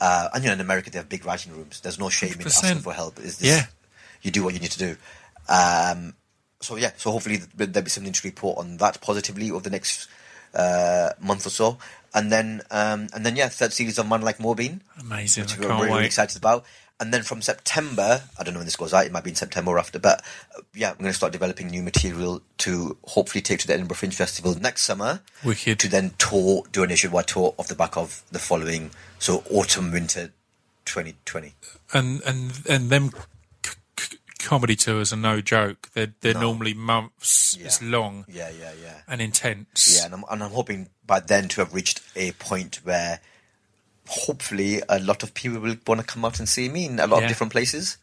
Uh, 0.00 0.28
and 0.32 0.42
you 0.42 0.48
know 0.48 0.54
in 0.54 0.60
America 0.60 0.88
they 0.90 0.98
have 0.98 1.08
big 1.10 1.26
writing 1.26 1.52
rooms. 1.52 1.80
There's 1.80 1.98
no 1.98 2.08
shame 2.08 2.32
in 2.32 2.38
100%. 2.38 2.46
asking 2.64 2.78
for 2.82 2.94
help. 2.94 3.18
Is 3.18 3.38
this, 3.38 3.48
Yeah. 3.48 3.66
you 4.22 4.30
do 4.30 4.42
what 4.42 4.54
you 4.54 4.60
need 4.60 4.70
to 4.70 4.78
do. 4.78 4.96
Um, 5.48 6.14
so 6.60 6.76
yeah, 6.76 6.92
so 6.96 7.10
hopefully 7.10 7.40
there'll 7.56 7.84
be 7.84 7.90
something 7.90 8.12
to 8.12 8.26
report 8.26 8.58
on 8.58 8.78
that 8.78 9.00
positively 9.02 9.50
over 9.50 9.62
the 9.62 9.70
next 9.70 10.08
uh, 10.58 11.12
month 11.20 11.46
or 11.46 11.50
so, 11.50 11.78
and 12.14 12.30
then 12.30 12.62
um, 12.70 13.08
and 13.14 13.24
then 13.24 13.36
yeah, 13.36 13.48
third 13.48 13.72
series 13.72 13.98
of 13.98 14.08
Man 14.08 14.22
Like 14.22 14.38
Mobeen, 14.38 14.80
Amazing. 15.00 15.44
which 15.44 15.58
we're 15.58 15.68
really, 15.68 15.90
wait. 15.90 16.04
excited 16.04 16.36
about. 16.36 16.64
And 17.00 17.14
then 17.14 17.22
from 17.22 17.40
September, 17.42 18.22
I 18.36 18.42
don't 18.42 18.54
know 18.54 18.58
when 18.58 18.66
this 18.66 18.74
goes 18.74 18.92
out. 18.92 19.06
It 19.06 19.12
might 19.12 19.22
be 19.22 19.30
in 19.30 19.36
September 19.36 19.70
or 19.70 19.78
after, 19.78 20.00
but 20.00 20.20
uh, 20.56 20.62
yeah, 20.74 20.90
I'm 20.90 20.96
going 20.96 21.06
to 21.06 21.14
start 21.14 21.32
developing 21.32 21.68
new 21.68 21.80
material 21.80 22.42
to 22.58 22.96
hopefully 23.04 23.40
take 23.40 23.60
to 23.60 23.68
the 23.68 23.74
Edinburgh 23.74 23.94
Fringe 23.98 24.16
Festival 24.16 24.56
next 24.56 24.82
summer. 24.82 25.20
Wicked. 25.44 25.78
To 25.78 25.88
then 25.88 26.14
tour, 26.18 26.64
do 26.72 26.82
a 26.82 26.88
nationwide 26.88 27.28
tour 27.28 27.54
off 27.56 27.68
the 27.68 27.76
back 27.76 27.96
of 27.96 28.24
the 28.32 28.40
following, 28.40 28.90
so 29.20 29.44
autumn 29.48 29.92
winter, 29.92 30.32
2020. 30.86 31.54
and 31.94 32.20
and 32.22 32.66
and 32.68 32.90
them 32.90 33.12
comedy 34.48 34.74
tours 34.76 35.12
are 35.12 35.16
no 35.16 35.40
joke. 35.42 35.90
They're 35.92 36.14
they're 36.22 36.32
No. 36.34 36.40
normally 36.40 36.72
months. 36.72 37.54
Yeah. 37.58 37.66
It's 37.66 37.82
long 37.82 38.24
Yeah, 38.28 38.48
yeah, 38.50 38.72
yeah. 38.82 38.94
and 39.06 39.20
intense. 39.20 39.94
Yeah, 39.96 40.06
and 40.06 40.14
I'm, 40.14 40.24
and 40.30 40.42
I'm 40.42 40.50
hoping 40.52 40.88
by 41.06 41.20
then 41.20 41.48
to 41.48 41.60
have 41.60 41.74
reached 41.74 42.00
a 42.16 42.32
point 42.32 42.80
where 42.82 43.20
hopefully 44.06 44.82
a 44.88 44.98
lot 45.00 45.22
of 45.22 45.34
people 45.34 45.60
will 45.60 45.76
want 45.86 46.00
to 46.00 46.06
come 46.06 46.24
out 46.24 46.38
and 46.38 46.48
see 46.48 46.68
me 46.70 46.86
in 46.86 46.98
a 46.98 47.06
lot 47.06 47.18
Yeah. 47.18 47.24
of 47.24 47.28
different 47.28 47.52
places. 47.52 47.98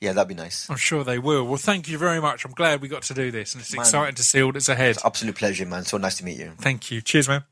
Yeah, 0.00 0.12
that'd 0.12 0.28
be 0.28 0.34
nice. 0.34 0.68
I'm 0.70 0.76
sure 0.76 1.02
they 1.04 1.18
will. 1.18 1.44
Well, 1.46 1.56
thank 1.58 1.88
you 1.88 1.98
very 1.98 2.20
much. 2.20 2.44
I'm 2.44 2.52
glad 2.52 2.80
we 2.80 2.88
got 2.88 3.02
to 3.04 3.14
do 3.14 3.30
this, 3.30 3.54
and 3.54 3.62
it's 3.62 3.72
Man. 3.74 3.80
exciting 3.80 4.14
to 4.16 4.22
see 4.24 4.42
all 4.42 4.52
that's 4.52 4.68
ahead. 4.68 4.96
Absolute 5.04 5.36
pleasure, 5.36 5.66
man. 5.66 5.84
So 5.84 5.96
nice 5.98 6.16
to 6.18 6.24
meet 6.24 6.38
you. 6.38 6.52
Thank 6.58 6.90
you. 6.90 7.00
Cheers, 7.02 7.28
man. 7.28 7.44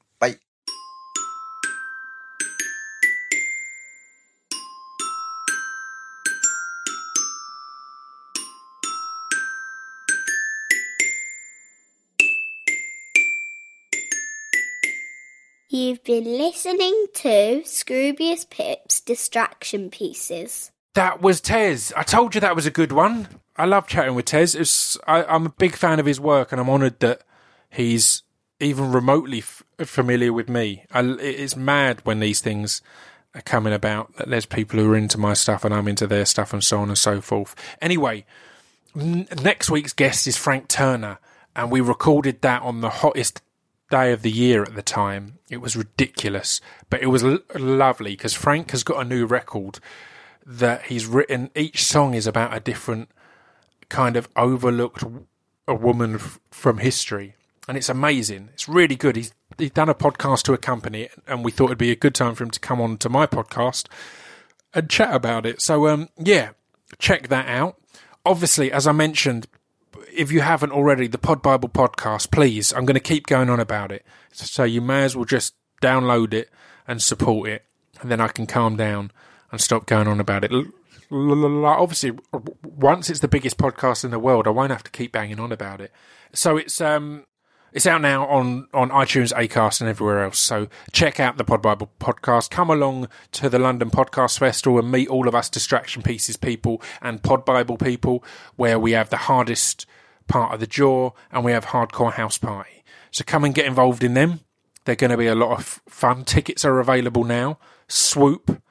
You've 15.99 16.25
been 16.25 16.39
listening 16.39 17.07
to 17.15 17.62
Scroobius 17.65 18.49
Pip's 18.49 19.01
Distraction 19.01 19.91
Pieces. 19.91 20.70
That 20.95 21.20
was 21.20 21.41
Tez. 21.41 21.93
I 21.97 22.05
told 22.05 22.37
you 22.37 22.41
that 22.41 22.55
was 22.55 22.66
a 22.66 22.70
good 22.70 22.93
one. 22.93 23.27
I 23.57 23.65
love 23.65 23.89
chatting 23.89 24.15
with 24.15 24.27
Tez. 24.27 24.97
I, 25.09 25.25
I'm 25.25 25.47
a 25.47 25.51
big 25.51 25.75
fan 25.75 25.99
of 25.99 26.07
his 26.07 26.20
work, 26.20 26.53
and 26.53 26.61
I'm 26.61 26.70
honoured 26.70 27.01
that 27.01 27.23
he's 27.69 28.23
even 28.61 28.93
remotely 28.93 29.39
f- 29.39 29.65
familiar 29.81 30.33
with 30.33 30.49
me. 30.49 30.85
I, 30.93 31.01
it's 31.01 31.57
mad 31.57 32.01
when 32.05 32.20
these 32.20 32.41
things 32.41 32.81
are 33.35 33.43
coming 33.43 33.73
about. 33.73 34.15
That 34.19 34.29
there's 34.29 34.47
people 34.47 34.79
who 34.79 34.93
are 34.93 34.97
into 34.97 35.19
my 35.19 35.35
stuff, 35.35 35.65
and 35.65 35.75
I'm 35.75 35.89
into 35.89 36.07
their 36.07 36.27
stuff, 36.27 36.53
and 36.53 36.62
so 36.62 36.79
on 36.79 36.89
and 36.89 36.99
so 36.99 37.20
forth. 37.20 37.57
Anyway, 37.83 38.25
n- 38.97 39.27
next 39.43 39.69
week's 39.69 39.95
guest 39.95 40.29
is 40.29 40.37
Frank 40.37 40.69
Turner, 40.69 41.19
and 41.57 41.73
we 41.73 41.81
recorded 41.81 42.43
that 42.43 42.62
on 42.62 42.83
the 42.83 42.91
hottest 42.91 43.43
day 43.90 44.12
of 44.12 44.23
the 44.23 44.31
year 44.31 44.62
at 44.62 44.74
the 44.74 44.82
time. 44.82 45.39
It 45.51 45.59
was 45.59 45.77
ridiculous, 45.77 46.60
but 46.90 47.02
it 47.02 47.06
was 47.06 47.24
l- 47.24 47.39
lovely 47.55 48.12
because 48.12 48.35
Frank 48.35 48.70
has 48.73 48.85
got 48.85 49.01
a 49.01 49.09
new 49.09 49.27
record 49.27 49.78
that 50.44 50.86
he's 50.86 51.06
written. 51.06 51.51
Each 51.55 51.85
song 51.85 52.15
is 52.15 52.27
about 52.27 52.55
a 52.56 52.60
different 52.60 53.10
kind 53.89 54.16
of 54.16 54.28
overlooked 54.36 55.05
a 55.66 55.74
woman 55.74 56.16
f- 56.16 56.40
from 56.51 56.78
history, 56.78 57.35
and 57.66 57.77
it's 57.77 57.89
amazing. 57.89 58.51
It's 58.52 58.69
really 58.69 58.97
good. 58.97 59.16
He's 59.16 59.32
he's 59.56 59.70
done 59.70 59.89
a 59.89 59.94
podcast 59.94 60.43
to 60.44 60.52
accompany 60.52 61.02
it, 61.02 61.12
and 61.27 61.44
we 61.44 61.51
thought 61.51 61.66
it'd 61.66 61.78
be 61.78 61.90
a 61.90 61.97
good 61.97 62.15
time 62.15 62.35
for 62.35 62.44
him 62.44 62.51
to 62.51 62.60
come 62.60 62.81
on 62.81 62.98
to 62.98 63.09
my 63.09 63.27
podcast 63.27 63.86
and 64.74 64.89
chat 64.90 65.15
about 65.15 65.47
it. 65.47 65.60
So, 65.62 65.89
um, 65.89 66.09
yeah, 66.19 66.51
check 66.98 67.28
that 67.28 67.48
out. 67.48 67.77
Obviously, 68.24 68.70
as 68.70 68.86
I 68.86 68.93
mentioned, 68.93 69.47
if 70.19 70.32
you 70.32 70.40
haven't 70.40 70.73
already, 70.73 71.07
the 71.07 71.16
Pod 71.16 71.43
Bible 71.43 71.69
podcast, 71.69 72.32
please, 72.32 72.73
I'm 72.73 72.85
going 72.85 72.95
to 72.95 73.01
keep 73.01 73.28
going 73.28 73.49
on 73.49 73.61
about 73.61 73.93
it. 73.93 74.05
So 74.32 74.65
you 74.65 74.81
may 74.81 75.05
as 75.05 75.15
well 75.15 75.24
just 75.24 75.55
download 75.81 76.35
it 76.35 76.51
and 76.89 77.01
support 77.01 77.49
it, 77.49 77.65
and 78.01 78.11
then 78.11 78.20
I 78.20 78.27
can 78.27 78.45
calm 78.45 78.77
down 78.77 79.12
and 79.53 79.61
stop 79.61 79.86
going 79.86 80.09
on 80.09 80.19
about 80.19 80.43
it. 80.43 80.53
Obviously, 81.12 82.19
once 82.65 83.09
it's 83.09 83.20
the 83.20 83.28
biggest 83.28 83.59
podcast 83.59 84.05
in 84.05 84.11
the 84.11 84.19
world, 84.19 84.49
I 84.49 84.51
won't 84.51 84.73
have 84.73 84.82
to 84.82 84.90
keep 84.90 85.12
banging 85.12 85.39
on 85.39 85.53
about 85.53 85.81
it. 85.81 85.93
So 86.32 86.57
it's 86.57 86.81
um, 86.81 87.24
it's 87.73 87.86
out 87.86 88.01
now 88.01 88.27
on, 88.27 88.66
on 88.74 88.90
iTunes, 88.90 89.32
Acast, 89.32 89.81
and 89.81 89.89
everywhere 89.89 90.24
else. 90.24 90.40
So 90.40 90.66
check 90.90 91.20
out 91.20 91.36
the 91.36 91.45
Pod 91.45 91.62
Bible 91.62 91.93
podcast. 92.01 92.51
Come 92.51 92.70
along 92.70 93.09
to 93.32 93.49
the 93.49 93.61
London 93.61 93.90
Podcast 93.90 94.40
Festival 94.40 94.81
and 94.81 94.90
meet 94.90 95.07
all 95.07 95.28
of 95.28 95.36
us 95.36 95.49
Distraction 95.49 96.03
Pieces 96.03 96.36
people 96.36 96.82
and 97.01 97.23
Pod 97.23 97.45
Bible 97.45 97.77
people, 97.77 98.24
where 98.57 98.81
we 98.81 98.93
have 98.93 99.11
the 99.11 99.16
hardest 99.16 99.86
part 100.29 100.55
of 100.55 100.61
the 100.61 100.67
jaw 100.67 101.11
and 101.33 101.45
we 101.45 101.53
have 101.53 101.67
Hardcore 101.67 102.13
House 102.13 102.39
Party. 102.39 102.85
So 103.11 103.25
come 103.27 103.45
and 103.45 103.55
get 103.55 103.67
involved 103.67 104.05
in 104.05 104.15
them. 104.15 104.41
They're 104.85 104.95
going 104.95 105.11
to 105.11 105.17
be 105.17 105.27
a 105.27 105.35
lot 105.35 105.59
of 105.59 105.81
fun. 105.89 106.25
Tickets 106.25 106.65
are 106.65 106.79
available 106.79 107.25
now. 107.25 107.59
Swoop. 107.89 108.63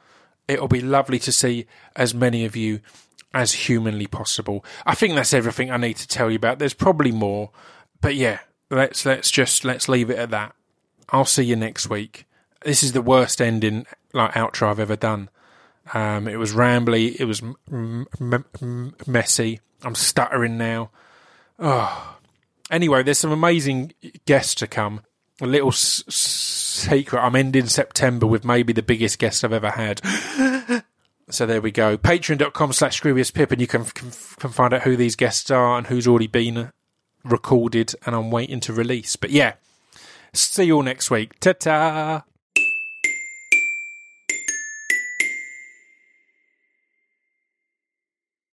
It'll 0.47 0.67
be 0.67 0.81
lovely 0.81 1.19
to 1.19 1.31
see 1.31 1.65
as 1.95 2.13
many 2.13 2.45
of 2.45 2.55
you 2.55 2.79
as 3.33 3.53
humanly 3.53 4.07
possible. 4.07 4.63
I 4.85 4.95
think 4.95 5.15
that's 5.15 5.33
everything 5.33 5.69
I 5.69 5.77
need 5.77 5.97
to 5.97 6.07
tell 6.07 6.29
you 6.31 6.37
about. 6.37 6.59
There's 6.59 6.73
probably 6.73 7.11
more, 7.11 7.51
but 8.01 8.15
yeah, 8.15 8.39
let's 8.69 9.05
let's 9.05 9.29
just 9.29 9.65
let's 9.65 9.89
leave 9.89 10.09
it 10.09 10.17
at 10.17 10.29
that. 10.31 10.55
I'll 11.09 11.25
see 11.25 11.43
you 11.43 11.55
next 11.55 11.89
week. 11.89 12.25
This 12.63 12.81
is 12.81 12.93
the 12.93 13.01
worst 13.01 13.41
ending 13.41 13.85
like 14.13 14.33
outro 14.33 14.69
I've 14.69 14.79
ever 14.79 14.95
done. 14.95 15.29
Um, 15.93 16.27
it 16.27 16.37
was 16.37 16.53
rambly. 16.53 17.15
It 17.19 17.25
was 17.25 17.41
m- 17.41 17.55
m- 17.71 18.45
m- 18.61 18.95
messy. 19.05 19.59
I'm 19.83 19.95
stuttering 19.95 20.57
now. 20.57 20.89
Oh. 21.59 22.17
Anyway, 22.69 23.03
there's 23.03 23.17
some 23.19 23.31
amazing 23.31 23.93
guests 24.25 24.55
to 24.55 24.67
come. 24.67 25.01
A 25.41 25.47
little 25.47 25.69
s- 25.69 26.03
secret. 26.07 27.19
I'm 27.21 27.35
ending 27.35 27.67
September 27.67 28.25
with 28.27 28.43
maybe 28.43 28.73
the 28.73 28.81
biggest 28.81 29.19
guest 29.19 29.43
I've 29.43 29.53
ever 29.53 29.71
had. 29.71 30.01
So 31.29 31.45
there 31.45 31.59
we 31.59 31.71
go. 31.71 31.97
Patreon.com 31.97 32.71
slash 32.71 33.01
Pip, 33.01 33.51
and 33.51 33.59
you 33.59 33.67
can, 33.67 33.83
can 33.83 34.11
can 34.11 34.49
find 34.49 34.73
out 34.73 34.83
who 34.83 34.95
these 34.95 35.17
guests 35.17 35.51
are 35.51 35.77
and 35.77 35.87
who's 35.87 36.07
already 36.07 36.27
been 36.27 36.71
recorded 37.25 37.93
and 38.05 38.15
I'm 38.15 38.31
waiting 38.31 38.61
to 38.61 38.71
release. 38.71 39.17
But 39.17 39.31
yeah, 39.31 39.55
see 40.33 40.63
you 40.63 40.77
all 40.77 40.83
next 40.83 41.11
week. 41.11 41.37
Ta 41.41 41.51
ta. 41.51 42.23